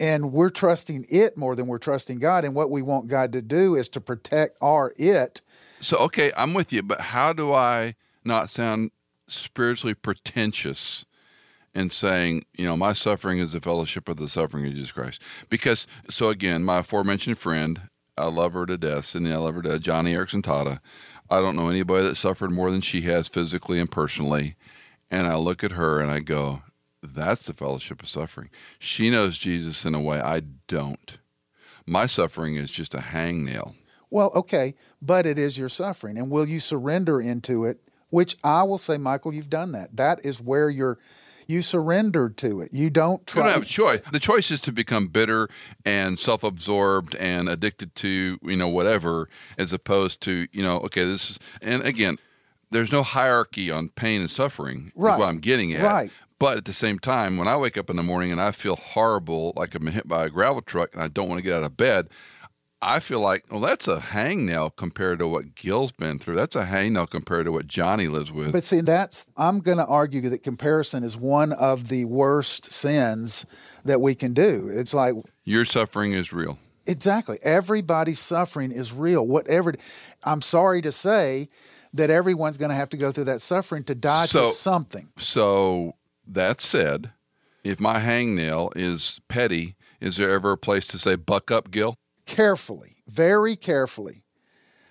and 0.00 0.32
we're 0.32 0.50
trusting 0.50 1.06
it 1.08 1.36
more 1.36 1.54
than 1.54 1.66
we're 1.66 1.78
trusting 1.78 2.18
God. 2.18 2.44
And 2.44 2.54
what 2.54 2.70
we 2.70 2.82
want 2.82 3.06
God 3.06 3.32
to 3.32 3.42
do 3.42 3.74
is 3.74 3.88
to 3.90 4.00
protect 4.00 4.58
our 4.60 4.92
it. 4.96 5.42
So, 5.80 5.98
okay, 5.98 6.32
I'm 6.36 6.54
with 6.54 6.72
you, 6.72 6.82
but 6.82 7.00
how 7.00 7.32
do 7.32 7.52
I 7.52 7.94
not 8.24 8.50
sound 8.50 8.90
spiritually 9.26 9.94
pretentious 9.94 11.04
in 11.74 11.90
saying, 11.90 12.44
you 12.54 12.64
know, 12.64 12.76
my 12.76 12.92
suffering 12.92 13.38
is 13.38 13.52
the 13.52 13.60
fellowship 13.60 14.08
of 14.08 14.16
the 14.16 14.28
suffering 14.28 14.66
of 14.66 14.74
Jesus 14.74 14.92
Christ? 14.92 15.20
Because, 15.48 15.86
so 16.10 16.28
again, 16.28 16.64
my 16.64 16.78
aforementioned 16.78 17.38
friend, 17.38 17.88
I 18.16 18.26
love 18.26 18.52
her 18.54 18.66
to 18.66 18.78
death, 18.78 19.06
Cindy, 19.06 19.32
I 19.32 19.36
love 19.36 19.56
her 19.56 19.62
to 19.62 19.70
death, 19.70 19.82
Joni 19.82 20.14
Eareckson 20.14 20.42
Tada. 20.42 20.80
I 21.30 21.40
don't 21.40 21.56
know 21.56 21.68
anybody 21.68 22.06
that 22.06 22.16
suffered 22.16 22.50
more 22.50 22.70
than 22.70 22.80
she 22.80 23.02
has 23.02 23.28
physically 23.28 23.80
and 23.80 23.90
personally. 23.90 24.56
And 25.10 25.26
I 25.26 25.36
look 25.36 25.64
at 25.64 25.72
her 25.72 26.00
and 26.00 26.10
I 26.10 26.20
go, 26.20 26.62
that's 27.02 27.46
the 27.46 27.54
fellowship 27.54 28.02
of 28.02 28.08
suffering. 28.08 28.50
She 28.78 29.10
knows 29.10 29.38
Jesus 29.38 29.84
in 29.84 29.94
a 29.94 30.00
way 30.00 30.20
I 30.20 30.42
don't. 30.68 31.18
My 31.86 32.06
suffering 32.06 32.56
is 32.56 32.70
just 32.70 32.94
a 32.94 32.98
hangnail. 32.98 33.74
Well, 34.10 34.30
okay, 34.34 34.74
but 35.02 35.26
it 35.26 35.38
is 35.38 35.58
your 35.58 35.68
suffering. 35.68 36.16
And 36.18 36.30
will 36.30 36.46
you 36.46 36.60
surrender 36.60 37.20
into 37.20 37.64
it? 37.64 37.80
Which 38.10 38.36
I 38.44 38.62
will 38.62 38.78
say, 38.78 38.96
Michael, 38.96 39.34
you've 39.34 39.50
done 39.50 39.72
that. 39.72 39.96
That 39.96 40.24
is 40.24 40.40
where 40.40 40.70
you're 40.70 40.98
you 41.46 41.62
surrendered 41.62 42.36
to 42.38 42.60
it. 42.60 42.70
You 42.72 42.90
don't 42.90 43.26
try. 43.26 43.42
You 43.42 43.44
don't 43.46 43.54
have 43.54 43.62
a 43.62 43.66
choice. 43.66 44.00
The 44.10 44.20
choice 44.20 44.50
is 44.50 44.60
to 44.62 44.72
become 44.72 45.08
bitter 45.08 45.48
and 45.84 46.18
self-absorbed 46.18 47.14
and 47.16 47.48
addicted 47.48 47.94
to 47.96 48.38
you 48.42 48.56
know 48.56 48.68
whatever, 48.68 49.28
as 49.58 49.72
opposed 49.72 50.20
to 50.22 50.48
you 50.52 50.62
know 50.62 50.78
okay 50.80 51.04
this 51.04 51.30
is 51.30 51.38
and 51.62 51.82
again, 51.82 52.18
there's 52.70 52.92
no 52.92 53.02
hierarchy 53.02 53.70
on 53.70 53.88
pain 53.90 54.20
and 54.20 54.30
suffering. 54.30 54.92
Right. 54.94 55.18
what 55.18 55.28
I'm 55.28 55.38
getting 55.38 55.72
at. 55.74 55.84
Right. 55.84 56.10
But 56.38 56.58
at 56.58 56.64
the 56.64 56.74
same 56.74 56.98
time, 56.98 57.36
when 57.36 57.46
I 57.46 57.56
wake 57.56 57.78
up 57.78 57.88
in 57.88 57.96
the 57.96 58.02
morning 58.02 58.32
and 58.32 58.40
I 58.40 58.50
feel 58.50 58.76
horrible, 58.76 59.52
like 59.56 59.74
I've 59.74 59.82
been 59.82 59.92
hit 59.92 60.08
by 60.08 60.24
a 60.26 60.28
gravel 60.28 60.62
truck, 60.62 60.92
and 60.92 61.02
I 61.02 61.08
don't 61.08 61.28
want 61.28 61.38
to 61.38 61.42
get 61.42 61.54
out 61.54 61.62
of 61.62 61.76
bed, 61.76 62.08
I 62.86 63.00
feel 63.00 63.20
like, 63.20 63.44
well, 63.50 63.60
that's 63.60 63.88
a 63.88 63.96
hangnail 63.98 64.76
compared 64.76 65.18
to 65.20 65.26
what 65.26 65.54
Gil's 65.54 65.92
been 65.92 66.18
through. 66.18 66.34
That's 66.34 66.54
a 66.54 66.66
hangnail 66.66 67.08
compared 67.08 67.46
to 67.46 67.52
what 67.52 67.66
Joni 67.66 68.10
lives 68.10 68.30
with. 68.30 68.52
But 68.52 68.62
see, 68.62 68.80
that's 68.82 69.26
I'm 69.38 69.60
going 69.60 69.78
to 69.78 69.86
argue 69.86 70.20
that 70.28 70.42
comparison 70.42 71.02
is 71.02 71.16
one 71.16 71.52
of 71.52 71.88
the 71.88 72.04
worst 72.04 72.70
sins 72.70 73.46
that 73.86 74.00
we 74.02 74.14
can 74.14 74.34
do. 74.34 74.68
It's 74.70 74.92
like 74.92 75.14
your 75.44 75.64
suffering 75.64 76.12
is 76.12 76.32
real. 76.32 76.58
Exactly. 76.86 77.38
Everybody's 77.42 78.18
suffering 78.20 78.70
is 78.70 78.92
real. 78.92 79.26
Whatever. 79.26 79.72
I'm 80.22 80.42
sorry 80.42 80.82
to 80.82 80.92
say 80.92 81.48
that 81.94 82.10
everyone's 82.10 82.58
going 82.58 82.68
to 82.68 82.74
have 82.74 82.90
to 82.90 82.98
go 82.98 83.10
through 83.12 83.24
that 83.24 83.40
suffering 83.40 83.84
to 83.84 83.94
die 83.94 84.26
So- 84.26 84.48
to 84.48 84.52
something. 84.52 85.08
So 85.16 85.94
that 86.26 86.60
said, 86.60 87.12
if 87.62 87.80
my 87.80 88.00
hangnail 88.00 88.72
is 88.76 89.20
petty, 89.28 89.76
is 90.02 90.18
there 90.18 90.30
ever 90.32 90.52
a 90.52 90.58
place 90.58 90.86
to 90.88 90.98
say 90.98 91.14
"buck 91.14 91.50
up, 91.50 91.70
Gil"? 91.70 91.96
Carefully, 92.26 92.96
very 93.06 93.56
carefully. 93.56 94.22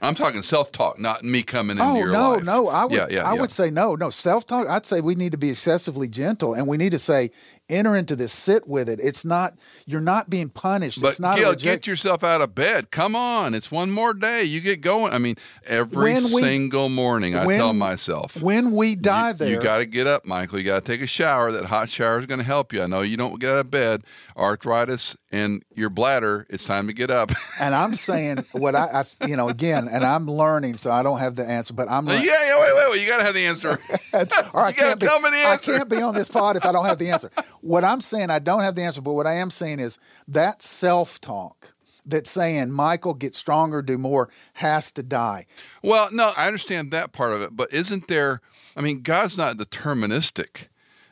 I'm 0.01 0.15
talking 0.15 0.41
self-talk, 0.41 0.99
not 0.99 1.23
me 1.23 1.43
coming 1.43 1.77
into 1.77 1.89
Oh 1.89 1.95
your 1.97 2.11
no, 2.11 2.31
life. 2.31 2.43
no! 2.43 2.68
I 2.68 2.84
would, 2.84 2.91
yeah, 2.93 3.07
yeah, 3.10 3.23
I 3.30 3.35
yeah. 3.35 3.41
would 3.41 3.51
say 3.51 3.69
no, 3.72 3.95
no. 3.95 4.10
Self 4.10 4.45
talk. 4.45 4.68
I'd 4.68 4.85
say 4.85 4.99
we 4.99 5.15
need 5.15 5.31
to 5.31 5.38
be 5.38 5.49
excessively 5.49 6.10
gentle, 6.10 6.53
and 6.53 6.68
we 6.68 6.76
need 6.76 6.91
to 6.91 6.99
say, 6.99 7.31
enter 7.73 7.95
into 7.95 8.15
this, 8.15 8.31
sit 8.31 8.67
with 8.67 8.87
it. 8.89 8.99
It's 9.01 9.25
not. 9.25 9.53
You're 9.85 10.01
not 10.01 10.29
being 10.29 10.49
punished. 10.49 11.01
But 11.01 11.09
it's 11.09 11.19
not 11.19 11.37
a 11.37 11.41
Gil, 11.41 11.49
reject- 11.51 11.83
get 11.83 11.87
yourself 11.87 12.23
out 12.23 12.41
of 12.41 12.55
bed. 12.55 12.91
Come 12.91 13.15
on, 13.15 13.53
it's 13.53 13.71
one 13.71 13.91
more 13.91 14.13
day. 14.13 14.43
You 14.43 14.61
get 14.61 14.81
going. 14.81 15.13
I 15.13 15.17
mean, 15.17 15.35
every 15.65 16.13
When 16.13 16.23
we- 16.33 16.41
single 16.41 16.89
morning, 16.89 17.35
I 17.35 17.45
tell 17.57 17.73
myself, 17.73 18.41
when 18.41 18.71
we 18.71 18.95
die 18.95 19.29
you, 19.29 19.33
there. 19.35 19.49
You 19.49 19.61
got 19.61 19.79
to 19.79 19.85
get 19.85 20.07
up, 20.07 20.25
Michael. 20.25 20.59
You 20.59 20.65
got 20.65 20.85
to 20.85 20.91
take 20.91 21.01
a 21.01 21.07
shower. 21.07 21.51
That 21.51 21.65
hot 21.65 21.89
shower 21.89 22.19
is 22.19 22.25
going 22.25 22.39
to 22.39 22.45
help 22.45 22.71
you. 22.73 22.81
I 22.81 22.87
know 22.87 23.01
you 23.01 23.17
don't 23.17 23.39
get 23.39 23.51
out 23.51 23.57
of 23.57 23.71
bed, 23.71 24.03
arthritis 24.37 25.15
and 25.31 25.63
your 25.75 25.89
bladder. 25.89 26.45
It's 26.49 26.63
time 26.63 26.87
to 26.87 26.93
get 26.93 27.09
up. 27.09 27.31
and 27.59 27.73
I'm 27.73 27.93
saying 27.93 28.45
what 28.51 28.75
I, 28.75 29.03
I, 29.21 29.25
you 29.27 29.35
know, 29.35 29.49
again, 29.49 29.87
and 29.91 30.05
I'm 30.05 30.27
learning, 30.27 30.77
so 30.77 30.91
I 30.91 31.01
don't 31.03 31.19
have 31.19 31.35
the 31.35 31.45
answer, 31.47 31.73
but 31.73 31.89
I'm. 31.89 32.05
yeah, 32.05 32.13
learning. 32.13 32.27
yeah, 32.27 32.59
wait, 32.61 32.75
wait, 32.75 32.91
wait. 32.91 33.01
You 33.01 33.07
got 33.07 33.17
to 33.17 33.23
have 33.23 33.33
the 33.33 33.45
answer. 33.45 33.79
or 34.53 34.61
I 34.61 34.69
You 34.69 34.75
can't 34.75 34.99
be, 34.99 35.05
tell 35.07 35.19
me 35.19 35.29
the 35.29 35.37
answer. 35.37 35.73
I 35.73 35.77
can't 35.77 35.89
be 35.89 36.01
on 36.01 36.13
this 36.13 36.29
pod 36.29 36.57
if 36.57 36.65
I 36.65 36.71
don't 36.71 36.85
have 36.85 36.97
the 36.99 37.09
answer. 37.09 37.31
What 37.64 37.85
I'm 37.85 38.02
saying, 38.02 38.30
I 38.30 38.40
don't 38.40 38.60
have 38.60 38.76
the 38.76 38.84
answer, 38.84 39.02
but 39.02 39.14
what 39.14 39.26
I 39.26 39.35
am 39.35 39.49
saying 39.49 39.80
is 39.80 39.98
that 40.27 40.61
self 40.61 41.22
talk 41.22 41.73
that's 42.06 42.30
saying 42.30 42.72
Michael 42.72 43.14
get 43.14 43.34
stronger, 43.34 43.81
do 43.81 43.98
more, 43.98 44.30
has 44.56 44.91
to 44.91 45.02
die. 45.02 45.45
Well, 45.81 46.10
no, 46.11 46.34
I 46.35 46.48
understand 46.48 46.91
that 46.91 47.14
part 47.14 47.31
of 47.31 47.41
it, 47.41 47.56
but 47.56 47.72
isn't 47.72 48.10
there? 48.10 48.41
I 48.76 48.81
mean, 48.81 49.02
God's 49.02 49.38
not 49.38 49.56
deterministic. 49.56 50.68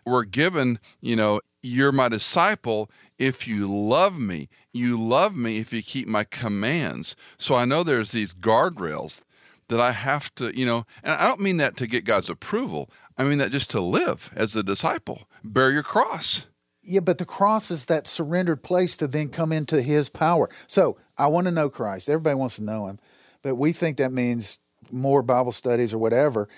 We're 0.05 0.25
given, 0.25 0.79
you 0.99 1.15
know, 1.15 1.39
you're 1.63 1.93
my 1.93 2.09
disciple 2.09 2.91
if 3.17 3.47
you 3.47 3.71
love 3.71 4.19
me. 4.19 4.49
You 4.73 5.01
love 5.01 5.33
me 5.33 5.59
if 5.59 5.71
you 5.71 5.81
keep 5.81 6.07
my 6.07 6.25
commands. 6.25 7.15
So 7.37 7.55
I 7.55 7.63
know 7.63 7.83
there's 7.83 8.11
these 8.11 8.33
guardrails 8.33 9.21
that 9.69 9.79
I 9.79 9.91
have 9.91 10.35
to, 10.35 10.57
you 10.57 10.65
know, 10.65 10.85
and 11.01 11.13
I 11.13 11.23
don't 11.27 11.39
mean 11.39 11.57
that 11.57 11.77
to 11.77 11.87
get 11.87 12.03
God's 12.03 12.29
approval. 12.29 12.89
I 13.17 13.23
mean 13.23 13.37
that 13.37 13.51
just 13.51 13.69
to 13.69 13.79
live 13.79 14.29
as 14.35 14.53
a 14.53 14.63
disciple, 14.63 15.29
bear 15.43 15.71
your 15.71 15.83
cross. 15.83 16.45
Yeah, 16.83 17.01
but 17.01 17.19
the 17.19 17.25
cross 17.25 17.69
is 17.69 17.85
that 17.85 18.07
surrendered 18.07 18.63
place 18.63 18.97
to 18.97 19.07
then 19.07 19.29
come 19.29 19.51
into 19.51 19.81
his 19.81 20.09
power. 20.09 20.49
So 20.67 20.97
I 21.17 21.27
want 21.27 21.45
to 21.45 21.51
know 21.51 21.69
Christ. 21.69 22.09
Everybody 22.09 22.35
wants 22.35 22.55
to 22.55 22.63
know 22.63 22.87
him, 22.87 22.99
but 23.43 23.55
we 23.55 23.71
think 23.71 23.97
that 23.97 24.11
means 24.11 24.59
more 24.91 25.21
Bible 25.21 25.51
studies 25.51 25.93
or 25.93 25.99
whatever. 25.99 26.49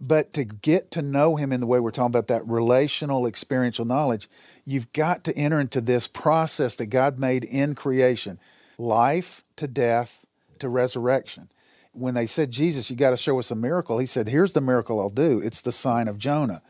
But 0.00 0.32
to 0.32 0.44
get 0.44 0.90
to 0.92 1.02
know 1.02 1.36
him 1.36 1.52
in 1.52 1.60
the 1.60 1.66
way 1.66 1.78
we're 1.78 1.92
talking 1.92 2.10
about 2.10 2.26
that 2.26 2.46
relational 2.46 3.26
experiential 3.26 3.84
knowledge, 3.84 4.28
you've 4.64 4.92
got 4.92 5.22
to 5.24 5.36
enter 5.36 5.60
into 5.60 5.80
this 5.80 6.08
process 6.08 6.74
that 6.76 6.86
God 6.86 7.18
made 7.18 7.44
in 7.44 7.74
creation 7.74 8.38
life 8.78 9.44
to 9.56 9.68
death 9.68 10.26
to 10.58 10.68
resurrection. 10.68 11.48
When 11.92 12.14
they 12.14 12.26
said, 12.26 12.50
Jesus, 12.50 12.90
you 12.90 12.96
got 12.96 13.10
to 13.10 13.16
show 13.16 13.38
us 13.38 13.50
a 13.50 13.54
miracle, 13.56 13.98
he 13.98 14.06
said, 14.06 14.28
Here's 14.28 14.54
the 14.54 14.60
miracle 14.60 14.98
I'll 14.98 15.10
do. 15.10 15.40
It's 15.40 15.60
the 15.60 15.72
sign 15.72 16.08
of 16.08 16.18
Jonah. 16.18 16.62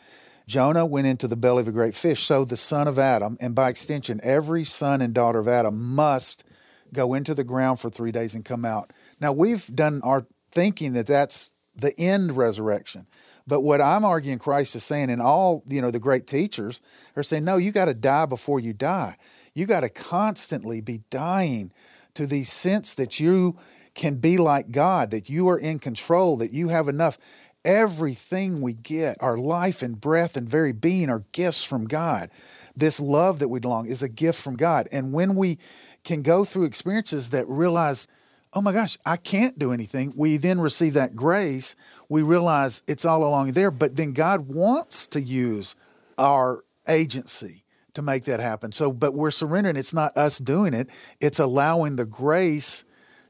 Jonah 0.46 0.86
went 0.86 1.06
into 1.06 1.28
the 1.28 1.36
belly 1.36 1.62
of 1.62 1.68
a 1.68 1.72
great 1.72 1.94
fish. 1.94 2.22
So 2.22 2.44
the 2.44 2.56
son 2.56 2.88
of 2.88 2.98
Adam, 2.98 3.36
and 3.40 3.54
by 3.54 3.68
extension, 3.68 4.20
every 4.22 4.64
son 4.64 5.00
and 5.00 5.14
daughter 5.14 5.38
of 5.38 5.48
Adam 5.48 5.94
must 5.94 6.44
go 6.92 7.14
into 7.14 7.34
the 7.34 7.44
ground 7.44 7.80
for 7.80 7.90
three 7.90 8.12
days 8.12 8.34
and 8.34 8.44
come 8.44 8.64
out. 8.64 8.92
Now, 9.20 9.32
we've 9.32 9.66
done 9.74 10.00
our 10.04 10.26
thinking 10.50 10.92
that 10.92 11.06
that's 11.06 11.52
the 11.74 11.94
end 11.98 12.36
resurrection. 12.36 13.06
But 13.46 13.62
what 13.62 13.80
I'm 13.80 14.04
arguing 14.04 14.38
Christ 14.38 14.76
is 14.76 14.84
saying, 14.84 15.10
and 15.10 15.22
all 15.22 15.64
you 15.66 15.80
know, 15.80 15.90
the 15.90 15.98
great 15.98 16.26
teachers 16.26 16.80
are 17.16 17.22
saying, 17.22 17.44
no, 17.44 17.56
you 17.56 17.72
got 17.72 17.86
to 17.86 17.94
die 17.94 18.26
before 18.26 18.60
you 18.60 18.72
die. 18.72 19.16
You 19.54 19.66
got 19.66 19.80
to 19.80 19.88
constantly 19.88 20.80
be 20.80 21.00
dying 21.10 21.72
to 22.14 22.26
the 22.26 22.42
sense 22.44 22.94
that 22.94 23.20
you 23.20 23.58
can 23.94 24.16
be 24.16 24.38
like 24.38 24.70
God, 24.70 25.10
that 25.10 25.28
you 25.28 25.48
are 25.48 25.58
in 25.58 25.78
control, 25.78 26.36
that 26.38 26.52
you 26.52 26.68
have 26.68 26.88
enough. 26.88 27.18
Everything 27.64 28.60
we 28.60 28.74
get, 28.74 29.16
our 29.20 29.38
life 29.38 29.82
and 29.82 30.00
breath 30.00 30.36
and 30.36 30.48
very 30.48 30.72
being, 30.72 31.08
are 31.08 31.24
gifts 31.32 31.64
from 31.64 31.86
God. 31.86 32.30
This 32.74 32.98
love 32.98 33.38
that 33.38 33.48
we 33.48 33.60
long 33.60 33.86
is 33.86 34.02
a 34.02 34.08
gift 34.08 34.40
from 34.40 34.56
God. 34.56 34.88
And 34.90 35.12
when 35.12 35.36
we 35.36 35.58
can 36.02 36.22
go 36.22 36.44
through 36.44 36.64
experiences 36.64 37.30
that 37.30 37.48
realize, 37.48 38.08
oh 38.52 38.60
my 38.60 38.72
gosh, 38.72 38.98
I 39.06 39.16
can't 39.16 39.58
do 39.58 39.72
anything, 39.72 40.12
we 40.16 40.36
then 40.36 40.60
receive 40.60 40.94
that 40.94 41.14
grace. 41.14 41.76
We 42.08 42.22
realize 42.22 42.82
it's 42.88 43.04
all 43.04 43.24
along 43.24 43.52
there, 43.52 43.70
but 43.70 43.96
then 43.96 44.12
God 44.12 44.48
wants 44.48 45.06
to 45.08 45.20
use 45.20 45.76
our 46.18 46.64
agency 46.88 47.62
to 47.94 48.02
make 48.02 48.24
that 48.24 48.40
happen. 48.40 48.72
So, 48.72 48.92
but 48.92 49.14
we're 49.14 49.30
surrendering. 49.30 49.76
It's 49.76 49.94
not 49.94 50.16
us 50.16 50.38
doing 50.38 50.74
it, 50.74 50.88
it's 51.20 51.38
allowing 51.38 51.96
the 51.96 52.06
grace 52.06 52.84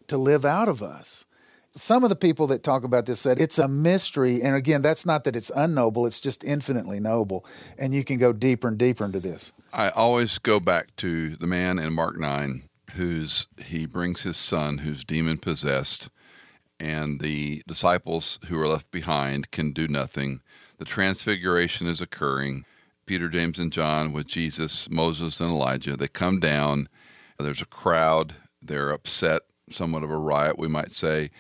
to 0.09 0.16
live 0.16 0.44
out 0.44 0.68
of 0.68 0.82
us. 0.82 1.26
Some 1.74 2.05
of 2.05 2.11
the 2.11 2.16
people 2.16 2.47
that 2.49 2.62
talk 2.62 2.85
about 2.85 3.07
this 3.07 3.20
said 3.20 3.40
it's 3.40 3.59
a 3.59 3.66
mystery. 3.66 4.43
And 4.43 4.55
again, 4.55 4.82
that's 4.82 5.07
not 5.07 5.24
that 5.24 5.35
it's 5.35 5.51
unknowable, 5.57 6.07
it's 6.07 6.20
just 6.20 6.44
infinitely 6.44 7.01
noble. 7.01 7.47
And 7.78 7.94
you 7.94 8.05
can 8.05 8.19
go 8.19 8.32
deeper 8.32 8.69
and 8.69 8.78
deeper 8.78 9.05
into 9.05 9.20
this. 9.20 9.53
I 9.73 9.89
always 9.89 10.39
go 10.39 10.61
back 10.61 10.94
to 10.97 11.36
the 11.36 11.47
man 11.47 11.78
in 11.78 11.93
Mark 11.93 12.19
9 12.19 12.65
who's 12.94 13.47
he 13.57 13.86
brings 13.86 14.20
his 14.20 14.36
son 14.36 14.78
who's 14.78 15.03
demon 15.03 15.39
possessed 15.39 16.11
and 16.78 17.20
the 17.20 17.62
disciples 17.66 18.39
who 18.49 18.61
are 18.61 18.69
left 18.69 18.90
behind 18.90 19.51
can 19.51 19.73
do 19.73 19.86
nothing. 19.86 20.40
The 20.78 20.85
transfiguration 20.85 21.86
is 21.86 22.01
occurring. 22.01 22.65
Peter, 23.07 23.28
James, 23.28 23.59
and 23.59 23.73
John 23.73 24.12
with 24.12 24.27
Jesus, 24.27 24.90
Moses, 24.90 25.40
and 25.40 25.51
Elijah. 25.51 25.97
They 25.97 26.09
come 26.09 26.40
down. 26.40 26.89
There's 27.39 27.62
a 27.62 27.66
crowd. 27.66 28.35
They're 28.61 28.90
upset, 28.90 29.43
somewhat 29.70 30.03
of 30.03 30.11
a 30.11 30.16
riot, 30.16 30.59
we 30.59 30.66
might 30.66 30.93
say. 30.93 31.31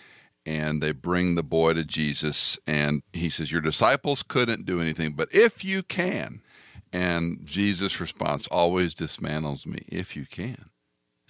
And 0.44 0.82
they 0.82 0.92
bring 0.92 1.34
the 1.34 1.42
boy 1.42 1.74
to 1.74 1.84
Jesus. 1.84 2.58
And 2.66 3.02
he 3.12 3.30
says, 3.30 3.52
Your 3.52 3.60
disciples 3.60 4.22
couldn't 4.22 4.66
do 4.66 4.80
anything, 4.80 5.12
but 5.12 5.32
if 5.32 5.64
you 5.64 5.82
can. 5.82 6.42
And 6.92 7.40
Jesus' 7.44 8.00
response 8.00 8.48
always 8.48 8.94
dismantles 8.94 9.66
me 9.66 9.84
if 9.88 10.14
you 10.14 10.26
can. 10.26 10.70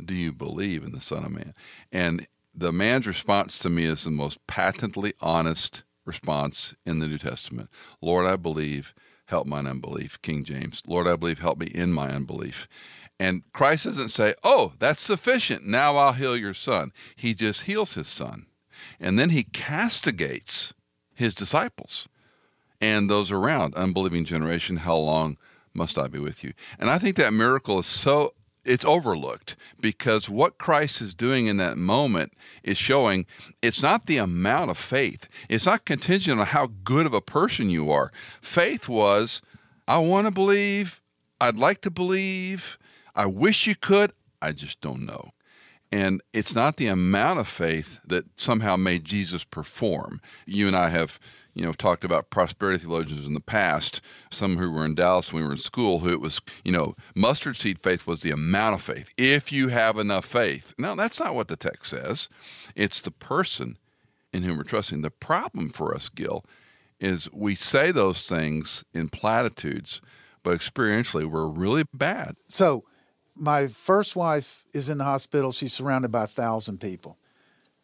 Do 0.05 0.15
you 0.15 0.33
believe 0.33 0.83
in 0.83 0.93
the 0.93 1.01
Son 1.01 1.25
of 1.25 1.31
Man? 1.31 1.55
And 1.93 2.27
the 2.55 2.73
man's 2.73 3.07
response 3.07 3.59
to 3.61 3.71
me 3.71 3.85
is 3.85 4.05
the 4.05 4.11
most 4.11 4.45
patently 4.47 5.15
honest 5.21 5.85
response 6.05 6.75
in 6.85 6.99
the 6.99 7.07
New 7.07 7.19
Testament. 7.19 7.71
Lord, 8.01 8.27
I 8.27 8.37
believe, 8.37 8.95
help 9.27 9.47
mine 9.47 9.67
unbelief. 9.67 10.21
King 10.23 10.45
James. 10.45 10.83
Lord, 10.87 11.07
I 11.07 11.17
believe, 11.17 11.39
help 11.39 11.59
me 11.59 11.67
in 11.67 11.93
my 11.93 12.11
unbelief. 12.11 12.67
And 13.21 13.43
Christ 13.53 13.85
doesn't 13.85 14.09
say, 14.09 14.35
Oh, 14.43 14.73
that's 14.79 15.03
sufficient. 15.03 15.65
Now 15.65 15.97
I'll 15.97 16.13
heal 16.13 16.37
your 16.37 16.55
son. 16.55 16.93
He 17.15 17.35
just 17.35 17.63
heals 17.63 17.95
his 17.95 18.09
son. 18.09 18.47
And 19.01 19.19
then 19.19 19.31
he 19.31 19.45
castigates 19.45 20.75
his 21.15 21.35
disciples 21.35 22.09
and 22.81 23.09
those 23.09 23.31
around. 23.31 23.75
Unbelieving 23.75 24.25
generation, 24.25 24.79
how 24.79 24.97
long 24.97 25.37
must 25.75 25.99
I 25.99 26.09
be 26.09 26.19
with 26.19 26.45
you? 26.45 26.53
And 26.79 26.91
I 26.91 26.99
think 26.99 27.17
that 27.17 27.33
miracle 27.33 27.79
is 27.79 27.87
so 27.87 28.35
it's 28.65 28.85
overlooked 28.85 29.57
because 29.81 30.29
what 30.29 30.59
Christ 30.59 31.01
is 31.01 31.15
doing 31.15 31.47
in 31.47 31.57
that 31.57 31.77
moment 31.77 32.33
is 32.63 32.79
showing 32.79 33.27
it's 33.61 33.83
not 33.83 34.07
the 34.07 34.19
amount 34.19 34.71
of 34.71 34.79
faith. 34.79 35.29
It's 35.49 35.67
not 35.67 35.85
contingent 35.85 36.39
on 36.39 36.47
how 36.47 36.69
good 36.85 37.07
of 37.07 37.15
a 37.15 37.21
person 37.21 37.71
you 37.71 37.91
are. 37.91 38.13
Faith 38.41 38.89
was, 38.89 39.43
I 39.89 39.99
want 39.99 40.27
to 40.27 40.31
believe, 40.31 41.01
I'd 41.41 41.59
like 41.59 41.81
to 41.83 41.91
believe, 41.91 42.79
I 43.17 43.27
wish 43.27 43.67
you 43.67 43.75
could, 43.75 44.13
I 44.41 44.53
just 44.53 44.81
don't 44.81 45.05
know. 45.05 45.33
And 45.93 46.23
it's 46.33 46.55
not 46.55 46.79
the 46.79 46.87
amount 46.87 47.39
of 47.39 47.47
faith 47.47 48.01
that 48.07 48.41
somehow 48.41 48.77
made 48.77 49.05
Jesus 49.05 49.45
perform. 49.45 50.23
You 50.47 50.67
and 50.67 50.75
I 50.75 50.89
have 50.89 51.21
you 51.55 51.65
know, 51.65 51.73
talked 51.73 52.05
about 52.05 52.31
prosperity 52.31 52.79
theologians 52.79 53.27
in 53.27 53.35
the 53.35 53.41
past, 53.41 54.01
some 54.31 54.57
who 54.57 54.71
were 54.71 54.85
in 54.85 54.95
Dallas 54.95 55.33
when 55.33 55.43
we 55.43 55.47
were 55.47 55.53
in 55.53 55.59
school, 55.59 55.99
who 55.99 56.11
it 56.11 56.21
was, 56.21 56.41
you 56.65 56.73
know, 56.73 56.95
mustard 57.15 57.57
seed 57.57 57.79
faith 57.79 58.07
was 58.07 58.21
the 58.21 58.31
amount 58.31 58.75
of 58.75 58.83
faith. 58.83 59.11
If 59.19 59.53
you 59.53 59.69
have 59.69 59.99
enough 59.99 60.25
faith. 60.25 60.75
No, 60.79 60.95
that's 60.97 61.21
not 61.21 61.35
what 61.35 61.49
the 61.49 61.57
text 61.57 61.91
says. 61.91 62.29
It's 62.75 63.01
the 63.03 63.11
person 63.11 63.77
in 64.33 64.45
whom 64.45 64.57
we're 64.57 64.65
trusting. 64.65 65.03
The 65.03 65.11
problem 65.11 65.71
for 65.71 65.95
us, 65.95 66.09
Gil, 66.09 66.45
is 67.01 67.29
we 67.33 67.55
say 67.55 67.93
those 67.93 68.25
things 68.25 68.85
in 68.95 69.11
platitudes, 69.11 70.01
but 70.43 70.57
experientially 70.59 71.31
we're 71.31 71.47
really 71.47 71.85
bad. 71.93 72.37
So, 72.49 72.85
my 73.37 73.67
first 73.67 74.17
wife 74.17 74.65
is 74.75 74.89
in 74.89 74.99
the 74.99 75.05
hospital. 75.05 75.53
She's 75.53 75.73
surrounded 75.73 76.11
by 76.11 76.25
a 76.25 76.29
thousand 76.29 76.81
people. 76.81 77.19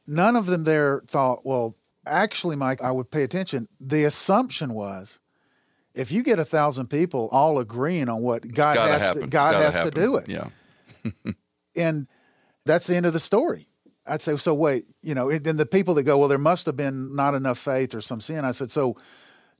None 0.07 0.37
of 0.37 0.47
them 0.47 0.65
there 0.65 1.03
thought, 1.07 1.45
well, 1.45 1.75
actually, 2.07 2.57
Mike, 2.57 2.83
I 2.83 2.91
would 2.91 3.11
pay 3.11 3.23
attention. 3.23 3.69
The 3.81 4.05
assumption 4.05 4.75
was 4.75 5.20
if 5.95 6.12
you 6.12 6.23
get 6.23 6.39
a 6.39 6.45
thousand 6.45 6.89
people 6.89 7.29
all 7.33 7.59
agreeing 7.59 8.09
on 8.09 8.23
what 8.23 8.47
God 8.47 8.77
has 8.77 9.03
happen. 9.03 9.23
to, 9.23 9.27
God 9.29 9.55
has 9.55 9.81
to 9.81 9.91
do 9.91 10.16
it. 10.16 10.29
Yeah. 10.29 10.49
and 11.77 12.07
that's 12.65 12.87
the 12.87 12.97
end 12.97 13.07
of 13.07 13.12
the 13.12 13.20
story. 13.20 13.66
I'd 14.07 14.23
say, 14.23 14.37
so 14.37 14.55
wait, 14.55 14.85
you 15.03 15.15
know, 15.15 15.31
then 15.31 15.57
the 15.57 15.66
people 15.66 15.95
that 15.95 16.05
go, 16.05 16.16
well, 16.16 16.29
there 16.29 16.39
must 16.39 16.66
have 16.66 16.77
been 16.77 17.15
not 17.15 17.35
enough 17.35 17.59
faith 17.59 17.95
or 17.95 18.01
some 18.01 18.20
sin. 18.20 18.45
I 18.45 18.53
said, 18.53 18.70
so 18.70 18.97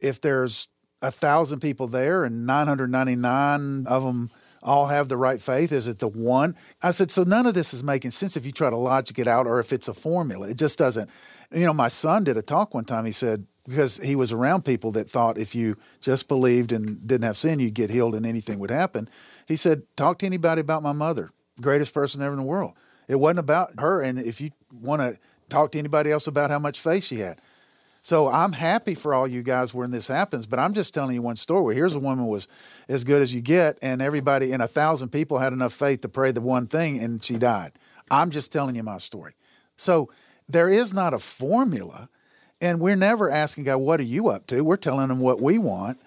if 0.01 0.21
there's 0.21 0.69
a 1.03 1.11
thousand 1.11 1.61
people 1.61 1.87
there 1.87 2.25
and 2.25 2.47
999 2.47 3.87
of 3.87 4.05
them 4.05 4.31
all 4.63 4.87
have 4.87 5.09
the 5.09 5.17
right 5.17 5.41
faith? 5.41 5.73
Is 5.73 5.89
it 5.89 5.99
the 5.99 6.09
one? 6.09 6.55
I 6.83 6.91
said, 6.91 7.11
so 7.11 7.23
none 7.23 7.47
of 7.47 7.55
this 7.55 7.73
is 7.73 7.83
making 7.83 8.11
sense 8.11 8.37
if 8.37 8.45
you 8.45 8.53
try 8.53 8.71
to 8.71 8.77
logic 8.77 9.19
it 9.19 9.29
out 9.29 9.47
or 9.47 9.61
if 9.61 9.73
it's 9.73 9.89
a 9.89 9.95
formula. 9.95 10.49
It 10.49 10.59
just 10.59 10.79
doesn't. 10.79 11.11
You 11.53 11.67
know, 11.67 11.73
my 11.73 11.89
son 11.89 12.25
did 12.25 12.37
a 12.37 12.43
talk 12.43 12.75
one 12.75 12.85
time. 12.85 13.05
He 13.05 13.13
said, 13.13 13.47
because 13.67 13.99
he 13.99 14.17
was 14.17 14.33
around 14.33 14.65
people 14.65 14.93
that 14.93 15.11
thought 15.11 15.39
if 15.39 15.55
you 15.55 15.77
just 16.01 16.27
believed 16.27 16.73
and 16.73 17.07
didn't 17.07 17.25
have 17.25 17.37
sin, 17.37 17.61
you'd 17.61 17.75
get 17.75 17.91
healed 17.91 18.15
and 18.15 18.25
anything 18.25 18.59
would 18.59 18.71
happen. 18.71 19.09
He 19.47 19.57
said, 19.57 19.83
talk 19.97 20.19
to 20.19 20.27
anybody 20.27 20.61
about 20.61 20.83
my 20.83 20.93
mother, 20.93 21.31
greatest 21.61 21.93
person 21.93 22.23
ever 22.23 22.33
in 22.33 22.39
the 22.39 22.47
world. 22.47 22.73
It 23.09 23.17
wasn't 23.17 23.41
about 23.41 23.79
her. 23.79 24.03
And 24.03 24.19
if 24.19 24.41
you 24.41 24.51
want 24.73 25.03
to 25.03 25.19
talk 25.49 25.73
to 25.73 25.79
anybody 25.79 26.11
else 26.11 26.27
about 26.27 26.51
how 26.51 26.59
much 26.59 26.81
faith 26.81 27.05
she 27.05 27.17
had. 27.17 27.39
So 28.09 28.27
I'm 28.27 28.53
happy 28.53 28.95
for 28.95 29.13
all 29.13 29.29
you 29.29 29.43
guys 29.43 29.75
when 29.75 29.91
this 29.91 30.09
happens, 30.09 30.47
but 30.47 30.59
I'm 30.59 30.73
just 30.73 30.95
telling 30.95 31.15
you 31.15 31.21
one 31.21 31.37
story. 31.37 31.75
Here's 31.75 31.95
a 31.95 31.99
woman 31.99 32.25
was 32.25 32.49
as 32.89 33.05
good 33.05 33.21
as 33.21 33.35
you 33.35 33.43
get, 33.43 33.77
and 33.83 34.01
everybody 34.01 34.53
and 34.53 34.63
a 34.63 34.67
thousand 34.67 35.11
people 35.11 35.37
had 35.39 35.53
enough 35.53 35.75
faith 35.75 36.01
to 36.01 36.09
pray 36.09 36.31
the 36.31 36.41
one 36.41 36.67
thing, 36.69 36.99
and 37.05 37.23
she 37.23 37.37
died. 37.37 37.73
I'm 38.11 38.31
just 38.31 38.51
telling 38.51 38.77
you 38.77 38.83
my 38.83 38.97
story. 38.97 39.35
So 39.77 40.09
there 40.49 40.71
is 40.71 40.95
not 40.95 41.13
a 41.13 41.19
formula. 41.19 42.09
And 42.63 42.81
we're 42.81 42.97
never 42.97 43.31
asking 43.31 43.65
God, 43.65 43.77
what 43.77 44.01
are 44.01 44.05
you 44.05 44.29
up 44.29 44.47
to? 44.47 44.65
We're 44.65 44.79
telling 44.79 45.11
him 45.11 45.21
what 45.21 45.43
we 45.43 45.59
want. 45.59 46.01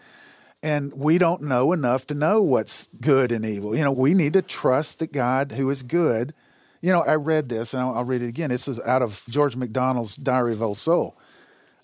And 0.63 0.91
we 0.93 1.19
don't 1.19 1.43
know 1.43 1.71
enough 1.71 2.07
to 2.07 2.15
know 2.15 2.41
what's 2.41 2.87
good 2.99 3.31
and 3.31 3.45
evil. 3.45 3.75
You 3.77 3.83
know, 3.83 3.91
we 3.91 4.15
need 4.15 4.33
to 4.33 4.41
trust 4.41 4.97
the 4.97 5.05
God 5.05 5.51
who 5.51 5.69
is 5.69 5.83
good. 5.83 6.33
You 6.81 6.91
know, 6.93 7.03
I 7.03 7.13
read 7.13 7.47
this 7.47 7.75
and 7.75 7.83
I'll, 7.83 7.93
I'll 7.93 8.05
read 8.05 8.23
it 8.23 8.29
again. 8.29 8.49
This 8.49 8.67
is 8.67 8.79
out 8.87 9.03
of 9.03 9.23
George 9.29 9.55
MacDonald's 9.55 10.15
Diary 10.15 10.53
of 10.53 10.63
Old 10.63 10.79
Soul. 10.79 11.15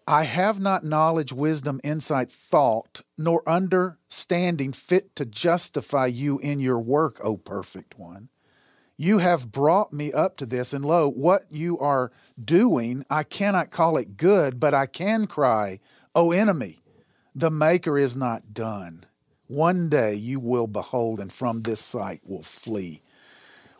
I 0.09 0.23
have 0.23 0.61
not 0.61 0.85
knowledge, 0.85 1.33
wisdom, 1.33 1.81
insight, 1.83 2.31
thought, 2.31 3.01
nor 3.17 3.43
understanding 3.45 4.71
fit 4.71 5.13
to 5.17 5.25
justify 5.25 6.05
you 6.05 6.39
in 6.39 6.61
your 6.61 6.79
work, 6.79 7.19
O 7.21 7.35
perfect 7.35 7.99
one. 7.99 8.29
You 8.95 9.17
have 9.17 9.51
brought 9.51 9.91
me 9.91 10.13
up 10.13 10.37
to 10.37 10.45
this, 10.45 10.71
and 10.71 10.85
lo, 10.85 11.09
what 11.09 11.43
you 11.51 11.77
are 11.79 12.13
doing, 12.41 13.03
I 13.09 13.23
cannot 13.23 13.69
call 13.69 13.97
it 13.97 14.15
good, 14.15 14.61
but 14.61 14.73
I 14.73 14.85
can 14.85 15.27
cry, 15.27 15.79
O 16.15 16.31
enemy, 16.31 16.79
the 17.35 17.51
Maker 17.51 17.97
is 17.97 18.15
not 18.15 18.53
done. 18.53 19.05
One 19.47 19.89
day 19.89 20.15
you 20.15 20.39
will 20.39 20.67
behold, 20.67 21.19
and 21.19 21.31
from 21.31 21.63
this 21.63 21.81
sight 21.81 22.21
will 22.25 22.43
flee. 22.43 23.01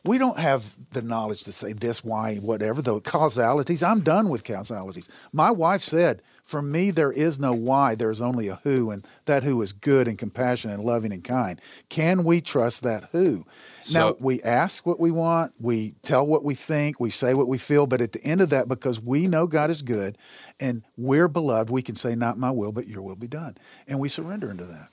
We 0.08 0.18
don't 0.18 0.40
have 0.40 0.74
the 0.92 1.02
knowledge 1.02 1.44
to 1.44 1.52
say 1.52 1.74
this, 1.74 2.04
why, 2.04 2.38
whatever, 2.38 2.82
the 2.82 3.02
causalities. 3.02 3.84
I'm 3.84 4.00
done 4.00 4.30
with 4.30 4.46
causalities. 4.46 5.10
My 5.34 5.52
wife 5.52 5.82
said, 5.82 6.22
For 6.44 6.62
me, 6.62 6.92
there 6.92 7.12
is 7.12 7.40
no 7.40 7.52
why, 7.52 7.96
there's 7.96 8.22
only 8.22 8.48
a 8.48 8.56
who, 8.64 8.90
and 8.90 9.06
that 9.26 9.44
who 9.44 9.62
is 9.62 9.74
good 9.74 10.08
and 10.08 10.18
compassionate 10.18 10.78
and 10.78 10.86
loving 10.86 11.12
and 11.12 11.24
kind. 11.24 11.60
Can 11.90 12.24
we 12.24 12.40
trust 12.40 12.84
that 12.84 13.10
who? 13.12 13.46
So, 13.84 14.00
now, 14.00 14.16
we 14.20 14.42
ask 14.44 14.86
what 14.86 15.00
we 15.00 15.12
want, 15.12 15.54
we 15.60 15.94
tell 16.04 16.26
what 16.26 16.44
we 16.44 16.56
think, 16.56 17.00
we 17.00 17.10
say 17.10 17.34
what 17.34 17.48
we 17.50 17.58
feel, 17.58 17.86
but 17.86 18.02
at 18.02 18.14
the 18.14 18.24
end 18.24 18.40
of 18.40 18.50
that, 18.52 18.70
because 18.70 19.02
we 19.02 19.28
know 19.28 19.46
God 19.46 19.70
is 19.70 19.82
good 19.82 20.18
and 20.60 20.84
we're 20.96 21.28
beloved, 21.28 21.70
we 21.70 21.82
can 21.82 21.96
say, 21.96 22.16
Not 22.16 22.38
my 22.38 22.52
will, 22.52 22.72
but 22.72 22.88
your 22.88 23.02
will 23.02 23.16
be 23.18 23.28
done. 23.28 23.56
And 23.88 24.00
we 24.00 24.08
surrender 24.08 24.50
into 24.50 24.66
that. 24.66 24.88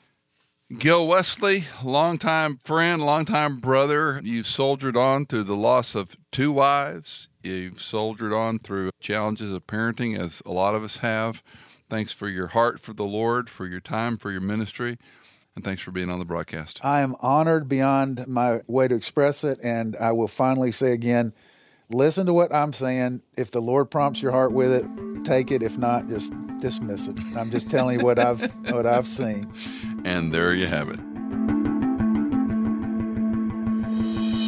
Gil 0.79 1.07
Wesley, 1.07 1.65
longtime 1.83 2.59
friend, 2.65 3.05
longtime 3.05 3.59
brother. 3.59 4.21
You've 4.25 4.47
soldiered 4.47 4.97
on 4.97 5.27
through 5.27 5.45
the 5.45 5.57
loss 5.57 5.95
of 5.95 6.17
two 6.33 6.53
wives. 6.53 7.29
You've 7.43 7.81
soldiered 7.81 8.33
on 8.33 8.59
through 8.59 8.91
challenges 8.99 9.53
of 9.53 9.67
parenting, 9.67 10.19
as 10.19 10.43
a 10.45 10.51
lot 10.51 10.75
of 10.75 10.83
us 10.83 10.99
have. 10.99 11.43
Thanks 11.89 12.13
for 12.13 12.29
your 12.29 12.49
heart 12.49 12.81
for 12.81 12.93
the 12.93 13.05
Lord, 13.05 13.49
for 13.49 13.67
your 13.67 13.81
time, 13.81 14.17
for 14.17 14.31
your 14.31 14.41
ministry, 14.41 14.99
and 15.55 15.65
thanks 15.65 15.83
for 15.83 15.91
being 15.91 16.11
on 16.11 16.19
the 16.19 16.25
broadcast. 16.25 16.81
I 16.83 17.03
am 17.03 17.15
honored 17.21 17.69
beyond 17.69 18.27
my 18.27 18.61
way 18.67 18.89
to 18.89 18.95
express 18.95 19.45
it, 19.45 19.59
and 19.63 19.95
I 20.01 20.13
will 20.13 20.29
finally 20.29 20.73
say 20.73 20.93
again 20.93 21.35
listen 21.90 22.27
to 22.27 22.32
what 22.32 22.55
I'm 22.55 22.73
saying. 22.73 23.23
If 23.36 23.51
the 23.51 23.61
Lord 23.61 23.90
prompts 23.90 24.23
your 24.23 24.32
heart 24.32 24.52
with 24.52 24.73
it, 24.73 25.24
take 25.24 25.51
it. 25.51 25.62
If 25.62 25.78
not, 25.78 26.09
just 26.09 26.32
dismiss 26.61 27.09
it. 27.09 27.19
I'm 27.36 27.51
just 27.51 27.70
telling 27.70 27.98
you 27.98 28.05
what 28.05 28.19
I've 28.19 28.55
what 28.70 28.86
I've 28.86 29.06
seen. 29.06 29.52
And 30.05 30.32
there 30.32 30.55
you 30.55 30.66
have 30.66 30.89
it. 30.89 31.01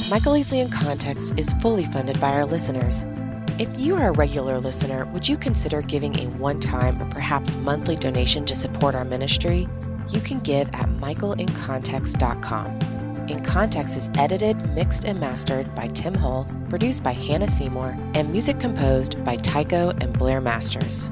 Michael 0.08 0.34
Easley 0.34 0.62
in 0.62 0.70
Context 0.70 1.34
is 1.36 1.52
fully 1.60 1.84
funded 1.86 2.20
by 2.20 2.30
our 2.30 2.44
listeners. 2.44 3.04
If 3.58 3.80
you 3.80 3.96
are 3.96 4.08
a 4.08 4.12
regular 4.12 4.60
listener, 4.60 5.06
would 5.06 5.28
you 5.28 5.36
consider 5.36 5.82
giving 5.82 6.16
a 6.18 6.26
one 6.36 6.60
time 6.60 7.02
or 7.02 7.06
perhaps 7.06 7.56
monthly 7.56 7.96
donation 7.96 8.44
to 8.44 8.54
support 8.54 8.94
our 8.94 9.04
ministry? 9.04 9.66
You 10.10 10.20
can 10.20 10.38
give 10.40 10.68
at 10.68 10.88
michaelincontext.com. 10.90 12.95
In 13.28 13.42
Context 13.42 13.96
is 13.96 14.08
edited, 14.16 14.56
mixed, 14.70 15.04
and 15.04 15.18
mastered 15.18 15.74
by 15.74 15.88
Tim 15.88 16.14
Hull, 16.14 16.46
produced 16.68 17.02
by 17.02 17.12
Hannah 17.12 17.48
Seymour, 17.48 17.96
and 18.14 18.30
music 18.30 18.60
composed 18.60 19.24
by 19.24 19.34
Tycho 19.34 19.90
and 20.00 20.16
Blair 20.16 20.40
Masters. 20.40 21.10